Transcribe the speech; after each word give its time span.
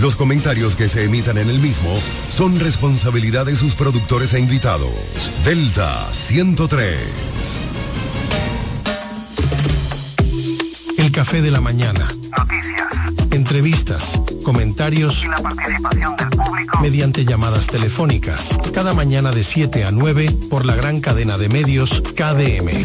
Los 0.00 0.14
comentarios 0.14 0.76
que 0.76 0.88
se 0.88 1.04
emitan 1.04 1.38
en 1.38 1.50
el 1.50 1.58
mismo 1.58 1.90
son 2.28 2.60
responsabilidad 2.60 3.46
de 3.46 3.56
sus 3.56 3.74
productores 3.74 4.32
e 4.32 4.38
invitados. 4.38 4.92
Delta 5.44 6.06
103. 6.12 6.96
El 10.98 11.10
café 11.10 11.42
de 11.42 11.50
la 11.50 11.60
mañana. 11.60 12.06
Noticias. 12.36 12.88
Entrevistas, 13.32 14.20
comentarios 14.44 15.24
Y 15.24 15.28
la 15.28 15.38
participación 15.38 16.16
del 16.16 16.28
público. 16.30 16.78
mediante 16.80 17.24
llamadas 17.24 17.66
telefónicas. 17.66 18.56
Cada 18.72 18.94
mañana 18.94 19.32
de 19.32 19.42
7 19.42 19.84
a 19.84 19.90
9 19.90 20.30
por 20.48 20.64
la 20.64 20.76
gran 20.76 21.00
cadena 21.00 21.36
de 21.38 21.48
medios 21.48 22.02
KDM. 22.14 22.84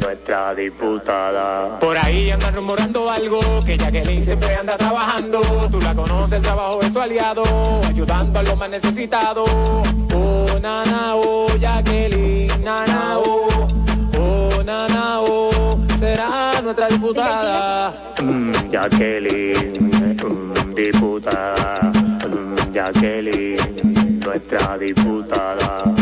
nuestra 0.00 0.54
diputada. 0.54 1.78
Por 1.80 1.96
ahí 1.96 2.30
andan 2.30 2.54
rumorando 2.54 3.10
algo, 3.10 3.40
que 3.64 3.78
Jacqueline 3.78 4.24
siempre 4.24 4.54
anda 4.54 4.76
trabajando. 4.76 5.40
Tú 5.70 5.80
la 5.80 5.94
conoces, 5.94 6.34
el 6.34 6.42
trabajo 6.42 6.80
es 6.82 6.92
su 6.92 7.00
aliado, 7.00 7.42
ayudando 7.88 8.38
a 8.38 8.42
los 8.42 8.56
más 8.56 8.70
necesitados. 8.70 9.48
Oh, 10.14 10.46
nana, 10.60 11.14
oh, 11.14 11.48
Jacqueline, 11.58 12.52
nana, 12.62 13.18
oh, 13.18 13.48
oh, 14.18 14.62
nana, 14.62 15.20
oh, 15.20 15.78
será 15.98 16.60
nuestra 16.62 16.88
diputada. 16.88 17.92
Mm, 18.22 18.52
Jacqueline, 18.70 19.72
mm, 20.22 20.74
diputada. 20.74 21.92
Mm, 22.28 22.72
Jacqueline, 22.72 24.20
nuestra 24.24 24.78
diputada. 24.78 26.01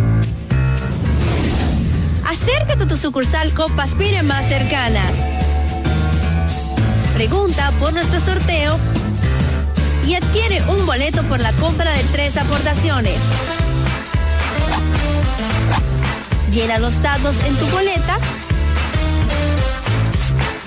Acércate 2.31 2.83
a 2.83 2.87
tu 2.87 2.95
sucursal 2.95 3.53
Copa 3.53 3.83
Aspire 3.83 4.23
más 4.23 4.45
cercana. 4.45 5.01
Pregunta 7.13 7.73
por 7.77 7.91
nuestro 7.91 8.21
sorteo 8.21 8.77
y 10.07 10.15
adquiere 10.15 10.61
un 10.69 10.85
boleto 10.85 11.23
por 11.23 11.41
la 11.41 11.51
compra 11.51 11.91
de 11.91 12.01
tres 12.13 12.37
aportaciones. 12.37 13.17
Llena 16.53 16.79
los 16.79 17.01
datos 17.01 17.35
en 17.45 17.53
tu 17.57 17.67
boleta. 17.67 18.17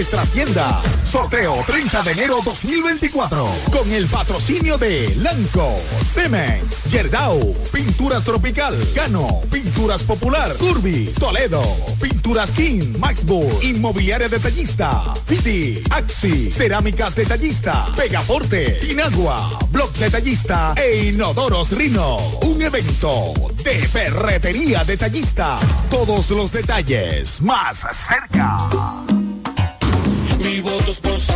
nuestras 0.00 0.30
tiendas. 0.30 0.82
Sorteo 1.04 1.62
30 1.66 2.02
de 2.02 2.12
enero 2.12 2.38
2024. 2.42 3.46
Con 3.70 3.92
el 3.92 4.06
patrocinio 4.06 4.78
de 4.78 5.14
Lanco, 5.16 5.76
Cemex, 6.02 6.84
Yerdau, 6.90 7.54
Pinturas 7.70 8.24
Tropical, 8.24 8.74
Cano, 8.94 9.42
Pinturas 9.52 10.02
Popular, 10.04 10.54
Curvi, 10.56 11.12
Toledo, 11.18 11.62
Pinturas 12.00 12.50
King, 12.52 12.96
Maxburg, 12.98 13.62
Inmobiliaria 13.62 14.26
Detallista, 14.30 15.12
Fiti, 15.26 15.82
Axi, 15.90 16.50
Cerámicas 16.50 17.14
Detallista, 17.14 17.88
Pegaforte, 17.94 18.80
Inagua, 18.90 19.50
Blog 19.70 19.92
Detallista 19.92 20.72
e 20.78 21.10
Inodoros 21.10 21.72
Rino. 21.72 22.16
Un 22.46 22.62
evento 22.62 23.34
de 23.62 23.74
ferretería 23.86 24.82
detallista. 24.82 25.58
Todos 25.90 26.30
los 26.30 26.50
detalles 26.50 27.42
más 27.42 27.84
cerca. 27.92 29.09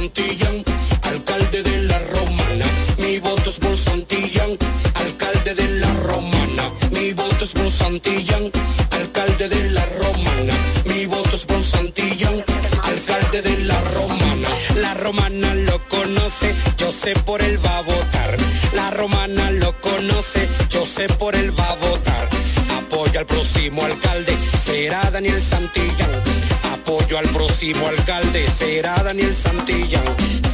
Santillán, 0.05 0.63
alcalde 1.01 1.63
de 1.63 1.83
la 1.85 1.99
Romana. 1.99 2.67
Mi 2.99 3.19
voto 3.21 3.49
es 3.49 3.57
por 3.57 3.75
Santillán, 3.75 4.51
alcalde 4.93 5.55
de 5.55 5.69
la 5.81 5.91
Romana. 5.95 6.65
Mi 6.91 7.15
voto 7.15 7.43
es 7.47 7.53
por 7.53 7.71
Santillán, 7.71 8.51
alcalde 8.91 9.49
de 9.49 9.71
la 9.71 9.83
Romana. 9.87 10.53
Mi 10.85 11.07
voto 11.07 11.35
es 11.35 11.47
por 11.47 11.63
Santillán, 11.63 12.35
alcalde 12.83 13.41
de 13.41 13.57
la 13.65 13.81
Romana. 13.81 14.49
La 14.77 14.93
Romana 14.93 15.55
lo 15.55 15.81
conoce, 15.89 16.55
yo 16.77 16.93
sé 16.93 17.15
por 17.25 17.41
él 17.41 17.59
va 17.65 17.79
a 17.79 17.81
votar. 17.81 18.37
La 18.75 18.91
Romana 18.91 19.53
lo 19.53 19.73
conoce, 19.81 20.47
yo 20.69 20.85
sé 20.85 21.09
por 21.15 21.35
él 21.35 21.51
va 21.59 21.71
a 21.71 21.77
votar. 21.77 22.29
Apoya 22.77 23.21
al 23.21 23.27
próximo 23.27 23.83
alcalde, 23.83 24.37
será 24.67 25.11
Daniel 25.11 25.41
Santillán 25.41 26.44
apoyo 26.85 27.19
al 27.19 27.29
próximo 27.31 27.87
alcalde, 27.87 28.47
será 28.47 28.95
Daniel 29.03 29.35
Santillán. 29.35 30.05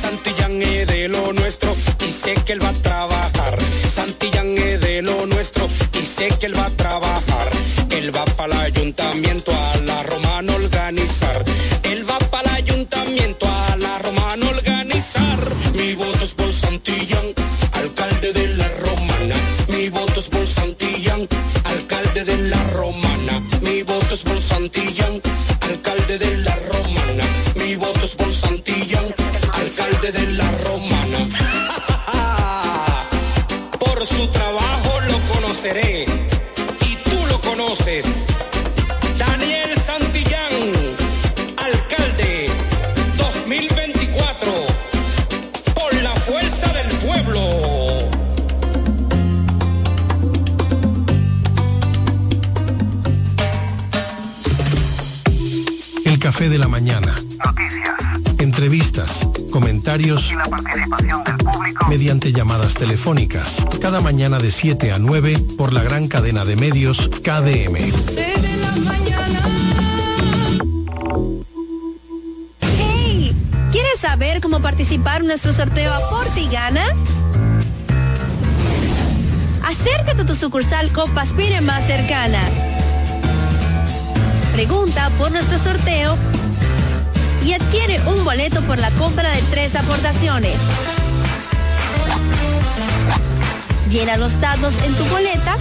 Santillán 0.01 0.63
es 0.63 0.87
de 0.87 1.09
lo 1.09 1.33
nuestro 1.33 1.75
y 2.07 2.11
sé 2.11 2.35
que 2.45 2.53
él 2.53 2.63
va 2.63 2.69
a 2.69 2.73
trabajar. 2.73 3.59
Santillán 3.93 4.57
es 4.57 4.81
de 4.81 5.03
lo 5.03 5.27
nuestro 5.27 5.67
y 5.93 6.05
sé 6.05 6.29
que 6.39 6.47
él 6.47 6.57
va 6.57 6.67
a 6.67 6.71
trabajar. 6.71 7.51
Él 7.91 8.15
va 8.15 8.25
para 8.25 8.55
el 8.55 8.61
ayuntamiento 8.73 9.51
a 9.53 9.77
la 9.79 10.03
romana 10.05 10.55
organizar. 10.55 11.45
Él 11.83 12.09
va 12.09 12.19
para 12.31 12.51
el 12.51 12.65
ayuntamiento 12.65 13.47
a 13.49 13.77
la 13.77 13.99
romana 13.99 14.49
organizar. 14.51 15.39
Mi 15.75 15.95
voto 15.95 16.25
es 16.25 16.33
por 16.33 16.53
Santillán, 16.53 17.27
alcalde 17.73 18.33
de 18.33 18.47
la 18.57 18.69
romana. 18.85 19.37
Mi 19.69 19.89
voto 19.89 20.21
es 20.21 20.29
por 20.29 20.47
Santillán, 20.47 21.27
alcalde 21.65 22.25
de 22.25 22.37
la 22.53 22.63
romana. 22.79 23.43
Mi 23.63 23.83
voto 23.83 24.15
es 24.15 24.23
por 24.23 24.41
Santillán 24.41 25.30
alcalde 30.01 30.13
de 30.13 30.33
la 30.33 30.51
Romana. 30.65 31.19
Por 33.79 34.07
su 34.07 34.27
trabajo 34.29 35.01
lo 35.09 35.19
conoceré 35.35 36.05
y 36.05 36.97
tú 37.09 37.27
lo 37.29 37.41
conoces. 37.41 38.20
Comentarios 59.91 60.31
Y 60.31 60.37
la 60.37 60.45
participación 60.45 61.25
del 61.25 61.37
público. 61.39 61.87
mediante 61.89 62.33
llamadas 62.33 62.75
telefónicas. 62.75 63.57
Cada 63.81 64.01
mañana 64.01 64.39
de 64.39 64.51
7 64.51 64.93
a 64.93 64.99
9 64.99 65.39
por 65.57 65.73
la 65.73 65.83
gran 65.83 66.07
cadena 66.07 66.45
de 66.45 66.55
medios 66.57 67.09
KDM. 67.23 67.91
¡Hey! 72.61 73.35
¿Quieres 73.73 73.99
saber 74.01 74.41
cómo 74.41 74.61
participar 74.61 75.23
en 75.23 75.29
nuestro 75.29 75.53
sorteo 75.53 75.93
Aporte 75.93 76.41
y 76.41 76.49
Gana? 76.49 76.85
Acércate 79.65 80.23
a 80.23 80.27
tu 80.27 80.35
sucursal 80.35 80.93
Copaspire 80.93 81.61
más 81.61 81.85
cercana. 81.87 82.41
Pregunta 84.53 85.11
por 85.19 85.31
nuestro 85.33 85.59
sorteo 85.59 86.17
y 87.45 87.53
adquiere 87.53 88.01
un 88.07 88.25
boleto 88.25 88.63
por 88.63 88.79
la 88.79 88.91
compra 88.93 89.31
de 89.31 89.43
tres 89.51 89.75
aportaciones. 89.77 90.57
Llena 93.91 94.17
los 94.17 94.41
datos 94.41 94.75
en 94.85 94.95
tu 94.95 95.05
boleta. 95.07 95.57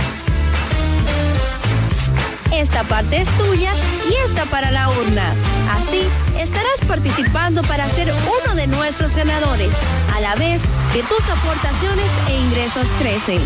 Esta 2.53 2.83
parte 2.83 3.21
es 3.21 3.29
tuya 3.37 3.73
y 4.09 4.13
esta 4.25 4.45
para 4.45 4.71
la 4.71 4.89
urna. 4.89 5.33
Así 5.71 6.01
estarás 6.37 6.79
participando 6.87 7.61
para 7.63 7.87
ser 7.89 8.11
uno 8.11 8.55
de 8.55 8.67
nuestros 8.67 9.15
ganadores, 9.15 9.71
a 10.15 10.19
la 10.19 10.35
vez 10.35 10.61
que 10.93 11.01
tus 11.03 11.29
aportaciones 11.29 12.09
e 12.29 12.37
ingresos 12.37 12.87
crecen. 12.99 13.41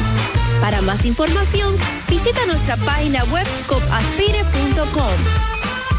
Para 0.62 0.82
más 0.82 1.06
información, 1.06 1.76
visita 2.10 2.46
nuestra 2.46 2.78
página 2.78 3.24
web 3.26 3.46
copaspire.com. 3.68 5.53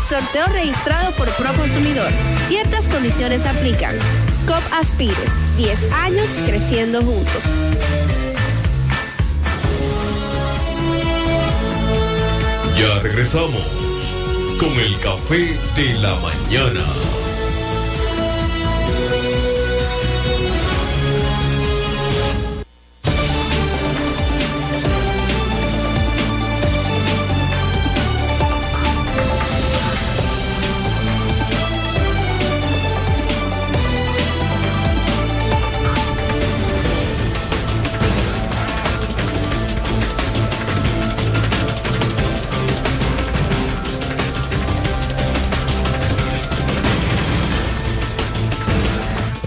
Sorteo 0.09 0.47
registrado 0.49 1.13
por 1.13 1.31
Proconsumidor. 1.31 2.11
Ciertas 2.49 2.89
condiciones 2.89 3.47
aplican. 3.47 3.97
COP 4.47 4.63
Aspire. 4.79 5.15
10 5.57 5.93
años 5.93 6.29
creciendo 6.45 7.03
juntos. 7.03 7.43
Ya 12.79 12.99
regresamos 13.01 13.65
con 14.61 14.73
el 14.73 14.95
café 15.01 15.59
de 15.75 15.95
la 15.95 16.15
mañana. 16.17 16.85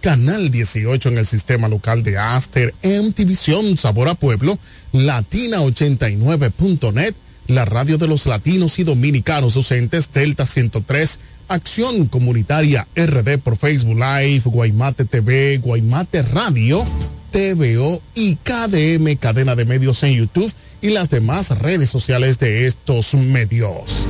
Canal 0.00 0.50
18 0.50 1.08
en 1.08 1.18
el 1.18 1.26
sistema 1.26 1.68
local 1.68 2.02
de 2.02 2.18
Aster, 2.18 2.74
MTVision 2.82 3.78
Sabor 3.78 4.08
a 4.08 4.14
Pueblo, 4.14 4.58
Latina89.net, 4.92 7.14
la 7.48 7.64
radio 7.64 7.98
de 7.98 8.06
los 8.06 8.26
latinos 8.26 8.78
y 8.78 8.84
dominicanos 8.84 9.54
docentes 9.54 10.12
Delta 10.12 10.46
103, 10.46 11.18
Acción 11.48 12.06
Comunitaria 12.06 12.86
RD 12.96 13.38
por 13.38 13.56
Facebook 13.56 13.96
Live, 13.96 14.42
Guaymate 14.44 15.04
TV, 15.04 15.58
Guaymate 15.58 16.22
Radio, 16.22 16.84
TVO 17.30 18.00
y 18.14 18.36
KDM 18.36 19.16
Cadena 19.16 19.54
de 19.54 19.64
Medios 19.64 20.02
en 20.02 20.14
YouTube 20.14 20.52
y 20.80 20.90
las 20.90 21.10
demás 21.10 21.58
redes 21.58 21.90
sociales 21.90 22.38
de 22.38 22.66
estos 22.66 23.14
medios. 23.14 24.06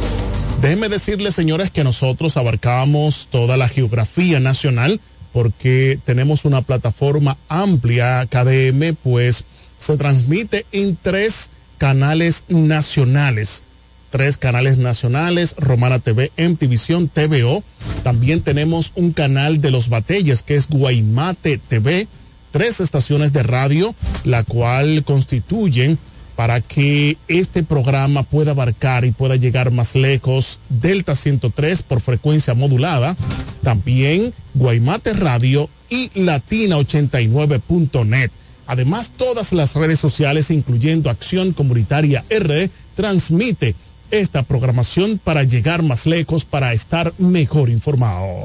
Déjenme 0.60 0.88
decirles, 0.88 1.34
señores, 1.34 1.70
que 1.70 1.84
nosotros 1.84 2.36
abarcamos 2.36 3.28
toda 3.30 3.56
la 3.56 3.68
geografía 3.68 4.40
nacional 4.40 5.00
porque 5.36 5.98
tenemos 6.06 6.46
una 6.46 6.62
plataforma 6.62 7.36
amplia, 7.50 8.24
KDM, 8.24 8.96
pues 9.02 9.44
se 9.78 9.98
transmite 9.98 10.64
en 10.72 10.96
tres 10.96 11.50
canales 11.76 12.44
nacionales. 12.48 13.62
Tres 14.08 14.38
canales 14.38 14.78
nacionales, 14.78 15.54
Romana 15.58 15.98
TV, 15.98 16.32
MTVision, 16.38 17.08
TVO. 17.08 17.62
También 18.02 18.40
tenemos 18.40 18.92
un 18.94 19.12
canal 19.12 19.60
de 19.60 19.70
los 19.70 19.90
Batelles, 19.90 20.42
que 20.42 20.54
es 20.54 20.70
Guaymate 20.70 21.58
TV. 21.58 22.08
Tres 22.50 22.80
estaciones 22.80 23.34
de 23.34 23.42
radio, 23.42 23.94
la 24.24 24.42
cual 24.42 25.04
constituyen 25.04 25.98
para 26.36 26.60
que 26.60 27.16
este 27.28 27.62
programa 27.62 28.22
pueda 28.22 28.50
abarcar 28.50 29.06
y 29.06 29.10
pueda 29.10 29.36
llegar 29.36 29.70
más 29.70 29.94
lejos. 29.94 30.58
Delta 30.68 31.16
103 31.16 31.82
por 31.82 32.02
frecuencia 32.02 32.52
modulada, 32.54 33.16
también 33.62 34.34
Guaymate 34.54 35.14
Radio 35.14 35.70
y 35.88 36.10
Latina89.net. 36.10 38.30
Además, 38.66 39.12
todas 39.16 39.52
las 39.52 39.74
redes 39.74 39.98
sociales, 39.98 40.50
incluyendo 40.50 41.08
Acción 41.08 41.52
Comunitaria 41.52 42.24
R, 42.28 42.68
transmite 42.94 43.74
esta 44.10 44.42
programación 44.42 45.18
para 45.22 45.44
llegar 45.44 45.82
más 45.82 46.04
lejos, 46.06 46.44
para 46.44 46.74
estar 46.74 47.14
mejor 47.18 47.70
informado. 47.70 48.44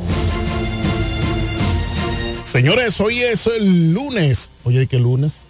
Señores, 2.45 3.01
hoy 3.01 3.21
es 3.21 3.47
el 3.47 3.93
lunes. 3.93 4.49
Oye, 4.63 4.87
¿qué 4.87 4.99
lunes? 4.99 5.41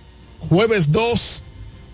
Jueves 0.50 0.92
2 0.92 1.44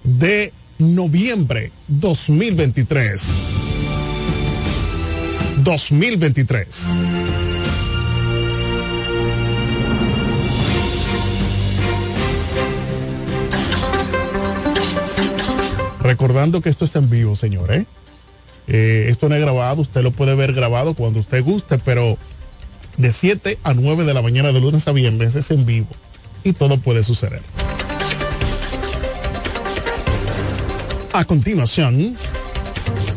de 0.04 0.54
noviembre 0.78 1.72
2023. 1.88 3.22
2023. 5.64 6.86
Recordando 16.02 16.62
que 16.62 16.70
esto 16.70 16.86
es 16.86 16.96
en 16.96 17.10
vivo, 17.10 17.36
señor, 17.36 17.74
¿eh? 17.74 17.86
Eh, 18.68 19.08
esto 19.10 19.30
no 19.30 19.36
es 19.36 19.42
grabado, 19.42 19.82
usted 19.82 20.02
lo 20.04 20.12
puede 20.12 20.36
ver 20.36 20.54
grabado 20.54 20.94
cuando 20.94 21.20
usted 21.20 21.44
guste, 21.44 21.78
pero 21.80 22.18
de 22.98 23.12
7 23.12 23.58
a 23.64 23.74
9 23.74 24.06
de 24.06 24.14
la 24.14 24.22
mañana 24.22 24.52
de 24.52 24.60
lunes 24.60 24.88
a 24.88 24.92
viernes 24.92 25.36
es 25.36 25.52
en 25.52 25.66
vivo 25.66 25.88
y 26.44 26.54
todo 26.54 26.78
puede 26.78 27.04
suceder. 27.04 27.42
A 31.18 31.26
continuación, 31.26 32.16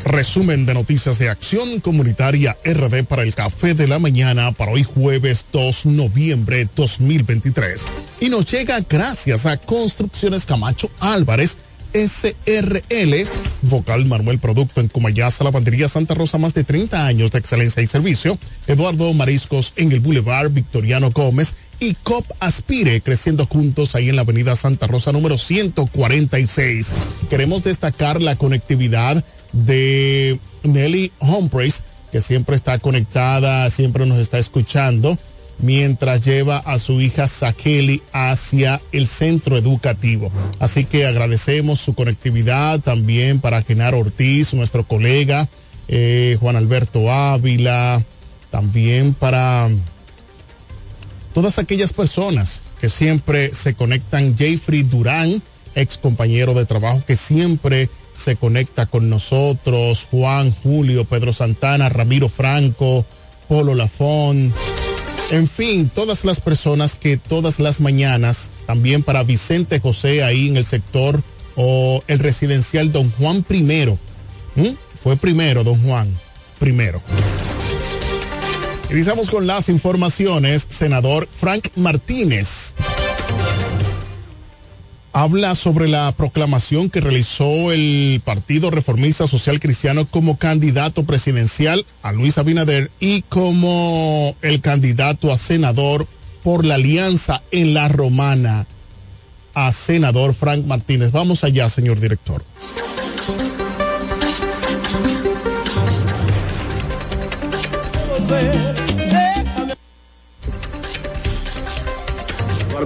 resumen 0.07 0.65
de 0.65 0.73
noticias 0.73 1.19
de 1.19 1.29
Acción 1.29 1.81
Comunitaria 1.81 2.57
RD 2.65 3.05
para 3.05 3.25
el 3.25 3.35
Café 3.35 3.75
de 3.75 3.87
la 3.87 3.99
Mañana 3.99 4.53
para 4.53 4.73
hoy 4.73 4.85
jueves 4.85 5.45
2 5.53 5.85
de 5.85 5.91
noviembre 5.91 6.67
2023. 6.75 7.87
Y 8.21 8.31
nos 8.31 8.51
llega 8.51 8.81
gracias 8.89 9.45
a 9.45 9.59
Construcciones 9.59 10.47
Camacho 10.47 10.91
Álvarez, 10.99 11.59
SRL. 11.93 13.15
Vocal 13.63 14.07
Manuel 14.07 14.39
Producto 14.39 14.81
en 14.81 14.89
Cumayasa, 14.89 15.45
Lavandería 15.45 15.89
Santa 15.89 16.15
Rosa, 16.15 16.39
más 16.39 16.55
de 16.55 16.65
30 16.65 17.07
años 17.07 17.31
de 17.31 17.39
excelencia 17.39 17.83
y 17.83 17.87
servicio. 17.87 18.39
Eduardo 18.67 19.13
Mariscos 19.13 19.73
en 19.77 19.93
el 19.93 20.01
Boulevard 20.01 20.51
Victoriano 20.51 21.11
Gómez 21.11 21.55
y 21.79 21.95
COP 21.95 22.27
Aspire, 22.41 23.01
creciendo 23.01 23.47
juntos 23.47 23.95
ahí 23.95 24.09
en 24.11 24.17
la 24.17 24.23
Avenida 24.23 24.55
Santa 24.55 24.87
Rosa 24.87 25.13
número 25.13 25.39
146. 25.39 26.93
Queremos 27.29 27.65
destacar 27.65 28.21
la 28.21 28.37
conectividad 28.37 29.25
de 29.53 30.39
Nelly 30.63 31.13
Humphreys, 31.21 31.83
que 32.13 32.21
siempre 32.21 32.57
está 32.57 32.79
conectada, 32.79 33.69
siempre 33.71 34.05
nos 34.07 34.19
está 34.19 34.39
escuchando 34.39 35.17
mientras 35.63 36.25
lleva 36.25 36.59
a 36.59 36.79
su 36.79 37.01
hija 37.01 37.27
Sakeli 37.27 38.03
hacia 38.13 38.81
el 38.93 39.07
centro 39.07 39.57
educativo. 39.57 40.31
Así 40.59 40.85
que 40.85 41.07
agradecemos 41.07 41.81
su 41.81 41.95
conectividad 41.95 42.81
también 42.81 43.41
para 43.41 43.63
Genaro 43.63 43.99
Ortiz, 43.99 44.55
nuestro 44.55 44.85
colega, 44.85 45.49
eh, 45.89 46.37
Juan 46.41 46.57
Alberto 46.57 47.11
Ávila, 47.11 48.03
también 48.51 49.15
para 49.15 49.69
todas 51.33 51.59
aquellas 51.59 51.93
personas 51.93 52.63
que 52.81 52.89
siempre 52.89 53.55
se 53.55 53.75
conectan, 53.75 54.37
Jeffrey 54.37 54.83
Durán, 54.83 55.43
ex 55.75 55.99
compañero 55.99 56.55
de 56.55 56.65
trabajo 56.65 57.03
que 57.07 57.17
siempre 57.17 57.89
se 58.13 58.37
conecta 58.37 58.87
con 58.87 59.09
nosotros, 59.09 60.07
Juan, 60.11 60.53
Julio, 60.63 61.05
Pedro 61.05 61.33
Santana, 61.33 61.89
Ramiro 61.89 62.29
Franco, 62.29 63.05
Polo 63.49 63.75
Lafón. 63.75 64.53
En 65.31 65.47
fin, 65.49 65.89
todas 65.89 66.25
las 66.25 66.41
personas 66.41 66.97
que 66.97 67.17
todas 67.17 67.61
las 67.61 67.81
mañanas, 67.81 68.51
también 68.67 69.05
para 69.05 69.23
Vicente 69.23 69.79
José 69.79 70.25
ahí 70.25 70.49
en 70.49 70.57
el 70.57 70.65
sector 70.65 71.23
o 71.55 72.03
el 72.09 72.19
residencial 72.19 72.91
Don 72.91 73.11
Juan 73.13 73.45
primero. 73.45 73.97
Fue 75.03 75.17
primero, 75.17 75.63
Don 75.63 75.81
Juan, 75.83 76.09
primero. 76.59 77.01
Iniciamos 78.91 79.31
con 79.31 79.47
las 79.47 79.69
informaciones. 79.69 80.67
Senador 80.69 81.29
Frank 81.31 81.69
Martínez 81.77 82.75
habla 85.13 85.55
sobre 85.55 85.89
la 85.89 86.13
proclamación 86.13 86.91
que 86.91 87.01
realizó 87.01 87.73
el 87.73 88.21
Partido 88.25 88.71
Reformista 88.71 89.27
Social 89.27 89.61
Cristiano 89.61 90.07
como 90.07 90.37
candidato 90.39 91.05
presidencial 91.05 91.85
a 92.03 92.13
Luis 92.13 92.39
Abinader 92.39 92.91
y 93.01 93.23
como 93.23 94.35
el 94.43 94.61
candidato 94.61 95.33
a 95.33 95.39
senador 95.39 96.07
por 96.43 96.65
la 96.65 96.77
alianza 96.77 97.43
en 97.51 97.75
la 97.75 97.89
romana 97.89 98.67
a 99.55 99.73
senador 99.73 100.35
Frank 100.35 100.65
Martínez. 100.65 101.11
Vamos 101.11 101.45
allá, 101.45 101.69
señor 101.69 101.99
director. 102.01 102.43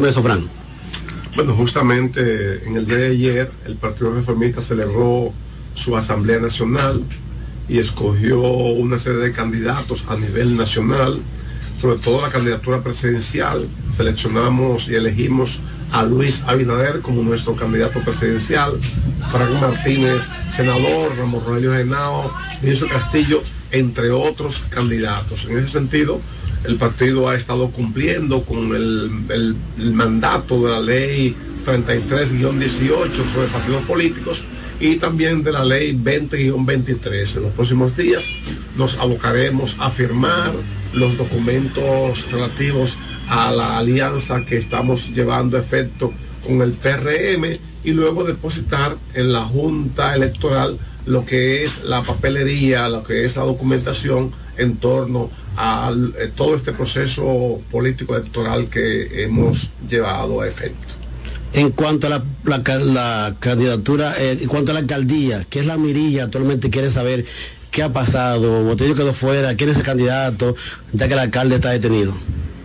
Eso, 0.05 0.23
Frank. 0.23 0.64
Bueno, 1.35 1.53
justamente 1.57 2.65
en 2.65 2.77
el 2.77 2.87
día 2.87 2.97
de 2.97 3.07
ayer 3.07 3.51
el 3.67 3.75
Partido 3.75 4.15
Reformista 4.15 4.63
celebró 4.63 5.33
su 5.75 5.97
Asamblea 5.97 6.39
Nacional 6.39 7.03
y 7.69 7.79
escogió 7.79 8.41
una 8.41 8.99
serie 8.99 9.19
de 9.19 9.33
candidatos 9.33 10.07
a 10.09 10.17
nivel 10.17 10.57
nacional, 10.57 11.19
sobre 11.77 11.99
todo 11.99 12.23
la 12.23 12.31
candidatura 12.31 12.83
presidencial. 12.85 13.67
Seleccionamos 13.97 14.89
y 14.89 14.95
elegimos 14.95 15.59
a 15.91 16.05
Luis 16.05 16.45
Abinader 16.47 17.01
como 17.01 17.23
nuestro 17.23 17.57
candidato 17.57 17.99
presidencial, 18.05 18.79
Frank 19.33 19.61
Martínez, 19.61 20.23
senador, 20.55 21.17
Ramón 21.19 21.43
Rogelio 21.45 21.73
Genao, 21.73 22.33
Dionisio 22.63 22.89
Castillo, 22.89 23.43
entre 23.73 24.13
otros 24.13 24.65
candidatos. 24.71 25.47
En 25.47 25.59
ese 25.59 25.69
sentido, 25.69 26.21
el 26.65 26.77
partido 26.77 27.29
ha 27.29 27.37
estado 27.37 27.71
cumpliendo 27.71 28.43
con 28.43 28.75
el, 28.75 29.57
mandato 29.93 30.65
de 30.65 30.71
la 30.71 30.81
ley 30.81 31.37
33-18 31.67 33.09
sobre 33.33 33.49
partidos 33.49 33.83
políticos 33.85 34.45
y 34.81 34.97
también 34.97 35.43
de 35.43 35.53
la 35.53 35.65
ley 35.65 35.97
20-23. 35.97 37.37
En 37.37 37.43
los 37.45 37.53
próximos 37.53 37.97
días 37.97 38.25
nos 38.77 38.97
abocaremos 38.99 39.77
a 39.79 39.91
firmar 39.91 40.53
los 40.93 41.17
documentos 41.17 42.31
relativos 42.31 42.97
a 43.29 43.51
la 43.53 43.79
alianza 43.79 44.45
que 44.45 44.57
estamos 44.57 45.15
llevando 45.15 45.57
a 45.57 45.61
efecto 45.61 46.13
con 46.47 46.61
el 46.63 46.73
PRM 46.73 47.59
y 47.85 47.93
luego 47.93 48.25
depositar 48.25 48.97
en 49.15 49.33
la 49.33 49.45
Junta 49.45 50.15
Electoral 50.15 50.79
lo 51.07 51.25
que 51.25 51.65
es 51.65 51.85
la 51.85 52.03
papelería, 52.03 52.89
lo 52.89 53.03
que 53.03 53.25
es 53.25 53.37
la 53.37 53.43
documentación 53.43 54.33
en 54.57 54.77
torno 54.77 55.31
eh, 55.59 56.31
todo 56.35 56.57
este 56.57 56.73
proceso 56.73 57.61
político 57.71 58.17
electoral 58.17 58.69
que 58.69 59.23
hemos 59.25 59.71
llevado 59.89 60.41
a 60.41 60.49
efecto. 60.49 60.95
En 61.53 61.71
cuanto 61.71 62.09
a 62.09 62.11
la, 62.11 62.25
la 62.45 62.63
ca- 62.65 62.79
la 62.79 63.37
candidatura, 63.39 64.15
eh, 64.19 64.39
en 64.43 64.49
cuanto 64.49 64.73
a 64.73 64.75
la 64.75 64.81
alcaldía, 64.81 65.47
¿qué 65.49 65.61
es 65.61 65.67
la 65.67 65.77
mirilla? 65.77 66.25
Actualmente 66.25 66.69
quiere 66.71 66.91
saber 66.91 67.25
qué 67.71 67.83
ha 67.85 67.93
pasado, 67.93 68.65
Botello 68.65 68.95
quedó 68.95 69.13
fuera, 69.15 69.55
quién 69.57 69.71
es 69.71 69.77
el 69.77 69.83
candidato, 69.85 70.57
ya 70.93 71.07
que 71.07 71.15
el 71.15 71.21
alcalde 71.21 71.57
está 71.57 71.71
detenido. 71.71 72.15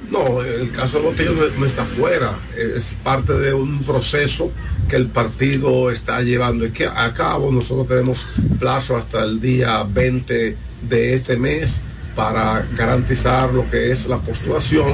No, 0.10 0.41
el 0.41 0.71
caso 0.71 0.97
de 0.97 1.04
Botello 1.04 1.34
no, 1.34 1.41
no 1.60 1.65
está 1.67 1.86
fuera, 1.86 2.39
es 2.58 2.95
parte 3.04 3.34
de 3.34 3.54
un 3.54 3.84
proceso 3.84 4.52
que 4.89 4.95
el 4.95 5.06
partido 5.06 5.91
está 5.91 6.21
llevando 6.23 6.65
y 6.65 6.71
que 6.71 6.88
a 6.88 7.13
cabo. 7.13 7.52
Nosotros 7.52 7.88
tenemos 7.88 8.28
plazo 8.60 8.97
hasta 8.97 9.23
el 9.23 9.39
día 9.39 9.84
20 9.84 10.58
de 10.89 11.13
este 11.13 11.38
mes 11.38 11.82
para 12.19 12.65
garantizar 12.75 13.53
lo 13.53 13.69
que 13.71 13.93
es 13.93 14.05
la 14.08 14.17
postulación. 14.17 14.91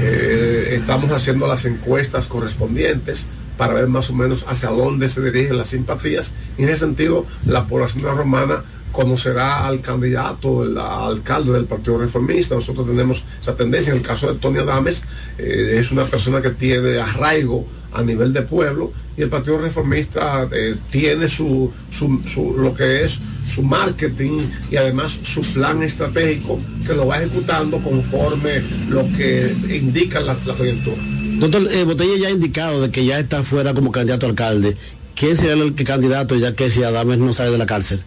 Eh, 0.00 0.76
estamos 0.80 1.12
haciendo 1.12 1.46
las 1.46 1.66
encuestas 1.66 2.28
correspondientes 2.28 3.28
para 3.58 3.74
ver 3.74 3.88
más 3.88 4.08
o 4.08 4.14
menos 4.14 4.46
hacia 4.48 4.70
dónde 4.70 5.10
se 5.10 5.20
dirigen 5.20 5.58
las 5.58 5.68
simpatías. 5.68 6.32
Y 6.56 6.62
en 6.62 6.70
ese 6.70 6.78
sentido, 6.78 7.26
la 7.44 7.66
población 7.66 8.16
romana 8.16 8.64
conocerá 8.92 9.66
al 9.66 9.80
candidato, 9.80 10.64
el 10.64 10.76
alcalde 10.78 11.52
del 11.52 11.64
Partido 11.64 11.98
Reformista. 11.98 12.54
Nosotros 12.54 12.86
tenemos 12.86 13.24
esa 13.40 13.56
tendencia. 13.56 13.90
En 13.92 13.96
el 13.98 14.02
caso 14.06 14.32
de 14.32 14.38
Tony 14.38 14.58
Adames, 14.58 15.02
eh, 15.38 15.78
es 15.80 15.90
una 15.90 16.04
persona 16.04 16.40
que 16.40 16.50
tiene 16.50 16.98
arraigo 16.98 17.66
a 17.92 18.02
nivel 18.02 18.32
de 18.32 18.42
pueblo 18.42 18.92
y 19.18 19.22
el 19.22 19.28
Partido 19.28 19.58
Reformista 19.58 20.48
eh, 20.52 20.76
tiene 20.90 21.28
su, 21.28 21.70
su- 21.90 22.54
lo 22.56 22.72
que 22.74 23.04
es 23.04 23.18
su 23.46 23.62
marketing 23.62 24.40
y 24.70 24.76
además 24.76 25.12
su 25.22 25.42
plan 25.42 25.82
estratégico 25.82 26.58
que 26.86 26.94
lo 26.94 27.06
va 27.08 27.18
ejecutando 27.18 27.76
conforme 27.78 28.62
lo 28.88 29.02
que 29.16 29.54
indica 29.68 30.20
la, 30.20 30.34
la 30.46 30.54
coyuntura. 30.54 30.96
Doctor, 31.38 31.68
eh, 31.72 31.84
Botella 31.84 32.16
ya 32.18 32.28
ha 32.28 32.30
indicado 32.30 32.80
de 32.80 32.90
que 32.90 33.04
ya 33.04 33.18
está 33.18 33.42
fuera 33.42 33.74
como 33.74 33.92
candidato 33.92 34.24
a 34.26 34.30
alcalde. 34.30 34.76
¿Quién 35.14 35.36
sería 35.36 35.52
el 35.52 35.74
candidato 35.74 36.36
ya 36.36 36.54
que 36.56 36.70
si 36.70 36.82
Adames 36.82 37.18
no 37.18 37.34
sale 37.34 37.50
de 37.50 37.58
la 37.58 37.66
cárcel? 37.66 38.00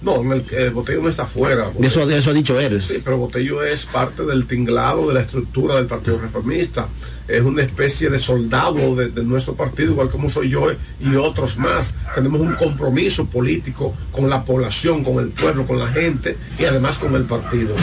No, 0.00 0.22
en 0.22 0.32
el, 0.32 0.44
el 0.54 0.70
Botello 0.70 1.02
no 1.02 1.08
está 1.08 1.26
fuera. 1.26 1.72
Eso, 1.80 2.08
eso 2.08 2.30
ha 2.30 2.32
dicho 2.32 2.58
él. 2.60 2.80
Sí, 2.80 3.00
pero 3.04 3.18
Botello 3.18 3.64
es 3.64 3.84
parte 3.84 4.24
del 4.24 4.46
tinglado 4.46 5.08
de 5.08 5.14
la 5.14 5.20
estructura 5.20 5.74
del 5.74 5.86
Partido 5.86 6.18
Reformista. 6.18 6.88
Es 7.26 7.42
una 7.42 7.62
especie 7.62 8.08
de 8.08 8.18
soldado 8.18 8.94
de, 8.94 9.08
de 9.08 9.24
nuestro 9.24 9.54
partido, 9.54 9.92
igual 9.92 10.08
como 10.08 10.30
soy 10.30 10.50
yo 10.50 10.68
y 11.00 11.16
otros 11.16 11.58
más. 11.58 11.94
Tenemos 12.14 12.40
un 12.40 12.54
compromiso 12.54 13.26
político 13.26 13.94
con 14.12 14.30
la 14.30 14.44
población, 14.44 15.02
con 15.02 15.18
el 15.18 15.30
pueblo, 15.30 15.66
con 15.66 15.78
la 15.78 15.88
gente 15.88 16.36
y 16.58 16.64
además 16.64 16.98
con 16.98 17.14
el 17.16 17.24
partido. 17.24 17.74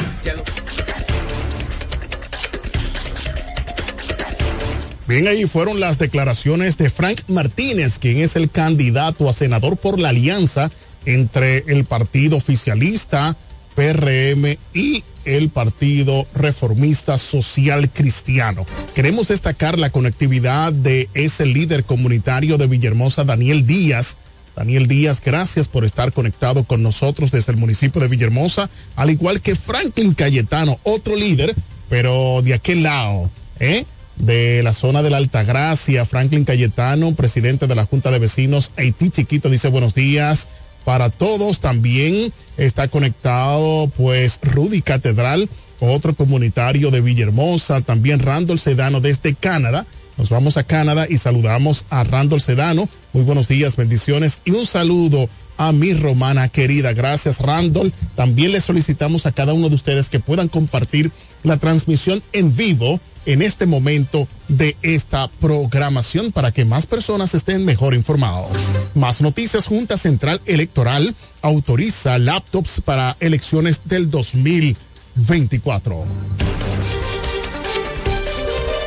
Bien, 5.08 5.28
ahí 5.28 5.46
fueron 5.46 5.80
las 5.80 6.00
declaraciones 6.00 6.78
de 6.78 6.90
Frank 6.90 7.22
Martínez, 7.28 8.00
quien 8.00 8.22
es 8.22 8.36
el 8.36 8.50
candidato 8.50 9.30
a 9.30 9.34
senador 9.34 9.78
por 9.78 10.00
la 10.00 10.10
alianza 10.10 10.72
entre 11.06 11.64
el 11.68 11.86
partido 11.86 12.38
oficialista 12.38 13.36
PRM 13.76 14.58
y 14.74 15.04
el 15.26 15.50
Partido 15.50 16.26
Reformista 16.34 17.18
Social 17.18 17.90
Cristiano. 17.90 18.66
Queremos 18.94 19.28
destacar 19.28 19.78
la 19.78 19.90
conectividad 19.90 20.72
de 20.72 21.10
ese 21.14 21.46
líder 21.46 21.84
comunitario 21.84 22.58
de 22.58 22.68
Villahermosa, 22.68 23.24
Daniel 23.24 23.68
Díaz. 23.68 24.18
Daniel 24.56 24.88
Díaz, 24.88 25.22
gracias 25.24 25.68
por 25.68 25.84
estar 25.84 26.14
conectado 26.14 26.64
con 26.64 26.82
nosotros 26.82 27.32
desde 27.32 27.52
el 27.52 27.58
municipio 27.58 28.00
de 28.00 28.08
Villahermosa, 28.08 28.70
al 28.96 29.10
igual 29.10 29.42
que 29.42 29.54
Franklin 29.56 30.14
Cayetano, 30.14 30.80
otro 30.84 31.18
líder, 31.18 31.54
pero 31.90 32.42
de 32.42 32.54
aquel 32.54 32.84
lado, 32.84 33.30
¿eh? 33.60 33.86
de 34.16 34.64
la 34.64 34.72
zona 34.72 35.02
de 35.02 35.10
la 35.10 35.18
Altagracia, 35.18 36.06
Franklin 36.06 36.46
Cayetano, 36.46 37.14
presidente 37.16 37.68
de 37.68 37.76
la 37.76 37.86
Junta 37.86 38.12
de 38.12 38.20
Vecinos 38.20 38.72
Haití 38.78 39.10
Chiquito, 39.10 39.50
dice 39.50 39.68
buenos 39.68 39.94
días 39.94 40.48
para 40.86 41.10
todos. 41.10 41.60
También 41.60 42.32
está 42.56 42.88
conectado 42.88 43.92
pues 43.98 44.40
Rudy 44.42 44.82
Catedral, 44.82 45.50
otro 45.82 46.16
comunitario 46.16 46.92
de 46.92 47.02
Villahermosa, 47.02 47.82
también 47.82 48.20
Randall 48.20 48.60
Sedano 48.60 49.02
desde 49.02 49.36
Canadá. 49.36 49.86
Nos 50.18 50.30
vamos 50.30 50.56
a 50.56 50.64
Canadá 50.64 51.08
y 51.10 51.18
saludamos 51.18 51.86
a 51.90 52.06
Randall 52.06 52.40
Sedano. 52.40 52.88
Muy 53.12 53.24
buenos 53.24 53.50
días, 53.50 53.76
bendiciones 53.76 54.40
y 54.46 54.52
un 54.52 54.66
saludo 54.66 55.28
a 55.58 55.74
mi 55.74 55.94
romana 55.94 56.48
querida. 56.48 56.94
Gracias, 56.94 57.42
Randall. 57.42 57.92
También 58.16 58.54
le 58.54 58.62
solicitamos 58.62 59.26
a 59.26 59.34
cada 59.34 59.54
uno 59.54 59.68
de 59.68 59.76
ustedes 59.76 60.08
que 60.10 60.20
puedan 60.20 60.48
compartir 60.48 61.12
la 61.44 61.58
transmisión 61.58 62.24
en 62.32 62.56
vivo 62.56 63.00
en 63.26 63.42
este 63.42 63.66
momento 63.66 64.28
de 64.48 64.78
esta 64.82 65.28
programación 65.28 66.32
para 66.32 66.52
que 66.52 66.64
más 66.66 66.86
personas 66.86 67.34
estén 67.34 67.66
mejor 67.66 67.94
informados. 67.94 68.52
Más 68.94 69.22
noticias, 69.22 69.68
Junta 69.68 69.98
Central 69.98 70.40
Electoral 70.46 71.14
autoriza 71.42 72.20
laptops 72.20 72.80
para 72.82 73.16
elecciones 73.20 73.82
del 73.86 74.10
2024. 74.10 76.06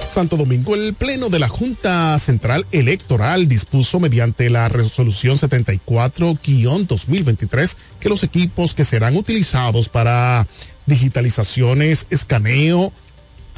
Santo 0.09 0.37
Domingo, 0.37 0.75
el 0.75 0.95
Pleno 0.95 1.29
de 1.29 1.39
la 1.39 1.47
Junta 1.49 2.19
Central 2.19 2.67
Electoral 2.73 3.47
dispuso 3.47 4.01
mediante 4.01 4.51
la 4.51 4.69
resolución 4.69 5.37
74-2023 5.37 7.77
que 8.01 8.09
los 8.09 8.25
equipos 8.25 8.75
que 8.75 8.85
serán 8.85 9.17
utilizados 9.17 9.89
para 9.91 10.47
digitalizaciones, 10.87 12.07
escaneo, 12.09 12.91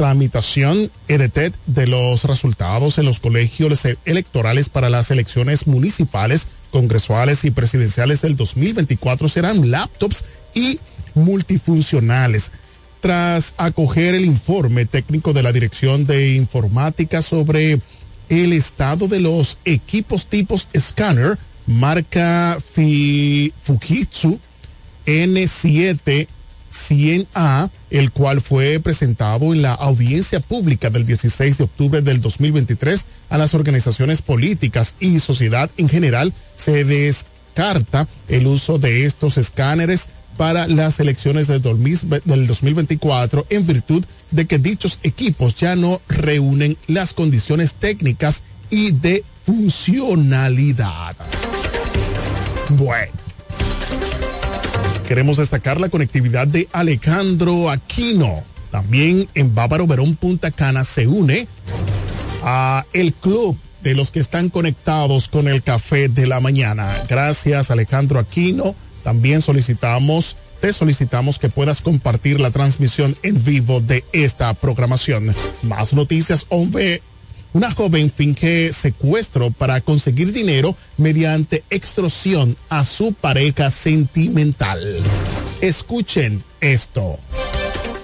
tramitación 0.01 0.91
EDT 1.09 1.55
de 1.67 1.87
los 1.87 2.25
resultados 2.25 2.97
en 2.97 3.05
los 3.05 3.21
colegios 3.21 3.87
electorales 4.07 4.71
para 4.71 4.89
las 4.89 5.11
elecciones 5.11 5.67
municipales, 5.67 6.47
congresuales 6.71 7.45
y 7.45 7.51
presidenciales 7.51 8.23
del 8.23 8.35
2024 8.35 9.29
serán 9.29 9.71
laptops 9.71 10.25
y 10.55 10.81
multifuncionales. 11.15 12.51
Tras 13.03 13.55
acoger 13.59 14.15
el 14.15 14.25
informe 14.25 14.87
técnico 14.87 15.35
de 15.35 15.43
la 15.43 15.53
Dirección 15.53 16.07
de 16.07 16.31
Informática 16.35 17.21
sobre 17.21 17.79
el 18.31 18.55
estado 18.55 19.07
de 19.07 19.21
los 19.21 19.59
equipos 19.67 20.29
tipos 20.29 20.67
Scanner, 20.75 21.37
marca 21.67 22.57
Fujitsu 23.63 24.41
N7 25.05 26.27
100A, 26.73 27.71
el 27.91 28.11
cual 28.13 28.41
fue 28.41 28.81
presentado 28.81 29.53
en 29.53 29.63
la 29.63 29.75
audiencia 29.75 30.41
pública 30.41 30.91
del 30.91 31.07
16 31.07 31.59
de 31.59 31.65
octubre 31.65 32.03
del 32.03 32.21
2023 32.21 33.07
a 33.29 33.39
las 33.39 33.55
organizaciones 33.55 34.23
políticas 34.23 34.95
y 35.01 35.19
sociedad 35.21 35.71
en 35.77 35.89
general, 35.89 36.33
se 36.57 36.85
descarta 36.85 38.07
el 38.29 38.47
uso 38.47 38.79
de 38.79 39.05
estos 39.05 39.39
escáneres 39.39 40.09
para 40.37 40.67
las 40.69 41.01
elecciones 41.01 41.49
del 41.49 41.61
2024 41.63 43.47
en 43.51 43.67
virtud 43.67 44.05
de 44.31 44.47
que 44.47 44.59
dichos 44.59 44.99
equipos 45.03 45.55
ya 45.57 45.77
no 45.77 46.01
reúnen 46.09 46.79
las 46.87 47.13
condiciones 47.13 47.75
técnicas 47.75 48.43
y 48.71 48.93
de 48.93 49.25
funcionalidad. 49.45 51.17
Bueno. 52.71 53.30
Queremos 55.11 55.39
destacar 55.39 55.81
la 55.81 55.89
conectividad 55.89 56.47
de 56.47 56.69
Alejandro 56.71 57.69
Aquino. 57.69 58.45
También 58.71 59.27
en 59.35 59.53
Bávaro 59.53 59.89
Verón 59.89 60.15
Punta 60.15 60.53
Cana 60.53 60.85
se 60.85 61.09
une 61.09 61.49
a 62.45 62.87
el 62.93 63.13
club 63.15 63.59
de 63.83 63.97
los 63.97 64.13
que 64.13 64.21
están 64.21 64.51
conectados 64.51 65.27
con 65.27 65.49
el 65.49 65.65
café 65.65 66.09
de 66.09 66.29
la 66.29 66.39
mañana. 66.39 66.89
Gracias 67.09 67.73
Alejandro 67.73 68.21
Aquino 68.21 68.77
también 69.03 69.43
solicitamos, 69.43 70.37
te 70.61 70.73
solicitamos 70.73 71.41
que 71.41 71.49
puedas 71.49 71.81
compartir 71.81 72.39
la 72.39 72.53
transmisión 72.53 73.17
en 73.25 73.43
vivo 73.43 73.81
de 73.81 74.05
esta 74.13 74.55
programación. 74.55 75.35
Más 75.63 75.93
noticias, 75.93 76.47
hombre. 76.51 77.03
Una 77.53 77.73
joven 77.73 78.11
finge 78.11 78.73
secuestro 78.73 79.51
para 79.51 79.81
conseguir 79.81 80.33
dinero 80.33 80.77
mediante 80.97 81.65
extorsión 81.71 82.57
a 82.69 82.85
su 82.85 83.13
pareja 83.13 83.71
sentimental. 83.71 84.99
Escuchen 85.61 86.45
esto. 86.61 87.19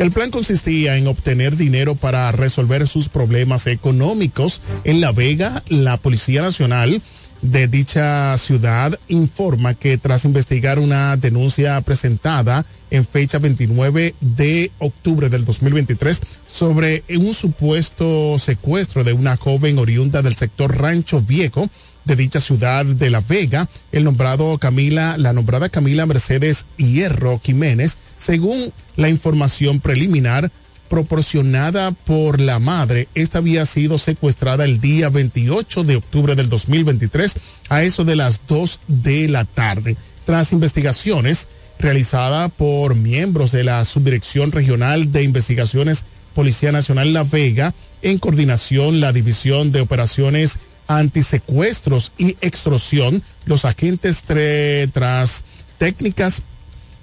El 0.00 0.11
plan 0.11 0.30
consistía 0.30 0.96
en 0.96 1.06
obtener 1.06 1.56
dinero 1.56 1.94
para 1.94 2.30
resolver 2.32 2.87
sus 2.88 3.09
problemas 3.09 3.66
económicos. 3.66 4.61
En 4.85 5.00
La 5.00 5.12
Vega, 5.12 5.62
la 5.68 5.96
Policía 5.96 6.42
Nacional 6.42 7.00
de 7.42 7.68
dicha 7.68 8.37
ciudad 8.38 8.99
informa 9.09 9.75
que 9.75 9.99
tras 9.99 10.25
investigar 10.25 10.79
una 10.79 11.16
denuncia 11.16 11.81
presentada 11.81 12.64
en 12.90 13.05
fecha 13.05 13.38
29 13.38 14.14
de 14.20 14.70
octubre 14.79 15.29
del 15.29 15.44
2023 15.44 16.20
sobre 16.49 17.05
un 17.11 17.35
supuesto 17.35 18.38
secuestro 18.38 19.05
de 19.05 19.12
una 19.12 19.37
joven 19.37 19.79
oriunda 19.79 20.22
del 20.22 20.37
sector 20.37 20.77
Rancho 20.77 21.20
Viejo 21.20 21.68
de 22.07 22.16
dicha 22.16 22.40
ciudad 22.40 22.87
de 22.87 23.11
La 23.11 23.20
Vega, 23.20 23.68
el 23.92 24.05
nombrado 24.05 24.57
Camila, 24.59 25.16
la 25.18 25.33
nombrada 25.33 25.68
Camila 25.68 26.07
Mercedes 26.07 26.66
Hierro 26.77 27.40
Jiménez, 27.42 27.99
según 28.16 28.72
la 28.94 29.09
información 29.09 29.81
preliminar, 29.81 30.51
proporcionada 30.88 31.92
por 31.92 32.40
la 32.40 32.59
madre. 32.59 33.09
Esta 33.14 33.38
había 33.38 33.66
sido 33.66 33.99
secuestrada 33.99 34.64
el 34.64 34.81
día 34.81 35.09
28 35.09 35.85
de 35.85 35.96
octubre 35.96 36.35
del 36.35 36.49
2023 36.49 37.38
a 37.68 37.83
eso 37.83 38.05
de 38.05 38.16
las 38.16 38.42
2 38.46 38.81
de 38.88 39.29
la 39.29 39.44
tarde. 39.44 39.96
Tras 40.25 40.53
investigaciones 40.53 41.49
realizadas 41.79 42.51
por 42.53 42.94
miembros 42.94 43.53
de 43.53 43.64
la 43.64 43.85
Subdirección 43.85 44.53
Regional 44.53 45.12
de 45.12 45.22
Investigaciones 45.22 46.05
Policía 46.35 46.72
Nacional 46.72 47.12
La 47.12 47.25
Vega, 47.25 47.75
en 48.03 48.18
coordinación 48.18 49.01
la 49.01 49.12
División 49.12 49.72
de 49.72 49.81
Operaciones 49.81 50.59
Antisecuestros 50.87 52.12
y 52.18 52.37
Extorsión, 52.40 53.22
los 53.46 53.64
agentes 53.64 54.22
tras 54.22 55.44
técnicas 55.79 56.42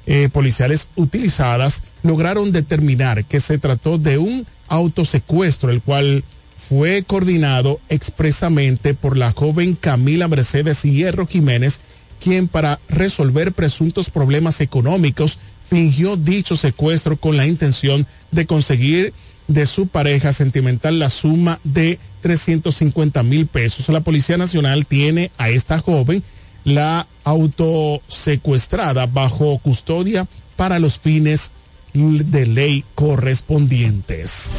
eh, 0.06 0.30
policiales 0.32 0.88
utilizadas 0.96 1.82
lograron 2.04 2.52
determinar 2.52 3.26
que 3.26 3.40
se 3.40 3.58
trató 3.58 3.98
de 3.98 4.18
un 4.18 4.46
autosecuestro, 4.68 5.70
el 5.70 5.82
cual 5.82 6.24
fue 6.58 7.04
coordinado 7.04 7.80
expresamente 7.90 8.94
por 8.94 9.18
la 9.18 9.32
joven 9.32 9.76
Camila 9.76 10.28
Mercedes 10.28 10.84
Hierro 10.84 11.28
Jiménez, 11.28 11.80
quien 12.22 12.48
para 12.48 12.80
resolver 12.88 13.52
presuntos 13.52 14.10
problemas 14.10 14.62
económicos 14.62 15.40
fingió 15.68 16.16
dicho 16.16 16.56
secuestro 16.56 17.18
con 17.18 17.36
la 17.36 17.48
intención 17.48 18.06
de 18.32 18.46
conseguir 18.46 19.14
de 19.48 19.66
su 19.66 19.88
pareja 19.88 20.32
sentimental 20.32 21.00
la 21.00 21.10
suma 21.10 21.60
de 21.64 22.00
350 22.22 23.24
mil 23.24 23.48
pesos. 23.48 23.90
La 23.90 24.02
Policía 24.02 24.38
Nacional 24.38 24.86
tiene 24.86 25.32
a 25.38 25.50
esta 25.50 25.80
joven 25.80 26.24
la 26.64 27.08
autosecuestrada 27.24 29.06
bajo 29.06 29.58
custodia 29.60 30.28
para 30.56 30.80
los 30.80 31.00
fines 31.00 31.52
de 31.94 32.46
ley 32.46 32.84
correspondientes. 32.96 34.52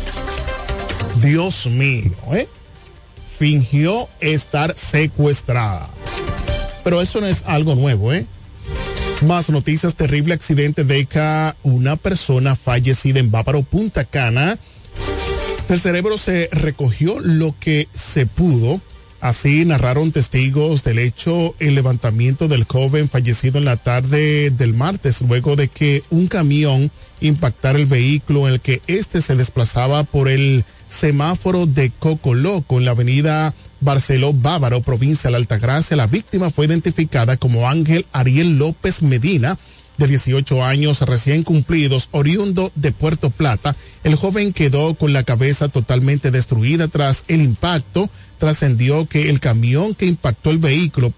Dios 1.20 1.66
mío, 1.66 2.12
¿eh? 2.32 2.48
Fingió 3.38 4.08
estar 4.20 4.76
secuestrada. 4.76 5.88
Pero 6.84 7.00
eso 7.00 7.20
no 7.20 7.26
es 7.26 7.42
algo 7.46 7.74
nuevo, 7.74 8.12
¿eh? 8.12 8.26
Más 9.22 9.48
noticias, 9.48 9.96
terrible 9.96 10.34
accidente 10.34 10.84
deja 10.84 11.56
una 11.62 11.96
persona 11.96 12.56
fallecida 12.56 13.20
en 13.20 13.30
Bávaro, 13.30 13.62
Punta 13.62 14.04
Cana. 14.04 14.58
Del 15.68 15.80
cerebro 15.80 16.18
se 16.18 16.48
recogió 16.52 17.18
lo 17.20 17.54
que 17.58 17.88
se 17.94 18.26
pudo 18.26 18.80
Así 19.24 19.64
narraron 19.64 20.12
testigos 20.12 20.84
del 20.84 20.98
hecho 20.98 21.54
el 21.58 21.74
levantamiento 21.74 22.46
del 22.46 22.64
joven 22.64 23.08
fallecido 23.08 23.56
en 23.56 23.64
la 23.64 23.78
tarde 23.78 24.50
del 24.50 24.74
martes 24.74 25.22
luego 25.22 25.56
de 25.56 25.68
que 25.68 26.02
un 26.10 26.26
camión 26.26 26.90
impactara 27.22 27.78
el 27.78 27.86
vehículo 27.86 28.46
en 28.46 28.52
el 28.52 28.60
que 28.60 28.82
éste 28.86 29.22
se 29.22 29.34
desplazaba 29.34 30.04
por 30.04 30.28
el 30.28 30.66
semáforo 30.90 31.64
de 31.64 31.90
Cocoloco 31.98 32.76
en 32.76 32.84
la 32.84 32.90
avenida 32.90 33.54
Barceló 33.80 34.34
Bávaro, 34.34 34.82
provincia 34.82 35.28
de 35.28 35.32
la 35.32 35.38
Altagracia. 35.38 35.96
La 35.96 36.06
víctima 36.06 36.50
fue 36.50 36.66
identificada 36.66 37.38
como 37.38 37.66
Ángel 37.66 38.04
Ariel 38.12 38.58
López 38.58 39.00
Medina, 39.00 39.56
de 39.96 40.08
18 40.08 40.64
años 40.64 41.00
recién 41.02 41.44
cumplidos, 41.44 42.08
oriundo 42.10 42.72
de 42.74 42.92
Puerto 42.92 43.30
Plata, 43.30 43.76
el 44.02 44.16
joven 44.16 44.52
quedó 44.52 44.94
con 44.94 45.12
la 45.12 45.22
cabeza 45.22 45.68
totalmente 45.68 46.30
destruida 46.30 46.88
tras 46.88 47.24
el 47.28 47.40
impacto. 47.40 48.10
Trascendió 48.38 49.06
que 49.06 49.30
el 49.30 49.40
camión 49.40 49.94
que 49.94 50.06
impactó 50.06 50.50
el 50.50 50.58
vehículo 50.58 51.12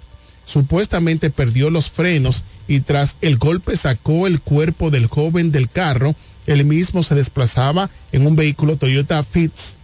supuestamente 0.44 1.30
perdió 1.30 1.70
los 1.70 1.90
frenos 1.90 2.44
y 2.68 2.80
tras 2.80 3.16
el 3.20 3.36
golpe 3.36 3.76
sacó 3.76 4.26
el 4.26 4.40
cuerpo 4.40 4.90
del 4.90 5.06
joven 5.06 5.52
del 5.52 5.68
carro. 5.68 6.14
El 6.46 6.64
mismo 6.64 7.02
se 7.02 7.14
desplazaba 7.14 7.90
en 8.12 8.26
un 8.26 8.36
vehículo 8.36 8.76
Toyota 8.76 9.22
Fitz 9.22 9.74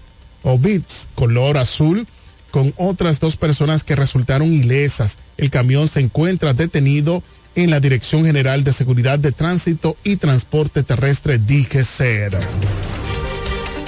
o 0.43 0.59
Bits 0.59 1.09
color 1.15 1.57
azul 1.57 2.07
con 2.51 2.75
otras 2.77 3.19
dos 3.19 3.37
personas 3.37 3.83
que 3.83 3.97
resultaron 3.97 4.53
ilesas. 4.53 5.19
El 5.39 5.51
camión 5.51 5.89
se 5.89 6.01
encuentra 6.01 6.53
detenido 6.55 7.23
en 7.55 7.71
la 7.71 7.81
Dirección 7.81 8.25
General 8.25 8.63
de 8.63 8.73
Seguridad 8.73 9.19
de 9.19 9.33
Tránsito 9.33 9.97
y 10.05 10.17
Transporte 10.17 10.83
Terrestre 10.83 11.39
DGCED. 11.39 12.35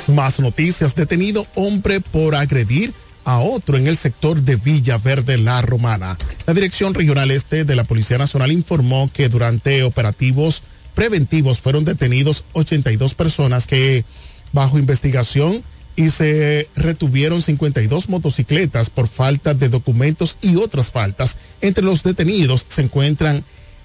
Más 0.09 0.41
noticias. 0.41 0.95
Detenido 0.95 1.47
hombre 1.55 2.01
por 2.01 2.35
agredir 2.35 2.93
a 3.25 3.39
otro 3.39 3.77
en 3.77 3.87
el 3.87 3.97
sector 3.97 4.43
de 4.43 4.57
Villa 4.57 4.99
Verde 4.99 5.39
La 5.39 5.63
Romana. 5.63 6.17
La 6.47 6.55
Dirección 6.55 6.95
Regional 6.95 7.31
Este 7.31 7.65
de 7.65 7.77
la 7.77 7.85
Policía 7.85 8.19
Nacional 8.19 8.53
informó 8.53 9.11
que 9.13 9.29
durante 9.29 9.83
operativos 9.83 10.63
preventivos 10.95 11.61
fueron 11.61 11.85
detenidos 11.85 12.45
82 12.53 13.15
personas 13.15 13.67
que 13.67 14.05
bajo 14.53 14.79
investigación 14.79 15.63
y 15.97 16.11
se 16.11 16.69
retuvieron 16.77 17.43
52 17.43 18.09
motocicletas 18.09 18.91
por 18.91 19.09
falta 19.09 19.55
de 19.55 19.69
documentos 19.69 20.39
y 20.43 20.57
otras 20.57 20.91
faltas. 20.91 21.39
Entre 21.61 21.85
los 21.85 22.03
detenidos 22.03 22.65
se 22.69 22.83
encuentran 22.83 23.45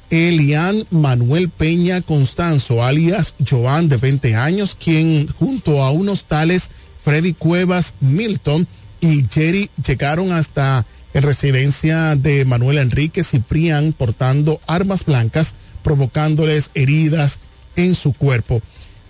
Elian 0.09 0.85
Manuel 0.89 1.49
Peña 1.49 2.01
Constanzo, 2.01 2.83
alias 2.83 3.35
Joan 3.47 3.89
de 3.89 3.97
20 3.97 4.35
años, 4.35 4.75
quien 4.75 5.27
junto 5.27 5.83
a 5.83 5.91
unos 5.91 6.25
tales 6.25 6.71
Freddy 7.03 7.33
Cuevas 7.33 7.95
Milton 7.99 8.67
y 9.01 9.25
Jerry 9.29 9.69
llegaron 9.85 10.31
hasta 10.31 10.85
la 11.13 11.21
residencia 11.21 12.15
de 12.15 12.45
Manuel 12.45 12.77
Enrique 12.77 13.23
Ciprián 13.23 13.93
portando 13.93 14.61
armas 14.67 15.05
blancas, 15.05 15.55
provocándoles 15.83 16.71
heridas 16.73 17.39
en 17.75 17.95
su 17.95 18.13
cuerpo. 18.13 18.61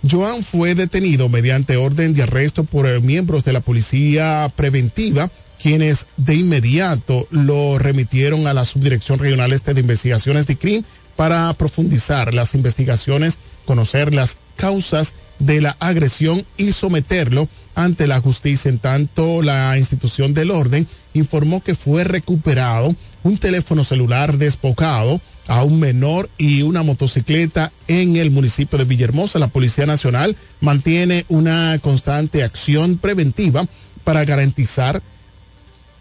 Joan 0.08 0.42
fue 0.42 0.74
detenido 0.74 1.28
mediante 1.28 1.76
orden 1.76 2.14
de 2.14 2.22
arresto 2.22 2.64
por 2.64 3.00
miembros 3.02 3.44
de 3.44 3.52
la 3.52 3.60
policía 3.60 4.50
preventiva, 4.56 5.30
quienes 5.60 6.06
de 6.16 6.36
inmediato 6.36 7.26
lo 7.30 7.78
remitieron 7.78 8.46
a 8.46 8.54
la 8.54 8.64
Subdirección 8.64 9.18
Regional 9.18 9.52
Este 9.52 9.74
de 9.74 9.82
Investigaciones 9.82 10.46
de 10.46 10.56
CRIM 10.56 10.84
para 11.16 11.52
profundizar 11.52 12.32
las 12.32 12.54
investigaciones, 12.54 13.38
conocer 13.66 14.14
las 14.14 14.38
causas 14.56 15.12
de 15.38 15.60
la 15.60 15.76
agresión 15.78 16.46
y 16.56 16.72
someterlo 16.72 17.46
ante 17.74 18.06
la 18.06 18.20
justicia. 18.20 18.68
En 18.68 18.78
tanto, 18.78 19.42
la 19.42 19.76
institución 19.78 20.34
del 20.34 20.50
orden 20.50 20.86
informó 21.14 21.62
que 21.62 21.74
fue 21.74 22.04
recuperado 22.04 22.94
un 23.22 23.38
teléfono 23.38 23.84
celular 23.84 24.38
despojado 24.38 25.20
a 25.46 25.64
un 25.64 25.80
menor 25.80 26.30
y 26.38 26.62
una 26.62 26.82
motocicleta 26.82 27.72
en 27.88 28.16
el 28.16 28.30
municipio 28.30 28.78
de 28.78 28.84
Villahermosa. 28.84 29.38
La 29.38 29.48
Policía 29.48 29.86
Nacional 29.86 30.36
mantiene 30.60 31.24
una 31.28 31.78
constante 31.82 32.44
acción 32.44 32.98
preventiva 32.98 33.66
para 34.04 34.24
garantizar 34.24 35.02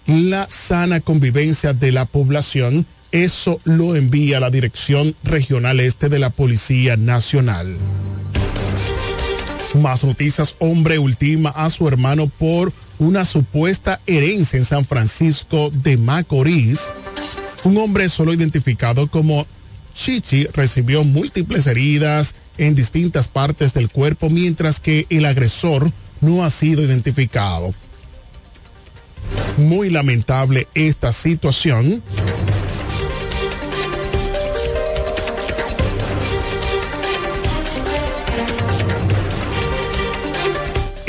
la 0.06 0.48
sana 0.50 1.00
convivencia 1.00 1.74
de 1.74 1.92
la 1.92 2.06
población. 2.06 2.86
Eso 3.12 3.60
lo 3.64 3.96
envía 3.96 4.40
la 4.40 4.52
Dirección 4.52 5.16
Regional 5.24 5.80
Este 5.80 6.10
de 6.10 6.20
la 6.20 6.30
Policía 6.30 6.96
Nacional. 6.96 7.76
Más 9.76 10.04
noticias, 10.04 10.56
hombre 10.60 10.98
ultima 10.98 11.52
a 11.52 11.70
su 11.70 11.88
hermano 11.88 12.28
por 12.28 12.74
una 12.98 13.24
supuesta 13.24 14.02
herencia 14.08 14.58
en 14.58 14.66
San 14.66 14.84
Francisco 14.84 15.70
de 15.70 15.98
Macorís. 15.98 16.92
Un 17.64 17.78
hombre 17.78 18.10
solo 18.10 18.34
identificado 18.34 19.08
como 19.08 19.46
Chichi 19.94 20.46
recibió 20.46 21.04
múltiples 21.04 21.68
heridas 21.68 22.36
en 22.58 22.74
distintas 22.74 23.28
partes 23.28 23.74
del 23.74 23.90
cuerpo, 23.90 24.30
mientras 24.30 24.80
que 24.80 25.06
el 25.10 25.26
agresor 25.26 25.92
no 26.20 26.44
ha 26.44 26.50
sido 26.50 26.84
identificado. 26.84 27.74
Muy 29.58 29.90
lamentable 29.90 30.68
esta 30.74 31.14
situación. 31.14 32.02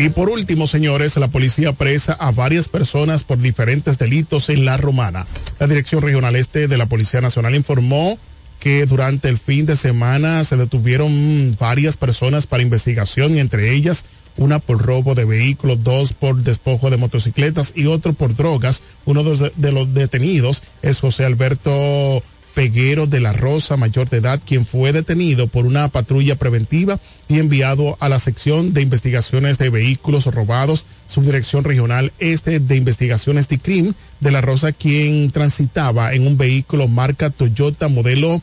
Y 0.01 0.09
por 0.09 0.31
último, 0.31 0.67
señores, 0.67 1.19
la 1.19 1.29
policía 1.29 1.75
presa 1.75 2.15
a 2.15 2.31
varias 2.31 2.71
personas 2.71 3.23
por 3.23 3.37
diferentes 3.37 3.99
delitos 3.99 4.49
en 4.49 4.65
La 4.65 4.79
Romana. 4.79 5.27
La 5.59 5.67
Dirección 5.67 6.01
Regional 6.01 6.37
Este 6.37 6.69
de 6.69 6.79
la 6.79 6.87
Policía 6.87 7.21
Nacional 7.21 7.55
informó 7.55 8.19
que 8.61 8.87
durante 8.87 9.29
el 9.29 9.37
fin 9.37 9.67
de 9.67 9.77
semana 9.77 10.43
se 10.45 10.57
detuvieron 10.57 11.55
varias 11.61 11.99
personas 11.99 12.47
para 12.47 12.63
investigación, 12.63 13.37
entre 13.37 13.75
ellas 13.75 14.07
una 14.39 14.59
por 14.59 14.79
robo 14.79 15.15
de 15.15 15.27
vehículos, 15.27 15.85
dos 15.85 16.15
por 16.15 16.37
despojo 16.37 16.89
de 16.89 16.97
motocicletas 16.97 17.75
y 17.77 17.85
otro 17.85 18.15
por 18.15 18.35
drogas. 18.35 18.83
Uno 19.05 19.23
de 19.23 19.73
los 19.73 19.93
detenidos 19.93 20.63
es 20.81 21.01
José 21.01 21.27
Alberto 21.27 22.23
Peguero 22.55 23.07
de 23.07 23.21
la 23.21 23.33
Rosa, 23.33 23.77
mayor 23.77 24.09
de 24.09 24.19
edad, 24.19 24.41
quien 24.45 24.67
fue 24.67 24.93
detenido 24.93 25.47
por 25.47 25.67
una 25.67 25.89
patrulla 25.89 26.37
preventiva 26.37 26.99
y 27.29 27.39
enviado 27.39 27.97
a 28.01 28.09
la 28.09 28.19
sección 28.19 28.73
de 28.73 28.83
investigaciones 28.83 29.59
de 29.59 29.71
vehículos 29.71 30.27
robados, 30.27 30.85
subdirección 31.09 31.65
regional 31.65 32.13
este 32.19 32.61
de 32.61 32.77
investigaciones 32.77 33.49
de 33.49 33.59
CRIM 33.59 33.93
de 34.21 34.31
la 34.31 34.41
Rosa, 34.41 34.73
quien 34.73 35.31
transitaba 35.31 36.13
en 36.15 36.27
un 36.27 36.37
vehículo 36.37 36.89
marca 36.89 37.31
Toyota 37.31 37.89
modelo 37.89 38.43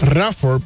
Rafford 0.00 0.62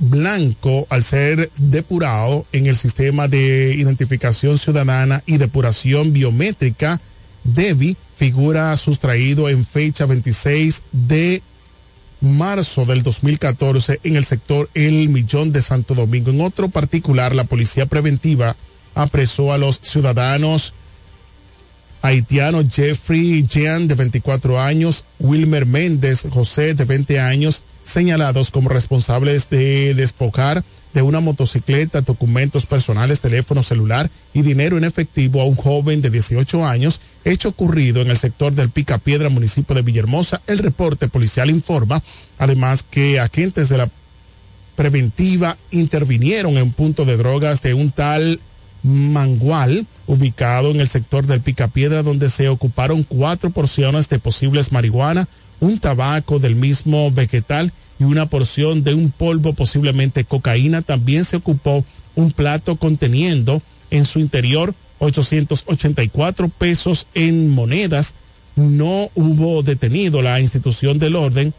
blanco 0.00 0.86
al 0.88 1.02
ser 1.02 1.50
depurado 1.58 2.46
en 2.52 2.66
el 2.66 2.76
sistema 2.76 3.28
de 3.28 3.74
identificación 3.76 4.58
ciudadana 4.58 5.22
y 5.26 5.36
depuración 5.36 6.12
biométrica 6.12 7.00
DEVI 7.44 7.96
figura 8.14 8.76
sustraído 8.76 9.48
en 9.48 9.64
fecha 9.64 10.06
26 10.06 10.82
de 10.92 11.42
marzo 12.20 12.84
del 12.84 13.02
2014 13.02 14.00
en 14.04 14.16
el 14.16 14.24
sector 14.24 14.68
El 14.74 15.08
Millón 15.08 15.52
de 15.52 15.62
Santo 15.62 15.94
Domingo. 15.94 16.30
En 16.30 16.42
otro 16.42 16.68
particular, 16.68 17.34
la 17.34 17.44
policía 17.44 17.86
preventiva 17.86 18.56
apresó 18.94 19.52
a 19.52 19.58
los 19.58 19.80
ciudadanos 19.82 20.74
haitianos 22.02 22.66
Jeffrey 22.70 23.42
Jean 23.42 23.88
de 23.88 23.94
24 23.94 24.60
años, 24.60 25.04
Wilmer 25.18 25.66
Méndez 25.66 26.26
José 26.30 26.74
de 26.74 26.84
20 26.84 27.20
años, 27.20 27.62
señalados 27.84 28.50
como 28.50 28.68
responsables 28.68 29.50
de 29.50 29.94
despojar 29.94 30.64
de 30.92 31.02
una 31.02 31.20
motocicleta, 31.20 32.00
documentos 32.00 32.66
personales, 32.66 33.20
teléfono 33.20 33.62
celular 33.62 34.10
y 34.34 34.42
dinero 34.42 34.76
en 34.76 34.84
efectivo 34.84 35.40
a 35.40 35.44
un 35.44 35.56
joven 35.56 36.00
de 36.00 36.10
18 36.10 36.66
años, 36.66 37.00
hecho 37.24 37.50
ocurrido 37.50 38.02
en 38.02 38.10
el 38.10 38.18
sector 38.18 38.52
del 38.52 38.70
Picapiedra, 38.70 39.28
municipio 39.28 39.74
de 39.74 39.82
Villahermosa. 39.82 40.40
El 40.46 40.58
reporte 40.58 41.08
policial 41.08 41.50
informa, 41.50 42.02
además, 42.38 42.82
que 42.82 43.20
agentes 43.20 43.68
de 43.68 43.78
la 43.78 43.90
preventiva 44.76 45.56
intervinieron 45.70 46.56
en 46.56 46.62
un 46.64 46.72
punto 46.72 47.04
de 47.04 47.16
drogas 47.16 47.62
de 47.62 47.74
un 47.74 47.90
tal 47.90 48.40
Mangual, 48.82 49.86
ubicado 50.06 50.70
en 50.70 50.80
el 50.80 50.88
sector 50.88 51.26
del 51.26 51.42
Picapiedra, 51.42 52.02
donde 52.02 52.30
se 52.30 52.48
ocuparon 52.48 53.02
cuatro 53.02 53.50
porciones 53.50 54.08
de 54.08 54.18
posibles 54.18 54.72
marihuana, 54.72 55.28
un 55.60 55.78
tabaco 55.78 56.38
del 56.38 56.56
mismo 56.56 57.10
vegetal 57.10 57.72
y 58.00 58.04
una 58.04 58.26
porción 58.26 58.82
de 58.82 58.94
un 58.94 59.10
polvo 59.10 59.52
posiblemente 59.52 60.24
cocaína. 60.24 60.80
También 60.82 61.24
se 61.24 61.36
ocupó 61.36 61.84
un 62.16 62.32
plato 62.32 62.76
conteniendo 62.76 63.62
en 63.90 64.06
su 64.06 64.18
interior 64.18 64.74
884 64.98 66.48
pesos 66.48 67.06
en 67.14 67.50
monedas. 67.50 68.14
No 68.56 69.10
hubo 69.14 69.62
detenido. 69.62 70.22
La 70.22 70.40
institución 70.40 70.98
del 70.98 71.14
orden 71.14 71.52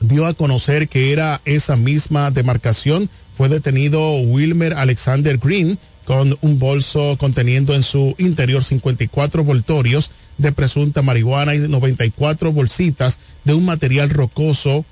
dio 0.00 0.26
a 0.26 0.34
conocer 0.34 0.88
que 0.88 1.12
era 1.12 1.40
esa 1.44 1.76
misma 1.76 2.32
demarcación. 2.32 3.08
Fue 3.34 3.48
detenido 3.48 4.18
Wilmer 4.18 4.74
Alexander 4.74 5.38
Green 5.38 5.78
con 6.04 6.36
un 6.42 6.58
bolso 6.58 7.16
conteniendo 7.16 7.74
en 7.74 7.82
su 7.82 8.14
interior 8.18 8.62
54 8.62 9.44
voltorios 9.44 10.10
de 10.36 10.52
presunta 10.52 11.00
marihuana 11.00 11.54
y 11.54 11.60
94 11.60 12.52
bolsitas 12.52 13.18
de 13.44 13.54
un 13.54 13.64
material 13.64 14.10
rocoso 14.10 14.84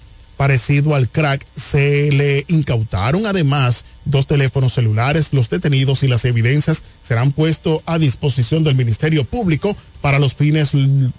parecido 0.42 0.96
al 0.96 1.08
crack. 1.08 1.46
Se 1.54 2.10
le 2.10 2.44
incautaron 2.48 3.26
además 3.26 3.84
dos 4.04 4.26
teléfonos 4.26 4.72
celulares. 4.72 5.32
Los 5.32 5.48
detenidos 5.48 6.02
y 6.02 6.08
las 6.08 6.24
evidencias 6.24 6.82
serán 7.00 7.30
puestos 7.30 7.80
a 7.86 7.96
disposición 7.96 8.64
del 8.64 8.74
Ministerio 8.74 9.22
Público 9.22 9.76
para 10.00 10.18
los 10.18 10.34
fines 10.34 10.72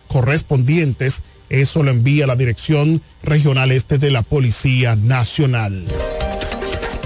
correspondientes. 0.10 1.24
Eso 1.50 1.84
lo 1.84 1.92
envía 1.92 2.28
la 2.28 2.36
Dirección 2.36 3.02
Regional 3.24 3.72
Este 3.72 3.98
de 3.98 4.12
la 4.12 4.24
Policía 4.24 4.98
Nacional. 4.98 5.86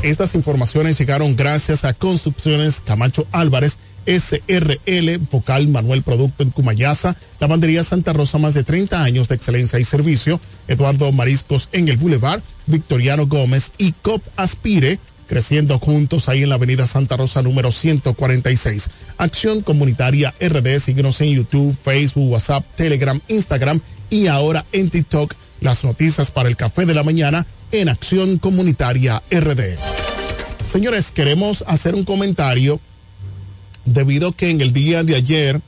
Estas 0.01 0.33
informaciones 0.33 0.97
llegaron 0.97 1.35
gracias 1.35 1.85
a 1.85 1.93
Construcciones 1.93 2.81
Camacho 2.83 3.27
Álvarez, 3.31 3.77
SRL, 4.07 5.17
Vocal 5.29 5.67
Manuel 5.67 6.01
Producto 6.01 6.41
en 6.41 6.51
Cumayasa, 6.51 7.15
Lavandería 7.39 7.83
Santa 7.83 8.13
Rosa, 8.13 8.37
más 8.37 8.53
de 8.53 8.63
30 8.63 9.03
años 9.03 9.27
de 9.27 9.35
excelencia 9.35 9.77
y 9.79 9.83
servicio, 9.83 10.39
Eduardo 10.67 11.11
Mariscos 11.11 11.69
en 11.73 11.89
el 11.89 11.97
Boulevard, 11.97 12.41
Victoriano 12.65 13.27
Gómez 13.27 13.73
y 13.77 13.91
COP 13.91 14.23
Aspire, 14.37 14.99
creciendo 15.27 15.77
juntos 15.77 16.29
ahí 16.29 16.43
en 16.43 16.49
la 16.49 16.55
Avenida 16.55 16.87
Santa 16.87 17.17
Rosa 17.17 17.41
número 17.41 17.71
146. 17.71 18.89
Acción 19.17 19.61
Comunitaria 19.61 20.33
RD, 20.39 20.79
síguenos 20.79 21.19
en 21.21 21.35
YouTube, 21.35 21.75
Facebook, 21.75 22.31
WhatsApp, 22.31 22.65
Telegram, 22.75 23.19
Instagram 23.27 23.81
y 24.09 24.27
ahora 24.27 24.65
en 24.71 24.89
TikTok. 24.89 25.33
Las 25.59 25.83
noticias 25.83 26.31
para 26.31 26.49
el 26.49 26.55
café 26.55 26.85
de 26.85 26.93
la 26.93 27.03
mañana 27.03 27.45
en 27.71 27.89
Acción 27.89 28.37
Comunitaria 28.37 29.21
RD. 29.29 29.77
Señores, 30.67 31.11
queremos 31.11 31.63
hacer 31.67 31.95
un 31.95 32.03
comentario 32.03 32.79
debido 33.87 34.33
que 34.33 34.49
en 34.49 34.61
el 34.61 34.73
día 34.73 35.03
de 35.03 35.15
ayer 35.15 35.61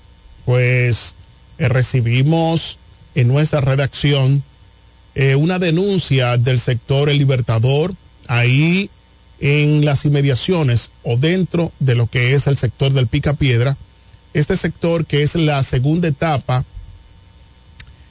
pues 0.45 1.15
eh, 1.57 1.67
recibimos 1.67 2.77
en 3.15 3.27
nuestra 3.27 3.61
redacción 3.61 4.43
eh, 5.15 5.35
una 5.35 5.59
denuncia 5.59 6.37
del 6.37 6.59
sector 6.59 7.09
El 7.09 7.17
Libertador, 7.17 7.93
ahí 8.27 8.89
en 9.39 9.85
las 9.85 10.05
inmediaciones 10.05 10.91
o 11.03 11.17
dentro 11.17 11.71
de 11.79 11.95
lo 11.95 12.07
que 12.07 12.33
es 12.33 12.47
el 12.47 12.57
sector 12.57 12.93
del 12.93 13.07
Pica 13.07 13.33
Piedra, 13.33 13.77
este 14.33 14.55
sector 14.57 15.05
que 15.05 15.23
es 15.23 15.35
la 15.35 15.63
segunda 15.63 16.07
etapa 16.07 16.65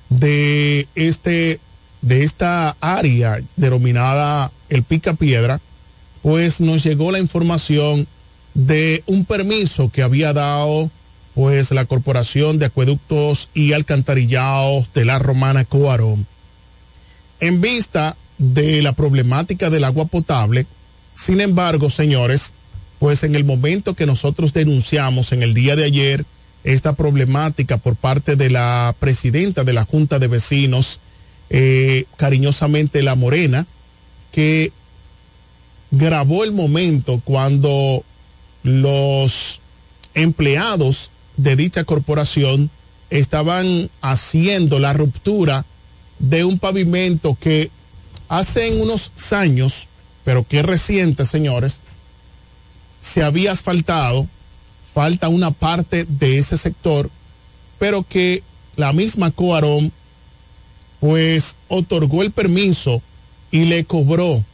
de 0.09 0.89
este 0.95 1.61
de 2.01 2.23
esta 2.23 2.77
área 2.81 3.41
denominada 3.57 4.53
el 4.69 4.83
Pica 4.85 5.15
Piedra, 5.15 5.61
pues 6.23 6.61
nos 6.61 6.85
llegó 6.85 7.13
la 7.13 7.19
información 7.19 8.07
de 8.59 9.05
un 9.07 9.25
permiso 9.25 9.89
que 9.89 10.03
había 10.03 10.33
dado 10.33 10.91
pues 11.35 11.71
la 11.71 11.85
Corporación 11.85 12.59
de 12.59 12.67
Acueductos 12.67 13.51
y 13.55 13.73
Alcantarillados 13.73 14.93
de 14.93 15.05
la 15.05 15.21
Romana 15.21 15.65
Coarón. 15.65 16.27
En 17.39 17.61
vista 17.61 18.17
de 18.39 18.83
la 18.83 18.95
problemática 18.95 19.71
del 19.71 19.85
agua 19.85 20.07
potable, 20.07 20.67
sin 21.15 21.41
embargo, 21.41 21.89
señores, 21.89 22.53
pues 22.99 23.23
en 23.23 23.37
el 23.37 23.45
momento 23.45 23.95
que 23.95 24.07
nosotros 24.07 24.53
denunciamos 24.53 25.31
en 25.31 25.45
el 25.45 25.55
día 25.55 25.77
de 25.77 25.85
ayer 25.85 26.25
esta 26.65 26.95
problemática 26.95 27.77
por 27.77 27.95
parte 27.95 28.35
de 28.35 28.51
la 28.51 28.93
presidenta 28.99 29.63
de 29.63 29.73
la 29.73 29.85
Junta 29.85 30.19
de 30.19 30.27
Vecinos, 30.27 30.99
eh, 31.49 32.07
cariñosamente 32.17 33.05
La 33.05 33.15
Morena, 33.15 33.69
que 34.33 34.73
grabó 35.93 36.43
el 36.43 36.51
momento 36.51 37.23
cuando 37.25 38.03
los 38.69 39.61
empleados 40.15 41.11
de 41.37 41.57
dicha 41.57 41.85
corporación 41.85 42.71
estaban 43.11 43.91
haciendo 44.03 44.79
la 44.79 44.93
ruptura 44.93 45.65
de 46.19 46.45
un 46.45 46.59
pavimento 46.59 47.37
que 47.41 47.71
hace 48.29 48.81
unos 48.81 49.13
años, 49.33 49.89
pero 50.25 50.47
que 50.47 50.61
es 50.61 50.67
reciente, 50.67 51.25
señores, 51.25 51.81
se 53.01 53.23
había 53.23 53.53
asfaltado, 53.53 54.27
falta 54.93 55.29
una 55.29 55.51
parte 55.51 56.05
de 56.05 56.37
ese 56.37 56.59
sector, 56.59 57.11
pero 57.79 58.03
que 58.03 58.43
la 58.77 58.93
misma 58.93 59.31
Coarón 59.31 59.93
pues 61.01 61.57
otorgó 61.69 62.23
el 62.23 62.33
permiso 62.33 63.01
y 63.51 63.65
le 63.65 63.85
cobró 63.85 64.45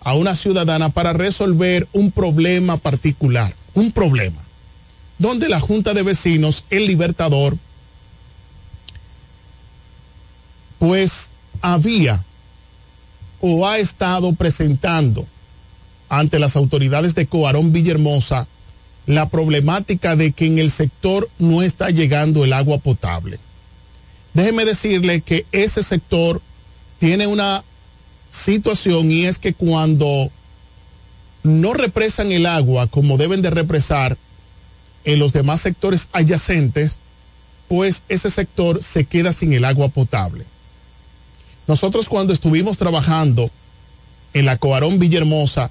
a 0.00 0.14
una 0.14 0.34
ciudadana 0.36 0.88
para 0.88 1.12
resolver 1.12 1.88
un 1.92 2.12
problema 2.12 2.76
particular, 2.76 3.54
un 3.78 3.92
problema, 3.92 4.42
donde 5.18 5.48
la 5.48 5.60
Junta 5.60 5.94
de 5.94 6.02
Vecinos, 6.02 6.64
el 6.70 6.86
Libertador, 6.86 7.56
pues 10.78 11.30
había 11.60 12.24
o 13.40 13.66
ha 13.66 13.78
estado 13.78 14.32
presentando 14.32 15.26
ante 16.08 16.38
las 16.38 16.56
autoridades 16.56 17.14
de 17.14 17.26
Coarón 17.26 17.72
Villahermosa 17.72 18.46
la 19.06 19.28
problemática 19.28 20.16
de 20.16 20.32
que 20.32 20.46
en 20.46 20.58
el 20.58 20.70
sector 20.70 21.30
no 21.38 21.62
está 21.62 21.90
llegando 21.90 22.44
el 22.44 22.52
agua 22.52 22.78
potable. 22.78 23.38
Déjeme 24.34 24.64
decirle 24.64 25.22
que 25.22 25.46
ese 25.50 25.82
sector 25.82 26.42
tiene 26.98 27.26
una 27.26 27.64
situación 28.30 29.10
y 29.10 29.24
es 29.24 29.38
que 29.38 29.54
cuando 29.54 30.30
no 31.42 31.72
represan 31.72 32.32
el 32.32 32.46
agua 32.46 32.86
como 32.86 33.16
deben 33.16 33.42
de 33.42 33.50
represar 33.50 34.16
en 35.04 35.18
los 35.18 35.32
demás 35.32 35.60
sectores 35.60 36.08
adyacentes, 36.12 36.98
pues 37.68 38.02
ese 38.08 38.30
sector 38.30 38.82
se 38.82 39.04
queda 39.04 39.32
sin 39.32 39.52
el 39.52 39.64
agua 39.64 39.88
potable. 39.88 40.44
Nosotros 41.66 42.08
cuando 42.08 42.32
estuvimos 42.32 42.78
trabajando 42.78 43.50
en 44.32 44.46
la 44.46 44.56
Coarón 44.56 44.98
Villahermosa, 44.98 45.70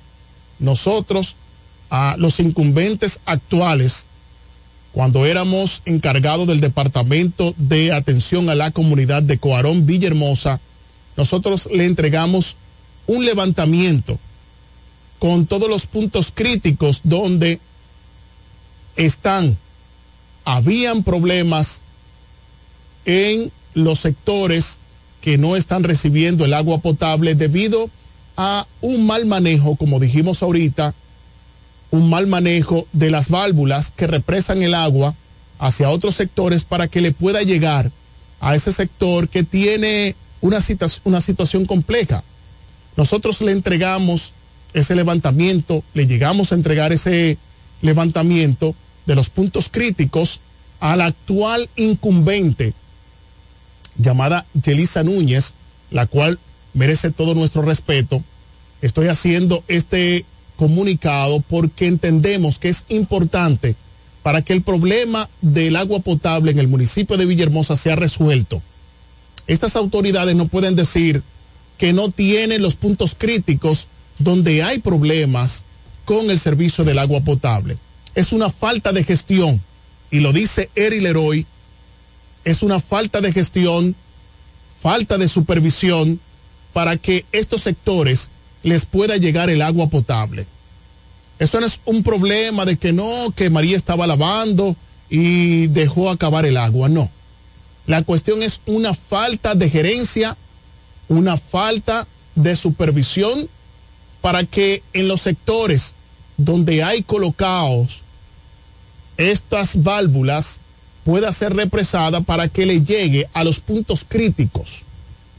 nosotros, 0.59 1.35
a 1.89 2.15
los 2.17 2.39
incumbentes 2.39 3.19
actuales, 3.25 4.05
cuando 4.91 5.25
éramos 5.25 5.81
encargados 5.85 6.47
del 6.47 6.59
Departamento 6.59 7.53
de 7.57 7.93
Atención 7.93 8.49
a 8.49 8.55
la 8.55 8.71
Comunidad 8.71 9.21
de 9.23 9.37
Coarón 9.37 9.85
Villahermosa, 9.85 10.59
nosotros 11.15 11.69
le 11.71 11.85
entregamos 11.85 12.55
un 13.05 13.25
levantamiento 13.25 14.19
con 15.19 15.45
todos 15.45 15.69
los 15.69 15.87
puntos 15.87 16.31
críticos 16.33 17.01
donde 17.03 17.59
están, 18.95 19.57
habían 20.45 21.03
problemas 21.03 21.81
en 23.05 23.51
los 23.73 23.99
sectores 23.99 24.79
que 25.21 25.37
no 25.37 25.55
están 25.55 25.83
recibiendo 25.83 26.45
el 26.45 26.53
agua 26.53 26.79
potable 26.79 27.35
debido 27.35 27.89
a 28.35 28.67
un 28.81 29.05
mal 29.07 29.25
manejo, 29.25 29.75
como 29.75 29.99
dijimos 29.99 30.43
ahorita, 30.43 30.93
un 31.89 32.09
mal 32.09 32.27
manejo 32.27 32.87
de 32.93 33.09
las 33.09 33.29
válvulas 33.29 33.91
que 33.91 34.07
represan 34.07 34.61
el 34.61 34.73
agua 34.73 35.15
hacia 35.59 35.89
otros 35.89 36.15
sectores 36.15 36.63
para 36.63 36.87
que 36.87 37.01
le 37.01 37.11
pueda 37.11 37.41
llegar 37.41 37.91
a 38.39 38.55
ese 38.55 38.71
sector 38.71 39.29
que 39.29 39.43
tiene 39.43 40.15
una, 40.41 40.59
una 41.03 41.21
situación 41.21 41.65
compleja. 41.65 42.23
Nosotros 42.95 43.41
le 43.41 43.51
entregamos 43.51 44.33
ese 44.77 44.95
levantamiento, 44.95 45.83
le 45.93 46.07
llegamos 46.07 46.51
a 46.51 46.55
entregar 46.55 46.91
ese 46.93 47.37
levantamiento 47.81 48.75
de 49.05 49.15
los 49.15 49.29
puntos 49.29 49.69
críticos 49.69 50.39
a 50.79 50.95
la 50.95 51.05
actual 51.05 51.69
incumbente 51.75 52.73
llamada 53.97 54.45
Yelisa 54.61 55.03
Núñez, 55.03 55.53
la 55.89 56.05
cual 56.05 56.39
merece 56.73 57.11
todo 57.11 57.33
nuestro 57.33 57.63
respeto. 57.63 58.23
Estoy 58.81 59.07
haciendo 59.07 59.63
este 59.67 60.25
comunicado 60.55 61.41
porque 61.41 61.87
entendemos 61.87 62.59
que 62.59 62.69
es 62.69 62.85
importante 62.89 63.75
para 64.21 64.41
que 64.41 64.53
el 64.53 64.61
problema 64.61 65.29
del 65.41 65.75
agua 65.75 65.99
potable 65.99 66.51
en 66.51 66.59
el 66.59 66.67
municipio 66.67 67.17
de 67.17 67.25
Villahermosa 67.25 67.77
sea 67.77 67.95
resuelto. 67.95 68.61
Estas 69.47 69.75
autoridades 69.75 70.35
no 70.35 70.47
pueden 70.47 70.75
decir 70.75 71.23
que 71.77 71.93
no 71.93 72.11
tienen 72.11 72.61
los 72.61 72.75
puntos 72.75 73.15
críticos 73.17 73.87
donde 74.19 74.63
hay 74.63 74.79
problemas 74.79 75.63
con 76.05 76.29
el 76.31 76.39
servicio 76.39 76.83
del 76.83 76.99
agua 76.99 77.21
potable. 77.21 77.77
Es 78.15 78.31
una 78.31 78.49
falta 78.49 78.91
de 78.93 79.03
gestión, 79.03 79.61
y 80.09 80.21
lo 80.21 80.33
dice 80.33 80.69
Eri 80.75 81.01
Leroy, 81.01 81.45
es 82.45 82.63
una 82.63 82.79
falta 82.79 83.19
de 83.21 83.33
gestión, 83.33 83.95
falta 84.81 85.17
de 85.17 85.27
supervisión 85.27 86.19
para 86.73 86.97
que 86.97 87.25
estos 87.31 87.61
sectores 87.61 88.29
les 88.63 88.85
pueda 88.85 89.17
llegar 89.17 89.49
el 89.49 89.61
agua 89.61 89.89
potable. 89.89 90.47
Eso 91.39 91.59
no 91.59 91.67
es 91.67 91.79
un 91.85 92.03
problema 92.03 92.65
de 92.65 92.77
que 92.77 92.93
no, 92.93 93.31
que 93.35 93.49
María 93.49 93.77
estaba 93.77 94.07
lavando 94.07 94.75
y 95.09 95.67
dejó 95.67 96.09
acabar 96.09 96.45
el 96.45 96.57
agua, 96.57 96.89
no. 96.89 97.11
La 97.85 98.03
cuestión 98.03 98.41
es 98.41 98.61
una 98.65 98.93
falta 98.93 99.55
de 99.55 99.69
gerencia, 99.69 100.37
una 101.07 101.37
falta 101.37 102.07
de 102.35 102.55
supervisión 102.55 103.49
para 104.21 104.43
que 104.43 104.83
en 104.93 105.07
los 105.07 105.21
sectores 105.21 105.93
donde 106.37 106.83
hay 106.83 107.03
colocados 107.03 108.01
estas 109.17 109.83
válvulas 109.83 110.59
pueda 111.03 111.33
ser 111.33 111.55
represada 111.55 112.21
para 112.21 112.47
que 112.47 112.65
le 112.65 112.81
llegue 112.81 113.27
a 113.33 113.43
los 113.43 113.59
puntos 113.59 114.05
críticos. 114.07 114.83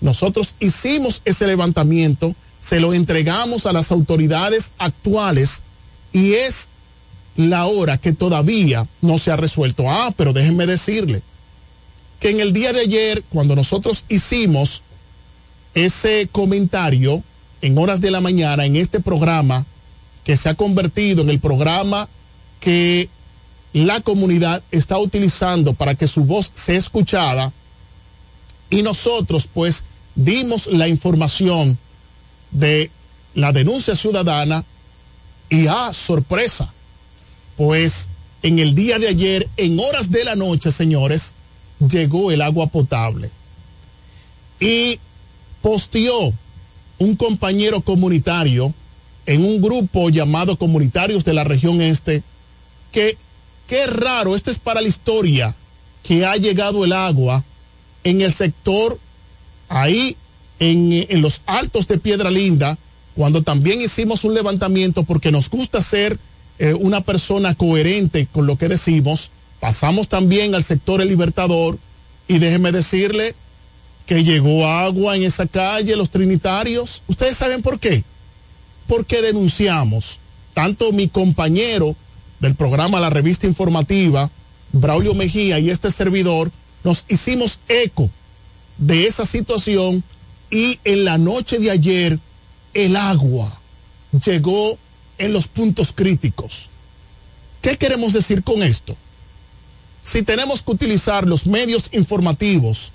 Nosotros 0.00 0.54
hicimos 0.60 1.22
ese 1.24 1.46
levantamiento, 1.46 2.34
se 2.60 2.80
lo 2.80 2.94
entregamos 2.94 3.66
a 3.66 3.72
las 3.72 3.92
autoridades 3.92 4.72
actuales 4.78 5.62
y 6.12 6.34
es 6.34 6.68
la 7.36 7.66
hora 7.66 7.98
que 7.98 8.12
todavía 8.12 8.86
no 9.00 9.18
se 9.18 9.30
ha 9.30 9.36
resuelto. 9.36 9.88
Ah, 9.88 10.12
pero 10.16 10.32
déjenme 10.32 10.66
decirle 10.66 11.22
que 12.18 12.30
en 12.30 12.40
el 12.40 12.52
día 12.52 12.72
de 12.72 12.80
ayer, 12.80 13.22
cuando 13.28 13.54
nosotros 13.54 14.04
hicimos 14.08 14.82
ese 15.74 16.28
comentario 16.32 17.22
en 17.62 17.78
horas 17.78 18.00
de 18.00 18.10
la 18.10 18.20
mañana 18.20 18.64
en 18.64 18.76
este 18.76 19.00
programa, 19.00 19.66
que 20.24 20.36
se 20.36 20.50
ha 20.50 20.54
convertido 20.54 21.22
en 21.22 21.30
el 21.30 21.40
programa 21.40 22.08
que 22.60 23.08
la 23.72 24.00
comunidad 24.00 24.62
está 24.70 24.98
utilizando 24.98 25.74
para 25.74 25.94
que 25.94 26.08
su 26.08 26.24
voz 26.24 26.50
sea 26.54 26.78
escuchada, 26.78 27.52
y 28.70 28.82
nosotros 28.82 29.48
pues 29.52 29.84
dimos 30.14 30.66
la 30.66 30.88
información 30.88 31.78
de 32.50 32.90
la 33.34 33.52
denuncia 33.52 33.94
ciudadana 33.94 34.64
y 35.48 35.66
ah, 35.66 35.92
sorpresa, 35.92 36.72
pues 37.56 38.08
en 38.42 38.58
el 38.58 38.74
día 38.74 38.98
de 38.98 39.08
ayer, 39.08 39.48
en 39.56 39.78
horas 39.80 40.10
de 40.10 40.24
la 40.24 40.36
noche, 40.36 40.70
señores, 40.70 41.34
llegó 41.80 42.30
el 42.30 42.42
agua 42.42 42.66
potable. 42.66 43.30
Y 44.60 44.98
posteó 45.62 46.32
un 46.98 47.16
compañero 47.16 47.80
comunitario 47.80 48.72
en 49.26 49.44
un 49.44 49.60
grupo 49.60 50.08
llamado 50.08 50.56
Comunitarios 50.56 51.24
de 51.24 51.34
la 51.34 51.44
Región 51.44 51.80
Este, 51.80 52.22
que 52.92 53.16
qué 53.66 53.86
raro, 53.86 54.34
esto 54.34 54.50
es 54.50 54.58
para 54.58 54.80
la 54.80 54.88
historia, 54.88 55.54
que 56.02 56.24
ha 56.24 56.36
llegado 56.36 56.84
el 56.84 56.92
agua 56.92 57.44
en 58.04 58.22
el 58.22 58.32
sector 58.32 58.98
ahí 59.68 60.16
en, 60.58 61.06
en 61.08 61.20
los 61.20 61.42
altos 61.46 61.86
de 61.86 61.98
Piedra 61.98 62.30
Linda, 62.30 62.78
cuando 63.14 63.42
también 63.42 63.80
hicimos 63.80 64.24
un 64.24 64.34
levantamiento 64.34 65.02
porque 65.02 65.30
nos 65.30 65.50
gusta 65.50 65.82
ser 65.82 66.18
eh, 66.58 66.74
una 66.74 67.02
persona 67.02 67.54
coherente 67.54 68.26
con 68.32 68.46
lo 68.46 68.56
que 68.56 68.68
decimos, 68.68 69.30
pasamos 69.60 70.08
también 70.08 70.54
al 70.54 70.64
sector 70.64 71.00
El 71.00 71.08
Libertador 71.08 71.78
y 72.26 72.38
déjeme 72.38 72.72
decirle 72.72 73.34
que 74.08 74.24
llegó 74.24 74.66
agua 74.66 75.16
en 75.16 75.22
esa 75.22 75.46
calle, 75.46 75.94
los 75.94 76.08
trinitarios. 76.08 77.02
¿Ustedes 77.08 77.36
saben 77.36 77.60
por 77.60 77.78
qué? 77.78 78.02
Porque 78.86 79.20
denunciamos, 79.20 80.18
tanto 80.54 80.92
mi 80.92 81.08
compañero 81.08 81.94
del 82.40 82.54
programa 82.54 83.00
La 83.00 83.10
Revista 83.10 83.46
Informativa, 83.46 84.30
Braulio 84.72 85.14
Mejía 85.14 85.58
y 85.58 85.68
este 85.68 85.90
servidor, 85.90 86.50
nos 86.84 87.04
hicimos 87.08 87.60
eco 87.68 88.08
de 88.78 89.06
esa 89.06 89.26
situación 89.26 90.02
y 90.50 90.80
en 90.84 91.04
la 91.04 91.18
noche 91.18 91.58
de 91.58 91.70
ayer 91.70 92.18
el 92.72 92.96
agua 92.96 93.60
llegó 94.24 94.78
en 95.18 95.34
los 95.34 95.48
puntos 95.48 95.92
críticos. 95.92 96.70
¿Qué 97.60 97.76
queremos 97.76 98.14
decir 98.14 98.42
con 98.42 98.62
esto? 98.62 98.96
Si 100.02 100.22
tenemos 100.22 100.62
que 100.62 100.70
utilizar 100.70 101.28
los 101.28 101.46
medios 101.46 101.90
informativos 101.92 102.92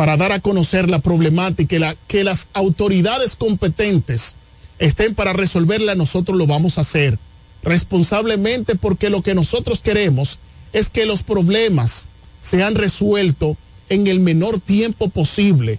para 0.00 0.16
dar 0.16 0.32
a 0.32 0.40
conocer 0.40 0.88
la 0.88 1.00
problemática 1.00 1.76
y 1.76 1.78
la, 1.78 1.94
que 2.08 2.24
las 2.24 2.48
autoridades 2.54 3.36
competentes 3.36 4.34
estén 4.78 5.14
para 5.14 5.34
resolverla, 5.34 5.94
nosotros 5.94 6.38
lo 6.38 6.46
vamos 6.46 6.78
a 6.78 6.80
hacer 6.80 7.18
responsablemente 7.62 8.76
porque 8.76 9.10
lo 9.10 9.20
que 9.20 9.34
nosotros 9.34 9.82
queremos 9.82 10.38
es 10.72 10.88
que 10.88 11.04
los 11.04 11.22
problemas 11.22 12.08
sean 12.40 12.76
resueltos 12.76 13.58
en 13.90 14.06
el 14.06 14.20
menor 14.20 14.58
tiempo 14.58 15.10
posible, 15.10 15.78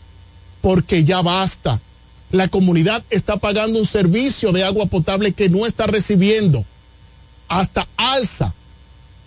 porque 0.62 1.04
ya 1.04 1.24
basta. 1.24 1.82
La 2.30 2.48
comunidad 2.48 3.04
está 3.10 3.38
pagando 3.38 3.80
un 3.80 3.88
servicio 3.88 4.52
de 4.52 4.64
agua 4.64 4.86
potable 4.86 5.32
que 5.32 5.50
no 5.50 5.66
está 5.66 5.88
recibiendo. 5.88 6.64
Hasta 7.48 7.88
alza 7.98 8.54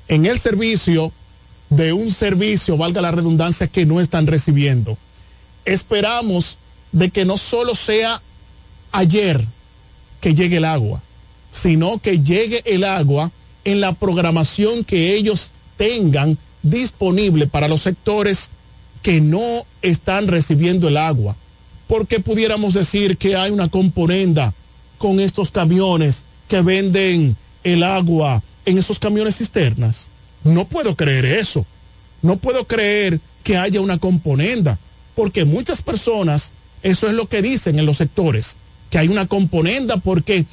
en 0.07 0.25
el 0.25 0.39
servicio 0.39 1.13
de 1.71 1.93
un 1.93 2.11
servicio, 2.11 2.77
valga 2.77 3.01
la 3.01 3.11
redundancia, 3.11 3.67
que 3.67 3.87
no 3.87 4.01
están 4.01 4.27
recibiendo. 4.27 4.97
Esperamos 5.65 6.59
de 6.93 7.11
que 7.11 7.25
no 7.25 7.39
solo 7.39 7.75
sea 7.75 8.21
ayer 8.93 9.45
que 10.21 10.35
llegue 10.35 10.59
el 10.59 10.65
agua, 10.65 11.03
sino 11.51 11.99
que 11.99 12.21
llegue 12.21 12.63
el 12.65 12.85
agua 12.85 13.31
en 13.65 13.81
la 13.81 13.93
programación 13.93 14.85
que 14.85 15.15
ellos 15.15 15.51
tengan 15.77 16.39
disponible 16.63 17.47
para 17.47 17.69
los 17.69 17.83
sectores 17.83 18.51
que 19.03 19.21
no 19.21 19.67
están 19.83 20.29
recibiendo 20.29 20.89
el 20.89 20.97
agua. 20.97 21.37
Porque 21.87 22.21
pudiéramos 22.21 22.75
decir 22.75 23.19
que 23.19 23.37
hay 23.37 23.51
una 23.51 23.69
componenda 23.69 24.55
con 24.99 25.21
estos 25.21 25.51
camiones 25.51 26.25
que 26.49 26.63
venden 26.63 27.37
el 27.63 27.83
agua 27.83 28.43
en 28.65 28.79
esos 28.79 28.99
camiones 28.99 29.37
cisternas. 29.37 30.09
No 30.45 30.67
puedo 30.67 30.95
creer 30.95 31.25
eso. 31.25 31.67
No 32.23 32.37
puedo 32.37 32.67
creer 32.67 33.21
que 33.43 33.57
haya 33.57 33.81
una 33.81 33.99
componenda, 33.99 34.79
porque 35.15 35.45
muchas 35.45 35.83
personas, 35.83 36.53
eso 36.83 37.07
es 37.07 37.13
lo 37.15 37.29
que 37.29 37.43
dicen 37.43 37.79
en 37.79 37.87
los 37.87 37.99
sectores, 37.99 38.57
que 38.91 38.99
hay 38.99 39.09
una 39.09 39.27
componenda 39.27 39.97
porque 39.99 40.47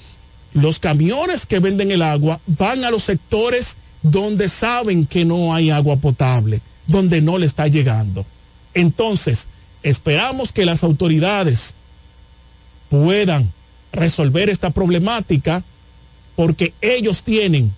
los 0.53 0.79
camiones 0.79 1.45
que 1.45 1.59
venden 1.59 1.91
el 1.91 2.01
agua 2.01 2.39
van 2.45 2.83
a 2.83 2.91
los 2.91 3.03
sectores 3.03 3.77
donde 4.01 4.49
saben 4.49 5.05
que 5.05 5.25
no 5.25 5.53
hay 5.53 5.69
agua 5.69 5.95
potable, 5.95 6.61
donde 6.87 7.21
no 7.21 7.37
le 7.37 7.45
está 7.45 7.67
llegando. 7.67 8.25
Entonces, 8.73 9.47
esperamos 9.83 10.51
que 10.51 10.65
las 10.65 10.83
autoridades 10.83 11.73
puedan 12.89 13.51
resolver 13.93 14.49
esta 14.49 14.69
problemática 14.69 15.63
porque 16.35 16.73
ellos 16.81 17.23
tienen 17.23 17.73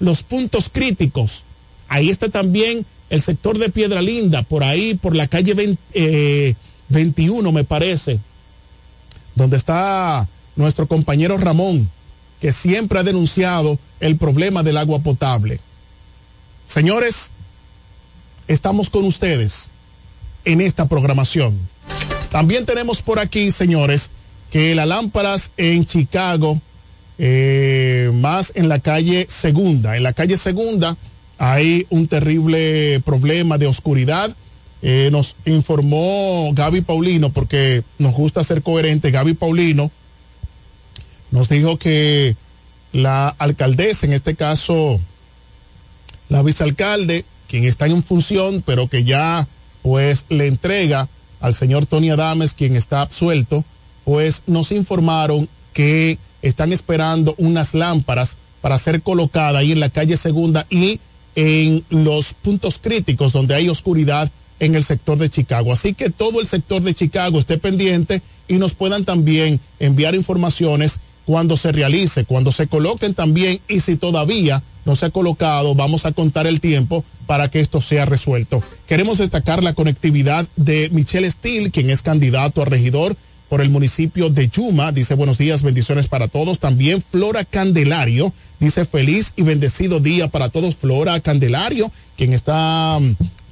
los 0.00 0.22
puntos 0.22 0.68
críticos. 0.68 1.44
Ahí 1.88 2.10
está 2.10 2.28
también 2.28 2.84
el 3.10 3.22
sector 3.22 3.58
de 3.58 3.70
Piedra 3.70 4.02
Linda, 4.02 4.42
por 4.42 4.62
ahí, 4.62 4.94
por 4.94 5.16
la 5.16 5.26
calle 5.26 5.54
20, 5.54 5.82
eh, 5.94 6.54
21, 6.90 7.50
me 7.52 7.64
parece, 7.64 8.18
donde 9.34 9.56
está 9.56 10.28
nuestro 10.56 10.86
compañero 10.86 11.38
Ramón, 11.38 11.90
que 12.40 12.52
siempre 12.52 12.98
ha 12.98 13.02
denunciado 13.02 13.78
el 14.00 14.16
problema 14.16 14.62
del 14.62 14.76
agua 14.76 15.00
potable. 15.00 15.60
Señores, 16.66 17.30
estamos 18.46 18.90
con 18.90 19.04
ustedes 19.04 19.70
en 20.44 20.60
esta 20.60 20.86
programación. 20.86 21.58
También 22.30 22.66
tenemos 22.66 23.00
por 23.00 23.18
aquí, 23.18 23.50
señores, 23.50 24.10
que 24.50 24.74
las 24.74 24.86
lámparas 24.86 25.52
en 25.56 25.86
Chicago, 25.86 26.60
eh, 27.18 28.10
más 28.14 28.52
en 28.54 28.68
la 28.68 28.78
calle 28.80 29.26
Segunda, 29.28 29.96
en 29.96 30.02
la 30.02 30.12
calle 30.12 30.36
Segunda 30.36 30.96
hay 31.38 31.86
un 31.90 32.08
terrible 32.08 33.00
problema 33.04 33.58
de 33.58 33.66
oscuridad. 33.66 34.34
Eh, 34.82 35.08
nos 35.10 35.36
informó 35.44 36.50
Gaby 36.52 36.82
Paulino, 36.82 37.30
porque 37.30 37.82
nos 37.98 38.12
gusta 38.14 38.44
ser 38.44 38.62
coherente, 38.62 39.10
Gaby 39.10 39.34
Paulino 39.34 39.90
nos 41.30 41.48
dijo 41.48 41.78
que 41.78 42.36
la 42.92 43.28
alcaldesa, 43.28 44.06
en 44.06 44.12
este 44.12 44.34
caso 44.34 45.00
la 46.28 46.42
vicealcalde, 46.42 47.24
quien 47.48 47.64
está 47.64 47.86
en 47.86 48.02
función, 48.02 48.62
pero 48.64 48.88
que 48.88 49.04
ya 49.04 49.46
pues 49.82 50.26
le 50.28 50.46
entrega 50.46 51.08
al 51.40 51.54
señor 51.54 51.86
Tony 51.86 52.10
Adames, 52.10 52.52
quien 52.52 52.76
está 52.76 53.02
absuelto, 53.02 53.64
pues 54.04 54.42
nos 54.46 54.72
informaron 54.72 55.48
que 55.72 56.18
están 56.42 56.72
esperando 56.72 57.34
unas 57.38 57.74
lámparas 57.74 58.36
para 58.60 58.78
ser 58.78 59.02
colocadas 59.02 59.56
ahí 59.56 59.72
en 59.72 59.80
la 59.80 59.90
calle 59.90 60.16
segunda 60.16 60.66
y 60.68 61.00
en 61.40 61.84
los 61.90 62.34
puntos 62.34 62.80
críticos 62.82 63.32
donde 63.32 63.54
hay 63.54 63.68
oscuridad 63.68 64.28
en 64.58 64.74
el 64.74 64.82
sector 64.82 65.18
de 65.18 65.30
Chicago. 65.30 65.72
Así 65.72 65.94
que 65.94 66.10
todo 66.10 66.40
el 66.40 66.48
sector 66.48 66.82
de 66.82 66.94
Chicago 66.94 67.38
esté 67.38 67.58
pendiente 67.58 68.22
y 68.48 68.54
nos 68.54 68.74
puedan 68.74 69.04
también 69.04 69.60
enviar 69.78 70.16
informaciones 70.16 70.98
cuando 71.26 71.56
se 71.56 71.70
realice, 71.70 72.24
cuando 72.24 72.50
se 72.50 72.66
coloquen 72.66 73.14
también 73.14 73.60
y 73.68 73.78
si 73.78 73.94
todavía 73.94 74.64
no 74.84 74.96
se 74.96 75.06
ha 75.06 75.10
colocado, 75.10 75.76
vamos 75.76 76.06
a 76.06 76.12
contar 76.12 76.48
el 76.48 76.60
tiempo 76.60 77.04
para 77.28 77.48
que 77.48 77.60
esto 77.60 77.80
sea 77.80 78.04
resuelto. 78.04 78.60
Queremos 78.88 79.18
destacar 79.18 79.62
la 79.62 79.74
conectividad 79.74 80.48
de 80.56 80.88
Michelle 80.90 81.30
Steele, 81.30 81.70
quien 81.70 81.88
es 81.90 82.02
candidato 82.02 82.62
a 82.62 82.64
regidor 82.64 83.14
por 83.48 83.60
el 83.60 83.70
municipio 83.70 84.28
de 84.28 84.48
Yuma. 84.48 84.90
Dice 84.90 85.14
buenos 85.14 85.38
días, 85.38 85.62
bendiciones 85.62 86.08
para 86.08 86.26
todos. 86.26 86.58
También 86.58 87.00
Flora 87.00 87.44
Candelario 87.44 88.32
dice 88.60 88.84
feliz 88.84 89.32
y 89.36 89.42
bendecido 89.42 90.00
día 90.00 90.28
para 90.28 90.48
todos. 90.48 90.76
Flora 90.76 91.20
Candelario, 91.20 91.90
quien 92.16 92.32
está 92.32 92.98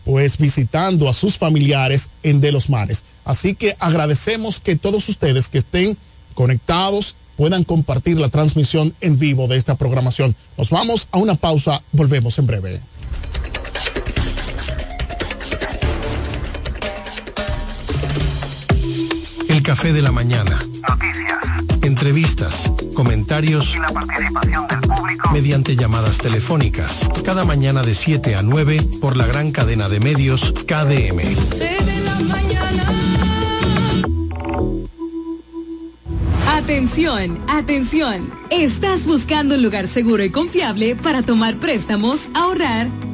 pues 0.04 0.38
visitando 0.38 1.08
a 1.08 1.14
sus 1.14 1.36
familiares 1.36 2.10
en 2.22 2.40
De 2.40 2.52
los 2.52 2.70
Mares. 2.70 3.02
Así 3.24 3.54
que 3.54 3.76
agradecemos 3.80 4.60
que 4.60 4.76
todos 4.76 5.08
ustedes 5.08 5.48
que 5.48 5.58
estén 5.58 5.96
conectados 6.34 7.16
puedan 7.36 7.64
compartir 7.64 8.16
la 8.18 8.28
transmisión 8.28 8.94
en 9.00 9.18
vivo 9.18 9.48
de 9.48 9.56
esta 9.56 9.74
programación. 9.74 10.36
Nos 10.56 10.70
vamos 10.70 11.08
a 11.10 11.18
una 11.18 11.34
pausa, 11.34 11.82
volvemos 11.92 12.38
en 12.38 12.46
breve. 12.46 12.80
El 19.48 19.62
café 19.62 19.92
de 19.92 20.02
la 20.02 20.12
mañana. 20.12 20.56
Entrevistas, 21.96 22.70
comentarios 22.92 23.74
Y 23.74 23.80
la 23.80 23.88
participación 23.88 24.68
del 24.68 24.80
público. 24.80 25.30
mediante 25.32 25.76
llamadas 25.76 26.18
telefónicas. 26.18 27.08
Cada 27.24 27.46
mañana 27.46 27.82
de 27.82 27.94
7 27.94 28.34
a 28.34 28.42
9 28.42 28.82
por 29.00 29.16
la 29.16 29.24
gran 29.24 29.50
cadena 29.50 29.88
de 29.88 29.98
medios 29.98 30.52
KDM. 30.66 31.22
Atención, 36.46 37.40
atención. 37.48 38.30
¿Estás 38.50 39.06
buscando 39.06 39.54
un 39.54 39.62
lugar 39.62 39.88
seguro 39.88 40.22
y 40.22 40.28
confiable 40.28 40.96
para 40.96 41.22
tomar 41.22 41.56
préstamos, 41.56 42.28
ahorrar 42.34 42.88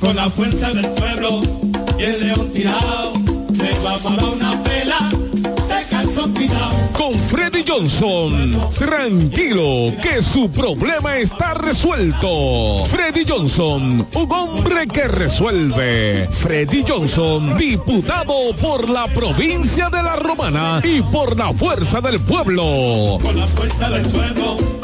Con 0.00 0.16
la 0.16 0.30
fuerza 0.30 0.72
del 0.72 0.88
pueblo 0.90 1.42
y 1.98 2.02
el 2.02 2.20
león 2.20 2.52
tirado. 2.52 3.12
Le 3.52 3.70
vamos 3.82 4.06
a 4.06 4.16
dar 4.16 4.24
una 4.24 4.62
pela. 4.62 5.10
Con 6.92 7.14
Freddy 7.14 7.64
Johnson, 7.66 8.58
tranquilo 8.78 9.92
que 10.02 10.22
su 10.22 10.50
problema 10.50 11.16
está 11.16 11.54
resuelto. 11.54 12.84
Freddy 12.86 13.24
Johnson, 13.26 14.06
un 14.14 14.32
hombre 14.32 14.86
que 14.86 15.08
resuelve. 15.08 16.28
Freddy 16.30 16.84
Johnson, 16.86 17.56
diputado 17.56 18.34
por 18.60 18.88
la 18.88 19.06
provincia 19.08 19.90
de 19.90 20.02
La 20.02 20.16
Romana 20.16 20.80
y 20.84 21.02
por 21.02 21.36
la 21.36 21.52
fuerza 21.52 22.00
del 22.00 22.20
pueblo. 22.20 23.18
Con 23.22 23.38
la 23.38 23.46
fuerza 23.46 23.90
del 23.90 24.06
pueblo 24.06 24.83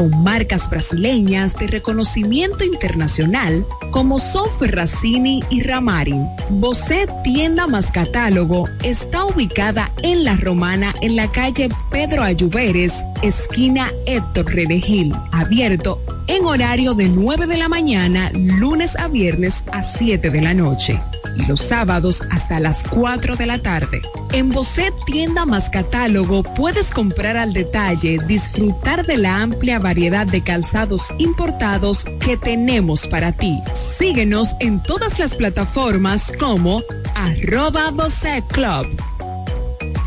con 0.00 0.22
marcas 0.22 0.70
brasileñas 0.70 1.54
de 1.56 1.66
reconocimiento 1.66 2.64
internacional 2.64 3.66
como 3.90 4.18
son 4.18 4.50
Ferracini 4.58 5.44
y 5.50 5.62
Ramarin. 5.62 6.26
Bocet 6.48 7.10
Tienda 7.22 7.66
más 7.66 7.92
Catálogo 7.92 8.66
está 8.82 9.26
ubicada 9.26 9.90
en 10.02 10.24
La 10.24 10.36
Romana 10.36 10.94
en 11.02 11.16
la 11.16 11.30
calle 11.30 11.68
Pedro 11.90 12.22
Ayuberes, 12.22 13.04
esquina 13.20 13.92
Héctor 14.06 14.46
Redegil, 14.46 15.12
abierto 15.32 16.00
en 16.28 16.46
horario 16.46 16.94
de 16.94 17.10
9 17.10 17.46
de 17.46 17.58
la 17.58 17.68
mañana, 17.68 18.30
lunes 18.32 18.96
a 18.96 19.06
viernes 19.08 19.64
a 19.70 19.82
7 19.82 20.30
de 20.30 20.40
la 20.40 20.54
noche 20.54 20.98
y 21.36 21.44
los 21.46 21.60
sábados 21.60 22.22
hasta 22.30 22.60
las 22.60 22.84
4 22.84 23.36
de 23.36 23.46
la 23.46 23.58
tarde. 23.58 24.00
En 24.32 24.50
Bocet 24.50 24.94
Tienda 25.06 25.44
más 25.44 25.70
Catálogo 25.70 26.42
puedes 26.42 26.90
comprar 26.90 27.36
al 27.36 27.52
detalle, 27.52 28.18
disfrutar 28.26 29.04
de 29.06 29.16
la 29.16 29.42
amplia 29.42 29.78
variedad 29.78 29.89
de 29.94 30.40
calzados 30.44 31.08
importados 31.18 32.04
que 32.20 32.36
tenemos 32.36 33.08
para 33.08 33.32
ti. 33.32 33.60
Síguenos 33.74 34.54
en 34.60 34.80
todas 34.80 35.18
las 35.18 35.34
plataformas 35.34 36.32
como 36.38 36.80
arroba 37.16 37.90
Bocet 37.90 38.46
Club. 38.46 38.86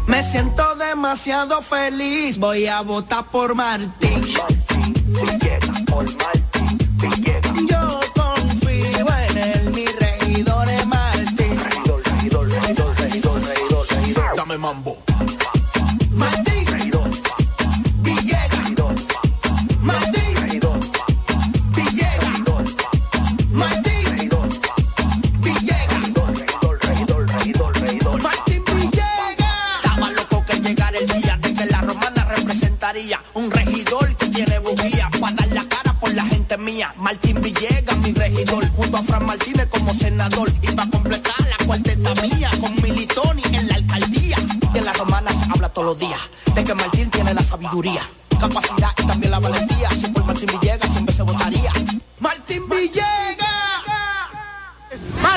Me 0.07 0.23
siento 0.23 0.63
demasiado 0.75 1.61
feliz, 1.61 2.37
voy 2.37 2.65
a 2.67 2.81
votar 2.81 3.25
por 3.25 3.55
Martín. 3.55 4.23
Yo 7.69 7.99
confío 8.15 9.05
en 9.29 9.37
él, 9.37 9.71
mi 9.71 9.85
regidor 9.85 10.69
es 10.69 10.87
Martín. 10.87 11.59
Dame 14.37 14.57
mambo. 14.57 14.97
Martín 36.97 37.41
Villegas, 37.41 37.97
mi 37.99 38.11
regidor, 38.13 38.67
junto 38.75 38.97
a 38.97 39.03
Fran 39.03 39.25
Martínez 39.25 39.67
como 39.67 39.93
senador. 39.93 40.51
Y 40.61 40.67
para 40.67 40.89
completar 40.89 41.35
la 41.41 41.65
cuarteta 41.65 42.13
mía 42.21 42.49
con 42.59 42.75
Militoni 42.81 43.43
en 43.53 43.67
la 43.67 43.75
alcaldía. 43.75 44.37
Y 44.73 44.77
en 44.77 44.85
la 44.85 44.93
romana 44.93 45.31
se 45.31 45.45
habla 45.51 45.69
todos 45.69 45.87
los 45.87 45.99
días 45.99 46.19
de 46.55 46.63
que 46.63 46.73
Martín 46.73 47.09
tiene 47.09 47.33
la 47.33 47.43
sabiduría, 47.43 48.01
capacidad 48.39 48.91
y 48.97 49.03
también 49.05 49.31
la 49.31 49.39
valentía. 49.39 49.89
Si 49.91 50.11
Martín 50.25 50.49
Villegas 50.59 50.82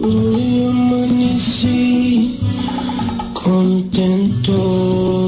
Hoy 0.00 0.66
amanecí 0.68 2.38
contento. 3.32 5.25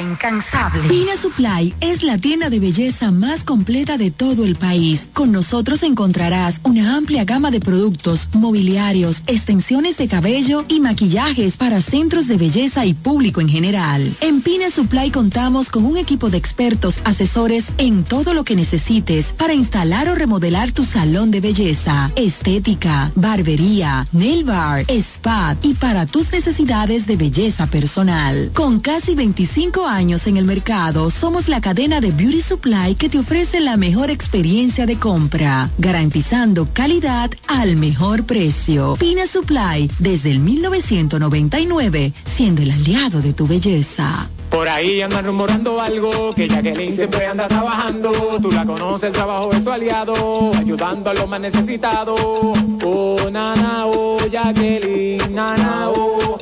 Incansable. 0.00 0.88
Pina 0.88 1.16
Supply 1.16 1.74
es 1.80 2.02
la 2.02 2.18
tienda 2.18 2.50
de 2.50 2.60
belleza 2.60 3.10
más 3.10 3.44
completa 3.44 3.96
de 3.96 4.10
todo 4.10 4.44
el 4.44 4.56
país. 4.56 5.08
Con 5.12 5.32
nosotros 5.32 5.82
encontrarás 5.82 6.58
amplia 6.94 7.24
gama 7.24 7.50
de 7.50 7.60
productos, 7.60 8.28
mobiliarios, 8.32 9.22
extensiones 9.26 9.96
de 9.96 10.08
cabello 10.08 10.64
y 10.68 10.80
maquillajes 10.80 11.56
para 11.56 11.80
centros 11.80 12.28
de 12.28 12.36
belleza 12.36 12.86
y 12.86 12.94
público 12.94 13.40
en 13.40 13.48
general. 13.48 14.14
En 14.20 14.40
Pina 14.40 14.70
Supply 14.70 15.10
contamos 15.10 15.70
con 15.70 15.84
un 15.84 15.96
equipo 15.96 16.30
de 16.30 16.38
expertos 16.38 17.00
asesores 17.04 17.66
en 17.78 18.04
todo 18.04 18.32
lo 18.32 18.44
que 18.44 18.56
necesites 18.56 19.32
para 19.32 19.54
instalar 19.54 20.08
o 20.08 20.14
remodelar 20.14 20.72
tu 20.72 20.84
salón 20.84 21.30
de 21.30 21.40
belleza, 21.40 22.12
estética, 22.16 23.10
barbería, 23.14 24.06
nail 24.12 24.44
bar, 24.44 24.84
spa 24.88 25.56
y 25.62 25.74
para 25.74 26.06
tus 26.06 26.30
necesidades 26.32 27.06
de 27.06 27.16
belleza 27.16 27.66
personal. 27.66 28.50
Con 28.54 28.80
casi 28.80 29.14
25 29.14 29.86
años 29.86 30.26
en 30.26 30.36
el 30.36 30.44
mercado, 30.44 31.10
somos 31.10 31.48
la 31.48 31.60
cadena 31.60 32.00
de 32.00 32.12
Beauty 32.12 32.40
Supply 32.40 32.94
que 32.94 33.08
te 33.08 33.18
ofrece 33.18 33.60
la 33.60 33.76
mejor 33.76 34.10
experiencia 34.10 34.86
de 34.86 34.96
compra, 34.96 35.70
garantizando 35.78 36.68
calidad 36.84 37.30
al 37.46 37.76
mejor 37.76 38.24
precio. 38.24 38.96
Pina 38.98 39.26
Supply, 39.26 39.90
desde 40.00 40.30
el 40.30 40.40
1999, 40.40 42.12
siendo 42.26 42.60
el 42.60 42.72
aliado 42.72 43.22
de 43.22 43.32
tu 43.32 43.46
belleza. 43.46 44.28
Por 44.50 44.68
ahí 44.68 45.00
andan 45.00 45.24
rumorando 45.24 45.80
algo, 45.80 46.28
que 46.36 46.46
Jacqueline 46.46 46.94
siempre 46.94 47.24
anda 47.24 47.48
trabajando. 47.48 48.12
Tú 48.42 48.50
la 48.52 48.66
conoces, 48.66 49.04
el 49.04 49.12
trabajo 49.12 49.50
es 49.52 49.64
su 49.64 49.72
aliado, 49.72 50.50
ayudando 50.54 51.08
a 51.08 51.14
los 51.14 51.26
más 51.26 51.40
necesitados. 51.40 52.20
Oh, 52.20 53.16
nana, 53.32 53.86
oh, 53.86 54.18
Jacqueline, 54.30 55.34
nana, 55.34 55.88
oh, 55.88 56.36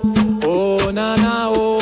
oh, 0.44 0.90
nana, 0.92 1.50
oh, 1.50 1.81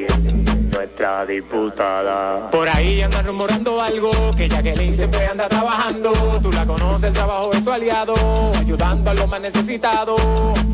nuestra 0.81 1.27
diputada. 1.27 2.49
Por 2.49 2.67
ahí 2.67 3.03
andan 3.03 3.23
rumorando 3.27 3.79
algo, 3.79 4.11
que 4.35 4.49
Jacqueline 4.49 4.95
siempre 4.95 5.27
anda 5.27 5.47
trabajando. 5.47 6.11
Tú 6.41 6.51
la 6.51 6.65
conoces, 6.65 7.09
el 7.09 7.13
trabajo 7.13 7.53
es 7.53 7.63
su 7.63 7.71
aliado, 7.71 8.15
ayudando 8.59 9.11
a 9.11 9.13
los 9.13 9.27
más 9.27 9.41
necesitados. 9.41 10.19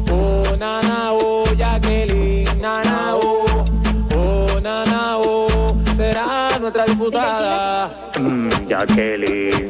Oh, 0.09 0.43
nana, 0.57 1.11
oh, 1.11 1.43
Jacqueline, 1.57 2.47
nana, 2.61 3.17
oh, 3.17 3.65
oh, 4.15 4.59
nana, 4.61 5.17
oh, 5.17 5.75
será 5.93 6.57
nuestra 6.57 6.85
diputada. 6.85 7.89
Mm, 8.17 8.49
Jacqueline, 8.65 9.69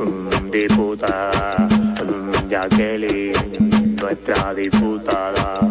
mm, 0.00 0.50
diputada, 0.50 1.68
mm, 1.68 2.48
Jacqueline, 2.48 3.96
nuestra 4.00 4.52
diputada. 4.52 5.65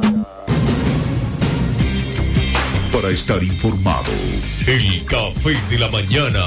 Para 2.96 3.10
estar 3.10 3.44
informado, 3.44 4.10
el 4.68 5.04
café 5.04 5.60
de 5.70 5.80
la 5.80 5.90
mañana. 5.90 6.46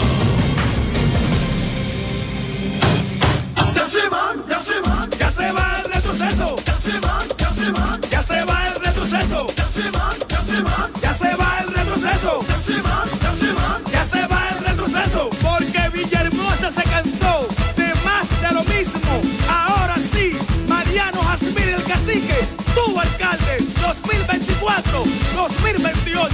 Ya 3.74 3.86
se 3.86 4.08
van, 4.08 4.42
ya 4.48 4.58
se 4.58 4.80
van, 4.80 5.10
ya 5.10 5.30
se 5.30 5.52
va 5.52 5.82
el 5.84 5.92
retroceso. 5.92 6.56
Ya 6.64 6.72
se 6.72 7.00
van, 7.00 7.28
ya 7.36 7.50
se 7.50 7.70
van, 7.70 8.00
ya 8.10 8.22
se 8.22 8.44
va 8.44 8.66
el 8.66 8.74
retroceso. 8.82 9.46
Ya 9.58 9.64
se 9.66 9.90
van, 9.90 10.16
ya 10.26 10.40
se 10.40 10.62
van, 10.62 10.90
ya 11.02 11.14
se 11.18 11.36
va 11.36 11.58
el 11.60 11.68
retroceso. 11.68 12.40
Ya 12.48 12.60
se 12.62 12.80
van, 12.80 13.08
ya 13.20 13.32
se 13.34 13.52
van, 13.52 13.84
ya 13.92 14.04
se 14.06 14.26
va 14.26 14.48
el 14.48 14.64
retroceso. 14.64 15.30
Porque 15.42 15.88
Villahermosa 15.92 16.72
se 16.72 16.82
cansó 16.84 17.46
de 17.76 17.92
más 18.06 18.26
de 18.40 18.52
lo 18.54 18.64
mismo. 18.64 19.20
Ahora 19.50 19.96
sí, 20.14 20.32
Mariano 20.66 21.20
Jasmine 21.20 21.74
el 21.74 21.82
cacique, 21.84 22.38
tu 22.74 22.98
alcalde, 22.98 23.58
2024, 23.82 25.04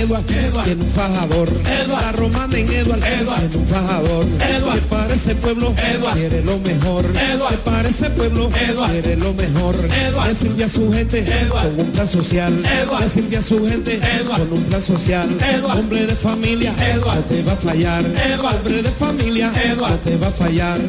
en 0.00 0.06
Eduard, 0.06 0.24
tiene 0.64 0.84
un 0.84 0.90
fajador. 0.90 1.48
La 1.88 2.12
romana 2.12 2.58
en 2.58 2.72
Eduard, 2.72 3.00
tiene 3.00 3.56
un 3.56 3.66
fajador. 3.66 4.26
Que 4.26 4.80
para 4.88 5.14
ese 5.14 5.34
pueblo 5.34 5.74
quiere 6.14 6.44
lo 6.44 6.58
mejor. 6.58 7.04
Que 7.04 7.56
para 7.64 7.88
ese 7.88 8.10
pueblo 8.10 8.50
quiere 8.50 9.16
lo 9.16 9.34
mejor. 9.34 9.76
Que 9.76 10.34
sirve 10.34 10.64
a 10.64 10.68
su 10.68 10.92
gente 10.92 11.24
con 11.48 11.80
un 11.80 11.92
plan 11.92 12.06
social. 12.06 12.52
Que 12.98 13.08
sirve 13.08 13.36
a 13.36 13.42
su 13.42 13.66
gente 13.66 14.00
con 14.26 14.52
un 14.52 14.62
plan 14.64 14.82
social. 14.82 15.28
Hombre 15.64 16.06
de 16.06 16.14
familia, 16.14 16.74
no 16.96 17.12
te 17.24 17.42
va 17.42 17.52
a 17.52 17.56
fallar. 17.56 18.04
Hombre 18.04 18.82
de 18.82 18.90
familia, 18.90 19.52
no 19.76 19.86
te 19.98 20.16
va 20.16 20.28
a 20.28 20.32
fallar. 20.32 20.80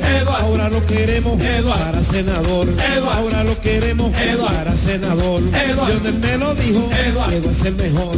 Ahora 0.42 0.70
lo 0.70 0.86
queremos 0.86 1.40
para 1.68 2.04
senador. 2.04 2.68
Ahora 3.14 3.44
lo 3.44 3.60
queremos 3.60 4.12
para 4.48 4.76
senador. 4.76 5.42
Lionel 5.42 6.20
me 6.20 6.38
lo 6.38 6.56
dijo, 6.56 6.90
que 6.90 7.40
va 7.42 7.52
a 7.52 7.54
ser 7.54 7.74
mejor. 7.74 8.18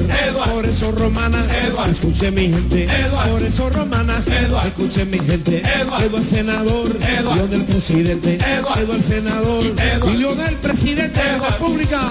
Por 0.53 0.65
eso 0.65 0.82
romana, 0.91 1.43
escuche 1.89 2.31
mi 2.31 2.49
gente. 2.49 2.88
Por 3.29 3.41
eso 3.41 3.69
romana, 3.69 4.21
escuche 4.65 5.05
mi 5.05 5.19
gente. 5.19 5.61
Eduardo 5.81 6.21
senador, 6.21 6.95
Lionel 7.36 7.65
presidente. 7.65 8.36
Eduardo 8.36 9.01
senador, 9.01 9.65
y 9.65 10.17
Lionel 10.17 10.55
presidente 10.55 11.19
de 11.19 11.38
la 11.38 11.49
República. 11.49 12.01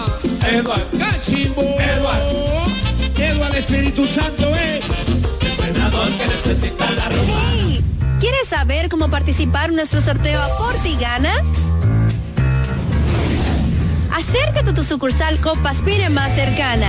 Cachimbo. 0.98 1.62
Eduardo 1.62 3.56
Espíritu 3.56 4.06
Santo 4.06 4.48
es 4.56 4.84
el 5.08 5.66
senador 5.66 6.08
que 6.16 6.26
necesita 6.26 6.90
la 6.90 7.08
romana. 7.08 7.80
¿Quieres 8.18 8.48
saber 8.48 8.88
cómo 8.88 9.08
participar 9.08 9.70
en 9.70 9.76
nuestro 9.76 10.00
sorteo 10.00 10.40
Aporte 10.42 10.88
y 10.88 10.96
Gana? 10.96 11.34
Acércate 14.12 14.70
a 14.70 14.74
tu 14.74 14.82
sucursal 14.82 15.38
Copa 15.40 15.70
Aspire 15.70 16.08
más 16.10 16.34
cercana. 16.34 16.88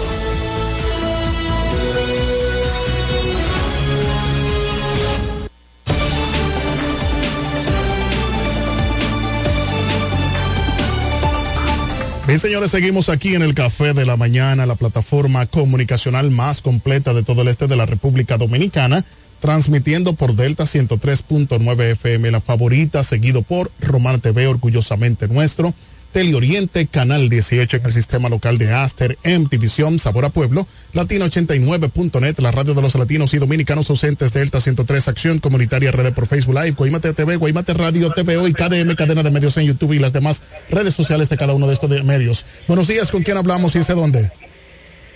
Bien, 12.31 12.39
señores, 12.39 12.71
seguimos 12.71 13.09
aquí 13.09 13.35
en 13.35 13.41
el 13.41 13.53
Café 13.53 13.93
de 13.93 14.05
la 14.05 14.15
Mañana, 14.15 14.65
la 14.65 14.75
plataforma 14.75 15.45
comunicacional 15.47 16.31
más 16.31 16.61
completa 16.61 17.13
de 17.13 17.23
todo 17.23 17.41
el 17.41 17.49
este 17.49 17.67
de 17.67 17.75
la 17.75 17.85
República 17.85 18.37
Dominicana, 18.37 19.03
transmitiendo 19.41 20.13
por 20.13 20.33
Delta 20.33 20.63
103.9 20.63 21.91
FM, 21.91 22.31
la 22.31 22.39
favorita, 22.39 23.03
seguido 23.03 23.41
por 23.41 23.69
Román 23.81 24.21
TV, 24.21 24.47
orgullosamente 24.47 25.27
nuestro, 25.27 25.73
Teleoriente, 26.11 26.87
Canal 26.87 27.29
18 27.29 27.77
en 27.77 27.85
el 27.85 27.91
sistema 27.91 28.29
local 28.29 28.57
de 28.57 28.71
Aster, 28.73 29.17
MTVision, 29.23 29.99
Sabor 29.99 30.25
a 30.25 30.29
Pueblo, 30.29 30.67
Latino89.net, 30.93 32.39
la 32.39 32.51
radio 32.51 32.73
de 32.73 32.81
los 32.81 32.95
latinos 32.95 33.33
y 33.33 33.37
dominicanos 33.37 33.89
ausentes, 33.89 34.33
Delta 34.33 34.59
103, 34.59 35.07
Acción 35.07 35.39
Comunitaria, 35.39 35.91
Red 35.91 36.13
por 36.13 36.27
Facebook 36.27 36.55
Live, 36.55 36.71
Guaymate 36.71 37.13
TV, 37.13 37.37
Guaymate 37.37 37.73
Radio, 37.73 38.11
TVO 38.11 38.47
y 38.47 38.53
KDM, 38.53 38.95
cadena 38.95 39.23
de 39.23 39.31
medios 39.31 39.55
en 39.57 39.65
YouTube 39.65 39.93
y 39.93 39.99
las 39.99 40.13
demás 40.13 40.41
redes 40.69 40.93
sociales 40.93 41.29
de 41.29 41.37
cada 41.37 41.53
uno 41.53 41.67
de 41.67 41.73
estos 41.73 41.89
medios. 42.03 42.45
Buenos 42.67 42.87
días, 42.87 43.11
¿con 43.11 43.23
quién 43.23 43.37
hablamos 43.37 43.75
y 43.75 43.79
ese 43.79 43.93
dónde? 43.93 44.31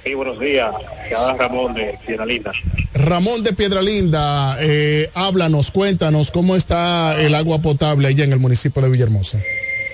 Sí, 0.05 0.13
buenos 0.13 0.39
días. 0.39 0.71
Ramón 1.37 1.73
de 1.73 1.97
Piedralinda. 2.05 2.51
Ramón 2.93 3.43
de 3.43 3.53
Piedralinda, 3.53 4.55
eh, 4.59 5.09
háblanos, 5.15 5.71
cuéntanos 5.71 6.29
cómo 6.29 6.55
está 6.55 7.19
el 7.19 7.33
agua 7.33 7.59
potable 7.59 8.07
allá 8.07 8.23
en 8.23 8.31
el 8.31 8.39
municipio 8.39 8.83
de 8.83 8.89
Villahermosa. 8.89 9.39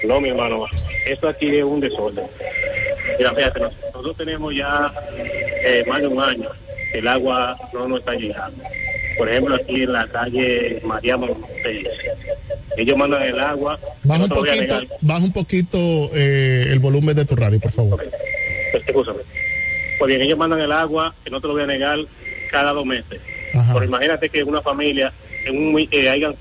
No, 0.04 0.20
mi 0.20 0.30
hermano, 0.30 0.66
esto 1.08 1.28
aquí 1.30 1.56
es 1.58 1.64
un 1.64 1.80
desorden. 1.80 2.26
Mira, 3.18 3.34
fíjate, 3.34 3.60
nos- 3.60 3.74
nosotros 3.94 4.18
tenemos 4.18 4.56
ya 4.56 4.92
eh, 5.64 5.84
más 5.88 6.02
de 6.02 6.08
un 6.08 6.22
año 6.22 6.50
que 6.92 7.00
el 7.00 7.08
agua 7.08 7.58
no 7.74 7.88
nos 7.88 8.00
está 8.00 8.14
llegando. 8.16 8.64
Por 9.18 9.30
ejemplo, 9.30 9.56
aquí 9.56 9.84
en 9.84 9.94
la 9.94 10.08
calle 10.08 10.82
María 10.84 11.18
Montes, 11.18 11.86
ellos 12.78 12.98
mandan 12.98 13.22
el 13.24 13.40
agua. 13.40 13.80
Baja 14.04 14.24
un 14.24 14.30
poquito, 14.30 14.82
baja 15.02 15.24
un 15.24 15.32
poquito 15.34 15.78
eh, 16.16 16.66
el 16.70 16.80
volumen 16.80 17.16
de 17.16 17.26
tu 17.26 17.36
radio, 17.36 17.60
por 17.60 17.72
favor. 17.72 18.04
pues, 18.72 18.84
escúchame. 18.88 19.20
Pues 20.00 20.08
bien, 20.10 20.22
ellos 20.22 20.38
mandan 20.38 20.62
el 20.62 20.72
agua, 20.72 21.14
que 21.24 21.30
no 21.30 21.40
te 21.40 21.48
lo 21.48 21.54
voy 21.54 21.64
a 21.64 21.68
negar, 21.68 22.00
cada 22.52 22.72
dos 22.74 22.86
meses. 22.86 23.20
Pero 23.74 23.86
imagínate 23.86 24.30
que 24.30 24.44
una 24.44 24.62
familia, 24.62 25.14
en 25.46 25.58
un, 25.76 25.88
eh, 25.92 26.10
hayan 26.10 26.34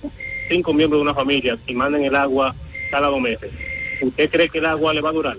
cinco 0.48 0.72
miembros 0.72 1.00
de 1.00 1.02
una 1.02 1.14
familia 1.14 1.58
y 1.66 1.74
manden 1.74 2.04
el 2.04 2.14
agua 2.16 2.54
cada 2.90 3.08
dos 3.08 3.20
meses. 3.20 3.50
¿Usted 4.00 4.30
cree 4.30 4.48
que 4.48 4.58
el 4.58 4.66
agua 4.66 4.94
le 4.94 5.00
va 5.00 5.10
a 5.10 5.12
durar? 5.12 5.36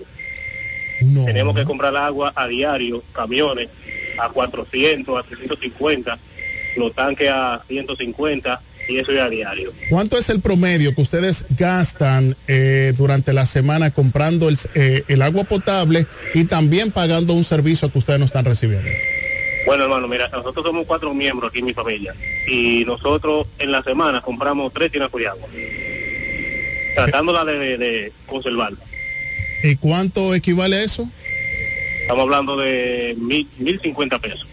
Tenemos 1.24 1.56
que 1.56 1.64
comprar 1.64 1.96
agua 1.96 2.32
a 2.34 2.46
diario, 2.46 3.02
camiones 3.12 3.68
a 4.18 4.28
400, 4.28 5.18
a 5.18 5.22
350, 5.22 6.18
los 6.76 6.94
tanques 6.94 7.28
a 7.28 7.62
150 7.66 8.60
y 8.88 8.98
eso 8.98 9.12
es 9.12 9.20
a 9.20 9.28
diario. 9.28 9.72
¿Cuánto 9.90 10.18
es 10.18 10.28
el 10.30 10.40
promedio 10.40 10.94
que 10.94 11.02
ustedes 11.02 11.46
gastan 11.50 12.36
eh, 12.46 12.92
durante 12.96 13.32
la 13.32 13.46
semana 13.46 13.90
comprando 13.90 14.48
el, 14.48 14.58
eh, 14.74 15.04
el 15.08 15.22
agua 15.22 15.44
potable 15.44 16.06
y 16.34 16.44
también 16.44 16.90
pagando 16.90 17.32
un 17.34 17.44
servicio 17.44 17.90
que 17.90 17.98
ustedes 17.98 18.18
no 18.18 18.26
están 18.26 18.44
recibiendo? 18.44 18.88
Bueno, 19.66 19.84
hermano, 19.84 20.08
mira, 20.08 20.28
nosotros 20.28 20.66
somos 20.66 20.86
cuatro 20.86 21.14
miembros 21.14 21.50
aquí 21.50 21.60
en 21.60 21.66
mi 21.66 21.74
familia 21.74 22.14
y 22.48 22.84
nosotros 22.84 23.46
en 23.58 23.70
la 23.70 23.82
semana 23.82 24.20
compramos 24.20 24.72
tres 24.72 24.90
tinacos 24.90 25.20
de 25.20 25.28
agua, 25.28 25.48
tratándola 26.94 27.44
de, 27.44 27.78
de, 27.78 28.12
conservar. 28.26 28.72
¿Y 29.62 29.76
cuánto 29.76 30.34
equivale 30.34 30.76
a 30.76 30.82
eso? 30.82 31.08
Estamos 32.02 32.22
hablando 32.24 32.56
de 32.56 33.14
mil, 33.18 33.46
mil 33.58 33.80
cincuenta 33.80 34.18
pesos 34.18 34.46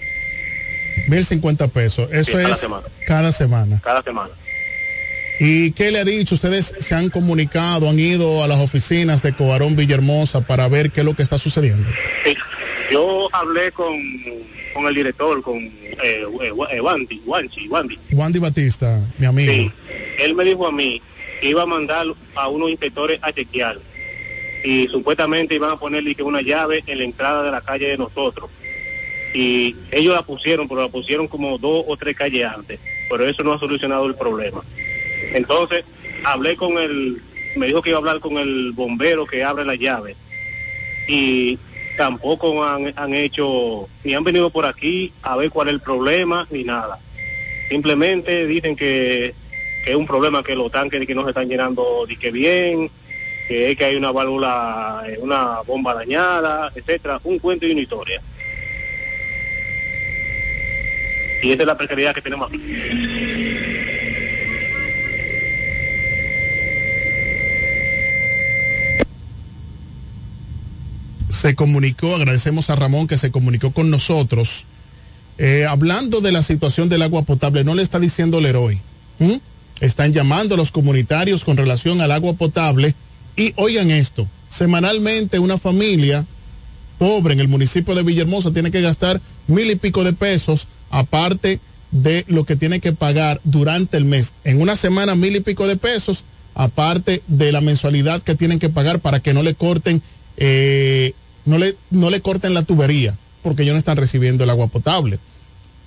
Mil 1.08 1.26
cincuenta 1.26 1.68
pesos. 1.68 2.10
Eso 2.12 2.32
Sí, 2.32 2.38
cada 2.38 2.50
es 2.52 2.58
semana. 2.60 2.88
cada 3.08 3.32
semana. 3.32 3.82
cada 3.84 4.04
semana. 4.04 4.30
¿Y 5.40 5.72
qué 5.72 5.90
le 5.92 6.00
ha 6.00 6.04
dicho? 6.04 6.36
¿Ustedes 6.36 6.76
se 6.80 6.96
han 6.96 7.10
comunicado, 7.10 7.90
han 7.90 7.98
ido 7.98 8.44
a 8.44 8.48
las 8.48 8.60
oficinas 8.60 9.24
de 9.24 9.34
Cobarón 9.34 9.76
Villahermosa 9.76 10.42
para 10.42 10.68
ver 10.68 10.92
qué 10.92 11.00
es 11.00 11.06
lo 11.06 11.16
que 11.16 11.24
está 11.24 11.38
sucediendo? 11.38 11.88
Sí, 12.26 12.36
yo 12.92 13.30
hablé 13.32 13.72
con, 13.72 13.96
con 14.74 14.86
el 14.88 14.94
director, 14.96 15.42
con 15.42 15.56
eh, 15.58 15.72
eh, 16.04 16.52
eh, 16.72 16.82
Wandy, 16.82 17.22
Wanchi, 17.26 17.68
Wandy. 17.70 17.98
Wandy 18.12 18.40
Batista, 18.40 19.02
mi 19.18 19.26
amigo. 19.26 19.52
Sí, 19.54 19.72
él 20.20 20.36
me 20.36 20.44
dijo 20.44 20.68
a 20.68 20.72
mí 20.74 21.02
iba 21.42 21.64
a 21.64 21.66
mandar 21.66 22.06
a 22.36 22.48
unos 22.48 22.70
inspectores 22.70 23.20
a 23.22 23.32
chequear 23.32 23.78
y 24.64 24.88
supuestamente 24.88 25.56
iban 25.56 25.72
a 25.72 25.80
ponerle 25.80 26.16
que 26.16 26.24
una 26.24 26.42
llave 26.42 26.84
en 26.86 26.98
la 26.98 27.04
entrada 27.04 27.44
de 27.44 27.52
la 27.52 27.62
calle 27.62 27.88
de 27.88 27.98
nosotros. 27.98 28.50
Y 29.34 29.76
ellos 29.92 30.16
la 30.16 30.24
pusieron, 30.24 30.68
pero 30.68 30.82
la 30.82 30.90
pusieron 30.90 31.28
como 31.28 31.58
dos 31.58 31.86
o 31.88 31.96
tres 31.98 32.16
calles 32.16 32.46
antes, 32.46 32.80
pero 33.10 33.28
eso 33.28 33.44
no 33.44 33.54
ha 33.54 33.60
solucionado 33.60 34.06
el 34.08 34.16
problema. 34.16 34.64
Entonces, 35.34 35.86
hablé 36.24 36.56
con 36.56 36.78
el, 36.78 37.22
me 37.56 37.68
dijo 37.68 37.82
que 37.82 37.92
iba 37.92 37.98
a 37.98 38.02
hablar 38.02 38.20
con 38.20 38.38
el 38.38 38.72
bombero 38.72 39.26
que 39.26 39.44
abre 39.44 39.66
la 39.66 39.76
llave 39.76 40.16
y 41.08 41.58
tampoco 41.98 42.64
han, 42.64 42.94
han 42.96 43.14
hecho, 43.14 43.88
ni 44.04 44.14
han 44.14 44.24
venido 44.24 44.50
por 44.50 44.66
aquí 44.66 45.14
a 45.22 45.36
ver 45.36 45.50
cuál 45.52 45.68
es 45.68 45.76
el 45.76 45.82
problema, 45.82 46.48
ni 46.50 46.64
nada. 46.64 47.00
Simplemente 47.70 48.48
dicen 48.48 48.76
que, 48.76 49.36
que 49.90 49.94
es 49.94 49.98
un 50.00 50.06
problema 50.06 50.44
que 50.44 50.56
los 50.56 50.72
tanques 50.72 51.00
de 51.00 51.08
que 51.08 51.16
no 51.16 51.24
se 51.24 51.30
están 51.30 51.50
llenando 51.50 52.06
de 52.08 52.16
que 52.16 52.30
bien, 52.30 52.92
que 53.48 53.72
es 53.72 53.76
que 53.76 53.86
hay 53.86 53.96
una 53.96 54.12
válvula, 54.12 55.02
eh, 55.08 55.18
una 55.20 55.62
bomba 55.66 55.96
dañada, 55.96 56.72
etcétera, 56.76 57.20
un 57.24 57.40
cuento 57.40 57.66
y 57.66 57.72
una 57.72 57.82
historia. 57.82 58.22
Y 61.42 61.52
esa 61.54 61.64
es 61.64 61.66
la 61.66 61.76
precariedad 61.76 62.14
que 62.14 62.22
tenemos 62.22 62.50
aquí. 62.50 62.62
se 71.32 71.56
comunicó, 71.56 72.16
agradecemos 72.16 72.70
a 72.70 72.76
Ramón 72.76 73.08
que 73.08 73.18
se 73.18 73.32
comunicó 73.32 73.72
con 73.72 73.90
nosotros, 73.90 74.66
eh, 75.40 75.66
hablando 75.68 76.22
de 76.22 76.32
la 76.32 76.44
situación 76.44 76.90
del 76.90 77.02
agua 77.02 77.24
potable, 77.24 77.64
no 77.64 77.74
le 77.74 77.82
está 77.82 77.98
diciendo 77.98 78.40
Leroy. 78.40 78.80
¿m? 79.20 79.42
Están 79.82 80.14
llamando 80.14 80.56
a 80.56 80.58
los 80.58 80.72
comunitarios 80.72 81.44
con 81.44 81.58
relación 81.58 82.02
al 82.02 82.12
agua 82.12 82.34
potable 82.34 82.96
y 83.36 83.54
oigan 83.56 83.92
esto, 83.92 84.28
semanalmente 84.50 85.40
una 85.40 85.58
familia 85.58 86.26
pobre 86.98 87.34
en 87.34 87.40
el 87.40 87.48
municipio 87.48 87.96
de 87.96 88.04
Villahermosa 88.04 88.52
tiene 88.52 88.72
que 88.72 88.82
gastar 88.82 89.22
mil 89.48 89.72
y 89.72 89.76
pico 89.76 90.04
de 90.04 90.14
pesos 90.14 90.68
aparte 90.90 91.60
de 91.92 92.26
lo 92.28 92.44
que 92.44 92.56
tiene 92.56 92.82
que 92.82 92.92
pagar 92.92 93.40
durante 93.46 93.98
el 93.98 94.06
mes. 94.06 94.34
En 94.44 94.62
una 94.62 94.76
semana 94.76 95.16
mil 95.16 95.36
y 95.36 95.40
pico 95.40 95.66
de 95.66 95.78
pesos 95.78 96.26
aparte 96.56 97.24
de 97.28 97.52
la 97.52 97.62
mensualidad 97.62 98.22
que 98.22 98.36
tienen 98.36 98.60
que 98.60 98.70
pagar 98.70 99.00
para 99.00 99.22
que 99.22 99.34
no 99.34 99.44
le 99.44 99.56
corten 99.56 100.02
eh, 100.36 101.14
no 101.46 101.58
le 101.58 101.78
no 101.90 102.10
le 102.10 102.22
corten 102.22 102.54
la 102.54 102.64
tubería 102.64 103.18
porque 103.42 103.64
ellos 103.64 103.74
no 103.74 103.80
están 103.80 103.98
recibiendo 103.98 104.44
el 104.44 104.50
agua 104.50 104.68
potable 104.68 105.20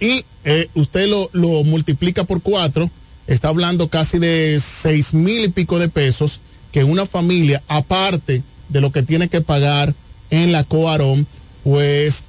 y 0.01 0.25
eh, 0.45 0.69
usted 0.75 1.09
lo, 1.09 1.29
lo 1.33 1.63
multiplica 1.65 2.25
por 2.25 2.41
cuatro 2.41 2.91
está 3.35 3.49
hablando 3.49 3.89
casi 3.89 4.19
de 4.19 4.59
seis 4.61 5.15
mil 5.15 5.45
y 5.45 5.49
pico 5.49 5.79
de 5.79 5.89
pesos 5.89 6.41
que 6.71 6.85
una 6.85 7.07
familia 7.07 7.63
aparte 7.69 8.43
de 8.69 8.81
lo 8.81 8.93
que 8.93 9.03
tiene 9.03 9.29
que 9.29 9.41
pagar 9.41 9.95
en 10.31 10.53
la 10.53 10.65
Coarón 10.65 11.27
pues 11.63 12.25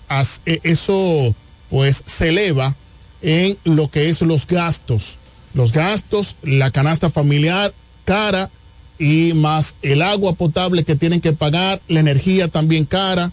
eh, 0.46 0.60
eso 0.64 1.36
pues 1.70 2.04
se 2.06 2.30
eleva 2.30 2.76
en 3.22 3.58
lo 3.64 3.90
que 3.90 4.10
es 4.10 4.22
los 4.22 4.46
gastos. 4.46 5.18
Los 5.54 5.72
gastos 5.72 6.36
la 6.44 6.72
canasta 6.72 7.10
familiar 7.10 7.74
cara 8.06 8.50
y 9.00 9.34
más 9.34 9.76
el 9.82 10.02
agua 10.02 10.34
potable 10.34 10.84
que 10.84 10.96
tienen 10.96 11.22
que 11.22 11.34
pagar, 11.34 11.82
la 11.88 12.00
energía 12.00 12.48
también 12.48 12.86
cara, 12.86 13.32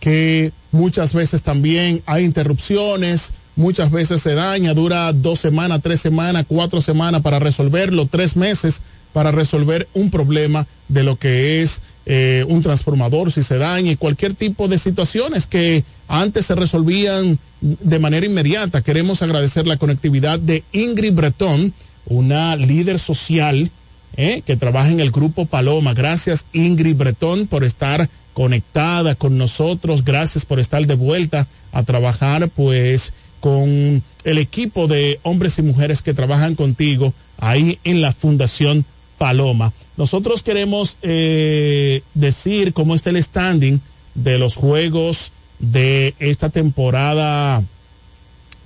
que 0.00 0.52
muchas 0.72 1.14
veces 1.14 1.42
también 1.42 2.02
hay 2.06 2.24
interrupciones, 2.24 3.32
muchas 3.54 3.90
veces 3.90 4.22
se 4.22 4.34
daña, 4.34 4.74
dura 4.74 5.12
dos 5.12 5.38
semanas, 5.38 5.80
tres 5.82 6.00
semanas, 6.00 6.46
cuatro 6.48 6.80
semanas 6.80 7.20
para 7.20 7.38
resolverlo, 7.38 8.06
tres 8.06 8.36
meses 8.36 8.80
para 9.12 9.30
resolver 9.30 9.88
un 9.94 10.10
problema 10.10 10.66
de 10.88 11.04
lo 11.04 11.16
que 11.16 11.62
es 11.62 11.82
eh, 12.06 12.44
un 12.48 12.62
transformador, 12.62 13.30
si 13.30 13.42
se 13.42 13.58
daña 13.58 13.92
y 13.92 13.96
cualquier 13.96 14.34
tipo 14.34 14.68
de 14.68 14.78
situaciones 14.78 15.46
que 15.46 15.84
antes 16.08 16.46
se 16.46 16.54
resolvían 16.54 17.38
de 17.60 17.98
manera 17.98 18.26
inmediata. 18.26 18.82
Queremos 18.82 19.22
agradecer 19.22 19.66
la 19.66 19.76
conectividad 19.76 20.38
de 20.38 20.64
Ingrid 20.72 21.12
Bretón, 21.12 21.74
una 22.06 22.56
líder 22.56 22.98
social 22.98 23.70
eh, 24.16 24.42
que 24.44 24.56
trabaja 24.56 24.90
en 24.90 25.00
el 25.00 25.10
grupo 25.10 25.46
Paloma. 25.46 25.94
Gracias 25.94 26.46
Ingrid 26.52 26.96
Bretón 26.96 27.46
por 27.46 27.62
estar 27.62 28.08
conectada 28.34 29.14
con 29.14 29.38
nosotros. 29.38 30.04
Gracias 30.04 30.44
por 30.44 30.60
estar 30.60 30.86
de 30.86 30.94
vuelta 30.94 31.46
a 31.72 31.82
trabajar 31.82 32.48
pues 32.48 33.12
con 33.40 34.02
el 34.24 34.38
equipo 34.38 34.86
de 34.86 35.18
hombres 35.22 35.58
y 35.58 35.62
mujeres 35.62 36.02
que 36.02 36.14
trabajan 36.14 36.54
contigo 36.54 37.14
ahí 37.38 37.78
en 37.84 38.00
la 38.00 38.12
Fundación 38.12 38.84
Paloma. 39.18 39.72
Nosotros 39.96 40.42
queremos 40.42 40.96
eh, 41.02 42.02
decir 42.14 42.72
cómo 42.72 42.94
está 42.94 43.10
el 43.10 43.22
standing 43.22 43.80
de 44.14 44.38
los 44.38 44.54
juegos 44.54 45.32
de 45.58 46.14
esta 46.18 46.50
temporada 46.50 47.62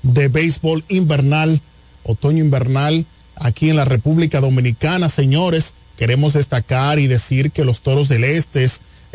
de 0.03 0.29
béisbol 0.29 0.85
invernal, 0.89 1.61
otoño 2.05 2.45
invernal, 2.45 3.05
aquí 3.37 3.71
en 3.71 3.77
la 3.77 3.85
República 3.85 4.41
Dominicana. 4.41 5.09
Señores, 5.09 5.75
queremos 5.97 6.35
destacar 6.35 6.99
y 6.99 7.07
decir 7.07 7.51
que 7.51 7.65
los 7.65 7.81
Toros 7.81 8.09
del 8.09 8.25
Este 8.25 8.65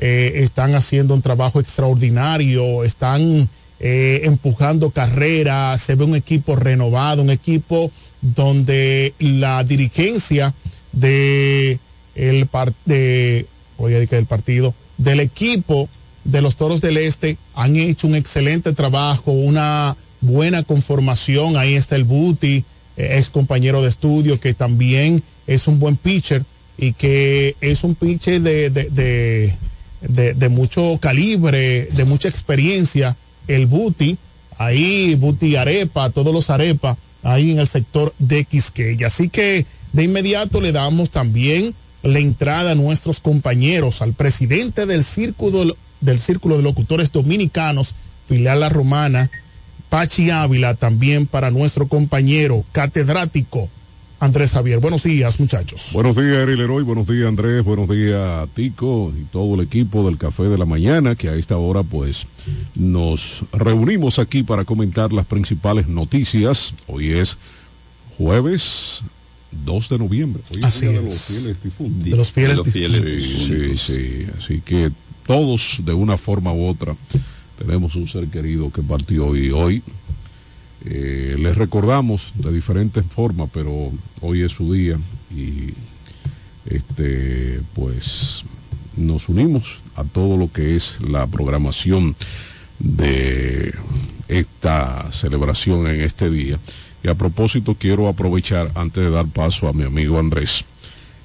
eh, 0.02 0.43
están 0.43 0.76
haciendo 0.76 1.14
un 1.14 1.22
trabajo 1.22 1.60
extraordinario, 1.60 2.86
están 2.86 3.50
eh, 3.82 4.22
empujando 4.24 4.91
carreras, 4.91 5.82
se 5.82 5.95
ve 5.95 6.06
un 6.06 6.16
equipo 6.16 6.56
renovado, 6.56 7.22
un 7.22 7.30
equipo 7.30 7.91
donde 8.22 9.14
la 9.20 9.64
dirigencia 9.66 10.54
de 10.93 11.80
el 12.16 12.47
par 12.47 12.74
de, 12.86 13.45
decir 13.78 14.10
del 14.10 14.26
partido, 14.26 14.74
del 14.97 15.20
equipo 15.20 15.89
de 16.24 16.41
los 16.41 16.56
Toros 16.56 16.80
del 16.80 16.97
Este 16.97 17.38
han 17.54 17.76
hecho 17.76 18.08
un 18.08 18.16
excelente 18.16 18.72
trabajo, 18.74 19.32
una 19.32 19.97
buena 20.22 20.64
conformación. 20.64 21.58
Ahí 21.58 21.76
está 21.76 21.97
el 21.97 22.06
Buti, 22.06 22.64
eh, 22.97 23.18
ex 23.18 23.30
compañero 23.30 23.82
de 23.82 23.89
estudio, 23.89 24.39
que 24.39 24.54
también 24.54 25.24
es 25.45 25.68
un 25.68 25.78
buen 25.78 25.97
pitcher 25.97 26.43
y 26.78 26.93
que 26.93 27.56
es 27.60 27.84
un 27.84 27.95
pitcher 27.95 28.41
de, 28.41 29.56
de, 30.02 30.34
de 30.34 30.50
mucho 30.50 30.97
calibre, 31.00 31.89
de 31.93 32.06
mucha 32.06 32.28
experiencia. 32.28 33.16
El 33.47 33.66
Buti, 33.66 34.18
ahí 34.58 35.16
Buti 35.16 35.56
Arepa, 35.56 36.10
todos 36.12 36.34
los 36.34 36.50
Arepa, 36.50 36.97
ahí 37.24 37.52
en 37.52 37.60
el 37.60 37.68
sector 37.68 38.14
de 38.20 38.45
Quisqueya. 38.45 39.08
Así 39.08 39.30
que 39.30 39.66
de 39.93 40.04
inmediato 40.04 40.62
le 40.62 40.72
damos 40.72 41.10
también 41.10 41.74
la 42.04 42.20
entrada 42.20 42.72
a 42.72 42.76
nuestros 42.76 43.20
compañeros, 43.20 44.02
al 44.02 44.14
presidente 44.14 44.86
del 44.86 45.04
Círculo, 45.04 45.76
del 46.02 46.20
Círculo 46.20 46.58
de 46.58 46.64
Locutores 46.64 47.12
Dominicanos, 47.12 47.95
filial 48.28 48.62
La 48.62 48.70
Romana, 48.70 49.30
Pachi 49.89 50.30
Ávila, 50.30 50.76
también 50.76 51.26
para 51.26 51.50
nuestro 51.52 51.88
compañero 51.88 52.64
catedrático 52.72 53.70
Andrés 54.22 54.51
Javier. 54.51 54.80
Buenos 54.80 55.03
días, 55.03 55.39
muchachos. 55.39 55.91
Buenos 55.93 56.15
días, 56.15 56.36
Eri 56.36 56.57
Leroy. 56.57 56.84
Buenos 56.84 57.07
días, 57.07 57.28
Andrés. 57.28 57.63
Buenos 57.63 57.88
días, 57.89 58.49
Tico 58.53 59.13
y 59.17 59.24
todo 59.32 59.55
el 59.55 59.61
equipo 59.61 60.05
del 60.05 60.17
Café 60.17 60.43
de 60.43 60.57
la 60.57 60.65
Mañana, 60.65 61.15
que 61.15 61.30
a 61.30 61.36
esta 61.36 61.55
hora, 61.57 61.84
pues, 61.84 62.28
nos 62.76 63.43
reunimos 63.53 64.20
aquí 64.20 64.43
para 64.43 64.65
comentar 64.65 65.13
las 65.13 65.26
principales 65.26 65.88
noticias. 65.88 66.74
Hoy 66.88 67.11
es 67.11 67.38
jueves 68.17 69.03
2 69.65 69.88
de 69.89 69.97
noviembre. 69.97 70.43
Hoy 70.51 70.59
Así 70.63 70.88
día 70.88 70.95
es. 70.99 71.01
de 71.01 71.05
los 71.09 71.22
fieles 71.24 71.63
difuntos. 71.63 72.03
De 72.09 72.15
los 72.17 72.32
fieles 72.32 72.57
De 72.57 72.63
los 72.65 72.74
fieles 72.74 73.05
difuntos. 73.05 73.47
difuntos. 73.47 73.82
Sí, 73.82 73.93
sí. 73.95 74.26
Así 74.38 74.61
que 74.61 74.91
todos, 75.26 75.78
de 75.86 75.93
una 75.93 76.17
forma 76.17 76.51
u 76.51 76.67
otra, 76.67 76.93
tenemos 77.57 77.95
un 77.95 78.05
ser 78.07 78.28
querido 78.28 78.70
que 78.70 78.82
partió 78.82 79.34
y 79.38 79.49
hoy 79.51 79.82
eh, 80.86 81.36
les 81.38 81.57
recordamos 81.57 82.32
de 82.36 82.51
diferentes 82.53 83.05
formas, 83.05 83.49
pero 83.53 83.91
hoy 84.21 84.43
es 84.43 84.53
su 84.53 84.73
día 84.73 84.97
y 85.30 85.73
este 86.65 87.61
pues 87.73 88.43
nos 88.95 89.27
unimos 89.30 89.82
a 89.95 90.03
todo 90.03 90.38
lo 90.38 90.51
que 90.51 90.75
es 90.75 90.99
la 91.01 91.27
programación 91.27 92.15
de 92.80 93.73
esta 94.27 95.11
celebración 95.11 95.88
en 95.88 96.01
este 96.01 96.30
día. 96.30 96.59
Y 97.03 97.09
a 97.09 97.15
propósito 97.15 97.75
quiero 97.77 98.07
aprovechar 98.07 98.71
antes 98.75 99.03
de 99.03 99.09
dar 99.09 99.27
paso 99.27 99.67
a 99.67 99.73
mi 99.73 99.84
amigo 99.84 100.19
Andrés. 100.19 100.65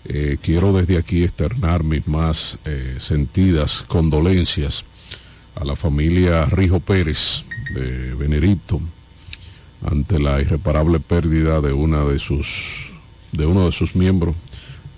eh, 0.07 0.37
quiero 0.43 0.73
desde 0.73 0.99
aquí 0.99 1.25
externar 1.25 1.83
mis 1.83 2.07
más 2.07 2.59
eh, 2.65 2.97
sentidas 2.99 3.83
condolencias 3.87 4.85
a 5.55 5.65
la 5.65 5.77
familia 5.77 6.45
Rijo 6.47 6.81
Pérez 6.81 7.45
de 7.75 8.15
Venerito 8.15 8.81
ante 9.85 10.19
la 10.19 10.41
irreparable 10.41 11.01
pérdida 11.01 11.61
de 11.61 11.73
una 11.73 12.05
de 12.05 12.19
sus 12.19 12.87
de 13.33 13.47
uno 13.47 13.67
de 13.67 13.73
sus 13.73 13.97
miembros, 13.97 14.37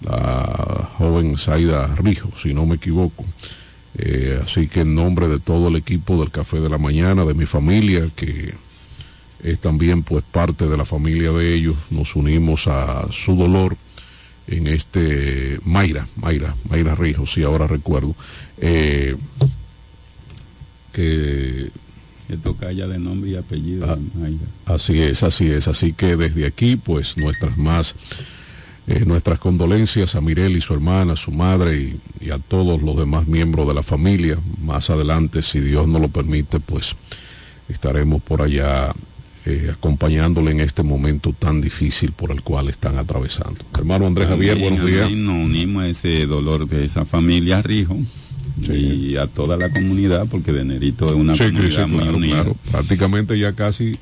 la 0.02 0.90
joven 0.98 1.38
Zaida 1.38 1.86
Rijo, 1.96 2.30
si 2.36 2.52
no 2.52 2.66
me 2.66 2.76
equivoco. 2.76 3.24
Eh, 3.98 4.38
así 4.44 4.68
que 4.68 4.80
en 4.80 4.94
nombre 4.94 5.26
de 5.26 5.40
todo 5.40 5.68
el 5.68 5.76
equipo 5.76 6.20
del 6.20 6.30
Café 6.30 6.60
de 6.60 6.68
la 6.68 6.76
Mañana, 6.76 7.24
de 7.24 7.32
mi 7.32 7.46
familia, 7.46 8.08
que 8.14 8.54
es 9.42 9.58
también 9.58 10.02
pues 10.02 10.22
parte 10.22 10.68
de 10.68 10.76
la 10.76 10.84
familia 10.84 11.32
de 11.32 11.54
ellos, 11.54 11.76
nos 11.90 12.14
unimos 12.14 12.68
a 12.68 13.06
su 13.10 13.36
dolor 13.36 13.76
en 14.48 14.66
este 14.66 15.58
Mayra, 15.64 16.06
Mayra, 16.16 16.54
Mayra 16.68 16.94
Rijo, 16.94 17.26
si 17.26 17.42
ahora 17.42 17.66
recuerdo, 17.66 18.14
eh, 18.58 19.16
que 20.92 21.70
Que 22.26 22.36
toca 22.36 22.72
ya 22.72 22.86
de 22.86 22.98
nombre 22.98 23.30
y 23.30 23.36
apellido. 23.36 23.86
Ah. 23.88 24.74
Así 24.74 25.00
es, 25.00 25.22
así 25.22 25.46
es. 25.46 25.68
Así 25.68 25.92
que 25.92 26.16
desde 26.16 26.46
aquí, 26.46 26.76
pues 26.76 27.16
nuestras 27.16 27.56
más, 27.56 27.94
eh, 28.86 29.04
nuestras 29.06 29.38
condolencias 29.38 30.14
a 30.14 30.20
Mirel 30.20 30.56
y 30.56 30.60
su 30.60 30.74
hermana, 30.74 31.16
su 31.16 31.30
madre 31.30 31.76
y, 31.80 32.00
y 32.20 32.30
a 32.30 32.38
todos 32.38 32.82
los 32.82 32.96
demás 32.96 33.26
miembros 33.26 33.68
de 33.68 33.74
la 33.74 33.82
familia. 33.82 34.38
Más 34.60 34.90
adelante, 34.90 35.42
si 35.42 35.60
Dios 35.60 35.86
nos 35.86 36.00
lo 36.00 36.08
permite, 36.08 36.58
pues 36.58 36.96
estaremos 37.68 38.22
por 38.22 38.42
allá 38.42 38.92
eh, 39.44 39.70
acompañándole 39.72 40.50
en 40.50 40.60
este 40.60 40.82
momento 40.82 41.32
tan 41.32 41.60
difícil 41.60 42.10
por 42.10 42.32
el 42.32 42.42
cual 42.42 42.68
están 42.68 42.98
atravesando. 42.98 43.60
Hermano 43.78 44.08
Andrés 44.08 44.26
Javier, 44.26 44.58
buenos 44.58 44.84
días. 44.84 45.08
Nos 45.12 45.44
unimos 45.44 45.84
a 45.84 45.88
ese 45.88 46.26
dolor 46.26 46.68
de 46.68 46.84
esa 46.84 47.04
familia 47.04 47.62
Rijo 47.62 47.96
y 48.62 49.16
a 49.16 49.26
toda 49.26 49.56
la 49.56 49.70
comunidad, 49.70 50.26
porque 50.30 50.52
Venerito 50.52 51.08
es 51.08 51.14
una 51.14 51.34
Sí, 51.34 51.44
comunidad 51.44 51.84
sí, 51.86 51.90
muy 51.90 52.00
claro, 52.02 52.16
unida. 52.16 52.34
claro. 52.34 52.56
Prácticamente 52.70 53.38
ya 53.38 53.52
casi 53.52 53.96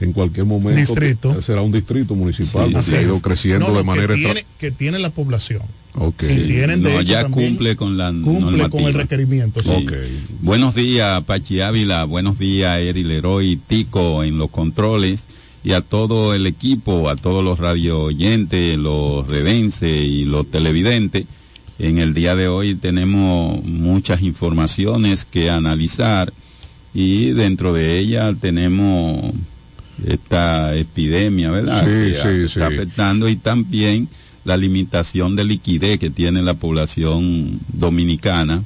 en 0.00 0.12
cualquier 0.12 0.46
momento 0.46 0.80
Distrito. 0.80 1.40
será 1.42 1.60
un 1.62 1.70
distrito 1.70 2.14
municipal, 2.14 2.68
Sí, 2.70 2.74
así 2.76 2.94
ha 2.96 3.02
ido 3.02 3.20
creciendo 3.20 3.68
No, 3.68 3.74
de 3.76 3.84
manera 3.84 4.14
que 4.14 4.20
tiene, 4.22 4.46
que 4.58 4.70
tiene 4.70 4.98
la 4.98 5.10
población. 5.10 5.62
Ok. 5.96 6.22
Si 6.22 6.34
tienen 6.34 6.82
de 6.82 6.92
No, 6.92 7.00
hecho, 7.00 7.12
ya 7.12 7.28
cumple 7.28 7.76
con 7.76 7.96
la 7.96 8.08
cumple 8.10 8.68
con 8.70 8.80
el 8.84 8.94
requerimiento. 8.94 9.60
sí. 9.62 9.68
Sí. 9.88 10.18
Buenos 10.40 10.74
días, 10.74 11.22
Pachi 11.22 11.60
Ávila. 11.60 12.04
Buenos 12.04 12.38
días, 12.38 12.78
Eri 12.80 13.04
Leroy, 13.04 13.60
Tico 13.68 14.24
en 14.24 14.36
los 14.38 14.50
controles. 14.50 15.24
Y 15.62 15.72
a 15.72 15.80
todo 15.80 16.34
el 16.34 16.46
equipo, 16.46 17.08
a 17.08 17.16
todos 17.16 17.42
los 17.44 17.58
radio 17.58 18.02
oyentes, 18.02 18.76
los 18.76 19.26
redenses 19.28 20.04
y 20.04 20.24
los 20.24 20.50
televidentes. 20.50 21.24
En 21.78 21.98
el 21.98 22.14
día 22.14 22.36
de 22.36 22.48
hoy 22.48 22.74
tenemos 22.76 23.62
muchas 23.64 24.22
informaciones 24.22 25.24
que 25.24 25.50
analizar 25.50 26.32
y 26.94 27.30
dentro 27.30 27.72
de 27.72 27.98
ellas 27.98 28.34
tenemos 28.40 29.32
esta 30.06 30.74
epidemia, 30.76 31.50
¿verdad? 31.50 31.80
Sí, 31.82 32.12
que 32.12 32.18
sí, 32.22 32.44
está 32.44 32.68
sí. 32.68 32.74
afectando 32.74 33.28
y 33.28 33.36
también 33.36 34.08
la 34.44 34.56
limitación 34.56 35.36
de 35.36 35.44
liquidez 35.44 35.98
que 35.98 36.10
tiene 36.10 36.42
la 36.42 36.54
población 36.54 37.58
dominicana. 37.72 38.62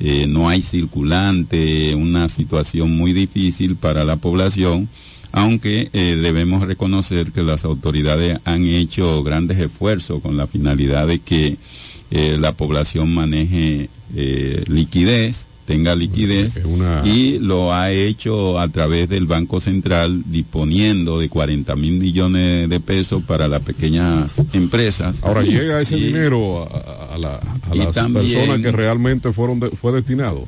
Eh, 0.00 0.26
no 0.28 0.48
hay 0.48 0.60
circulante, 0.60 1.94
una 1.94 2.28
situación 2.28 2.90
muy 2.90 3.12
difícil 3.12 3.76
para 3.76 4.04
la 4.04 4.16
población, 4.16 4.88
aunque 5.32 5.88
eh, 5.92 6.18
debemos 6.20 6.66
reconocer 6.66 7.32
que 7.32 7.42
las 7.42 7.64
autoridades 7.64 8.38
han 8.44 8.64
hecho 8.66 9.22
grandes 9.22 9.58
esfuerzos 9.58 10.20
con 10.20 10.36
la 10.36 10.46
finalidad 10.46 11.06
de 11.06 11.20
que 11.20 11.56
eh, 12.14 12.36
la 12.38 12.52
población 12.52 13.12
maneje 13.12 13.88
eh, 14.16 14.64
liquidez, 14.68 15.46
tenga 15.66 15.94
liquidez 15.94 16.60
y 17.04 17.38
lo 17.38 17.72
ha 17.72 17.90
hecho 17.90 18.58
a 18.58 18.68
través 18.68 19.08
del 19.08 19.24
Banco 19.26 19.60
Central 19.60 20.22
disponiendo 20.26 21.18
de 21.18 21.28
40 21.28 21.74
mil 21.76 21.94
millones 21.94 22.68
de 22.68 22.80
pesos 22.80 23.22
para 23.24 23.48
las 23.48 23.62
pequeñas 23.62 24.42
empresas. 24.52 25.22
Ahora 25.24 25.42
llega 25.42 25.80
ese 25.80 25.96
Y- 25.98 26.04
dinero 26.04 26.68
a, 26.70 27.14
a 27.14 27.18
la- 27.18 27.40
a 27.70 27.74
las 27.74 27.94
también- 27.94 28.26
personas 28.30 28.60
que 28.60 28.72
realmente 28.72 29.32
fueron 29.32 29.58
de- 29.60 29.70
fue 29.70 29.92
destinado. 29.92 30.46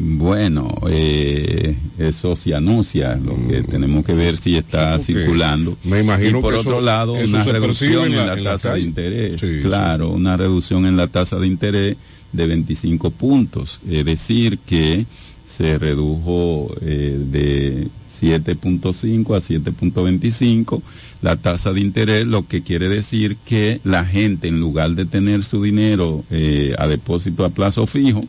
Bueno, 0.00 0.72
eh, 0.88 1.76
eso 1.98 2.36
se 2.36 2.54
anuncia, 2.54 3.16
lo 3.16 3.34
que 3.48 3.62
tenemos 3.64 4.04
que 4.04 4.12
ver 4.14 4.36
si 4.36 4.56
está 4.56 4.96
circulando. 5.00 5.76
me 5.82 6.00
imagino 6.00 6.38
y 6.38 6.42
por 6.42 6.54
que 6.54 6.60
otro 6.60 6.72
eso- 6.76 6.80
lado, 6.80 7.16
eso 7.16 7.34
una 7.34 7.42
reducción 7.44 8.06
en 8.12 8.18
en 8.20 8.26
la- 8.26 8.36
tasa 8.52 8.74
de 8.74 8.80
interés. 8.80 9.40
Sí, 9.40 9.58
claro, 9.60 10.10
una 10.10 10.36
reducción 10.36 10.86
en 10.86 10.96
la 10.96 11.08
tasa 11.08 11.36
de 11.38 11.48
interés 11.48 11.96
de 12.32 12.46
25 12.46 13.10
puntos. 13.10 13.80
Es 13.90 14.04
decir, 14.04 14.58
que 14.64 15.04
se 15.44 15.78
redujo 15.78 16.72
eh, 16.82 17.18
de 17.32 17.88
7.5 18.20 19.34
a 19.34 19.40
7.25 19.40 20.80
la 21.22 21.36
tasa 21.36 21.72
de 21.72 21.80
interés, 21.80 22.26
lo 22.26 22.46
que 22.46 22.62
quiere 22.62 22.88
decir 22.88 23.36
que 23.44 23.80
la 23.82 24.04
gente 24.04 24.46
en 24.46 24.60
lugar 24.60 24.90
de 24.92 25.04
tener 25.06 25.42
su 25.42 25.62
dinero 25.62 26.24
eh, 26.30 26.74
a 26.78 26.86
depósito 26.86 27.44
a 27.44 27.48
plazo 27.50 27.86
fijo, 27.86 28.20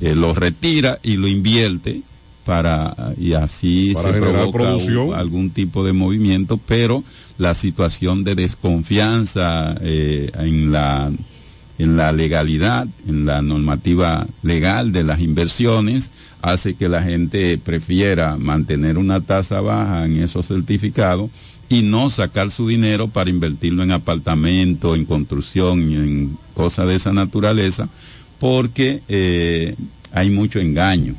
eh, 0.00 0.14
lo 0.14 0.34
retira 0.34 0.98
y 1.02 1.16
lo 1.16 1.28
invierte 1.28 2.02
para 2.44 2.94
y 3.18 3.32
así 3.32 3.92
Para 3.94 4.12
se 4.12 4.20
provoca 4.20 4.58
un- 5.08 5.14
algún 5.14 5.50
tipo 5.50 5.84
de 5.84 5.92
movimiento, 5.92 6.58
pero 6.58 7.02
la 7.38 7.54
situación 7.54 8.22
de 8.24 8.34
desconfianza 8.34 9.76
eh, 9.80 10.30
en 10.38 10.72
la 10.72 11.10
en 11.78 11.96
la 11.98 12.10
legalidad, 12.12 12.86
en 13.06 13.26
la 13.26 13.42
normativa 13.42 14.26
legal 14.42 14.92
de 14.92 15.04
las 15.04 15.20
inversiones, 15.20 16.10
hace 16.40 16.72
que 16.74 16.88
la 16.88 17.02
gente 17.02 17.58
prefiera 17.58 18.38
mantener 18.38 18.96
una 18.96 19.20
tasa 19.20 19.60
baja 19.60 20.06
en 20.06 20.22
esos 20.22 20.46
certificados 20.46 21.28
y 21.68 21.82
no 21.82 22.08
sacar 22.08 22.50
su 22.50 22.66
dinero 22.68 23.08
para 23.08 23.28
invertirlo 23.28 23.82
en 23.82 23.90
apartamentos, 23.90 24.96
en 24.96 25.04
construcción 25.04 25.80
en 25.92 26.38
cosas 26.54 26.88
de 26.88 26.94
esa 26.94 27.12
naturaleza, 27.12 27.90
porque 28.38 29.02
eh, 29.08 29.74
hay 30.12 30.30
mucho 30.30 30.60
engaño 30.60 31.14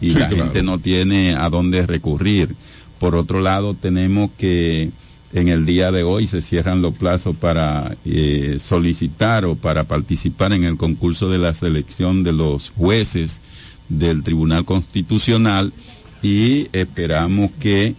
y 0.00 0.10
Sí, 0.10 0.18
la 0.18 0.28
claro. 0.28 0.44
gente 0.44 0.62
no 0.62 0.78
tiene 0.78 1.34
a 1.34 1.48
dónde 1.50 1.86
recurrir. 1.86 2.54
Por 2.98 3.14
otro 3.16 3.40
lado, 3.40 3.74
tenemos 3.74 4.30
que 4.38 4.90
en 5.32 5.48
el 5.48 5.66
día 5.66 5.92
de 5.92 6.02
hoy 6.04 6.26
se 6.26 6.40
cierran 6.40 6.80
los 6.82 6.94
plazos 6.94 7.36
para 7.36 7.96
eh, 8.04 8.58
solicitar 8.60 9.44
o 9.44 9.56
para 9.56 9.84
participar 9.84 10.52
en 10.52 10.64
el 10.64 10.76
concurso 10.76 11.28
de 11.28 11.38
la 11.38 11.52
selección 11.52 12.22
de 12.24 12.32
los 12.32 12.70
jueces 12.70 13.40
del 13.88 14.22
Tribunal 14.22 14.64
Constitucional 14.64 15.72
y 16.22 16.68
esperamos 16.72 17.50
que 17.60 17.94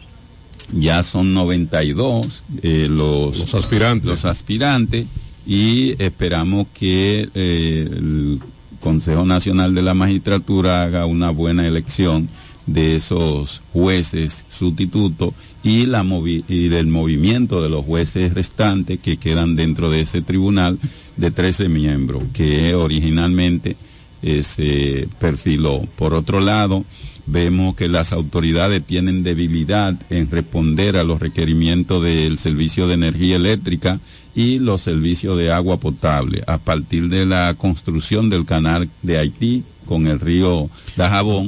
ya 0.73 1.03
son 1.03 1.33
92 1.33 2.43
eh, 2.61 2.87
los, 2.89 3.37
Los 3.39 3.55
aspirantes. 3.55 4.09
los 4.09 4.25
aspirantes 4.25 5.05
y 5.47 5.95
esperamos 6.01 6.67
que 6.73 7.29
eh, 7.33 7.87
el 7.91 8.39
Consejo 8.79 9.25
Nacional 9.25 9.75
de 9.75 9.81
la 9.81 9.93
Magistratura 9.93 10.83
haga 10.83 11.05
una 11.05 11.29
buena 11.29 11.67
elección 11.67 12.29
de 12.65 12.95
esos 12.95 13.61
jueces 13.73 14.45
sustitutos 14.49 15.33
y, 15.63 15.85
del 15.85 16.87
movimiento 16.87 17.61
de 17.61 17.69
los 17.69 17.85
jueces 17.85 18.33
restantes 18.33 18.99
que 18.99 19.17
quedan 19.17 19.55
dentro 19.55 19.89
de 19.89 20.01
ese 20.01 20.21
tribunal 20.21 20.79
de 21.17 21.31
13 21.31 21.67
miembros 21.67 22.23
que 22.33 22.75
originalmente 22.75 23.75
eh, 24.21 24.43
se 24.43 25.07
perfiló. 25.19 25.81
Por 25.95 26.13
otro 26.13 26.39
lado, 26.39 26.85
vemos 27.31 27.75
que 27.75 27.87
las 27.87 28.11
autoridades 28.13 28.83
tienen 28.83 29.23
debilidad 29.23 29.95
en 30.09 30.29
responder 30.29 30.97
a 30.97 31.03
los 31.03 31.19
requerimientos 31.19 32.03
del 32.03 32.37
servicio 32.37 32.87
de 32.87 32.95
energía 32.95 33.35
eléctrica 33.35 33.99
y 34.35 34.59
los 34.59 34.81
servicios 34.81 35.37
de 35.37 35.51
agua 35.51 35.77
potable 35.79 36.43
a 36.47 36.57
partir 36.57 37.09
de 37.09 37.25
la 37.25 37.53
construcción 37.57 38.29
del 38.29 38.45
canal 38.45 38.89
de 39.01 39.17
Haití 39.17 39.63
con 39.85 40.07
el 40.07 40.19
río 40.19 40.69
Dajabón. 40.95 41.47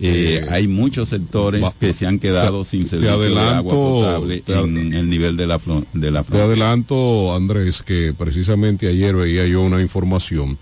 eh, 0.00 0.40
Eh, 0.44 0.46
hay 0.50 0.66
muchos 0.66 1.10
sectores 1.10 1.62
va- 1.62 1.72
que 1.78 1.92
se 1.92 2.06
han 2.06 2.18
quedado 2.18 2.64
te- 2.64 2.70
sin 2.70 2.88
servicio 2.88 3.18
de 3.20 3.38
agua 3.38 3.72
potable 3.72 4.40
te 4.40 4.52
en 4.54 4.92
el 4.92 5.08
nivel 5.08 5.36
de 5.36 5.46
la, 5.46 5.60
de 5.92 6.10
la 6.10 6.24
Te 6.24 6.40
adelanto, 6.40 7.32
Andrés, 7.36 7.82
que 7.82 8.12
precisamente 8.16 8.88
ayer 8.88 9.14
veía 9.14 9.46
yo 9.46 9.62
una 9.62 9.80
información 9.80 10.58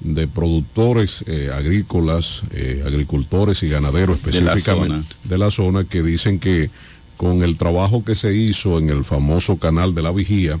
de 0.00 0.28
productores 0.28 1.24
eh, 1.26 1.50
agrícolas, 1.52 2.42
eh, 2.52 2.82
agricultores 2.86 3.62
y 3.64 3.68
ganaderos 3.68 4.22
De 4.22 4.30
la 4.40 4.52
específicamente 4.54 5.14
de 5.24 5.38
la, 5.38 5.50
zona 5.50 5.84
que 5.84 6.02
dicen 6.02 6.38
que 6.38 6.70
con 7.16 7.42
el 7.42 7.56
trabajo 7.56 8.04
que 8.04 8.14
se 8.14 8.32
hizo 8.34 8.78
en 8.78 8.90
el 8.90 9.02
famoso 9.04 9.56
canal 9.58 9.94
de 9.96 10.02
la 10.02 10.12
vigía, 10.12 10.58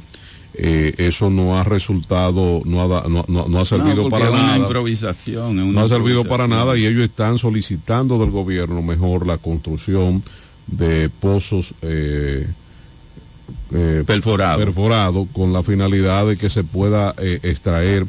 eh, 0.54 0.92
eso 0.98 1.30
no 1.30 1.56
ha 1.56 1.62
resultado, 1.62 2.62
no 2.64 2.82
ha, 2.82 2.88
da- 2.88 3.08
no, 3.08 3.24
no- 3.28 3.46
no 3.48 3.60
ha 3.60 3.64
servido 3.64 4.08
para 4.10 4.24
es 4.24 4.30
una 4.32 4.42
nada. 4.42 4.58
improvisación. 4.58 5.58
una 5.60 5.80
no 5.80 5.86
ha 5.86 5.88
servido 5.88 6.24
para 6.24 6.48
nada 6.48 6.76
y 6.76 6.84
ellos 6.86 7.02
están 7.04 7.38
solicitando 7.38 8.18
del 8.18 8.30
gobierno 8.32 8.82
mejor 8.82 9.24
la 9.24 9.38
construcción 9.38 10.22
de 10.66 11.08
pozos 11.10 11.74
eh, 11.82 12.46
Perforado. 14.06 14.58
perforado 14.58 15.26
con 15.32 15.52
la 15.52 15.62
finalidad 15.62 16.26
de 16.26 16.36
que 16.36 16.48
se 16.50 16.64
pueda 16.64 17.14
extraer 17.18 18.06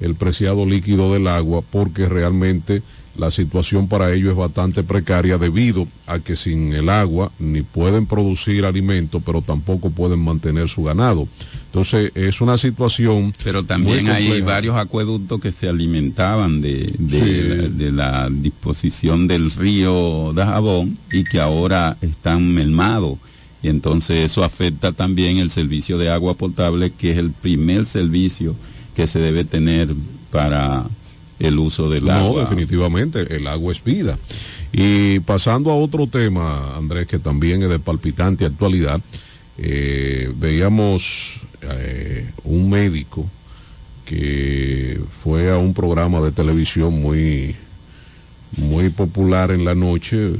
el 0.00 0.14
preciado 0.14 0.66
líquido 0.66 1.12
del 1.12 1.26
agua 1.26 1.62
porque 1.70 2.08
realmente 2.08 2.82
la 3.16 3.30
situación 3.30 3.88
para 3.88 4.12
ellos 4.14 4.30
es 4.30 4.36
bastante 4.36 4.82
precaria 4.82 5.36
debido 5.36 5.86
a 6.06 6.20
que 6.20 6.36
sin 6.36 6.72
el 6.72 6.88
agua 6.88 7.32
ni 7.38 7.62
pueden 7.62 8.06
producir 8.06 8.64
alimento 8.64 9.20
pero 9.20 9.42
tampoco 9.42 9.90
pueden 9.90 10.20
mantener 10.20 10.68
su 10.68 10.84
ganado 10.84 11.26
entonces 11.66 12.12
es 12.14 12.40
una 12.40 12.56
situación 12.56 13.32
Pero 13.44 13.64
también 13.64 14.04
muy 14.04 14.12
hay 14.12 14.40
varios 14.40 14.76
acueductos 14.76 15.40
que 15.40 15.52
se 15.52 15.68
alimentaban 15.68 16.60
de, 16.60 16.92
de, 16.98 17.20
Sí. 17.20 17.48
la, 17.48 17.68
de 17.68 17.92
la 17.92 18.28
disposición 18.30 19.28
del 19.28 19.50
río 19.52 20.32
Dajabón 20.34 20.98
y 21.12 21.22
que 21.22 21.38
ahora 21.40 21.96
están 22.00 22.52
mermados. 22.52 23.18
Y 23.62 23.68
entonces 23.68 24.18
eso 24.18 24.42
afecta 24.42 24.90
también 24.90 25.38
el 25.38 25.52
servicio 25.52 25.96
de 25.96 26.10
agua 26.10 26.34
potable, 26.34 26.90
que 26.90 27.12
es 27.12 27.18
el 27.18 27.30
primer 27.30 27.86
servicio 27.86 28.56
que 29.00 29.06
se 29.06 29.18
debe 29.18 29.44
tener 29.46 29.94
para 30.30 30.84
el 31.38 31.58
uso 31.58 31.88
del 31.88 32.04
No, 32.04 32.12
agua. 32.12 32.40
definitivamente, 32.42 33.34
el 33.34 33.46
agua 33.46 33.72
es 33.72 33.82
vida. 33.82 34.18
Y 34.74 35.20
pasando 35.20 35.70
a 35.70 35.74
otro 35.74 36.06
tema, 36.06 36.76
Andrés, 36.76 37.06
que 37.06 37.18
también 37.18 37.62
es 37.62 37.70
de 37.70 37.78
palpitante 37.78 38.44
actualidad, 38.44 39.00
eh, 39.56 40.30
veíamos 40.36 41.40
eh, 41.62 42.30
un 42.44 42.68
médico 42.68 43.24
que 44.04 45.00
fue 45.22 45.50
a 45.50 45.56
un 45.56 45.72
programa 45.72 46.20
de 46.20 46.32
televisión 46.32 47.00
muy 47.00 47.56
muy 48.58 48.90
popular 48.90 49.50
en 49.50 49.64
la 49.64 49.74
noche, 49.74 50.32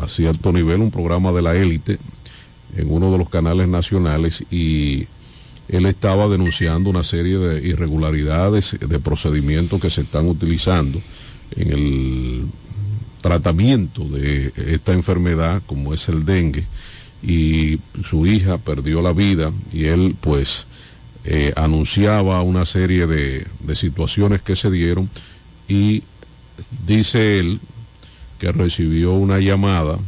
a 0.00 0.08
cierto 0.08 0.50
nivel, 0.50 0.80
un 0.80 0.90
programa 0.90 1.30
de 1.32 1.42
la 1.42 1.54
élite 1.56 1.98
en 2.74 2.90
uno 2.90 3.12
de 3.12 3.18
los 3.18 3.28
canales 3.28 3.68
nacionales 3.68 4.44
y 4.50 5.08
él 5.68 5.86
estaba 5.86 6.28
denunciando 6.28 6.90
una 6.90 7.02
serie 7.02 7.38
de 7.38 7.66
irregularidades, 7.66 8.76
de 8.80 8.98
procedimientos 8.98 9.80
que 9.80 9.90
se 9.90 10.02
están 10.02 10.26
utilizando 10.26 11.00
en 11.56 11.72
el 11.72 12.44
tratamiento 13.20 14.04
de 14.04 14.52
esta 14.56 14.92
enfermedad 14.92 15.62
como 15.66 15.92
es 15.92 16.08
el 16.08 16.24
dengue 16.24 16.64
y 17.22 17.80
su 18.04 18.26
hija 18.26 18.58
perdió 18.58 19.02
la 19.02 19.12
vida 19.12 19.52
y 19.72 19.86
él 19.86 20.14
pues 20.20 20.66
eh, 21.24 21.52
anunciaba 21.56 22.42
una 22.42 22.64
serie 22.64 23.06
de, 23.06 23.46
de 23.60 23.76
situaciones 23.76 24.40
que 24.40 24.56
se 24.56 24.70
dieron 24.70 25.10
y 25.66 26.02
dice 26.86 27.40
él 27.40 27.60
que 28.38 28.52
recibió 28.52 29.12
una 29.12 29.40
llamada 29.40 29.98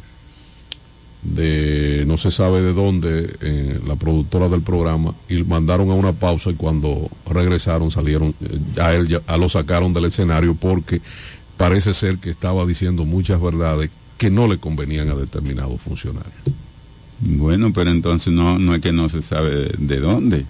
de 1.22 2.04
no 2.06 2.16
se 2.16 2.30
sabe 2.30 2.62
de 2.62 2.72
dónde, 2.72 3.36
eh, 3.40 3.80
la 3.86 3.96
productora 3.96 4.48
del 4.48 4.62
programa, 4.62 5.14
y 5.28 5.42
mandaron 5.42 5.90
a 5.90 5.94
una 5.94 6.12
pausa 6.12 6.50
y 6.50 6.54
cuando 6.54 7.10
regresaron 7.28 7.90
salieron, 7.90 8.34
eh, 8.40 8.80
a 8.80 8.94
él 8.94 9.08
ya 9.08 9.36
lo 9.36 9.48
sacaron 9.48 9.92
del 9.92 10.06
escenario 10.06 10.54
porque 10.54 11.00
parece 11.56 11.92
ser 11.92 12.18
que 12.18 12.30
estaba 12.30 12.64
diciendo 12.64 13.04
muchas 13.04 13.40
verdades 13.40 13.90
que 14.16 14.30
no 14.30 14.46
le 14.48 14.58
convenían 14.58 15.08
a 15.10 15.14
determinados 15.14 15.80
funcionarios. 15.80 16.34
Bueno, 17.20 17.72
pero 17.72 17.90
entonces 17.90 18.32
no, 18.32 18.58
no 18.58 18.74
es 18.74 18.80
que 18.80 18.92
no 18.92 19.08
se 19.10 19.20
sabe 19.20 19.70
de 19.76 20.00
dónde, 20.00 20.46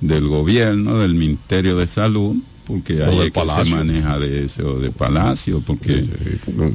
del 0.00 0.26
gobierno, 0.26 0.98
del 0.98 1.14
Ministerio 1.14 1.76
de 1.76 1.86
Salud, 1.86 2.36
porque 2.66 3.02
ahí 3.02 3.18
es 3.20 3.32
que 3.32 3.40
se 3.64 3.74
maneja 3.74 4.18
de 4.18 4.44
eso, 4.44 4.78
de 4.78 4.90
Palacio, 4.90 5.60
porque 5.66 6.04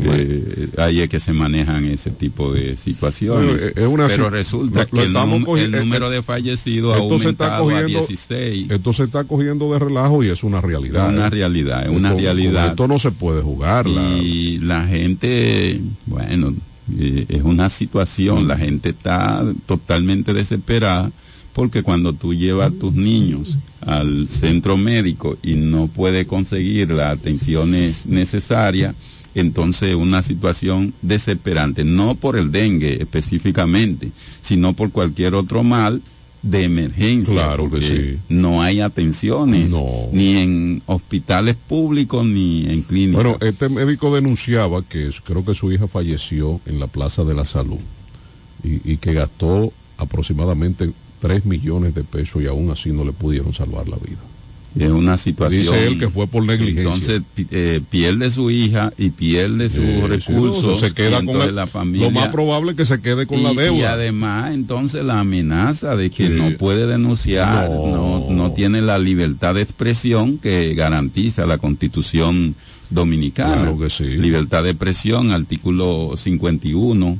eh, 0.03 0.69
ahí 0.77 0.99
es 1.01 1.09
que 1.09 1.19
se 1.19 1.33
manejan 1.33 1.85
ese 1.85 2.11
tipo 2.11 2.53
de 2.53 2.77
situaciones. 2.77 3.73
Bueno, 3.73 3.87
es 3.87 3.87
una 3.93 4.07
pero 4.07 4.29
resulta 4.29 4.79
lo- 4.91 5.05
lo 5.39 5.45
que 5.55 5.63
el, 5.63 5.73
eh, 5.73 5.79
número 5.79 6.09
de 6.09 6.21
fallecidos 6.23 6.95
ha 6.95 6.99
aumentado 6.99 7.53
a 7.55 7.59
cogiendo- 7.59 7.87
16. 7.99 8.69
Esto 8.71 8.93
se 8.93 9.03
está 9.05 9.23
cogiendo 9.23 9.71
de 9.73 9.79
relajo 9.79 10.23
y 10.23 10.29
es 10.29 10.43
una 10.43 10.61
realidad. 10.61 11.09
Una 11.09 11.27
¿eh? 11.27 11.29
realidad, 11.29 11.83
es 11.83 11.89
una 11.89 12.09
Esto- 12.09 12.21
realidad. 12.21 12.67
Esto 12.67 12.87
no 12.87 12.99
se 12.99 13.11
puede 13.11 13.41
jugar. 13.41 13.87
la- 13.87 14.17
Y 14.17 14.59
la 14.59 14.85
gente, 14.85 15.79
bueno, 16.05 16.53
eh, 16.99 17.25
es 17.29 17.43
una 17.43 17.69
situación, 17.69 18.47
la 18.47 18.57
gente 18.57 18.89
está 18.89 19.45
totalmente 19.65 20.33
desesperada 20.33 21.11
porque 21.57 21.81
cuando 21.81 22.13
tú 22.13 22.35
llevas 22.35 22.67
a 22.67 22.75
tus 22.75 22.93
niños 22.93 23.57
al 23.81 24.27
centro 24.29 24.77
médico 24.77 25.39
y 25.41 25.55
no 25.55 25.87
puedes 25.87 26.27
conseguir 26.27 26.91
las 26.91 27.17
atenciones 27.17 28.05
necesarias, 28.05 28.93
entonces 29.33 29.95
una 29.95 30.21
situación 30.21 30.93
desesperante, 31.01 31.83
no 31.83 32.13
por 32.13 32.37
el 32.37 32.51
dengue 32.51 33.01
específicamente, 33.01 34.11
sino 34.39 34.73
por 34.73 34.91
cualquier 34.91 35.33
otro 35.33 35.63
mal 35.63 36.03
de 36.43 36.65
emergencia. 36.65 37.33
Claro 37.33 37.71
que 37.71 37.81
sí. 37.81 38.19
No 38.29 38.61
hay 38.61 38.79
atenciones, 38.79 39.73
ni 40.11 40.37
en 40.37 40.83
hospitales 40.85 41.55
públicos 41.55 42.23
ni 42.23 42.67
en 42.69 42.83
clínicas. 42.83 43.23
Bueno, 43.23 43.37
este 43.41 43.67
médico 43.67 44.13
denunciaba 44.13 44.83
que 44.83 45.09
creo 45.23 45.43
que 45.43 45.55
su 45.55 45.71
hija 45.71 45.87
falleció 45.87 46.61
en 46.67 46.79
la 46.79 46.85
Plaza 46.85 47.23
de 47.23 47.33
la 47.33 47.45
Salud 47.45 47.79
y, 48.63 48.93
y 48.93 48.97
que 48.97 49.13
gastó 49.13 49.73
aproximadamente 49.97 50.91
3 51.19 51.45
millones 51.45 51.95
de 51.95 52.03
pesos 52.03 52.41
y 52.41 52.47
aún 52.47 52.71
así 52.71 52.91
no 52.91 53.03
le 53.03 53.11
pudieron 53.11 53.53
salvar 53.53 53.87
la 53.89 53.97
vida. 53.97 54.19
Es 54.79 54.91
una 54.91 55.17
situación. 55.17 55.61
Dice 55.61 55.87
él 55.87 55.97
que 55.97 56.09
fue 56.09 56.27
por 56.27 56.43
negligencia. 56.43 56.83
Entonces 56.83 57.21
eh, 57.51 57.81
pierde 57.89 58.29
su 58.31 58.51
hija 58.51 58.93
y 58.97 59.09
pierde 59.09 59.69
sus 59.69 59.83
sí, 59.83 60.01
recursos. 60.01 60.63
no, 60.63 60.77
se 60.77 60.93
queda 60.93 61.21
y 61.21 61.25
con 61.25 61.55
la 61.55 61.67
familia. 61.67 62.07
Lo 62.07 62.11
más 62.11 62.27
probable 62.29 62.71
es 62.71 62.77
que 62.77 62.85
se 62.85 63.01
quede 63.01 63.25
con 63.25 63.39
y, 63.39 63.43
la 63.43 63.53
y 63.53 63.55
deuda. 63.55 63.93
además, 63.93 64.53
entonces 64.53 65.03
la 65.03 65.19
amenaza 65.19 65.95
de 65.95 66.09
que 66.09 66.29
no 66.29 66.51
puede 66.57 66.85
denunciar, 66.87 67.69
no. 67.69 68.27
No, 68.29 68.51
tiene 68.51 68.81
la 68.81 68.99
libertad 68.99 69.55
de 69.55 69.61
expresión 69.61 70.37
que 70.37 70.73
garantiza 70.73 71.45
la 71.45 71.57
Constitución 71.57 72.55
dominicana. 72.89 73.55
Claro 73.55 73.79
que 73.79 73.89
sí. 73.89 74.05
Libertad 74.05 74.63
de 74.63 74.71
expresión, 74.71 75.31
artículo 75.31 76.13
51 76.15 77.17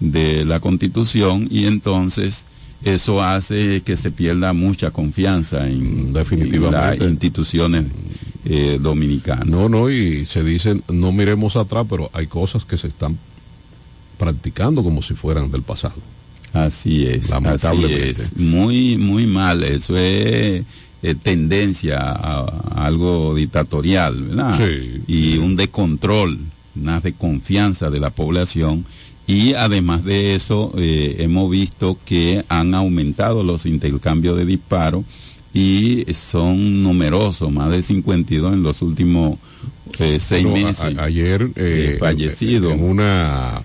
de 0.00 0.44
la 0.44 0.60
Constitución, 0.60 1.48
y 1.50 1.66
entonces 1.66 2.46
eso 2.84 3.22
hace 3.22 3.82
que 3.82 3.96
se 3.96 4.10
pierda 4.10 4.52
mucha 4.52 4.90
confianza 4.90 5.66
en, 5.68 6.12
Definitivamente. 6.12 6.94
en 6.96 7.00
las 7.00 7.10
instituciones 7.10 7.86
eh, 8.44 8.78
dominicanas. 8.80 9.46
No, 9.46 9.68
no, 9.68 9.90
y 9.90 10.24
se 10.26 10.44
dice, 10.44 10.80
no 10.88 11.10
miremos 11.12 11.56
atrás, 11.56 11.86
pero 11.88 12.10
hay 12.12 12.26
cosas 12.26 12.64
que 12.64 12.76
se 12.78 12.88
están 12.88 13.18
practicando 14.18 14.82
como 14.82 15.02
si 15.02 15.14
fueran 15.14 15.50
del 15.50 15.62
pasado. 15.62 15.96
Así 16.52 17.06
es, 17.06 17.28
Lamentablemente. 17.30 18.10
así 18.12 18.22
es. 18.22 18.36
Muy, 18.36 18.96
muy 18.96 19.26
mal. 19.26 19.62
Eso 19.64 19.96
es 19.96 20.64
eh, 21.02 21.14
tendencia 21.22 21.98
a, 21.98 22.40
a 22.40 22.86
algo 22.86 23.34
dictatorial, 23.34 24.22
¿verdad? 24.22 24.56
Sí. 24.56 25.02
Y 25.06 25.38
un 25.38 25.56
descontrol, 25.56 26.38
una 26.74 27.00
desconfianza 27.00 27.90
de 27.90 28.00
la 28.00 28.10
población. 28.10 28.84
Y 29.26 29.54
además 29.54 30.04
de 30.04 30.34
eso, 30.36 30.72
eh, 30.78 31.16
hemos 31.18 31.50
visto 31.50 31.98
que 32.04 32.44
han 32.48 32.74
aumentado 32.74 33.42
los 33.42 33.66
intercambios 33.66 34.36
de 34.36 34.44
disparos 34.46 35.04
y 35.52 36.04
son 36.14 36.82
numerosos, 36.82 37.50
más 37.50 37.72
de 37.72 37.82
52 37.82 38.52
en 38.52 38.62
los 38.62 38.82
últimos 38.82 39.38
eh, 39.98 40.18
seis 40.20 40.44
Bueno, 40.44 40.66
meses. 40.68 40.98
a- 40.98 41.04
ayer 41.04 41.50
eh, 41.56 41.96
fallecido. 41.98 42.70
en, 42.70 42.78
en 42.80 42.84
una 42.84 43.62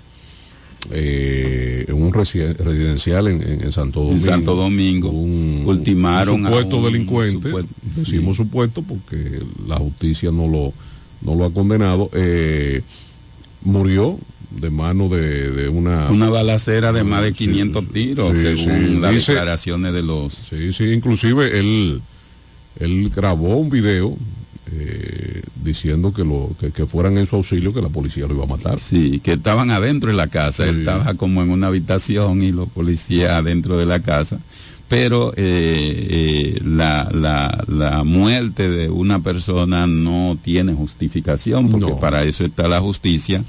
eh, 0.90 1.86
en 1.88 2.02
un 2.02 2.12
residen- 2.12 2.58
residencial 2.58 3.28
en, 3.28 3.72
Santo 3.72 4.00
Domingo. 4.02 4.16
En 4.18 4.22
Santo 4.32 4.56
Domingo 4.56 5.10
ultimaron 5.12 6.36
un 6.42 6.46
a 6.48 6.50
supuesto 6.50 6.78
un 6.78 6.86
delincuente. 6.86 7.48
supuesto- 7.50 7.74
decimos 7.96 8.38
supuesto 8.38 8.82
porque 8.82 9.42
la 9.68 9.78
justicia 9.78 10.32
no 10.32 10.48
lo 10.48 10.74
no 11.22 11.36
lo 11.36 11.46
ha 11.46 11.54
condenado. 11.54 12.10
eh, 12.14 12.82
murió 13.64 14.18
de 14.60 14.70
mano 14.70 15.08
de, 15.10 15.52
de 15.52 15.70
una 15.70 16.10
Una 16.10 16.30
balacera 16.30 16.92
de 16.92 17.04
más 17.04 17.24
de 17.24 17.34
500 17.34 17.88
tiros, 17.92 18.36
sí, 18.36 18.44
según 18.44 18.88
sí. 18.88 18.98
las 19.00 19.14
Dice- 19.14 19.32
declaraciones 19.34 19.94
de 19.94 20.04
los... 20.04 20.34
Sí, 20.34 20.74
sí, 20.74 20.86
inclusive 20.92 21.60
él, 21.60 22.02
él 22.80 23.12
grabó 23.16 23.56
un 23.58 23.70
video 23.70 24.16
eh, 24.74 25.42
diciendo 25.64 26.14
que, 26.14 26.24
lo, 26.24 26.50
que, 26.60 26.72
que 26.72 26.86
fueran 26.86 27.18
en 27.18 27.26
su 27.28 27.36
auxilio 27.36 27.74
que 27.74 27.82
la 27.82 27.90
policía 27.90 28.28
lo 28.28 28.36
iba 28.36 28.44
a 28.44 28.48
matar. 28.48 28.80
Sí, 28.80 29.20
que 29.24 29.34
estaban 29.34 29.70
adentro 29.72 30.10
de 30.12 30.16
la 30.18 30.28
casa. 30.28 30.66
Él 30.68 30.80
estaba 30.80 31.14
como 31.16 31.42
en 31.44 31.50
una 31.50 31.68
habitación 31.68 32.42
y 32.42 32.52
los 32.52 32.70
policías 32.70 33.32
adentro 33.32 33.78
de 33.78 33.86
la 33.86 34.02
casa. 34.02 34.40
Pero 34.88 35.32
eh, 35.38 36.08
eh, 36.58 36.62
la, 36.66 37.10
la, 37.14 37.64
la 37.70 38.04
muerte 38.04 38.70
de 38.70 38.90
una 38.90 39.20
persona 39.20 39.88
no 39.88 40.38
tiene 40.42 40.74
justificación, 40.74 41.70
porque 41.70 41.94
para 42.00 42.24
eso 42.24 42.44
está 42.44 42.68
la 42.68 42.82
justicia. 42.82 43.42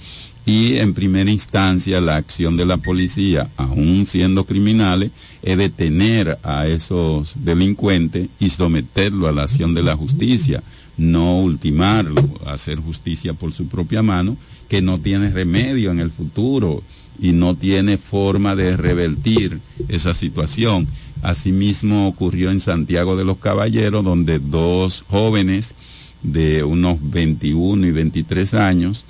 Y 0.44 0.78
en 0.78 0.92
primera 0.92 1.30
instancia 1.30 2.00
la 2.00 2.16
acción 2.16 2.56
de 2.56 2.66
la 2.66 2.76
policía, 2.76 3.48
aún 3.56 4.06
siendo 4.06 4.44
criminales, 4.44 5.12
es 5.42 5.56
detener 5.56 6.38
a 6.42 6.66
esos 6.66 7.34
delincuentes 7.36 8.28
y 8.40 8.48
someterlo 8.48 9.28
a 9.28 9.32
la 9.32 9.44
acción 9.44 9.72
de 9.74 9.84
la 9.84 9.96
justicia, 9.96 10.62
no 10.96 11.40
ultimarlo, 11.40 12.22
hacer 12.46 12.78
justicia 12.78 13.34
por 13.34 13.52
su 13.52 13.66
propia 13.66 14.02
mano, 14.02 14.36
que 14.68 14.82
no 14.82 14.98
tiene 14.98 15.30
remedio 15.30 15.90
en 15.92 16.00
el 16.00 16.10
futuro 16.10 16.82
y 17.20 17.32
no 17.32 17.54
tiene 17.54 17.96
forma 17.96 18.56
de 18.56 18.76
revertir 18.76 19.60
esa 19.88 20.12
situación. 20.12 20.88
Asimismo 21.22 22.08
ocurrió 22.08 22.50
en 22.50 22.58
Santiago 22.58 23.16
de 23.16 23.24
los 23.24 23.38
Caballeros, 23.38 24.04
donde 24.04 24.40
dos 24.40 25.04
jóvenes 25.08 25.74
de 26.22 26.64
unos 26.64 26.98
21 27.00 27.86
y 27.86 27.90
23 27.92 28.54
años 28.54 29.04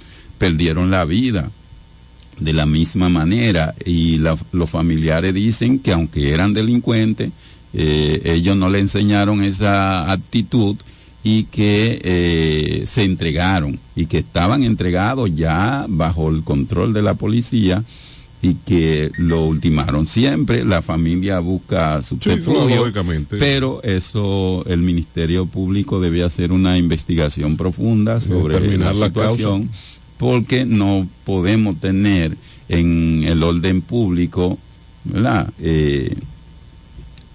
perdieron 0.46 0.90
la 0.90 1.04
vida 1.04 1.50
de 2.40 2.52
la 2.52 2.66
misma 2.66 3.08
manera. 3.08 3.74
Y 3.86 4.18
la- 4.18 4.36
los 4.50 4.68
familiares 4.68 5.32
dicen 5.34 5.78
que 5.78 5.92
aunque 5.92 6.30
eran 6.32 6.52
delincuentes, 6.52 7.30
eh, 7.72 8.20
ellos 8.24 8.56
no 8.56 8.68
le 8.68 8.80
enseñaron 8.80 9.44
esa 9.44 10.10
actitud 10.10 10.74
y 11.22 11.44
que 11.44 12.00
eh, 12.02 12.84
se 12.88 13.04
entregaron 13.04 13.78
y 13.94 14.06
que 14.06 14.18
estaban 14.18 14.64
entregados 14.64 15.30
ya 15.36 15.86
bajo 15.88 16.28
el 16.30 16.42
control 16.42 16.92
de 16.92 17.02
la 17.02 17.14
policía 17.14 17.84
y 18.44 18.54
que 18.66 19.12
lo 19.18 19.44
ultimaron 19.44 20.04
siempre. 20.08 20.64
La 20.64 20.82
familia 20.82 21.38
busca 21.38 22.02
su 22.02 22.18
lógicamente. 22.80 23.36
pero 23.36 23.80
eso 23.84 24.64
el 24.66 24.80
ministerio 24.80 25.46
público 25.46 26.00
debe 26.00 26.24
hacer 26.24 26.50
una 26.50 26.76
investigación 26.76 27.56
profunda 27.56 28.20
sobre 28.20 28.76
la 28.76 28.92
la 28.92 29.06
situación 29.06 29.70
porque 30.22 30.64
no 30.64 31.08
podemos 31.24 31.80
tener 31.80 32.36
en 32.68 33.24
el 33.26 33.42
orden 33.42 33.82
público 33.82 34.56
¿verdad? 35.04 35.52
Eh, 35.60 36.14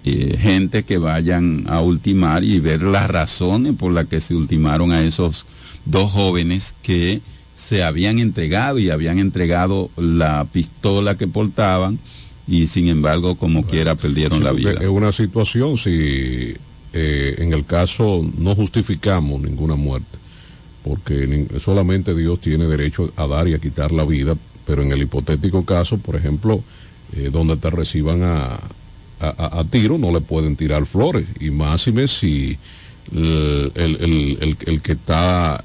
eh, 0.04 0.38
gente 0.40 0.84
que 0.84 0.96
vayan 0.96 1.64
a 1.68 1.82
ultimar 1.82 2.44
y 2.44 2.60
ver 2.60 2.82
las 2.82 3.10
razones 3.10 3.74
por 3.76 3.92
las 3.92 4.06
que 4.06 4.20
se 4.20 4.34
ultimaron 4.34 4.90
a 4.92 5.02
esos 5.04 5.44
dos 5.84 6.10
jóvenes 6.10 6.74
que 6.80 7.20
se 7.54 7.82
habían 7.82 8.18
entregado 8.20 8.78
y 8.78 8.88
habían 8.88 9.18
entregado 9.18 9.90
la 9.98 10.46
pistola 10.50 11.18
que 11.18 11.26
portaban 11.26 11.98
y 12.46 12.68
sin 12.68 12.88
embargo 12.88 13.34
como 13.34 13.66
quiera 13.66 13.96
perdieron 13.96 14.38
Sí, 14.38 14.44
la 14.44 14.52
vida. 14.52 14.72
Es 14.80 14.88
una 14.88 15.12
situación, 15.12 15.76
si 15.76 16.54
eh, 16.94 17.34
en 17.36 17.52
el 17.52 17.66
caso 17.66 18.24
no 18.38 18.54
justificamos 18.54 19.42
ninguna 19.42 19.74
muerte, 19.74 20.17
porque 20.88 21.46
solamente 21.60 22.14
Dios 22.14 22.40
tiene 22.40 22.64
derecho 22.64 23.12
a 23.16 23.26
dar 23.26 23.46
y 23.46 23.52
a 23.54 23.58
quitar 23.58 23.92
la 23.92 24.04
vida, 24.06 24.34
pero 24.66 24.82
en 24.82 24.90
el 24.90 25.02
hipotético 25.02 25.64
caso, 25.66 25.98
por 25.98 26.16
ejemplo, 26.16 26.62
eh, 27.14 27.28
donde 27.30 27.56
te 27.58 27.68
reciban 27.68 28.22
a, 28.22 28.58
a, 29.20 29.64
tiro, 29.70 29.98
no 29.98 30.12
le 30.12 30.20
pueden 30.22 30.56
tirar 30.56 30.86
flores, 30.86 31.26
y 31.40 31.50
máxime 31.50 32.08
si 32.08 32.56
el, 33.14 33.70
el- 33.74 33.96
el- 34.00 34.38
el- 34.40 34.56
el 34.66 34.80
que 34.80 34.92
está 34.92 35.62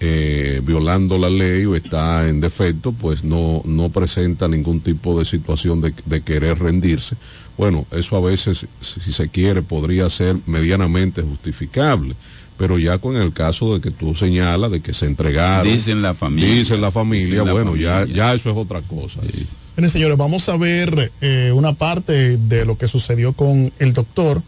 eh, 0.00 0.60
violando 0.64 1.18
la 1.18 1.30
ley 1.30 1.64
o 1.66 1.74
está 1.76 2.28
en 2.28 2.40
defecto, 2.40 2.92
pues 2.92 3.22
no, 3.24 3.62
no 3.64 3.88
presenta 3.90 4.48
ningún 4.48 4.80
tipo 4.80 5.18
de 5.18 5.24
situación 5.24 5.80
de, 5.80 5.94
de 6.04 6.20
querer 6.22 6.58
rendirse. 6.58 7.16
Bueno, 7.56 7.86
eso 7.92 8.16
a 8.16 8.20
veces, 8.20 8.66
si 8.80 9.12
se 9.12 9.28
quiere, 9.28 9.62
podría 9.62 10.10
ser 10.10 10.36
medianamente 10.46 11.22
justificable, 11.22 12.14
pero 12.56 12.78
ya 12.78 12.98
con 12.98 13.16
el 13.16 13.32
caso 13.32 13.74
de 13.74 13.80
que 13.80 13.90
tú 13.90 14.14
señalas 14.14 14.70
de 14.70 14.80
que 14.80 14.94
se 14.94 15.06
entregaron, 15.06 15.66
Dicen 15.70 16.02
la 16.02 16.14
familia. 16.14 16.54
dicen 16.54 16.80
la 16.80 16.90
familia, 16.90 17.26
Dicen 17.26 17.46
la 17.46 17.52
bueno, 17.52 17.76
Ya, 17.76 18.00
familia. 18.00 18.16
ya 18.16 18.34
eso 18.34 18.50
es 18.50 18.56
otra 18.56 18.80
cosa. 18.82 19.20
Miren, 19.76 19.90
señores, 19.90 20.16
vamos 20.16 20.48
a 20.48 20.56
ver 20.56 21.10
eh, 21.20 21.50
una 21.54 21.72
parte 21.72 22.36
de 22.36 22.64
lo 22.64 22.78
que 22.78 22.86
sucedió 22.88 23.32
con 23.32 23.72
el 23.78 23.92
doctor 23.92 24.42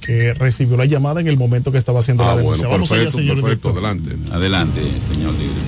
que 0.00 0.32
recibió 0.32 0.78
la 0.78 0.86
llamada 0.86 1.20
en 1.20 1.28
el 1.28 1.36
momento 1.36 1.70
que 1.70 1.76
estaba 1.78 2.00
haciendo 2.00 2.24
Ah, 2.24 2.28
la 2.28 2.36
denuncia. 2.36 2.66
bueno, 2.66 2.78
vamos 2.84 2.92
allá, 2.92 3.02
perfecto, 3.02 3.18
señor 3.18 3.40
perfecto, 3.42 3.68
adelante. 3.70 4.10
Adelante, 4.32 4.80
señor 5.06 5.32
director. 5.36 5.62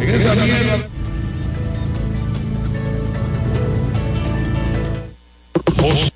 En 0.00 0.10
esa 0.14 0.34
mierda. 0.34 0.76
de 5.76 6.15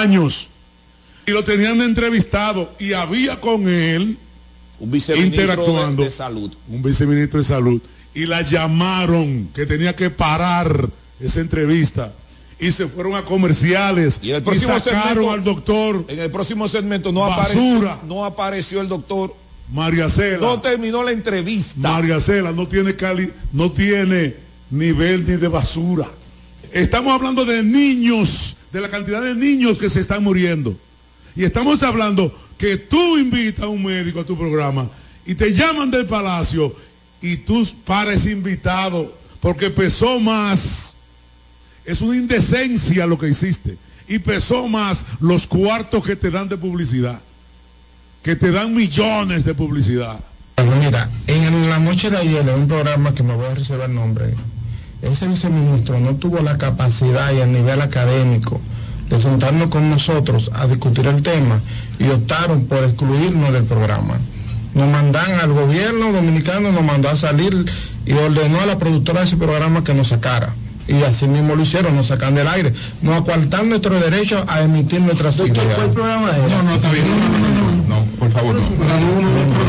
años 0.00 0.48
y 1.26 1.30
lo 1.32 1.44
tenían 1.44 1.80
entrevistado 1.82 2.72
y 2.78 2.92
había 2.92 3.40
con 3.40 3.68
él 3.68 4.16
un 4.80 4.90
viceministro 4.90 5.42
interactuando 5.42 6.02
de- 6.02 6.08
de 6.08 6.14
salud. 6.14 6.52
un 6.68 6.82
viceministro 6.82 7.38
de 7.40 7.44
salud 7.44 7.80
y 8.14 8.26
la 8.26 8.42
llamaron 8.42 9.48
que 9.54 9.66
tenía 9.66 9.94
que 9.94 10.10
parar 10.10 10.88
esa 11.20 11.40
entrevista 11.40 12.12
y 12.60 12.72
se 12.72 12.86
fueron 12.88 13.14
a 13.14 13.24
comerciales 13.24 14.18
y, 14.22 14.30
el 14.32 14.42
próximo 14.42 14.78
sacaron 14.80 15.24
segmento- 15.24 15.32
al 15.32 15.44
doctor 15.44 16.04
En 16.08 16.18
el 16.18 16.30
próximo 16.30 16.66
segmento 16.68 17.12
no 17.12 17.20
Basura. 17.20 17.92
apareció, 17.92 18.00
no 18.08 18.24
apareció 18.24 18.80
el 18.80 18.88
doctor. 18.88 19.34
María 19.70 20.08
Cela 20.08 20.38
No 20.38 20.60
terminó 20.60 21.02
la 21.02 21.12
entrevista. 21.12 21.78
María 21.78 22.18
Cela 22.20 22.52
no 22.52 22.66
tiene 22.66 22.96
cali, 22.96 23.30
no 23.52 23.70
tiene 23.70 24.34
nivel 24.70 25.24
ni 25.26 25.36
de 25.36 25.46
basura. 25.48 26.06
Estamos 26.72 27.12
hablando 27.12 27.44
de 27.44 27.62
niños, 27.62 28.56
de 28.72 28.80
la 28.80 28.88
cantidad 28.88 29.22
de 29.22 29.34
niños 29.34 29.78
que 29.78 29.90
se 29.90 30.00
están 30.00 30.22
muriendo. 30.22 30.76
Y 31.34 31.44
estamos 31.44 31.82
hablando 31.82 32.36
que 32.56 32.76
tú 32.76 33.16
invitas 33.16 33.64
a 33.64 33.68
un 33.68 33.82
médico 33.82 34.20
a 34.20 34.24
tu 34.24 34.36
programa 34.36 34.88
y 35.24 35.34
te 35.34 35.52
llaman 35.52 35.90
del 35.90 36.06
palacio 36.06 36.74
y 37.20 37.36
tú 37.36 37.66
pares 37.84 38.26
invitado 38.26 39.16
porque 39.40 39.70
pesó 39.70 40.18
más 40.20 40.96
Es 41.84 42.02
una 42.02 42.16
indecencia 42.16 43.06
lo 43.06 43.18
que 43.18 43.28
hiciste. 43.28 43.78
Y 44.06 44.18
pesó 44.18 44.68
más 44.68 45.06
los 45.20 45.46
cuartos 45.46 46.04
que 46.04 46.16
te 46.16 46.30
dan 46.30 46.48
de 46.48 46.58
publicidad. 46.58 47.20
Que 48.22 48.36
te 48.36 48.50
dan 48.50 48.74
millones 48.74 49.44
de 49.44 49.54
publicidad. 49.54 50.20
Bueno, 50.56 50.76
mira, 50.76 51.08
en 51.26 51.70
la 51.70 51.78
noche 51.78 52.10
de 52.10 52.18
ayer, 52.18 52.46
un 52.50 52.68
programa 52.68 53.14
que 53.14 53.22
me 53.22 53.34
voy 53.34 53.46
a 53.46 53.54
reservar 53.54 53.88
nombre, 53.88 54.34
ese 55.02 55.28
viceministro 55.28 56.00
no 56.00 56.14
tuvo 56.16 56.40
la 56.40 56.58
capacidad 56.58 57.32
y 57.32 57.38
el 57.38 57.52
nivel 57.52 57.80
académico 57.80 58.60
de 59.08 59.20
sentarnos 59.20 59.68
con 59.68 59.88
nosotros 59.90 60.50
a 60.54 60.66
discutir 60.66 61.06
el 61.06 61.22
tema 61.22 61.60
y 61.98 62.08
optaron 62.08 62.64
por 62.64 62.84
excluirnos 62.84 63.52
del 63.52 63.64
programa. 63.64 64.18
Nos 64.74 64.88
mandan 64.90 65.40
al 65.40 65.52
gobierno 65.52 66.12
dominicano, 66.12 66.72
nos 66.72 66.84
mandó 66.84 67.08
a 67.08 67.16
salir 67.16 67.52
y 68.04 68.12
ordenó 68.12 68.60
a 68.60 68.66
la 68.66 68.78
productora 68.78 69.20
de 69.20 69.26
ese 69.26 69.36
programa 69.36 69.82
que 69.82 69.94
nos 69.94 70.08
sacara. 70.08 70.54
Y 70.86 71.02
así 71.02 71.26
mismo 71.26 71.54
lo 71.54 71.62
hicieron, 71.62 71.94
nos 71.96 72.06
sacan 72.06 72.34
del 72.34 72.48
aire, 72.48 72.72
nos 73.02 73.20
acuartan 73.20 73.68
nuestro 73.68 73.98
derecho 74.00 74.42
a 74.48 74.62
emitir 74.62 75.00
nuestras 75.00 75.38
ideas. 75.40 75.74
¿Cuál 75.74 75.90
programa 75.90 76.30
es? 76.30 76.50
No, 76.50 76.62
no, 76.62 76.74
está 76.74 76.90
bien, 76.92 77.06
no, 77.08 77.16
no, 77.16 77.38
no, 77.38 77.48
no, 77.48 77.72
no, 77.72 78.00
no, 78.00 78.04
por 78.18 78.30
favor, 78.30 78.54
no. 78.54 79.67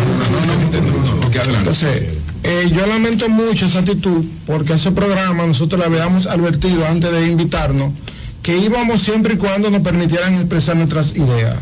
Entonces, 1.48 2.04
eh, 2.44 2.72
yo 2.74 2.86
lamento 2.86 3.30
mucho 3.30 3.66
esa 3.66 3.80
actitud 3.80 4.26
porque 4.46 4.74
ese 4.74 4.92
programa 4.92 5.46
nosotros 5.46 5.80
le 5.80 5.88
habíamos 5.88 6.28
advertido 6.28 6.86
antes 6.86 7.12
de 7.12 7.28
invitarnos 7.28 7.94
que 8.42 8.58
íbamos 8.58 9.02
siempre 9.02 9.34
y 9.36 9.38
cuando 9.38 9.70
nos 9.70 9.82
permitieran 9.82 10.34
expresar 10.36 10.76
nuestras 10.76 11.16
ideas. 11.16 11.58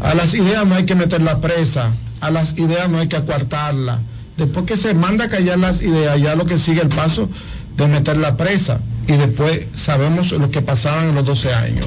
A 0.00 0.14
las 0.14 0.34
ideas 0.34 0.66
no 0.66 0.74
hay 0.74 0.84
que 0.84 0.94
meter 0.94 1.22
la 1.22 1.40
presa, 1.40 1.92
a 2.20 2.30
las 2.30 2.58
ideas 2.58 2.88
no 2.88 2.98
hay 2.98 3.08
que 3.08 3.16
acuartarlas. 3.16 4.00
Después 4.36 4.64
que 4.64 4.76
se 4.76 4.94
manda 4.94 5.26
a 5.26 5.28
callar 5.28 5.58
las 5.58 5.82
ideas, 5.82 6.20
ya 6.20 6.34
lo 6.34 6.46
que 6.46 6.58
sigue 6.58 6.80
el 6.80 6.88
paso 6.88 7.28
de 7.76 7.86
meter 7.86 8.16
la 8.16 8.36
presa. 8.36 8.80
Y 9.06 9.12
después 9.12 9.66
sabemos 9.74 10.32
lo 10.32 10.50
que 10.50 10.62
pasaban 10.62 11.10
en 11.10 11.14
los 11.14 11.24
12 11.24 11.52
años. 11.54 11.86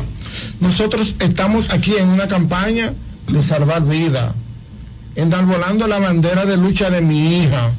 Nosotros 0.59 1.15
estamos 1.19 1.69
aquí 1.71 1.93
en 1.97 2.09
una 2.09 2.27
campaña 2.27 2.93
de 3.27 3.41
salvar 3.41 3.85
vidas, 3.85 4.33
enarbolando 5.15 5.87
la 5.87 5.99
bandera 5.99 6.45
de 6.45 6.57
lucha 6.57 6.89
de 6.89 7.01
mi 7.01 7.37
hija, 7.37 7.71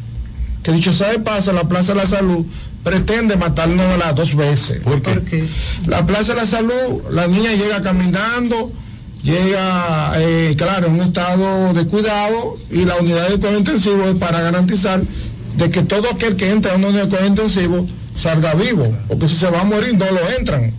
que 0.62 0.72
dicho 0.72 0.92
sabe 0.92 1.18
pasa, 1.18 1.52
la 1.52 1.68
Plaza 1.68 1.92
de 1.94 2.00
la 2.00 2.06
Salud 2.06 2.46
pretende 2.82 3.36
matarnos 3.36 3.98
las 3.98 4.14
dos 4.14 4.34
veces. 4.34 4.80
¿Por 4.80 5.00
qué? 5.02 5.48
La 5.86 6.06
Plaza 6.06 6.34
de 6.34 6.40
la 6.40 6.46
Salud, 6.46 7.02
la 7.10 7.26
niña 7.26 7.52
llega 7.52 7.82
caminando, 7.82 8.72
llega, 9.22 10.12
eh, 10.16 10.54
claro, 10.56 10.88
en 10.88 10.94
un 10.94 11.00
estado 11.00 11.72
de 11.72 11.86
cuidado 11.86 12.58
y 12.70 12.84
la 12.84 12.96
unidad 12.96 13.28
de 13.28 13.38
cuidado 13.38 13.58
intensivo 13.58 14.04
es 14.04 14.14
para 14.14 14.40
garantizar 14.40 15.02
de 15.56 15.70
que 15.70 15.82
todo 15.82 16.10
aquel 16.10 16.36
que 16.36 16.50
entra 16.50 16.72
a 16.72 16.76
una 16.76 16.88
unidad 16.88 17.04
de 17.04 17.08
cuidado 17.08 17.28
intensivo 17.28 17.86
salga 18.16 18.54
vivo, 18.54 18.96
porque 19.08 19.28
si 19.28 19.36
se 19.36 19.50
va 19.50 19.62
a 19.62 19.64
morir 19.64 19.96
no 19.98 20.10
lo 20.10 20.30
entran. 20.38 20.72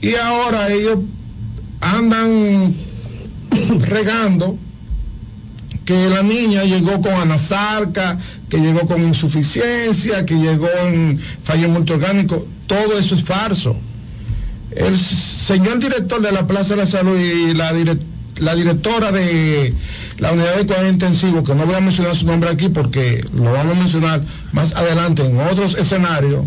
Y 0.00 0.14
ahora 0.14 0.72
ellos 0.72 0.98
andan 1.80 2.74
regando 3.80 4.56
que 5.90 6.08
la 6.08 6.22
niña 6.22 6.62
llegó 6.62 7.00
con 7.02 7.12
anasarca, 7.14 8.16
que 8.48 8.58
llegó 8.58 8.86
con 8.86 9.02
insuficiencia, 9.02 10.24
que 10.24 10.34
llegó 10.36 10.68
en 10.86 11.18
fallo 11.42 11.68
multiorgánico, 11.68 12.46
todo 12.68 12.96
eso 12.96 13.16
es 13.16 13.24
falso. 13.24 13.76
El 14.70 14.96
señor 14.96 15.80
director 15.80 16.22
de 16.22 16.30
la 16.30 16.46
Plaza 16.46 16.74
de 16.74 16.82
la 16.82 16.86
Salud 16.86 17.18
y 17.18 17.54
la, 17.54 17.72
direc- 17.72 17.98
la 18.38 18.54
directora 18.54 19.10
de 19.10 19.74
la 20.18 20.30
unidad 20.30 20.58
de 20.58 20.66
cuidado 20.66 20.88
intensivo, 20.88 21.42
que 21.42 21.56
no 21.56 21.66
voy 21.66 21.74
a 21.74 21.80
mencionar 21.80 22.16
su 22.16 22.24
nombre 22.24 22.50
aquí 22.50 22.68
porque 22.68 23.24
lo 23.34 23.50
vamos 23.52 23.76
a 23.76 23.80
mencionar 23.80 24.22
más 24.52 24.76
adelante 24.76 25.26
en 25.26 25.40
otros 25.40 25.76
escenarios, 25.76 26.44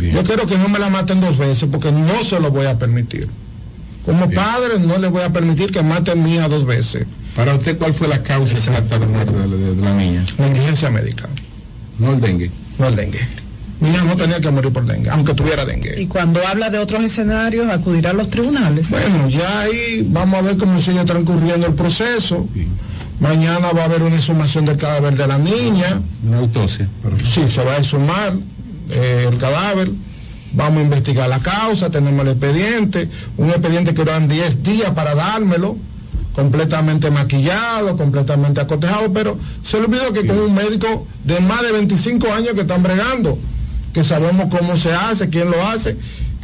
yo 0.00 0.22
quiero 0.24 0.46
que 0.46 0.56
no 0.56 0.70
me 0.70 0.78
la 0.78 0.88
maten 0.88 1.20
dos 1.20 1.36
veces 1.36 1.68
porque 1.70 1.92
no 1.92 2.24
se 2.24 2.40
lo 2.40 2.50
voy 2.50 2.64
a 2.64 2.78
permitir. 2.78 3.28
Como 4.06 4.30
padre 4.30 4.78
no 4.78 4.96
le 4.96 5.08
voy 5.08 5.20
a 5.22 5.30
permitir 5.32 5.70
que 5.72 5.82
maten 5.82 6.26
hija 6.26 6.48
dos 6.48 6.64
veces. 6.64 7.04
Para 7.38 7.54
usted, 7.54 7.78
¿cuál 7.78 7.94
fue 7.94 8.08
la 8.08 8.20
causa 8.20 8.54
exacta 8.54 8.98
de 8.98 9.06
muerte 9.06 9.32
de, 9.32 9.46
de- 9.56 9.74
de 9.76 9.82
la 9.82 9.94
niña? 9.94 10.24
Negligencia 10.38 10.90
médica. 10.90 11.28
No 12.00 12.12
el 12.14 12.20
dengue. 12.20 12.50
No 12.80 12.88
el 12.88 12.96
dengue. 12.96 13.20
Mi 13.78 13.90
hija 13.90 14.02
no 14.02 14.16
tenía 14.16 14.40
que 14.40 14.50
morir 14.50 14.72
por 14.72 14.84
dengue, 14.84 15.08
aunque 15.08 15.34
tuviera 15.34 15.64
dengue. 15.64 15.94
Y 16.02 16.08
cuando 16.08 16.44
habla 16.44 16.68
de 16.68 16.78
otros 16.80 17.04
escenarios, 17.04 17.70
acudirá 17.70 18.10
a 18.10 18.12
los 18.12 18.28
tribunales. 18.28 18.90
Bueno, 18.90 19.28
ya 19.28 19.60
ahí 19.60 20.04
vamos 20.10 20.40
a 20.40 20.42
ver 20.42 20.56
cómo 20.56 20.82
sigue 20.82 21.04
transcurriendo 21.04 21.68
el 21.68 21.74
proceso. 21.74 22.44
Mañana 23.20 23.70
va 23.70 23.82
a 23.82 23.84
haber 23.84 24.02
una 24.02 24.16
exhumación 24.16 24.64
del 24.64 24.76
cadáver 24.76 25.16
de 25.16 25.26
la 25.28 25.38
niña. 25.38 26.02
Una 26.26 26.38
autopsia. 26.38 26.88
Sí, 27.24 27.48
se 27.48 27.62
va 27.62 27.74
a 27.74 27.78
exhumar 27.78 28.32
eh, 28.90 29.26
el 29.30 29.38
cadáver. 29.38 29.88
Vamos 30.54 30.78
a 30.80 30.82
investigar 30.82 31.28
la 31.28 31.38
causa, 31.38 31.88
tenemos 31.90 32.20
el 32.22 32.32
expediente, 32.32 33.08
un 33.36 33.50
expediente 33.50 33.94
que 33.94 34.02
duran 34.02 34.26
10 34.26 34.62
días 34.64 34.90
para 34.92 35.14
dármelo, 35.14 35.76
completamente 36.38 37.10
maquillado, 37.10 37.96
completamente 37.96 38.60
acotejado, 38.60 39.12
pero 39.12 39.36
se 39.64 39.76
le 39.78 39.86
olvidó 39.86 40.12
que 40.12 40.24
con 40.24 40.38
un 40.38 40.54
médico 40.54 41.04
de 41.24 41.40
más 41.40 41.62
de 41.62 41.72
25 41.72 42.32
años 42.32 42.54
que 42.54 42.60
están 42.60 42.80
bregando, 42.80 43.36
que 43.92 44.04
sabemos 44.04 44.46
cómo 44.46 44.76
se 44.76 44.92
hace, 44.92 45.30
quién 45.30 45.50
lo 45.50 45.66
hace 45.66 45.96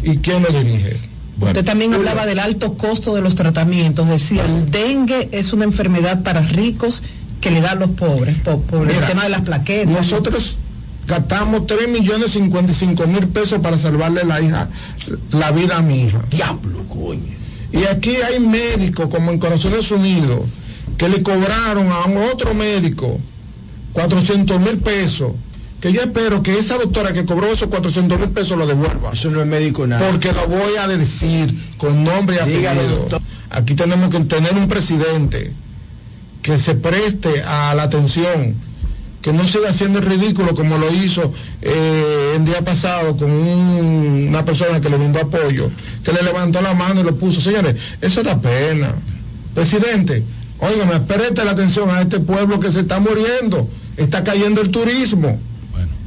y 0.03 0.17
quién 0.17 0.43
lo 0.43 0.49
dirige. 0.49 0.99
Usted 1.41 1.65
también 1.65 1.95
hablaba 1.95 2.27
del 2.27 2.41
alto 2.41 2.75
costo 2.75 3.15
de 3.15 3.23
los 3.23 3.37
tratamientos. 3.37 4.09
Decía, 4.09 4.45
el 4.45 4.69
dengue 4.69 5.29
es 5.31 5.53
una 5.53 5.63
enfermedad 5.63 6.25
para 6.25 6.41
ricos 6.41 7.05
que 7.41 7.53
le 7.53 7.61
da 7.61 7.71
a 7.71 7.75
los 7.77 7.91
pobres, 7.91 8.37
por 8.39 8.91
el 8.91 9.07
tema 9.07 9.23
de 9.23 9.29
las 9.29 9.43
plaquetas. 9.43 9.95
Nosotros 9.95 10.57
gastamos 11.07 11.69
3 11.69 11.89
millones 11.89 12.33
55 12.33 13.07
mil 13.07 13.29
pesos 13.29 13.61
para 13.61 13.79
salvarle 13.79 14.25
la 14.25 14.41
hija, 14.41 14.69
la 15.31 15.53
vida 15.53 15.77
a 15.77 15.83
mi 15.83 16.03
hija. 16.03 16.21
Diablo, 16.33 16.83
coño. 16.89 17.44
Y 17.75 17.87
aquí 17.87 18.15
hay 18.17 18.39
médicos, 18.39 19.09
como 19.09 19.33
en 19.33 19.39
Corazones 19.41 19.91
Unidos, 19.91 20.43
que 20.97 21.09
le 21.09 21.25
cobraron 21.25 21.91
a 21.91 22.05
un 22.05 22.19
otro 22.19 22.55
médico 22.55 23.19
400 23.93 24.61
mil 24.61 24.79
pesos. 24.79 25.33
Que 25.81 25.93
yo 25.93 26.01
espero 26.01 26.41
que 26.43 26.57
esa 26.57 26.77
doctora 26.77 27.13
que 27.13 27.27
cobró 27.27 27.49
esos 27.49 27.69
400 27.69 28.19
mil 28.19 28.29
pesos 28.29 28.57
lo 28.57 28.67
devuelva. 28.67 29.13
Eso 29.13 29.29
no 29.29 29.41
es 29.41 29.47
médico 29.47 29.89
nada. 29.89 30.09
Porque 30.09 30.33
lo 30.33 30.47
voy 30.47 30.77
a 30.81 30.87
decir 30.87 31.53
con 31.77 32.05
nombre 32.05 32.37
y 32.37 32.39
apellido. 32.39 33.09
Aquí 33.51 33.75
tenemos 33.75 34.09
que 34.09 34.21
tener 34.21 34.55
un 34.55 34.69
presidente 34.69 35.53
que 36.43 36.61
se 36.61 36.77
preste 36.77 37.43
a 37.43 37.75
la 37.75 37.83
atención, 37.83 38.55
que 39.25 39.33
no 39.33 39.49
siga 39.49 39.71
haciendo 39.71 40.01
el 40.01 40.05
ridículo 40.05 40.55
como 40.55 40.77
lo 40.77 40.93
hizo 40.93 41.33
eh, 41.63 42.35
el 42.37 42.45
día 42.45 42.61
pasado 42.63 43.17
con 43.17 43.31
un- 43.31 44.27
una 44.29 44.45
persona 44.45 44.83
que 44.83 44.91
le 44.91 44.99
brindó 44.99 45.19
apoyo, 45.21 45.71
que 46.05 46.13
le 46.13 46.23
levantó 46.23 46.61
la 46.61 46.75
mano 46.75 47.01
y 47.01 47.05
lo 47.05 47.17
puso. 47.17 47.41
Señores, 47.41 47.75
eso 48.03 48.23
da 48.23 48.39
pena. 48.39 48.95
Presidente, 49.55 50.23
óigame, 50.59 51.01
preste 51.01 51.43
la 51.43 51.53
atención 51.53 51.89
a 51.89 52.03
este 52.03 52.21
pueblo 52.21 52.61
que 52.61 52.71
se 52.71 52.81
está 52.81 53.01
muriendo, 53.01 53.67
está 53.97 54.23
cayendo 54.23 54.61
el 54.61 54.71
turismo. 54.71 55.41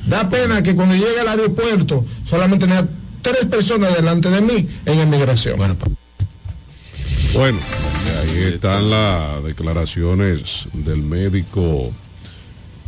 Da 0.05 0.29
pena 0.29 0.61
que 0.61 0.75
cuando 0.75 0.93
llegue 0.93 1.19
al 1.19 1.27
aeropuerto 1.29 2.05
solamente 2.23 2.67
tenía 2.67 2.87
tres 3.23 3.45
personas 3.45 3.95
delante 3.95 4.29
de 4.29 4.41
mí 4.41 4.67
en 4.85 4.99
emigración. 4.99 5.57
Bueno, 5.57 5.75
Bueno, 7.33 7.57
y 8.05 8.09
ahí 8.37 8.43
están 8.53 8.91
las 8.91 9.43
declaraciones 9.43 10.67
del 10.73 11.01
médico 11.01 11.91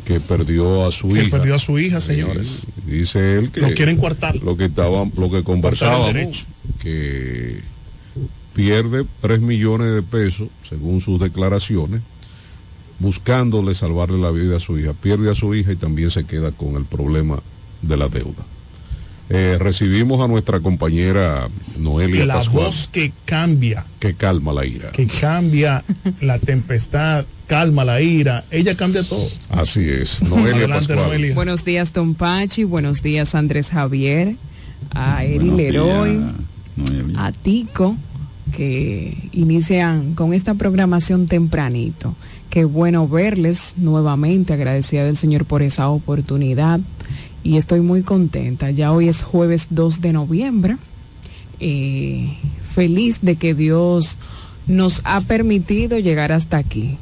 que 0.10 0.20
perdió 0.20 0.88
a 0.88 0.92
su 0.92 1.10
Que 1.10 1.22
hija. 1.26 1.38
perdió 1.38 1.54
a 1.54 1.60
su 1.60 1.78
hija, 1.78 2.02
señores. 2.02 2.66
Y 2.88 2.92
dice 2.92 3.36
él 3.36 3.52
que 3.52 3.62
Lo 3.62 3.72
quieren 3.76 3.96
coartar. 3.98 4.36
Lo 4.38 4.58
que 4.58 4.66
estaba, 4.66 5.06
lo 5.16 5.30
que 5.30 5.44
conversábamos, 5.44 6.48
que 6.82 7.60
pierde 8.56 9.06
3 9.22 9.40
millones 9.42 9.94
de 9.94 10.02
pesos, 10.02 10.48
según 10.68 11.00
sus 11.02 11.20
declaraciones, 11.20 12.02
buscándole 12.98 13.76
salvarle 13.76 14.18
la 14.18 14.32
vida 14.32 14.58
a 14.58 14.60
su 14.60 14.80
hija. 14.80 14.94
Pierde 14.94 15.30
a 15.30 15.36
su 15.36 15.54
hija 15.54 15.74
y 15.74 15.76
también 15.76 16.10
se 16.10 16.24
queda 16.26 16.52
con 16.54 16.76
el 16.76 16.86
problema 16.86 17.40
de 17.84 17.96
la 17.96 18.08
deuda. 18.08 18.44
Eh, 19.30 19.58
recibimos 19.60 20.26
a 20.26 20.28
nuestra 20.28 20.60
compañera 20.60 21.48
Noelia 21.78 22.26
La 22.26 22.34
Pascual, 22.34 22.66
voz 22.66 22.88
que 22.92 23.14
cambia, 23.26 23.86
que 24.00 24.16
calma 24.16 24.54
la 24.54 24.66
ira. 24.66 24.92
que 24.92 25.06
cambia 25.06 25.84
la 26.20 26.40
tempestad, 26.40 27.26
calma 27.50 27.84
la 27.84 28.00
ira, 28.00 28.46
ella 28.52 28.76
cambia 28.76 29.02
todo. 29.04 29.28
Así 29.50 29.82
es, 29.82 30.22
Noelia 30.22 30.52
Adelante, 30.56 30.94
Pascual. 30.94 31.10
Noelia. 31.10 31.34
Buenos 31.34 31.66
días, 31.66 31.92
Don 31.92 32.14
Pachi. 32.14 32.64
Buenos 32.64 33.02
días, 33.02 33.34
Andrés 33.34 33.72
Javier. 33.72 34.36
A 34.92 35.26
Eri 35.26 35.50
Leroy. 35.50 36.20
Noelia. 36.76 37.26
A 37.26 37.32
Tico, 37.32 37.98
que 38.56 39.18
inician 39.34 40.14
con 40.14 40.36
esta 40.36 40.54
programación 40.54 41.26
tempranito. 41.28 42.16
Qué 42.52 42.66
bueno 42.66 43.08
verles 43.08 43.74
nuevamente. 43.78 44.54
Agradecida 44.54 45.04
del 45.04 45.18
Señor 45.18 45.46
por 45.46 45.64
esa 45.64 45.90
oportunidad. 45.90 46.80
Y 47.44 47.58
estoy 47.58 47.82
muy 47.82 48.04
contenta. 48.04 48.70
Ya 48.70 48.92
hoy 48.92 49.10
es 49.10 49.24
jueves 49.24 49.68
2 49.72 50.02
de 50.02 50.14
noviembre. 50.14 50.78
Eh, 51.60 52.38
feliz 52.76 53.22
de 53.24 53.38
que 53.38 53.56
Dios 53.56 54.20
nos 54.68 55.02
ha 55.04 55.22
permitido 55.22 55.98
llegar 55.98 56.32
hasta 56.32 56.58
aquí. 56.58 57.00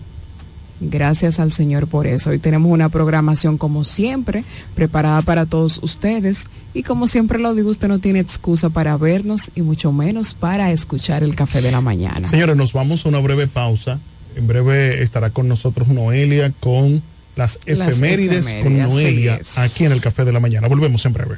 Gracias 0.79 1.39
al 1.39 1.51
Señor 1.51 1.87
por 1.87 2.05
eso. 2.07 2.29
Hoy 2.29 2.39
tenemos 2.39 2.71
una 2.71 2.89
programación 2.89 3.57
como 3.57 3.83
siempre, 3.83 4.43
preparada 4.75 5.21
para 5.21 5.45
todos 5.45 5.79
ustedes. 5.81 6.47
Y 6.73 6.83
como 6.83 7.07
siempre 7.07 7.39
lo 7.39 7.55
digo, 7.55 7.69
usted 7.69 7.87
no 7.87 7.99
tiene 7.99 8.19
excusa 8.19 8.69
para 8.69 8.95
vernos 8.97 9.49
y 9.55 9.61
mucho 9.61 9.91
menos 9.91 10.33
para 10.33 10.71
escuchar 10.71 11.23
el 11.23 11.35
café 11.35 11.61
de 11.61 11.71
la 11.71 11.81
mañana. 11.81 12.27
Señores, 12.27 12.55
nos 12.55 12.73
vamos 12.73 13.05
a 13.05 13.09
una 13.09 13.19
breve 13.19 13.47
pausa. 13.47 13.99
En 14.35 14.45
breve 14.45 15.01
estará 15.01 15.31
con 15.31 15.47
nosotros 15.47 15.87
Noelia 15.87 16.53
con 16.59 17.01
las 17.35 17.59
Las 17.65 17.89
efemérides, 17.89 18.45
efemérides, 18.47 18.63
con 18.63 18.77
Noelia 18.77 19.39
aquí 19.55 19.85
en 19.85 19.91
el 19.91 20.01
café 20.01 20.25
de 20.25 20.31
la 20.31 20.39
mañana. 20.39 20.67
Volvemos 20.67 21.05
en 21.05 21.13
breve. 21.13 21.37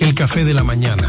El 0.00 0.14
café 0.14 0.44
de 0.44 0.54
la 0.54 0.62
mañana. 0.62 1.08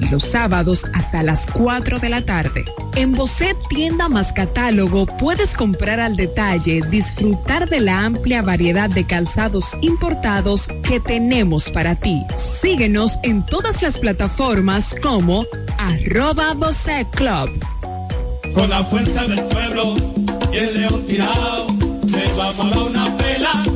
y 0.00 0.08
los 0.08 0.24
sábados 0.24 0.84
hasta 0.94 1.22
las 1.22 1.46
4 1.46 1.98
de 1.98 2.08
la 2.08 2.22
tarde. 2.22 2.64
En 2.96 3.12
Bosset 3.12 3.56
Tienda 3.68 4.08
más 4.08 4.32
Catálogo 4.32 5.06
puedes 5.06 5.54
comprar 5.54 6.00
al 6.00 6.16
detalle, 6.16 6.82
disfrutar 6.90 7.68
de 7.68 7.80
la 7.80 8.04
amplia 8.04 8.42
variedad 8.42 8.90
de 8.90 9.04
calzados 9.04 9.76
importados 9.82 10.68
que 10.82 11.00
tenemos 11.00 11.70
para 11.70 11.94
ti. 11.94 12.22
Síguenos 12.36 13.18
en 13.22 13.44
todas 13.44 13.82
las 13.82 13.98
plataformas 13.98 14.94
como 15.02 15.44
arroba 15.78 16.54
Bosset 16.54 17.08
Club. 17.10 17.50
Con 18.54 18.70
la 18.70 18.84
fuerza 18.84 19.26
del 19.26 19.42
pueblo 19.44 19.96
el 20.52 20.80
león 20.80 21.04
a 22.40 22.80
una 22.80 23.16
pela. 23.16 23.75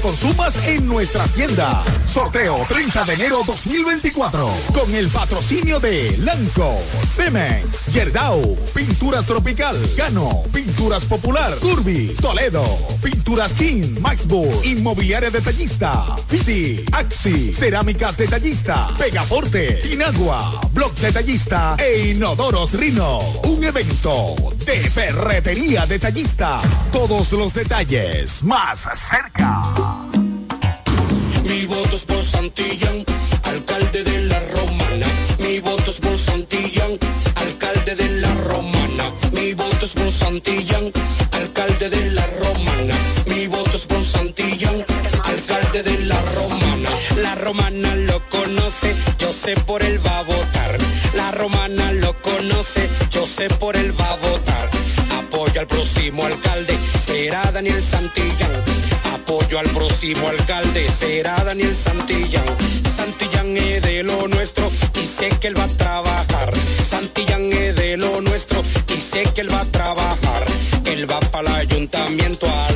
consumas 0.00 0.58
en 0.66 0.86
nuestras 0.86 1.32
tiendas. 1.32 1.84
Sorteo 2.06 2.64
30 2.68 3.04
de 3.04 3.14
enero 3.14 3.40
2024. 3.46 4.48
Con 4.72 4.94
el 4.94 5.08
patrocinio 5.08 5.80
de 5.80 6.16
Lanco, 6.18 6.78
Cemex, 7.04 7.86
Yerdau, 7.92 8.56
Pinturas 8.74 9.26
Tropical, 9.26 9.76
Cano, 9.96 10.42
Pinturas 10.52 11.04
Popular, 11.04 11.54
Curvi, 11.60 12.14
Toledo, 12.20 12.64
Pinturas 13.02 13.52
King, 13.52 14.00
Maxburg, 14.00 14.64
Inmobiliaria 14.64 15.30
Detallista, 15.30 16.16
Fiti, 16.28 16.84
Axi, 16.92 17.52
Cerámicas 17.52 18.16
Detallista, 18.16 18.88
Pegaforte, 18.98 19.82
Inagua, 19.92 20.60
Block 20.72 20.94
Detallista 20.98 21.76
e 21.78 22.10
Inodoros 22.10 22.72
Rino. 22.72 23.20
Un 23.44 23.62
evento 23.64 24.34
de 24.64 24.78
ferretería 24.90 25.86
detallista. 25.86 26.60
Todos 26.92 27.32
los 27.32 27.54
detalles 27.54 28.42
más 28.42 28.88
cerca. 28.94 29.85
Santillán, 32.56 33.04
alcalde 33.42 34.02
de 34.02 34.22
la 34.22 34.40
Romana. 34.40 35.06
Mi 35.40 35.60
voto 35.60 35.90
es 35.90 36.00
por 36.00 36.16
Santillán, 36.16 36.98
alcalde 37.34 37.94
de 37.94 38.08
la 38.20 38.32
Romana. 38.48 39.04
Mi 39.32 39.52
voto 39.52 39.84
es 39.84 39.92
por 39.92 40.10
Santillán, 40.10 40.90
alcalde 41.32 41.90
de 41.90 42.10
la 42.12 42.24
Romana. 42.40 42.94
Mi 43.26 43.46
voto 43.46 43.76
es 43.76 43.84
por 43.84 44.02
Santillán, 44.02 44.86
alcalde 45.24 45.82
de 45.82 45.98
la 46.06 46.18
Romana. 46.34 46.88
La 47.20 47.34
Romana 47.34 47.94
lo 47.94 48.26
conoce, 48.30 48.94
yo 49.18 49.34
sé 49.34 49.54
por 49.66 49.82
él 49.82 50.00
va 50.06 50.20
a 50.20 50.22
votar. 50.22 50.78
La 51.14 51.32
Romana 51.32 51.92
lo 51.92 52.14
conoce, 52.22 52.88
yo 53.10 53.26
sé 53.26 53.50
por 53.50 53.76
él 53.76 53.92
va 54.00 54.12
a 54.12 54.16
votar. 54.16 54.70
Apoyo 55.18 55.60
al 55.60 55.66
próximo 55.66 56.24
alcalde, 56.24 56.78
será 57.04 57.50
Daniel 57.52 57.82
Santillán. 57.82 58.75
Apoyo 59.26 59.58
al 59.58 59.68
próximo 59.70 60.28
alcalde, 60.28 60.88
será 60.88 61.34
Daniel 61.42 61.74
Santillán. 61.74 62.44
Santillán 62.96 63.56
es 63.56 63.82
de 63.82 64.04
lo 64.04 64.28
nuestro 64.28 64.70
y 65.02 65.04
sé 65.04 65.30
que 65.40 65.48
él 65.48 65.58
va 65.58 65.64
a 65.64 65.66
trabajar. 65.66 66.52
Santillán 66.88 67.52
es 67.52 67.74
de 67.74 67.96
lo 67.96 68.20
nuestro 68.20 68.62
y 68.94 69.00
sé 69.00 69.24
que 69.34 69.40
él 69.40 69.52
va 69.52 69.62
a 69.62 69.64
trabajar. 69.64 70.46
Él 70.84 71.10
va 71.10 71.18
para 71.18 71.48
el 71.48 71.56
ayuntamiento 71.56 72.46
a 72.46 72.75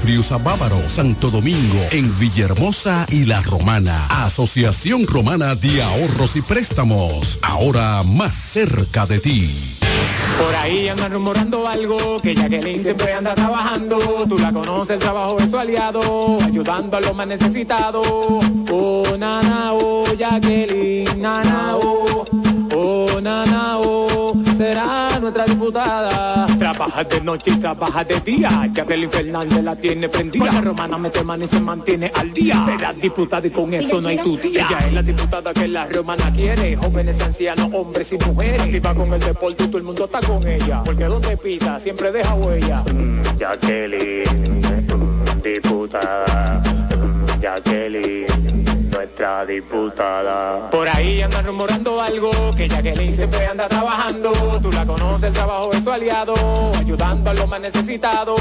Friusa 0.00 0.38
Bávaro, 0.38 0.88
Santo 0.88 1.30
Domingo, 1.30 1.78
en 1.92 2.18
Villahermosa 2.18 3.06
y 3.10 3.26
La 3.26 3.42
Romana. 3.42 4.06
Asociación 4.08 5.06
Romana 5.06 5.54
de 5.54 5.82
Ahorros 5.82 6.36
y 6.36 6.42
Préstamos, 6.42 7.38
ahora 7.42 8.02
más 8.02 8.34
cerca 8.34 9.04
de 9.04 9.20
ti. 9.20 9.76
Por 10.38 10.54
ahí 10.56 10.88
andan 10.88 11.12
rumorando 11.12 11.68
algo, 11.68 12.16
que 12.16 12.34
Jacqueline 12.34 12.82
siempre 12.82 13.12
anda 13.12 13.34
trabajando. 13.34 13.98
Tú 14.26 14.38
la 14.38 14.50
conoces, 14.50 14.92
el 14.92 14.98
trabajo 15.00 15.36
de 15.36 15.50
su 15.50 15.58
aliado, 15.58 16.38
ayudando 16.42 16.96
a 16.96 17.00
los 17.00 17.14
más 17.14 17.26
necesitados. 17.26 18.06
Oh, 18.08 19.04
nana, 19.18 19.74
oh, 19.74 20.06
Jacqueline, 20.14 21.20
nana, 21.20 21.76
oh, 21.76 22.24
oh, 22.74 23.20
nana, 23.20 23.78
oh, 23.78 24.29
será 24.70 25.18
nuestra 25.20 25.44
diputada. 25.44 26.46
Trabaja 26.58 27.04
de 27.04 27.20
noche 27.20 27.50
y 27.50 27.56
trabaja 27.56 28.04
de 28.04 28.20
día. 28.20 28.68
Jacqueline 28.72 29.10
Fernández 29.10 29.62
la 29.62 29.74
tiene 29.74 30.08
prendida. 30.08 30.52
La 30.52 30.60
romana 30.60 30.98
mete 30.98 31.24
mano 31.24 31.44
y 31.44 31.48
se 31.48 31.60
mantiene 31.60 32.10
al 32.14 32.32
día. 32.32 32.64
Será 32.64 32.92
diputada 32.92 33.46
y 33.46 33.50
con 33.50 33.74
eso 33.74 34.00
no 34.00 34.08
hay 34.08 34.18
tu 34.18 34.36
día. 34.36 34.66
Ella 34.68 34.78
es 34.86 34.92
la 34.92 35.02
diputada 35.02 35.52
que 35.52 35.66
la 35.66 35.86
romana 35.86 36.32
quiere. 36.32 36.76
Jóvenes, 36.76 37.20
ancianos, 37.20 37.68
hombres 37.72 38.12
y 38.12 38.18
mujeres. 38.18 38.60
Activa 38.60 38.94
con 38.94 39.12
el 39.12 39.20
deporte 39.20 39.64
y 39.64 39.66
todo 39.66 39.78
el 39.78 39.84
mundo 39.84 40.04
está 40.04 40.20
con 40.20 40.46
ella. 40.46 40.82
Porque 40.84 41.04
donde 41.04 41.36
pisa 41.36 41.80
siempre 41.80 42.12
deja 42.12 42.34
huella. 42.34 42.84
Mm, 42.94 43.22
Jacqueline, 43.38 44.24
mm, 44.86 45.42
diputada. 45.42 46.62
Mm, 46.96 47.40
Jacqueline, 47.40 48.26
nuestra 49.20 49.44
diputada. 49.44 50.70
Por 50.70 50.88
ahí 50.88 51.20
andan 51.20 51.44
rumorando 51.44 52.00
algo, 52.00 52.30
que 52.56 52.68
Jacqueline 52.68 53.14
siempre 53.14 53.46
anda 53.46 53.68
trabajando. 53.68 54.32
Tú 54.62 54.72
la 54.72 54.86
conoces, 54.86 55.24
el 55.24 55.32
trabajo 55.34 55.70
de 55.70 55.82
su 55.82 55.90
aliado, 55.90 56.34
ayudando 56.78 57.30
a 57.30 57.34
los 57.34 57.46
más 57.48 57.60
necesitados. 57.60 58.40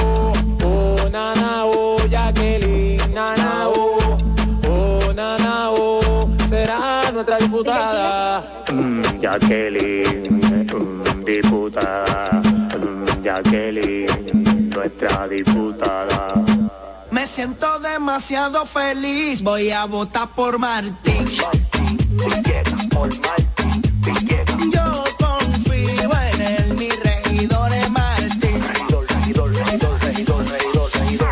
Oh, 0.64 0.96
nana, 1.12 1.66
oh, 1.66 1.98
Jacqueline, 2.10 3.14
nana, 3.14 3.68
oh, 3.68 4.18
oh, 4.70 5.14
nana, 5.14 5.72
oh, 5.72 6.30
será 6.48 7.12
nuestra 7.12 7.38
diputada. 7.38 8.64
Mm, 8.72 9.20
Jacqueline, 9.20 10.24
mm, 10.32 11.26
diputada. 11.26 12.42
Mm, 12.80 13.24
Jacqueline, 13.24 14.70
nuestra 14.74 15.28
diputada. 15.28 16.49
Siento 17.34 17.80
demasiado 17.80 18.66
feliz, 18.66 19.42
voy 19.42 19.70
a 19.70 19.86
votar 19.86 20.30
por 20.30 20.58
Martín. 20.58 21.26
Yo 24.74 25.04
confío 25.18 26.10
en 26.34 26.42
él, 26.42 26.74
mi 26.76 26.90
regidor 26.90 27.72
es 27.72 27.90
Martín. 27.92 28.64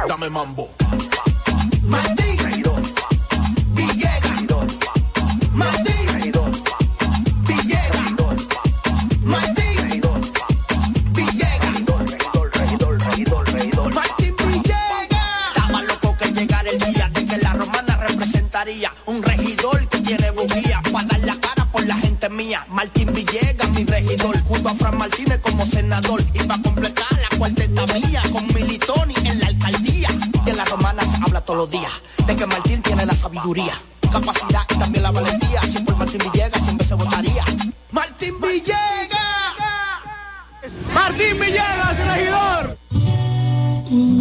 Dame 0.07 0.29
mambo. 0.29 0.69
un 19.05 19.23
regidor 19.23 19.87
que 19.87 19.99
tiene 19.99 20.29
bujía 20.31 20.81
para 20.91 21.07
dar 21.07 21.19
la 21.21 21.35
cara 21.39 21.65
por 21.71 21.85
la 21.85 21.95
gente 21.95 22.27
mía. 22.27 22.65
Martín 22.69 23.13
Villegas, 23.13 23.69
mi 23.69 23.85
regidor, 23.85 24.37
junto 24.43 24.67
a 24.67 24.75
Fran 24.75 24.97
Martínez 24.97 25.39
como 25.39 25.65
senador. 25.65 26.21
Y 26.33 26.39
para 26.39 26.61
completar 26.61 27.07
la 27.13 27.37
cuarteta 27.37 27.85
mía 27.93 28.21
con 28.29 28.45
Militoni 28.53 29.13
en 29.23 29.39
la 29.39 29.47
alcaldía. 29.47 30.09
De 30.43 30.53
la 30.53 30.65
romana 30.65 31.01
se 31.05 31.15
habla 31.15 31.39
todos 31.39 31.59
los 31.59 31.71
días, 31.71 31.91
de 32.25 32.35
que 32.35 32.45
Martín 32.45 32.81
tiene 32.81 33.05
la 33.05 33.15
sabiduría, 33.15 33.73
capacidad 34.11 34.63
y 34.69 34.75
también 34.75 35.03
la 35.03 35.11
valentía. 35.11 35.61
Si 35.61 35.79
por 35.79 35.95
Martín 35.95 36.21
Villegas 36.29 36.61
siempre 36.61 36.85
se 36.85 36.93
votaría. 36.95 37.45
¡Martín 37.91 38.35
Villegas! 38.41 39.17
¡Martín 40.93 41.39
Villegas, 41.39 41.97
regidor! 41.99 42.77
Mm. 43.89 44.16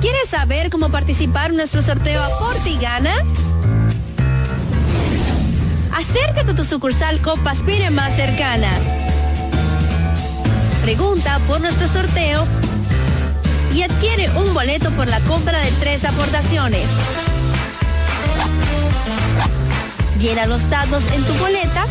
¿Quieres 0.00 0.28
saber 0.28 0.70
cómo 0.70 0.90
participar 0.90 1.50
en 1.50 1.56
nuestro 1.56 1.82
sorteo 1.82 2.22
Aporte 2.22 2.70
y 2.70 2.78
Gana? 2.78 3.14
Acércate 5.92 6.52
a 6.52 6.54
tu 6.54 6.62
sucursal 6.62 7.20
Copa 7.20 7.50
Aspire 7.50 7.90
más 7.90 8.14
cercana. 8.14 8.68
Pregunta 10.82 11.40
por 11.48 11.60
nuestro 11.60 11.88
sorteo 11.88 12.46
y 13.74 13.82
adquiere 13.82 14.30
un 14.30 14.54
boleto 14.54 14.90
por 14.92 15.08
la 15.08 15.18
compra 15.20 15.58
de 15.58 15.72
tres 15.80 16.04
aportaciones. 16.04 16.86
Llena 20.20 20.46
los 20.46 20.68
datos 20.70 21.04
en 21.12 21.24
tu 21.24 21.32
boleta. 21.34 21.86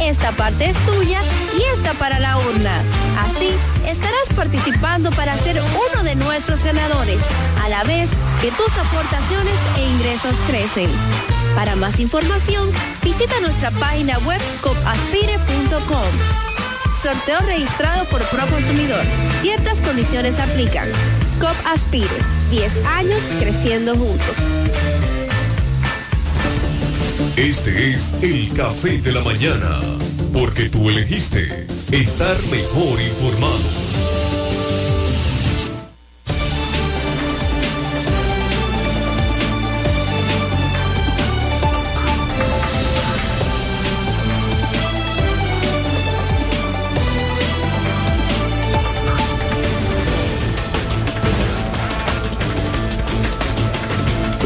Esta 0.00 0.32
parte 0.32 0.68
es 0.68 0.76
tuya 0.84 1.22
y 1.56 1.62
esta 1.74 1.94
para 1.94 2.18
la 2.18 2.36
urna. 2.36 2.82
Así 3.18 3.54
estarás 3.94 4.28
participando 4.34 5.10
para 5.12 5.36
ser 5.38 5.60
uno 5.60 6.02
de 6.02 6.16
nuestros 6.16 6.64
ganadores, 6.64 7.20
a 7.62 7.68
la 7.68 7.84
vez 7.84 8.10
que 8.42 8.50
tus 8.50 8.76
aportaciones 8.76 9.54
e 9.78 9.86
ingresos 9.88 10.36
crecen. 10.48 10.90
Para 11.54 11.76
más 11.76 12.00
información, 12.00 12.70
visita 13.04 13.38
nuestra 13.40 13.70
página 13.70 14.18
web 14.20 14.40
copaspire.com. 14.62 16.10
Sorteo 17.00 17.38
registrado 17.46 18.04
por 18.06 18.22
Proconsumidor. 18.24 19.04
Ciertas 19.42 19.80
condiciones 19.80 20.40
aplican. 20.40 20.88
COP 21.38 21.56
Aspire. 21.66 22.08
10 22.50 22.84
años 22.86 23.22
creciendo 23.38 23.96
juntos. 23.96 24.36
Este 27.36 27.90
es 27.90 28.12
el 28.22 28.52
café 28.54 28.98
de 28.98 29.12
la 29.12 29.20
mañana, 29.20 29.78
porque 30.32 30.68
tú 30.68 30.88
elegiste 30.88 31.66
estar 31.92 32.36
mejor 32.50 33.00
informado. 33.00 33.83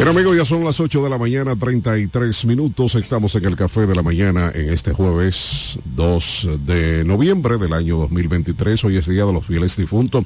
Bien 0.08 0.16
amigos, 0.16 0.38
ya 0.38 0.44
son 0.46 0.64
las 0.64 0.80
8 0.80 1.04
de 1.04 1.10
la 1.10 1.18
mañana, 1.18 1.54
33 1.54 2.46
minutos. 2.46 2.94
Estamos 2.94 3.34
en 3.34 3.44
el 3.44 3.56
café 3.56 3.86
de 3.86 3.94
la 3.94 4.02
mañana 4.02 4.50
en 4.54 4.70
este 4.70 4.94
jueves 4.94 5.78
2 5.84 6.48
de 6.64 7.04
noviembre 7.04 7.58
del 7.58 7.74
año 7.74 7.98
2023. 7.98 8.84
Hoy 8.84 8.96
es 8.96 9.06
Día 9.06 9.26
de 9.26 9.34
los 9.34 9.44
Fieles 9.44 9.76
Difuntos. 9.76 10.24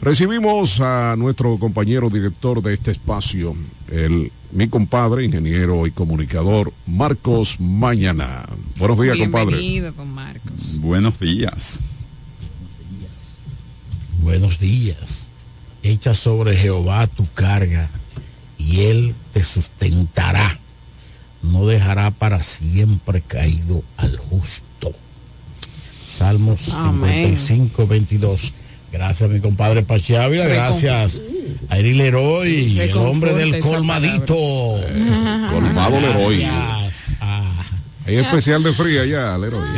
Recibimos 0.00 0.80
a 0.80 1.16
nuestro 1.18 1.58
compañero 1.58 2.10
director 2.10 2.62
de 2.62 2.74
este 2.74 2.92
espacio, 2.92 3.56
el, 3.90 4.30
mi 4.52 4.68
compadre, 4.68 5.24
ingeniero 5.24 5.84
y 5.88 5.90
comunicador, 5.90 6.72
Marcos 6.86 7.58
Mañana. 7.58 8.44
Buenos 8.76 9.00
días, 9.00 9.18
compadre. 9.18 9.56
Bienvenido, 9.56 9.94
con 9.94 10.14
Marcos. 10.14 10.78
Buenos 10.80 11.18
días. 11.18 11.80
Buenos 14.22 14.60
días. 14.60 15.26
Echa 15.82 16.14
sobre 16.14 16.56
Jehová 16.56 17.08
tu 17.08 17.26
carga 17.34 17.90
y 18.66 18.80
él 18.82 19.14
te 19.32 19.44
sustentará. 19.44 20.58
No 21.42 21.66
dejará 21.66 22.10
para 22.10 22.42
siempre 22.42 23.20
caído 23.20 23.82
al 23.96 24.16
justo. 24.16 24.92
Salmos 26.08 26.70
Amén. 26.70 27.36
55, 27.36 27.86
22. 27.86 28.54
Gracias, 28.92 29.28
mi 29.28 29.40
compadre 29.40 29.82
Pachi 29.82 30.14
Ávila. 30.14 30.44
Recon- 30.46 30.54
Gracias 30.54 31.20
a 31.68 31.78
Eril 31.78 31.98
Leroy, 31.98 32.78
el 32.80 32.96
hombre 32.96 33.34
del 33.34 33.58
colmadito. 33.58 34.24
Colmado 35.50 36.00
Leroy. 36.00 36.40
Gracias. 36.40 37.16
Ah, 37.20 37.50
Hay 38.06 38.16
especial 38.16 38.62
de 38.62 38.72
fría 38.72 39.04
ya, 39.04 39.36
Leroy. 39.36 39.68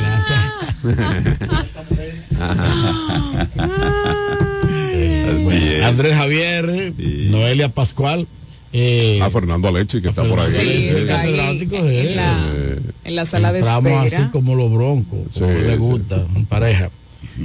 Bueno, 5.42 5.86
Andrés 5.86 6.14
Javier, 6.14 6.92
Noelia 7.30 7.68
Pascual. 7.68 8.26
Eh, 8.78 9.20
a 9.22 9.30
Fernando 9.30 9.68
Alechi, 9.68 10.02
que 10.02 10.08
está 10.10 10.22
por 10.28 10.38
ahí. 10.38 10.52
Sí, 10.52 10.88
está 10.88 11.20
ahí 11.20 11.34
catedrático, 11.36 11.76
en, 11.76 12.16
la, 12.16 12.52
en 13.04 13.16
la 13.16 13.24
sala 13.24 13.50
de 13.52 13.60
espera. 13.60 14.02
así 14.02 14.28
como 14.32 14.54
los 14.54 14.70
broncos, 14.70 15.18
como 15.32 15.48
Sí, 15.48 15.54
le 15.62 15.72
sí. 15.72 15.76
gusta, 15.78 16.26
en 16.34 16.44
pareja. 16.44 16.90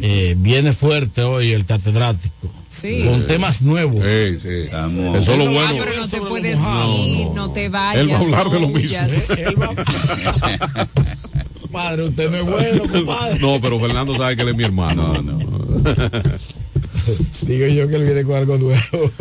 Eh, 0.02 0.36
viene 0.38 0.74
fuerte 0.74 1.22
hoy 1.22 1.52
el 1.54 1.64
catedrático. 1.66 2.50
Sí. 2.70 3.04
Con 3.06 3.26
temas 3.28 3.62
nuevos. 3.62 4.06
Sí, 4.06 4.40
sí. 4.42 4.48
Eso 4.50 4.72
es 4.72 5.28
lo 5.28 5.46
Ah, 5.46 5.52
bueno. 5.52 5.76
pero 5.80 5.92
no 6.02 6.08
te 6.08 6.22
puedes 6.22 6.58
ir, 6.60 7.28
no, 7.34 7.52
te 7.52 7.70
vayas. 7.70 8.02
Él 8.02 8.12
va 8.12 8.16
a 8.16 8.20
hablar 8.20 8.50
de 8.50 8.60
lo 8.60 8.68
no 8.68 8.78
mismo. 8.78 8.98
Padre, 11.72 12.04
usted 12.04 12.30
no 12.30 12.38
es 12.38 12.44
bueno, 12.46 12.84
compadre. 12.92 13.40
No, 13.40 13.60
pero 13.62 13.80
Fernando 13.80 14.16
sabe 14.18 14.36
que 14.36 14.42
él 14.42 14.50
es 14.50 14.56
mi 14.56 14.64
hermano. 14.66 15.14
Digo 17.44 17.68
yo 17.68 17.88
que 17.88 17.96
él 17.96 18.04
viene 18.04 18.24
con 18.24 18.36
algo 18.36 18.58
nuevo. 18.58 19.12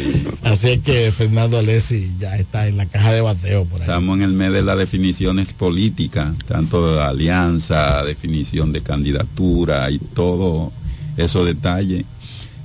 Así 0.42 0.70
es 0.70 0.82
que 0.82 1.10
Fernando 1.10 1.58
Alessi 1.58 2.12
ya 2.18 2.36
está 2.36 2.66
en 2.68 2.76
la 2.76 2.86
caja 2.86 3.12
de 3.12 3.20
bateo 3.20 3.64
por 3.64 3.80
ahí. 3.80 3.88
Estamos 3.88 4.16
en 4.16 4.22
el 4.22 4.32
mes 4.32 4.52
de 4.52 4.62
las 4.62 4.78
definiciones 4.78 5.52
políticas, 5.52 6.36
tanto 6.46 6.94
de 6.94 7.02
alianza, 7.02 8.04
definición 8.04 8.72
de 8.72 8.80
candidatura 8.82 9.90
y 9.90 9.98
todo 9.98 10.72
esos 11.16 11.46
detalles. 11.46 12.04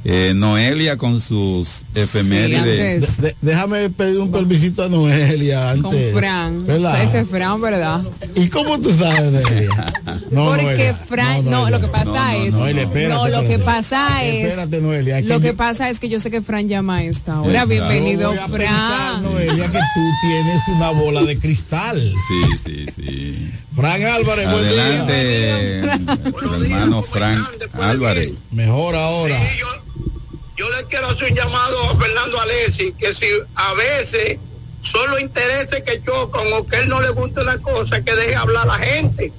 Eh, 0.03 0.33
Noelia 0.35 0.97
con 0.97 1.21
sus 1.21 1.83
efemérides. 1.93 3.17
De- 3.21 3.27
de- 3.29 3.35
déjame 3.41 3.89
pedir 3.91 4.17
un 4.19 4.31
permisito 4.31 4.83
a 4.83 4.89
Noelia 4.89 5.75
Con 5.81 5.85
antes. 5.93 6.13
Fran. 6.13 6.65
¿Verdad? 6.65 7.03
Ese 7.03 7.23
Fran, 7.25 7.61
¿verdad? 7.61 8.01
¿Y 8.35 8.47
cómo 8.49 8.79
tú 8.81 8.91
sabes 8.91 9.31
de 9.31 9.65
ella? 9.65 9.85
No, 10.31 10.45
Porque 10.47 10.63
Noelia. 10.63 10.93
Fran, 10.95 11.45
no, 11.45 11.51
Noelia. 11.51 11.77
lo 11.77 11.81
que 11.85 11.87
pasa 11.91 12.35
es, 12.37 12.53
Noelia, 12.53 12.83
espérate, 12.83 13.13
no, 13.13 13.27
lo 13.27 13.39
que 13.41 13.53
espérate. 13.55 13.63
pasa 13.65 14.23
es, 14.25 14.43
Espérate, 14.45 14.81
Noelia. 14.81 15.19
es 15.19 15.25
lo 15.25 15.39
que 15.41 15.47
yo- 15.49 15.55
pasa 15.57 15.89
es 15.89 15.99
que 15.99 16.09
yo 16.09 16.19
sé 16.19 16.31
que 16.31 16.41
Fran 16.41 16.67
llama 16.69 16.97
a 16.97 17.03
esta 17.03 17.41
hora. 17.41 17.63
Exacto. 17.63 17.69
Bienvenido, 17.69 18.29
a 18.31 18.47
pensar, 18.47 18.49
Fran. 18.49 19.23
Noelia, 19.23 19.65
que 19.71 19.77
tú 19.77 20.01
tienes 20.21 20.61
una 20.75 20.89
bola 20.91 21.23
de 21.23 21.37
cristal. 21.37 21.99
Sí, 22.27 22.57
sí, 22.65 22.85
sí. 22.95 23.51
Fran 23.75 24.03
Álvarez, 24.03 24.51
buen 24.51 24.69
día. 24.69 25.99
Hermano 26.03 27.03
Frank 27.03 27.47
Álvarez. 27.73 28.31
Mejor 28.51 28.95
ahora. 28.95 29.39
Yo 30.57 30.69
le 30.69 30.85
quiero 30.87 31.07
hacer 31.07 31.31
un 31.31 31.37
llamado 31.37 31.89
a 31.89 31.95
Fernando 31.95 32.39
Alessi, 32.39 32.93
que 32.93 33.13
si 33.13 33.25
a 33.55 33.73
veces 33.73 34.37
son 34.81 35.09
los 35.09 35.21
intereses 35.21 35.83
que 35.83 36.01
chocan 36.03 36.53
o 36.53 36.67
que 36.67 36.75
a 36.75 36.79
él 36.81 36.89
no 36.89 37.01
le 37.01 37.09
gusta 37.09 37.41
una 37.41 37.57
cosa, 37.59 38.03
que 38.03 38.13
deje 38.13 38.35
hablar 38.35 38.63
a 38.63 38.77
la 38.77 38.79
gente. 38.79 39.31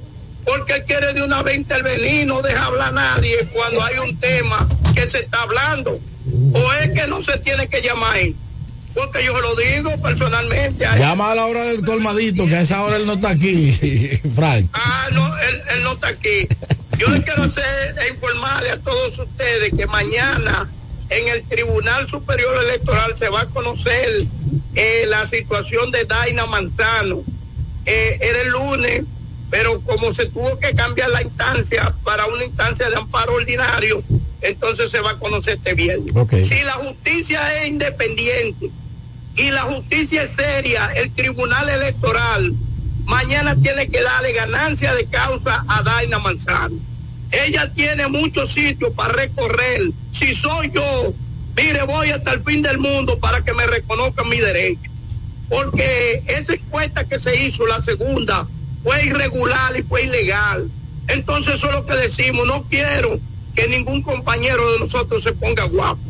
Porque 0.44 0.74
él 0.74 0.84
quiere 0.84 1.12
de 1.12 1.22
una 1.22 1.42
vez 1.42 1.56
intervenir, 1.56 2.26
no 2.26 2.42
deja 2.42 2.64
hablar 2.64 2.88
a 2.88 2.92
nadie 2.92 3.36
cuando 3.52 3.84
hay 3.84 3.98
un 3.98 4.18
tema 4.18 4.66
que 4.94 5.08
se 5.08 5.18
está 5.18 5.42
hablando. 5.42 6.00
O 6.54 6.72
es 6.74 6.90
que 6.90 7.06
no 7.06 7.22
se 7.22 7.38
tiene 7.38 7.68
que 7.68 7.82
llamar 7.82 8.16
él. 8.16 8.34
Porque 8.94 9.24
yo 9.24 9.38
lo 9.40 9.56
digo 9.56 9.96
personalmente. 10.02 10.84
Llama 10.98 11.32
a 11.32 11.34
la 11.34 11.46
hora 11.46 11.64
del 11.64 11.82
colmadito, 11.82 12.46
que 12.46 12.56
a 12.56 12.60
esa 12.60 12.82
hora 12.82 12.96
él 12.96 13.06
no 13.06 13.14
está 13.14 13.30
aquí, 13.30 13.72
Frank. 14.34 14.68
Ah, 14.72 15.08
no, 15.12 15.38
él, 15.38 15.62
él 15.74 15.84
no 15.84 15.92
está 15.92 16.08
aquí. 16.08 16.46
Yo 16.98 17.06
quiero 17.24 17.44
hacer 17.44 17.96
e 17.98 18.10
informarle 18.10 18.70
a 18.70 18.78
todos 18.78 19.18
ustedes 19.18 19.72
que 19.76 19.86
mañana 19.86 20.70
en 21.10 21.28
el 21.28 21.42
Tribunal 21.44 22.08
Superior 22.08 22.62
Electoral 22.64 23.16
se 23.16 23.28
va 23.28 23.42
a 23.42 23.46
conocer 23.46 24.26
eh, 24.74 25.04
la 25.08 25.26
situación 25.26 25.90
de 25.90 26.04
Daina 26.04 26.46
Manzano. 26.46 27.22
Eh, 27.84 28.18
era 28.20 28.40
el 28.42 28.50
lunes, 28.50 29.02
pero 29.50 29.80
como 29.80 30.14
se 30.14 30.26
tuvo 30.26 30.58
que 30.58 30.74
cambiar 30.74 31.10
la 31.10 31.22
instancia 31.22 31.94
para 32.04 32.26
una 32.26 32.44
instancia 32.44 32.88
de 32.88 32.96
amparo 32.96 33.34
ordinario, 33.34 34.02
entonces 34.40 34.90
se 34.90 35.00
va 35.00 35.12
a 35.12 35.18
conocer 35.18 35.54
este 35.54 35.74
viernes. 35.74 36.14
Si 36.46 36.62
la 36.62 36.74
justicia 36.74 37.62
es 37.62 37.68
independiente 37.68 38.70
y 39.36 39.50
la 39.50 39.62
justicia 39.62 40.22
es 40.22 40.30
seria, 40.30 40.92
el 40.94 41.10
Tribunal 41.12 41.68
Electoral 41.68 42.54
mañana 43.04 43.56
tiene 43.56 43.88
que 43.88 44.02
darle 44.02 44.32
ganancia 44.32 44.94
de 44.94 45.06
causa 45.06 45.64
a 45.68 45.82
Daina 45.82 46.18
Manzano. 46.18 46.76
Ella 47.30 47.72
tiene 47.74 48.08
muchos 48.08 48.52
sitios 48.52 48.92
para 48.92 49.12
recorrer. 49.14 49.90
Si 50.12 50.34
soy 50.34 50.70
yo, 50.70 51.14
mire, 51.56 51.82
voy 51.84 52.10
hasta 52.10 52.32
el 52.32 52.44
fin 52.44 52.62
del 52.62 52.78
mundo 52.78 53.18
para 53.18 53.42
que 53.42 53.54
me 53.54 53.66
reconozcan 53.66 54.28
mi 54.28 54.38
derecho. 54.38 54.90
Porque 55.48 56.22
esa 56.26 56.54
encuesta 56.54 57.04
que 57.04 57.18
se 57.18 57.44
hizo, 57.44 57.66
la 57.66 57.82
segunda, 57.82 58.46
fue 58.82 59.06
irregular 59.06 59.76
y 59.78 59.82
fue 59.82 60.04
ilegal. 60.04 60.70
Entonces 61.08 61.54
eso 61.54 61.68
es 61.68 61.74
lo 61.74 61.86
que 61.86 61.94
decimos. 61.94 62.46
No 62.46 62.64
quiero 62.68 63.18
que 63.54 63.68
ningún 63.68 64.02
compañero 64.02 64.72
de 64.72 64.80
nosotros 64.80 65.22
se 65.22 65.32
ponga 65.32 65.64
guapo. 65.64 66.00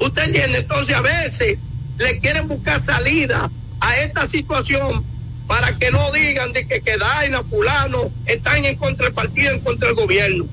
¿Usted 0.00 0.24
entiende? 0.24 0.58
Entonces 0.58 0.94
a 0.94 1.00
veces 1.00 1.58
le 1.98 2.18
quieren 2.20 2.48
buscar 2.48 2.82
salida 2.82 3.50
a 3.80 3.96
esta 3.98 4.28
situación 4.28 5.04
para 5.46 5.76
que 5.78 5.90
no 5.90 6.10
digan 6.12 6.52
de 6.52 6.66
que, 6.66 6.80
que 6.80 6.96
Daina, 6.96 7.42
fulano, 7.44 8.10
están 8.26 8.64
en 8.64 8.76
contra 8.76 9.06
del 9.06 9.14
partido, 9.14 9.52
en 9.52 9.60
contra 9.60 9.88
del 9.88 9.96
gobierno. 9.96 10.46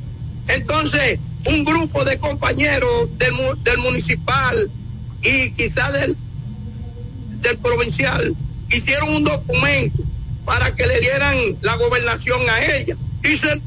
Entonces, 0.47 1.19
un 1.45 1.65
grupo 1.65 2.05
de 2.05 2.17
compañeros 2.19 3.09
del, 3.17 3.33
del 3.63 3.77
municipal 3.79 4.69
y 5.21 5.51
quizá 5.51 5.91
del, 5.91 6.15
del 7.41 7.57
provincial 7.57 8.35
hicieron 8.69 9.09
un 9.15 9.23
documento 9.23 10.03
para 10.45 10.75
que 10.75 10.85
le 10.85 10.99
dieran 10.99 11.35
la 11.61 11.75
gobernación 11.77 12.39
a 12.49 12.63
ella. 12.75 12.95
Y 13.23 13.35
se 13.37 13.61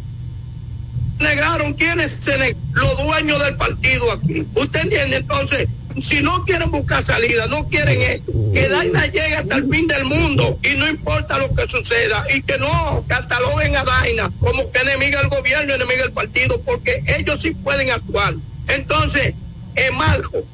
negaron 1.19 1.73
quiénes 1.75 2.17
se 2.21 2.37
ne- 2.39 2.57
los 2.73 3.03
dueños 3.03 3.43
del 3.43 3.57
partido 3.57 4.13
aquí. 4.13 4.47
¿Usted 4.55 4.81
entiende? 4.81 5.17
Entonces, 5.17 5.67
si 6.03 6.21
no 6.23 6.45
quieren 6.45 6.71
buscar 6.71 7.03
salida, 7.03 7.47
no 7.47 7.69
quieren 7.69 8.01
esto, 8.03 8.33
que 8.53 8.69
Daina 8.69 9.07
llegue 9.07 9.37
hasta 9.37 9.57
el 9.57 9.69
fin 9.71 9.87
del 9.87 10.05
mundo 10.05 10.59
y 10.63 10.77
no 10.77 10.89
importa 10.89 11.39
lo 11.39 11.55
que 11.55 11.67
suceda 11.69 12.27
y 12.35 12.43
que 12.43 12.59
no 12.59 13.05
cataloguen 13.09 13.77
a 13.77 13.85
Daina 13.85 14.31
como 14.41 14.71
que 14.71 14.81
enemiga 14.81 15.21
del 15.21 15.31
gobierno, 15.31 15.75
enemiga 15.75 16.03
del 16.03 16.13
partido, 16.13 16.61
porque 16.63 17.03
ellos 17.19 17.41
sí 17.41 17.53
pueden 17.53 17.91
actuar. 17.91 18.35
Entonces, 18.69 19.35
eh, 19.75 19.91
Marco, 19.93 20.45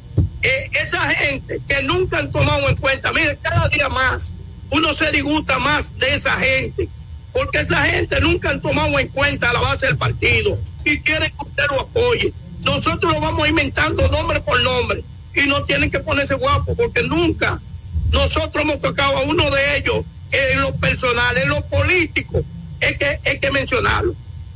eh, 0.42 0.70
esa 0.72 1.10
gente 1.10 1.60
que 1.66 1.82
nunca 1.82 2.18
han 2.18 2.30
tomado 2.30 2.68
en 2.68 2.76
cuenta, 2.76 3.12
mire, 3.12 3.36
cada 3.42 3.68
día 3.68 3.88
más 3.88 4.32
uno 4.70 4.94
se 4.94 5.10
disgusta 5.10 5.58
más 5.58 5.98
de 5.98 6.14
esa 6.14 6.32
gente, 6.38 6.88
porque 7.32 7.60
esa 7.60 7.84
gente 7.84 8.20
nunca 8.20 8.50
han 8.50 8.60
tomado 8.60 8.98
en 8.98 9.08
cuenta 9.08 9.52
la 9.52 9.60
base 9.60 9.86
del 9.86 9.96
partido 9.96 10.56
y 10.84 11.00
quieren 11.00 11.30
que 11.30 11.46
usted 11.46 11.64
lo 11.68 11.80
apoye. 11.80 12.32
Nosotros 12.60 13.12
lo 13.12 13.20
vamos 13.20 13.48
inventando 13.48 14.06
nombre 14.08 14.40
por 14.40 14.60
nombre 14.62 15.04
y 15.34 15.46
no 15.46 15.64
tienen 15.64 15.90
que 15.90 16.00
ponerse 16.00 16.34
guapos 16.34 16.76
porque 16.76 17.02
nunca 17.02 17.60
nosotros 18.10 18.64
hemos 18.64 18.80
tocado 18.80 19.18
a 19.18 19.22
uno 19.22 19.50
de 19.50 19.78
ellos 19.78 20.04
en 20.30 20.60
lo 20.60 20.74
personal, 20.76 21.36
en 21.36 21.48
lo 21.48 21.64
político, 21.66 22.42
es 22.80 22.96
que 22.98 23.20
hay 23.24 23.38
que 23.38 23.50
mencionarlo. 23.50 24.14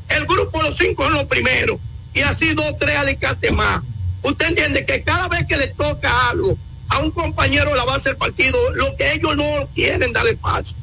El 0.08 0.26
grupo 0.26 0.62
de 0.62 0.70
los 0.70 0.78
cinco 0.78 1.06
es 1.06 1.12
lo 1.12 1.26
primero 1.26 1.78
y 2.14 2.20
así 2.20 2.54
dos, 2.54 2.76
tres 2.78 2.96
alicates 2.96 3.52
más. 3.52 3.82
Usted 4.22 4.48
entiende 4.48 4.84
que 4.84 5.02
cada 5.02 5.28
vez 5.28 5.46
que 5.46 5.56
le 5.56 5.68
toca 5.68 6.28
algo 6.30 6.56
a 6.88 6.98
un 6.98 7.10
compañero 7.10 7.70
de 7.70 7.76
la 7.76 7.84
base 7.84 8.10
del 8.10 8.16
partido, 8.16 8.58
lo 8.74 8.96
que 8.96 9.12
ellos 9.12 9.36
no 9.36 9.68
quieren 9.74 10.12
darle 10.12 10.36
paso. 10.36 10.74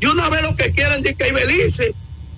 Y 0.00 0.06
una 0.06 0.28
vez 0.28 0.42
lo 0.42 0.56
que 0.56 0.72
quieren 0.72 1.02
de 1.02 1.14
que 1.14 1.28
Ibelice, 1.28 1.94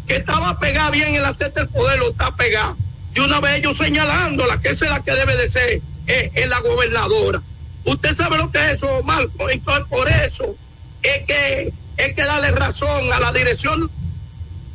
que 0.06 0.16
estaba 0.16 0.58
pegada 0.58 0.90
bien 0.90 1.14
en 1.14 1.22
la 1.22 1.34
teta 1.34 1.60
del 1.60 1.68
poder, 1.68 1.98
lo 1.98 2.10
está 2.10 2.34
pegada. 2.36 2.76
Y 3.14 3.20
una 3.20 3.40
vez 3.40 3.58
ellos 3.58 3.78
señalándola, 3.78 4.60
que 4.60 4.70
esa 4.70 4.84
es 4.84 4.90
la 4.90 5.02
que 5.02 5.12
debe 5.12 5.36
de 5.36 5.50
ser, 5.50 5.80
eh, 6.06 6.30
es 6.34 6.48
la 6.48 6.60
gobernadora. 6.60 7.42
Usted 7.84 8.16
sabe 8.16 8.38
lo 8.38 8.50
que 8.50 8.58
es 8.58 8.72
eso, 8.74 9.02
Marco. 9.02 9.50
Entonces, 9.50 9.84
por 9.88 10.08
eso 10.08 10.56
es 11.02 11.22
que 11.26 11.72
hay 11.98 12.14
que 12.14 12.24
darle 12.24 12.50
razón 12.52 13.12
a 13.12 13.20
la 13.20 13.32
dirección 13.32 13.90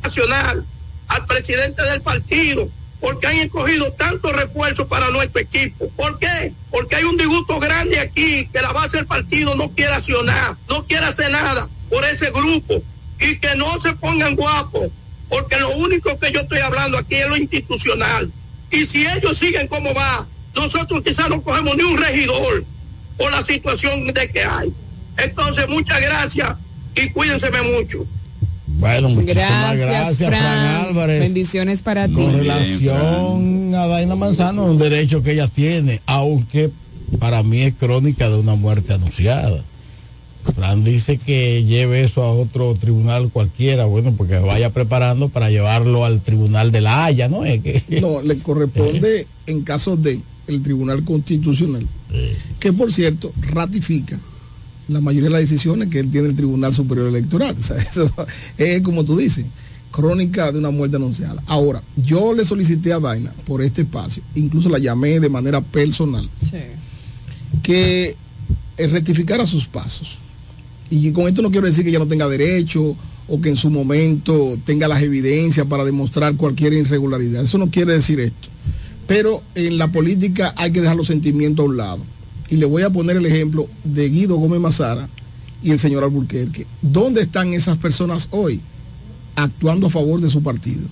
nacional, 0.02 0.64
al 1.08 1.26
presidente 1.26 1.82
del 1.82 2.00
partido, 2.00 2.68
porque 3.00 3.26
han 3.26 3.38
escogido 3.38 3.92
tantos 3.92 4.32
refuerzos 4.32 4.86
para 4.86 5.10
nuestro 5.10 5.40
equipo. 5.40 5.88
¿Por 5.90 6.18
qué? 6.18 6.52
Porque 6.70 6.96
hay 6.96 7.04
un 7.04 7.16
disgusto 7.16 7.58
grande 7.58 7.98
aquí, 7.98 8.46
que 8.52 8.60
la 8.60 8.72
base 8.72 8.98
del 8.98 9.06
partido 9.06 9.54
no 9.54 9.70
quiere 9.70 9.92
accionar, 9.92 10.56
no 10.68 10.84
quiere 10.86 11.06
hacer 11.06 11.30
nada 11.30 11.68
por 11.88 12.04
ese 12.04 12.30
grupo 12.30 12.82
y 13.18 13.38
que 13.38 13.54
no 13.56 13.80
se 13.80 13.92
pongan 13.94 14.36
guapos, 14.36 14.90
porque 15.28 15.58
lo 15.58 15.70
único 15.76 16.18
que 16.18 16.32
yo 16.32 16.40
estoy 16.40 16.60
hablando 16.60 16.98
aquí 16.98 17.16
es 17.16 17.28
lo 17.28 17.36
institucional. 17.36 18.30
Y 18.70 18.84
si 18.84 19.06
ellos 19.06 19.36
siguen 19.36 19.66
como 19.66 19.92
va, 19.94 20.26
nosotros 20.54 21.02
quizás 21.04 21.28
no 21.28 21.42
cogemos 21.42 21.76
ni 21.76 21.82
un 21.82 21.98
regidor 21.98 22.64
por 23.16 23.30
la 23.30 23.44
situación 23.44 24.06
de 24.06 24.30
que 24.30 24.42
hay. 24.42 24.72
Entonces, 25.18 25.68
muchas 25.68 26.00
gracias 26.00 26.56
y 26.94 27.10
cuídense 27.10 27.50
mucho. 27.50 28.06
Bueno, 28.78 29.10
muchísimas 29.10 29.36
Gracias, 29.36 29.78
gracias, 29.78 30.28
Fran, 30.28 30.40
Fran. 30.40 30.86
Álvarez. 30.86 31.20
Bendiciones 31.20 31.82
para 31.82 32.08
ti. 32.08 32.14
Con 32.14 32.32
relación 32.32 33.74
a 33.74 33.86
Daina 33.86 34.16
Manzano, 34.16 34.64
un 34.64 34.78
derecho 34.78 35.22
que 35.22 35.32
ella 35.32 35.48
tiene, 35.48 36.00
aunque 36.06 36.70
para 37.18 37.42
mí 37.42 37.62
es 37.62 37.74
crónica 37.74 38.30
de 38.30 38.38
una 38.38 38.54
muerte 38.54 38.94
anunciada. 38.94 39.62
Fran 40.54 40.82
dice 40.84 41.18
que 41.18 41.64
lleve 41.64 42.02
eso 42.02 42.22
a 42.22 42.32
otro 42.32 42.74
tribunal 42.74 43.28
cualquiera, 43.30 43.84
bueno, 43.84 44.14
porque 44.16 44.38
vaya 44.38 44.70
preparando 44.70 45.28
para 45.28 45.50
llevarlo 45.50 46.06
al 46.06 46.22
tribunal 46.22 46.72
de 46.72 46.80
la 46.80 47.04
Haya, 47.04 47.28
¿no? 47.28 47.44
Es 47.44 47.60
que, 47.60 47.82
No, 48.00 48.22
le 48.22 48.38
corresponde 48.38 49.26
en 49.46 49.62
caso 49.62 49.96
de 49.96 50.20
el 50.50 50.62
Tribunal 50.62 51.04
Constitucional, 51.04 51.86
que 52.58 52.72
por 52.72 52.92
cierto 52.92 53.32
ratifica 53.40 54.18
la 54.88 55.00
mayoría 55.00 55.28
de 55.28 55.34
las 55.34 55.42
decisiones 55.42 55.88
que 55.88 56.02
tiene 56.04 56.28
el 56.28 56.36
Tribunal 56.36 56.74
Superior 56.74 57.08
Electoral. 57.08 57.56
O 57.58 57.62
sea, 57.62 57.76
eso 57.76 58.12
es 58.58 58.82
como 58.82 59.04
tú 59.04 59.16
dices, 59.16 59.46
crónica 59.90 60.52
de 60.52 60.58
una 60.58 60.70
muerte 60.70 60.96
anunciada. 60.96 61.42
Ahora, 61.46 61.82
yo 61.96 62.32
le 62.34 62.44
solicité 62.44 62.92
a 62.92 62.98
Daina 62.98 63.32
por 63.46 63.62
este 63.62 63.82
espacio, 63.82 64.22
incluso 64.34 64.68
la 64.68 64.78
llamé 64.78 65.20
de 65.20 65.28
manera 65.28 65.60
personal, 65.60 66.28
que 67.62 68.14
eh, 68.76 68.86
rectificara 68.86 69.46
sus 69.46 69.66
pasos. 69.66 70.18
Y 70.88 71.10
con 71.12 71.28
esto 71.28 71.42
no 71.42 71.50
quiero 71.50 71.66
decir 71.66 71.84
que 71.84 71.90
ella 71.90 71.98
no 72.00 72.08
tenga 72.08 72.28
derecho 72.28 72.96
o 73.28 73.40
que 73.40 73.48
en 73.48 73.56
su 73.56 73.70
momento 73.70 74.58
tenga 74.64 74.88
las 74.88 75.02
evidencias 75.02 75.66
para 75.66 75.84
demostrar 75.84 76.34
cualquier 76.34 76.72
irregularidad. 76.72 77.44
Eso 77.44 77.58
no 77.58 77.70
quiere 77.70 77.92
decir 77.92 78.18
esto. 78.18 78.48
Pero 79.10 79.42
en 79.56 79.76
la 79.76 79.88
política 79.88 80.54
hay 80.56 80.70
que 80.70 80.80
dejar 80.80 80.94
los 80.96 81.08
sentimientos 81.08 81.64
a 81.64 81.68
un 81.68 81.76
lado. 81.76 81.98
Y 82.48 82.54
le 82.56 82.64
voy 82.66 82.84
a 82.84 82.90
poner 82.90 83.16
el 83.16 83.26
ejemplo 83.26 83.66
de 83.82 84.08
Guido 84.08 84.36
Gómez 84.36 84.60
Mazara 84.60 85.08
y 85.64 85.72
el 85.72 85.80
señor 85.80 86.04
Alburquerque. 86.04 86.64
¿Dónde 86.80 87.22
están 87.22 87.52
esas 87.52 87.76
personas 87.78 88.28
hoy 88.30 88.60
actuando 89.34 89.88
a 89.88 89.90
favor 89.90 90.20
de 90.20 90.30
su 90.30 90.44
partido? 90.44 90.86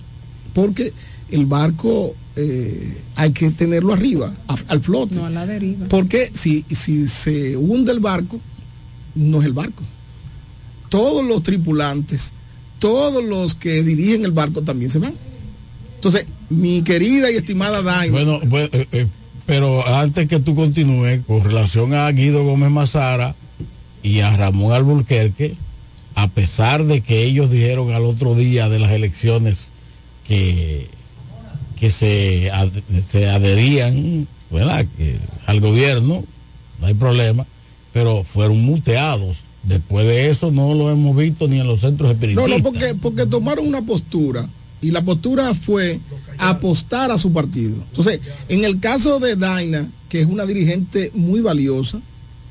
Porque 0.53 0.91
el 1.31 1.45
barco 1.45 2.13
eh, 2.35 2.97
hay 3.15 3.31
que 3.31 3.51
tenerlo 3.51 3.93
arriba, 3.93 4.33
a- 4.49 4.57
al 4.67 4.81
flote. 4.81 5.15
No 5.15 5.25
a 5.25 5.29
la 5.29 5.45
deriva. 5.45 5.87
Porque 5.87 6.29
si, 6.33 6.65
si 6.69 7.07
se 7.07 7.55
hunde 7.55 7.93
el 7.93 8.01
barco, 8.01 8.37
no 9.15 9.39
es 9.39 9.45
el 9.45 9.53
barco. 9.53 9.81
Todos 10.89 11.25
los 11.25 11.41
tripulantes, 11.43 12.31
todos 12.79 13.23
los 13.23 13.55
que 13.55 13.81
dirigen 13.81 14.25
el 14.25 14.31
barco 14.31 14.61
también 14.61 14.91
se 14.91 14.99
van. 14.99 15.13
Entonces, 15.95 16.27
mi 16.49 16.81
querida 16.83 17.31
y 17.31 17.35
estimada 17.35 17.81
Dain. 17.81 18.11
Bueno, 18.11 18.39
pues, 18.49 18.69
eh, 18.73 18.87
eh, 18.91 19.07
pero 19.45 19.85
antes 19.95 20.27
que 20.27 20.39
tú 20.39 20.55
continúes, 20.55 21.21
con 21.25 21.43
relación 21.43 21.93
a 21.93 22.09
Guido 22.11 22.43
Gómez 22.43 22.69
Mazara 22.71 23.35
y 24.03 24.19
a 24.19 24.35
Ramón 24.37 24.71
Alburquerque, 24.73 25.55
a 26.15 26.27
pesar 26.27 26.83
de 26.85 27.01
que 27.01 27.23
ellos 27.23 27.49
dijeron 27.51 27.91
al 27.91 28.03
otro 28.05 28.35
día 28.35 28.69
de 28.69 28.79
las 28.79 28.91
elecciones 28.91 29.69
que, 30.27 30.87
que 31.79 31.91
se, 31.91 32.51
ad- 32.51 32.71
se 33.09 33.27
adherían 33.29 34.27
¿verdad? 34.51 34.85
Que, 34.97 35.17
al 35.45 35.61
gobierno, 35.61 36.23
no 36.81 36.87
hay 36.87 36.93
problema, 36.95 37.45
pero 37.93 38.23
fueron 38.23 38.61
muteados. 38.63 39.37
Después 39.63 40.07
de 40.07 40.29
eso 40.29 40.51
no 40.51 40.73
lo 40.73 40.89
hemos 40.89 41.15
visto 41.15 41.47
ni 41.47 41.59
en 41.59 41.67
los 41.67 41.81
centros 41.81 42.07
No, 42.09 42.13
espiritistas. 42.13 42.49
no, 42.49 42.63
porque, 42.63 42.95
porque 42.99 43.25
tomaron 43.25 43.67
una 43.67 43.81
postura 43.83 44.47
y 44.81 44.91
la 44.91 45.01
postura 45.03 45.53
fue 45.55 45.99
apostar 46.37 47.11
a 47.11 47.17
su 47.17 47.31
partido. 47.33 47.75
Entonces, 47.89 48.21
en 48.47 48.63
el 48.63 48.79
caso 48.79 49.19
de 49.19 49.35
Daina, 49.35 49.89
que 50.07 50.21
es 50.21 50.27
una 50.27 50.45
dirigente 50.45 51.11
muy 51.13 51.41
valiosa, 51.41 51.99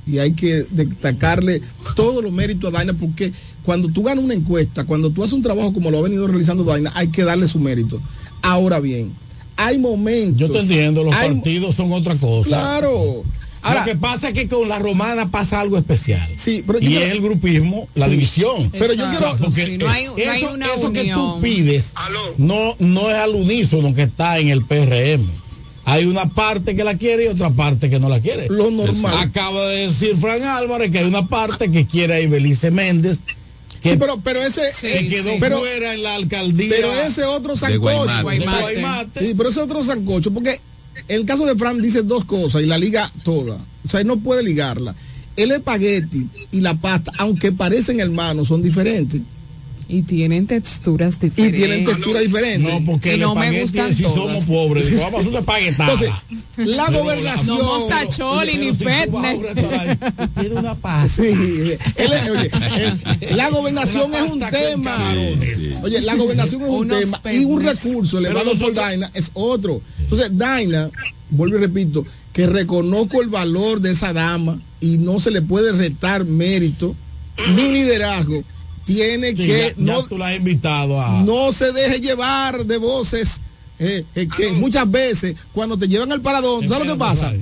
y 0.06 0.18
hay 0.18 0.32
que 0.32 0.64
destacarle 0.70 1.60
todos 1.94 2.22
los 2.22 2.32
méritos 2.32 2.72
a 2.72 2.76
Daina, 2.78 2.94
porque 2.94 3.32
cuando 3.62 3.88
tú 3.88 4.02
ganas 4.02 4.24
una 4.24 4.34
encuesta, 4.34 4.84
cuando 4.84 5.10
tú 5.10 5.22
haces 5.22 5.34
un 5.34 5.42
trabajo 5.42 5.72
como 5.72 5.90
lo 5.90 5.98
ha 5.98 6.02
venido 6.02 6.26
realizando 6.26 6.64
Daina, 6.64 6.92
hay 6.94 7.08
que 7.08 7.24
darle 7.24 7.46
su 7.48 7.58
mérito. 7.58 8.00
Ahora 8.40 8.80
bien, 8.80 9.12
hay 9.56 9.76
momentos. 9.78 10.38
Yo 10.38 10.50
te 10.50 10.60
entiendo, 10.60 11.02
los 11.04 11.14
hay- 11.14 11.34
partidos 11.34 11.74
son 11.74 11.92
otra 11.92 12.14
cosa. 12.14 12.48
Claro. 12.48 13.22
Ahora- 13.68 13.80
lo 13.86 13.92
que 13.92 13.96
pasa 13.96 14.28
es 14.28 14.34
que 14.34 14.48
con 14.48 14.68
la 14.68 14.78
romana 14.78 15.30
pasa 15.30 15.60
algo 15.60 15.76
especial. 15.78 16.28
Sí, 16.36 16.62
pero 16.66 16.80
y 16.80 16.96
es 16.96 17.10
el 17.12 17.20
grupismo, 17.20 17.88
la 17.94 18.06
Sí. 18.06 18.12
división. 18.12 18.70
Pero 18.70 18.92
yo 18.94 19.08
quiero- 19.10 19.36
porque, 19.38 19.66
Sí, 19.66 19.78
no 19.78 19.88
hay- 19.88 20.06
no 20.06 20.14
hay 20.32 20.42
eso, 20.44 20.52
una 20.54 20.66
eso 20.74 20.92
que 20.92 21.04
tú 21.12 21.40
pides 21.40 21.92
no, 22.36 22.74
no 22.78 23.10
es 23.10 23.16
al 23.16 23.34
unísono 23.34 23.94
que 23.94 24.02
está 24.02 24.38
en 24.38 24.48
el 24.48 24.64
PRM. 24.64 25.24
Hay 25.84 26.04
una 26.04 26.28
parte 26.28 26.76
que 26.76 26.84
la 26.84 26.98
quiere 26.98 27.24
y 27.24 27.28
otra 27.28 27.48
parte 27.50 27.88
que 27.88 27.98
no 27.98 28.08
la 28.10 28.20
quiere. 28.20 28.46
Lo 28.50 28.70
normal. 28.70 29.14
Acaba 29.20 29.66
de 29.68 29.86
decir 29.86 30.14
Fran 30.16 30.42
Álvarez 30.42 30.90
que 30.92 30.98
hay 30.98 31.04
una 31.06 31.26
parte 31.28 31.70
que 31.70 31.86
quiere 31.86 32.14
a 32.14 32.20
Ibelice 32.20 32.70
Méndez. 32.70 33.20
Que, 33.80 33.92
Sí, 33.92 33.96
pero, 33.96 34.18
pero 34.22 34.42
ese 34.42 34.62
que 34.82 35.08
quedó 35.08 35.30
pero- 35.38 35.60
fuera 35.60 35.94
en 35.94 36.02
la 36.02 36.16
alcaldía. 36.16 36.68
Pero 36.68 36.92
ese 37.00 37.22
otro 37.24 37.56
sancocho. 37.56 37.80
Guaymate. 37.80 38.22
Guaymate. 38.22 38.56
De 38.56 38.60
Guaymate. 38.62 39.20
Sí, 39.20 39.34
pero 39.36 39.48
ese 39.50 39.60
otro 39.60 39.84
sancocho, 39.84 40.30
porque 40.34 40.60
el 41.06 41.24
caso 41.24 41.46
de 41.46 41.56
Fran 41.56 41.80
dice 41.80 42.02
dos 42.02 42.24
cosas 42.24 42.62
y 42.62 42.66
la 42.66 42.78
liga 42.78 43.10
toda. 43.22 43.56
O 43.84 43.88
sea, 43.88 44.00
él 44.00 44.06
no 44.06 44.18
puede 44.18 44.42
ligarla. 44.42 44.94
El 45.36 45.52
espagueti 45.52 46.28
y 46.50 46.60
la 46.60 46.74
pasta, 46.74 47.12
aunque 47.18 47.52
parecen 47.52 48.00
hermanos, 48.00 48.48
son 48.48 48.60
diferentes. 48.60 49.20
Y 49.90 50.02
tienen 50.02 50.46
texturas 50.46 51.14
Y 51.16 51.30
diferentes. 51.30 51.60
tienen 51.60 51.84
textura 51.86 52.20
diferente. 52.20 52.70
No, 52.70 52.84
porque 52.84 53.14
Y 53.14 53.18
no 53.18 53.34
me 53.34 53.62
gustan 53.62 53.94
si 53.94 54.02
todas. 54.02 54.16
somos 54.16 54.44
pobres. 54.44 54.90
Digo, 54.90 55.00
vamos 55.02 55.18
a 55.18 55.20
hacer 55.20 55.32
una. 55.32 55.68
Entonces, 55.68 56.10
la 56.58 56.86
Pero 56.88 56.98
gobernación. 57.04 57.58
No 57.58 57.64
mostacholi 57.64 58.56
ni 58.58 58.72
fitness. 58.74 59.38
Pide 60.38 60.54
una 60.54 60.74
pasta. 60.74 61.22
Sí, 61.22 61.28
él 61.96 62.12
es- 62.12 62.28
oye, 62.30 62.50
el- 63.30 63.36
la 63.38 63.48
gobernación 63.48 64.12
es 64.14 64.30
un 64.32 64.40
tema. 64.40 65.14
Oye, 65.82 66.00
la 66.02 66.14
gobernación 66.16 66.62
es 66.62 66.68
un 66.68 66.88
tema 66.88 67.20
y 67.32 67.44
un 67.44 67.62
recurso 67.64 68.18
elevado 68.18 68.54
por 68.56 68.74
Daina 68.74 69.10
es 69.14 69.30
otro. 69.32 69.80
Entonces, 70.00 70.30
Daina, 70.36 70.90
vuelvo 71.30 71.56
y 71.56 71.60
repito, 71.60 72.04
que 72.34 72.46
reconozco 72.46 73.22
el 73.22 73.28
valor 73.28 73.80
de 73.80 73.92
esa 73.92 74.12
dama 74.12 74.60
y 74.82 74.98
no 74.98 75.18
se 75.18 75.30
le 75.30 75.40
puede 75.40 75.72
retar 75.72 76.24
mérito 76.26 76.94
ni 77.56 77.72
liderazgo. 77.72 78.44
Tiene 78.88 79.30
Sí, 79.30 79.36
que 79.36 79.74
ya, 79.76 79.82
no, 79.84 80.02
ya 80.02 80.08
tú 80.08 80.18
la 80.18 80.28
has 80.28 80.36
invitado 80.36 81.00
a. 81.00 81.22
no 81.22 81.52
se 81.52 81.72
deje 81.72 82.00
llevar 82.00 82.64
de 82.64 82.76
voces 82.78 83.40
eh, 83.78 84.04
eh, 84.16 84.28
que 84.36 84.50
muchas 84.52 84.90
veces 84.90 85.36
cuando 85.52 85.78
te 85.78 85.86
llevan 85.86 86.10
al 86.10 86.20
paradón, 86.20 86.66
¿sabes 86.66 86.86
lo 86.86 86.92
que 86.94 86.98
pasa? 86.98 87.32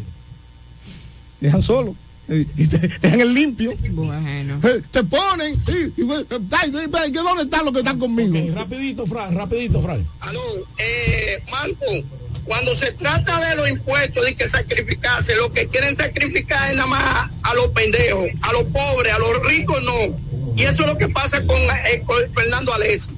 Dejan 1.40 1.62
solo. 1.62 1.94
eh, 2.28 2.44
Y 2.56 2.66
te 2.66 2.78
dejan 3.00 3.20
el 3.20 3.34
limpio. 3.34 3.72
Bueno. 3.90 4.60
Eh, 4.62 4.82
Te 4.90 5.02
ponen. 5.04 5.54
Y, 5.68 6.02
y, 6.02 6.06
¿que 6.06 7.18
¿Dónde 7.20 7.42
están 7.42 7.64
los 7.64 7.72
que 7.72 7.80
están 7.80 7.98
conmigo? 7.98 8.36
Rapidito, 8.54 9.06
Fran, 9.06 9.34
rapidito, 9.34 9.80
Fran. 9.80 10.06
Aló, 10.20 10.40
eh, 10.78 11.42
Marco, 11.50 12.06
cuando 12.44 12.74
se 12.76 12.92
trata 12.92 13.48
de 13.48 13.56
los 13.56 13.68
impuestos 13.68 14.24
de 14.24 14.34
que 14.34 14.48
sacrificarse, 14.48 15.34
lo 15.36 15.52
que 15.52 15.66
quieren 15.68 15.96
sacrificar 15.96 16.70
es 16.70 16.76
nada 16.76 16.88
más 16.88 17.30
a 17.42 17.54
los 17.54 17.68
pendejos, 17.68 18.28
a 18.42 18.52
los 18.52 18.64
pobres, 18.64 19.12
a 19.12 19.18
los 19.18 19.42
ricos 19.46 19.82
no. 19.84 20.25
Y 20.56 20.62
eso 20.62 20.82
es 20.82 20.88
lo 20.88 20.98
que 20.98 21.08
pasa 21.08 21.44
con, 21.44 21.56
eh, 21.60 22.02
con 22.04 22.16
Fernando 22.34 22.72
Alessi. 22.74 23.10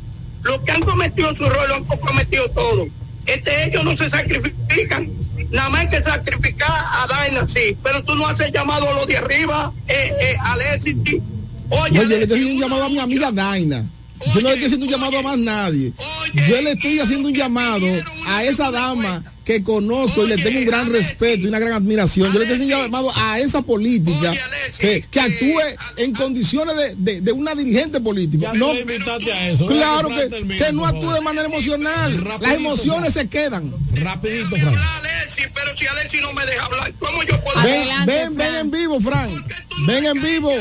Los 0.42 0.58
que 0.60 0.72
han 0.72 0.82
cometido 0.82 1.34
su 1.34 1.48
rol 1.48 1.68
lo 1.68 1.74
han 1.76 1.84
comprometido 1.84 2.48
todo. 2.50 2.86
Este, 3.26 3.66
ellos 3.66 3.84
no 3.84 3.96
se 3.96 4.10
sacrifican. 4.10 5.08
Nada 5.50 5.68
más 5.70 5.80
hay 5.82 5.88
que 5.88 6.02
sacrificar 6.02 6.70
a 6.70 7.06
Daina, 7.06 7.46
sí. 7.46 7.76
Pero 7.82 8.02
tú 8.04 8.14
no 8.16 8.26
haces 8.26 8.52
llamado 8.52 8.90
a 8.90 8.94
los 8.94 9.06
de 9.06 9.16
arriba, 9.16 9.72
eh, 9.86 10.12
eh, 10.20 10.36
Alessi, 10.40 10.96
sí. 11.06 11.22
Oye, 11.70 11.92
No, 11.92 12.02
yo 12.02 12.04
le 12.04 12.22
estoy 12.22 12.38
haciendo 12.38 12.54
un 12.54 12.60
llamado 12.60 12.84
a 12.84 12.88
mi 12.88 12.98
amiga 12.98 13.30
Daina. 13.30 13.84
Yo 14.34 14.40
no 14.40 14.48
le 14.48 14.54
estoy 14.54 14.64
haciendo 14.64 14.86
un 14.86 14.92
llamado 14.92 15.18
a 15.18 15.22
más 15.22 15.38
nadie. 15.38 15.92
Yo 16.48 16.60
le 16.60 16.72
estoy 16.72 16.98
haciendo 16.98 17.28
un 17.28 17.34
llamado 17.34 17.86
a 18.26 18.42
esa 18.42 18.70
dama 18.70 19.22
que 19.48 19.62
conozco 19.62 20.26
y 20.26 20.28
le 20.28 20.36
tengo 20.36 20.58
un 20.58 20.66
gran 20.66 20.92
respeto 20.92 21.44
y 21.44 21.46
una 21.46 21.58
gran 21.58 21.72
admiración. 21.72 22.30
Yo 22.34 22.38
le 22.38 22.52
un 22.52 22.68
llamado 22.68 23.10
a 23.16 23.38
esa 23.38 23.62
política 23.62 24.34
que, 24.78 25.02
que 25.10 25.20
actúe 25.20 25.60
en 25.96 26.12
condiciones 26.12 26.76
de, 26.76 26.94
de- 26.98 27.20
de 27.22 27.32
una 27.32 27.54
dirigente 27.54 27.98
política. 27.98 28.52
Ya 28.52 28.58
No, 28.58 28.72
a 28.72 29.48
eso. 29.48 29.64
Claro 29.64 30.10
que 30.10 30.28
que, 30.58 30.70
no 30.74 30.84
actúe 30.84 31.12
de 31.14 31.22
manera 31.22 31.48
emocional. 31.48 32.14
Las 32.14 32.24
Rapidito, 32.24 32.56
emociones 32.56 33.14
se 33.14 33.26
quedan. 33.26 33.72
Rapidito, 33.94 34.50
Déjame 34.50 34.76
Fran. 34.76 34.86
hablar, 34.86 35.12
Alexi, 35.22 35.42
pero 35.54 35.78
si 35.78 35.86
Alexi 35.86 36.18
no 36.20 36.32
me 36.34 36.44
deja 36.44 36.66
hablar, 36.66 36.92
¿cómo 36.98 37.22
yo 37.22 37.40
puedo 37.42 37.62
Ven, 37.62 37.72
Adelante, 37.80 38.12
ven, 38.12 38.36
ven 38.36 38.54
en 38.54 38.70
vivo, 38.70 39.00
Fran. 39.00 39.30
Ven 39.86 40.04
en 40.04 40.22
vivo. 40.22 40.52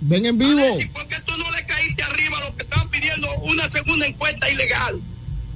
Ven 0.00 0.24
en 0.24 0.38
vivo. 0.38 0.58
Alexi, 0.58 0.88
¿por 0.88 1.06
qué 1.06 1.16
tú 1.26 1.36
no 1.36 1.50
le 1.50 1.66
caíste 1.66 2.02
arriba 2.02 2.38
a 2.38 2.40
los 2.46 2.50
que 2.54 2.62
están 2.62 2.88
pidiendo 2.88 3.28
una 3.42 3.70
segunda 3.70 4.06
encuesta 4.06 4.50
ilegal? 4.50 5.02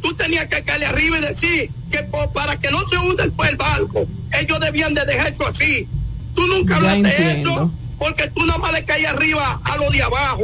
Tú 0.01 0.15
tenías 0.15 0.47
que 0.47 0.63
caerle 0.63 0.87
arriba 0.87 1.19
y 1.19 1.21
decir 1.23 1.71
que 1.91 2.03
para 2.33 2.59
que 2.59 2.71
no 2.71 2.89
se 2.89 2.97
hunda 2.97 3.25
el, 3.25 3.33
el 3.49 3.57
barco, 3.57 4.07
ellos 4.39 4.61
debían 4.61 4.95
de 4.95 5.05
dejar 5.05 5.33
eso 5.33 5.47
así. 5.47 5.87
Tú 6.35 6.47
nunca 6.47 6.77
hablaste 6.77 7.09
de 7.09 7.41
eso 7.41 7.71
porque 7.99 8.29
tú 8.29 8.47
nada 8.47 8.59
más 8.59 8.73
le 8.73 8.85
caías 8.85 9.13
arriba 9.13 9.61
a 9.63 9.77
los 9.77 9.93
de 9.93 10.03
abajo. 10.03 10.43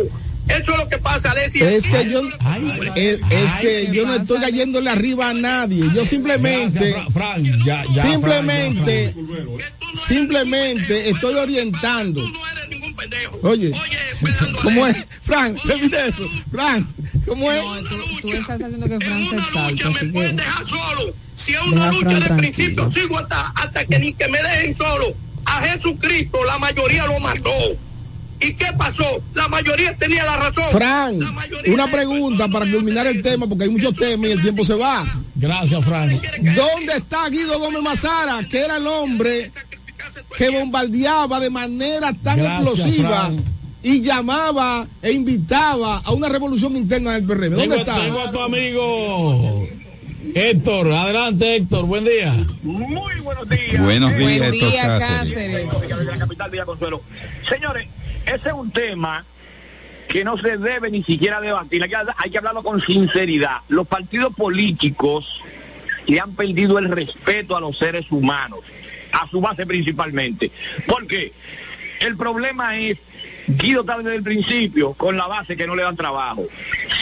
Eso 0.48 0.72
es 0.72 0.78
lo 0.78 0.88
que 0.88 0.98
pasa, 0.98 1.32
Alexi. 1.32 1.60
Es 1.60 1.86
que 1.86 2.08
yo, 2.08 2.22
Ay, 2.40 2.78
es, 2.94 3.18
es 3.30 3.50
ay, 3.56 3.62
que 3.62 3.86
¿qué 3.86 3.92
yo 3.92 4.06
no 4.06 4.14
estoy 4.14 4.40
cayéndole 4.40 4.90
arriba 4.90 5.30
a 5.30 5.34
nadie. 5.34 5.84
Yo 5.92 6.06
simplemente, 6.06 6.90
Gracias, 6.90 7.12
Fran, 7.12 7.44
Fran, 7.44 7.64
ya, 7.64 7.84
ya, 7.92 8.02
simplemente, 8.02 9.14
ya, 9.14 10.00
simplemente 10.06 11.10
estoy 11.10 11.34
orientando. 11.34 12.20
Tú 12.20 12.28
no 12.28 12.48
eres 12.48 12.68
ningún 12.68 12.75
pendejo. 12.96 13.38
Oye, 13.42 13.72
Fernando 14.20 14.58
¿cómo 14.62 14.86
es? 14.86 15.06
Frank, 15.22 15.58
repite 15.64 16.08
eso. 16.08 16.22
Frank, 16.50 16.86
¿cómo 17.26 17.52
es? 17.52 17.62
No, 17.62 17.76
tú, 17.88 17.96
tú 18.22 18.32
estás 18.32 18.62
haciendo 18.62 18.86
que 18.86 18.94
en 18.94 19.00
Fran 19.00 19.26
se 19.28 19.36
así 19.36 20.06
me 20.06 20.12
pueden 20.12 20.36
que 20.36 20.42
dejar 20.42 20.66
solo. 20.66 21.14
Si 21.36 21.52
es 21.52 21.60
una 21.62 21.92
lucha 21.92 22.00
Fran 22.00 22.14
de 22.20 22.26
tranquilo. 22.26 22.36
principio, 22.38 22.92
sigo 22.92 23.18
hasta, 23.18 23.48
hasta 23.56 23.84
que 23.84 23.98
ni 23.98 24.12
que 24.14 24.28
me 24.28 24.42
dejen 24.42 24.74
solo. 24.76 25.14
A 25.44 25.60
Jesucristo 25.62 26.44
la 26.44 26.58
mayoría 26.58 27.06
lo 27.06 27.20
mató. 27.20 27.50
¿Y 28.38 28.52
qué 28.52 28.66
pasó? 28.76 29.22
La 29.34 29.48
mayoría 29.48 29.96
tenía 29.96 30.22
la 30.24 30.36
razón. 30.36 30.64
Frank, 30.72 31.22
La 31.22 31.32
mayoría 31.32 31.72
una 31.72 31.86
pregunta 31.86 32.48
para 32.48 32.66
culminar 32.70 33.06
el 33.06 33.22
tema, 33.22 33.46
porque 33.46 33.64
hay 33.64 33.70
muchos 33.70 33.94
temas 33.94 34.28
y 34.28 34.32
el 34.32 34.42
tiempo 34.42 34.62
se 34.64 34.74
va. 34.74 35.06
Gracias, 35.36 35.84
Fran. 35.84 36.10
¿Dónde 36.54 36.94
está 36.96 37.28
Guido 37.30 37.58
Gómez 37.58 37.80
Mazara, 37.82 38.42
que 38.50 38.58
era 38.58 38.76
el 38.76 38.86
hombre 38.86 39.50
que 40.36 40.50
bombardeaba 40.50 41.40
de 41.40 41.50
manera 41.50 42.12
tan 42.12 42.38
Gracias, 42.38 42.68
explosiva 42.68 43.30
y 43.82 44.02
llamaba 44.02 44.86
e 45.02 45.12
invitaba 45.12 45.98
a 45.98 46.12
una 46.12 46.28
revolución 46.28 46.76
interna 46.76 47.12
del 47.12 47.24
PRM? 47.24 47.50
¿Dónde 47.50 47.62
Tengo, 47.62 47.74
está? 47.76 47.94
tengo 48.00 48.20
a 48.20 48.30
tu 48.30 48.40
amigo 48.40 49.66
Héctor. 50.34 50.92
Adelante, 50.92 51.56
Héctor. 51.56 51.86
Buen 51.86 52.04
día. 52.04 52.34
Muy 52.62 53.20
buenos 53.20 53.48
días. 53.48 53.82
Buenos 53.82 54.10
días, 54.16 54.22
Buen 54.22 54.42
Héctor 54.42 54.70
día, 54.70 54.98
Cáceres. 54.98 55.72
Cáceres. 55.72 55.98
de 55.98 56.12
la 56.12 56.18
capital 56.18 56.50
Villa 56.50 56.64
Consuelo. 56.64 57.02
Señores, 57.48 57.88
ese 58.26 58.48
es 58.48 58.54
un 58.54 58.70
tema 58.70 59.24
que 60.08 60.24
no 60.24 60.36
se 60.38 60.56
debe 60.56 60.90
ni 60.90 61.02
siquiera 61.02 61.40
debatir, 61.40 61.82
hay 61.82 61.88
que, 61.88 61.96
hay 62.16 62.30
que 62.30 62.38
hablarlo 62.38 62.62
con 62.62 62.80
sinceridad. 62.82 63.58
Los 63.68 63.86
partidos 63.86 64.34
políticos 64.34 65.40
le 66.06 66.20
han 66.20 66.32
perdido 66.32 66.78
el 66.78 66.90
respeto 66.90 67.56
a 67.56 67.60
los 67.60 67.78
seres 67.78 68.10
humanos, 68.10 68.60
a 69.12 69.26
su 69.28 69.40
base 69.40 69.66
principalmente. 69.66 70.50
Porque 70.86 71.32
el 72.00 72.16
problema 72.16 72.78
es, 72.78 72.98
Guido 73.48 73.82
está 73.82 73.98
desde 73.98 74.16
el 74.16 74.22
principio 74.22 74.92
con 74.94 75.16
la 75.16 75.26
base 75.26 75.56
que 75.56 75.66
no 75.66 75.76
le 75.76 75.82
dan 75.82 75.96
trabajo. 75.96 76.46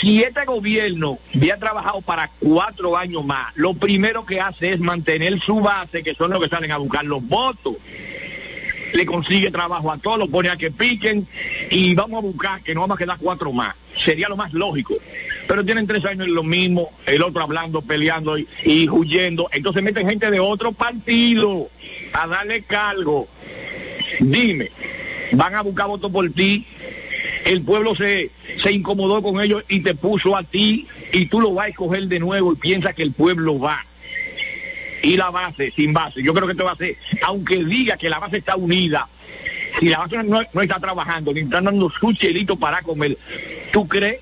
Si 0.00 0.22
este 0.22 0.44
gobierno 0.44 1.18
había 1.34 1.58
trabajado 1.58 2.02
para 2.02 2.30
cuatro 2.38 2.96
años 2.96 3.24
más, 3.24 3.54
lo 3.56 3.74
primero 3.74 4.26
que 4.26 4.40
hace 4.40 4.72
es 4.72 4.80
mantener 4.80 5.40
su 5.40 5.60
base, 5.60 6.02
que 6.02 6.14
son 6.14 6.30
los 6.30 6.42
que 6.42 6.48
salen 6.48 6.72
a 6.72 6.78
buscar 6.78 7.04
los 7.04 7.26
votos 7.26 7.76
le 8.94 9.06
consigue 9.06 9.50
trabajo 9.50 9.90
a 9.90 9.98
todos, 9.98 10.18
lo 10.18 10.28
pone 10.28 10.48
a 10.48 10.56
que 10.56 10.70
piquen 10.70 11.26
y 11.70 11.94
vamos 11.94 12.18
a 12.18 12.26
buscar 12.26 12.62
que 12.62 12.74
no 12.74 12.82
vamos 12.82 12.96
a 12.96 12.98
quedar 12.98 13.18
cuatro 13.20 13.52
más. 13.52 13.74
Sería 13.96 14.28
lo 14.28 14.36
más 14.36 14.52
lógico. 14.52 14.94
Pero 15.46 15.64
tienen 15.64 15.86
tres 15.86 16.04
años 16.04 16.26
en 16.26 16.34
lo 16.34 16.42
mismo, 16.42 16.90
el 17.06 17.22
otro 17.22 17.42
hablando, 17.42 17.82
peleando 17.82 18.38
y, 18.38 18.88
huyendo. 18.88 19.48
Entonces 19.52 19.82
meten 19.82 20.08
gente 20.08 20.30
de 20.30 20.40
otro 20.40 20.72
partido 20.72 21.68
a 22.12 22.26
darle 22.26 22.62
cargo. 22.62 23.28
Dime, 24.20 24.70
van 25.32 25.54
a 25.54 25.62
buscar 25.62 25.88
votos 25.88 26.10
por 26.10 26.30
ti. 26.30 26.66
El 27.44 27.62
pueblo 27.62 27.94
se, 27.94 28.30
se 28.62 28.72
incomodó 28.72 29.22
con 29.22 29.40
ellos 29.40 29.64
y 29.68 29.80
te 29.80 29.94
puso 29.94 30.34
a 30.36 30.42
ti 30.42 30.86
y 31.12 31.26
tú 31.26 31.40
lo 31.40 31.52
vas 31.52 31.66
a 31.66 31.68
escoger 31.68 32.04
de 32.08 32.18
nuevo 32.18 32.52
y 32.52 32.56
piensas 32.56 32.94
que 32.94 33.02
el 33.02 33.12
pueblo 33.12 33.58
va 33.58 33.84
y 35.04 35.16
la 35.16 35.30
base 35.30 35.72
sin 35.76 35.92
base. 35.92 36.22
Yo 36.22 36.32
creo 36.32 36.46
que 36.46 36.52
esto 36.52 36.64
va 36.64 36.72
a 36.72 36.76
ser, 36.76 36.96
aunque 37.22 37.62
diga 37.62 37.96
que 37.96 38.08
la 38.08 38.18
base 38.18 38.38
está 38.38 38.56
unida, 38.56 39.06
si 39.78 39.88
la 39.88 39.98
base 39.98 40.22
no, 40.22 40.40
no 40.52 40.62
está 40.62 40.80
trabajando, 40.80 41.32
ni 41.32 41.40
están 41.40 41.64
dando 41.64 41.90
su 41.90 42.12
chelito 42.14 42.56
para 42.56 42.80
comer, 42.82 43.18
¿tú 43.72 43.86
crees? 43.86 44.20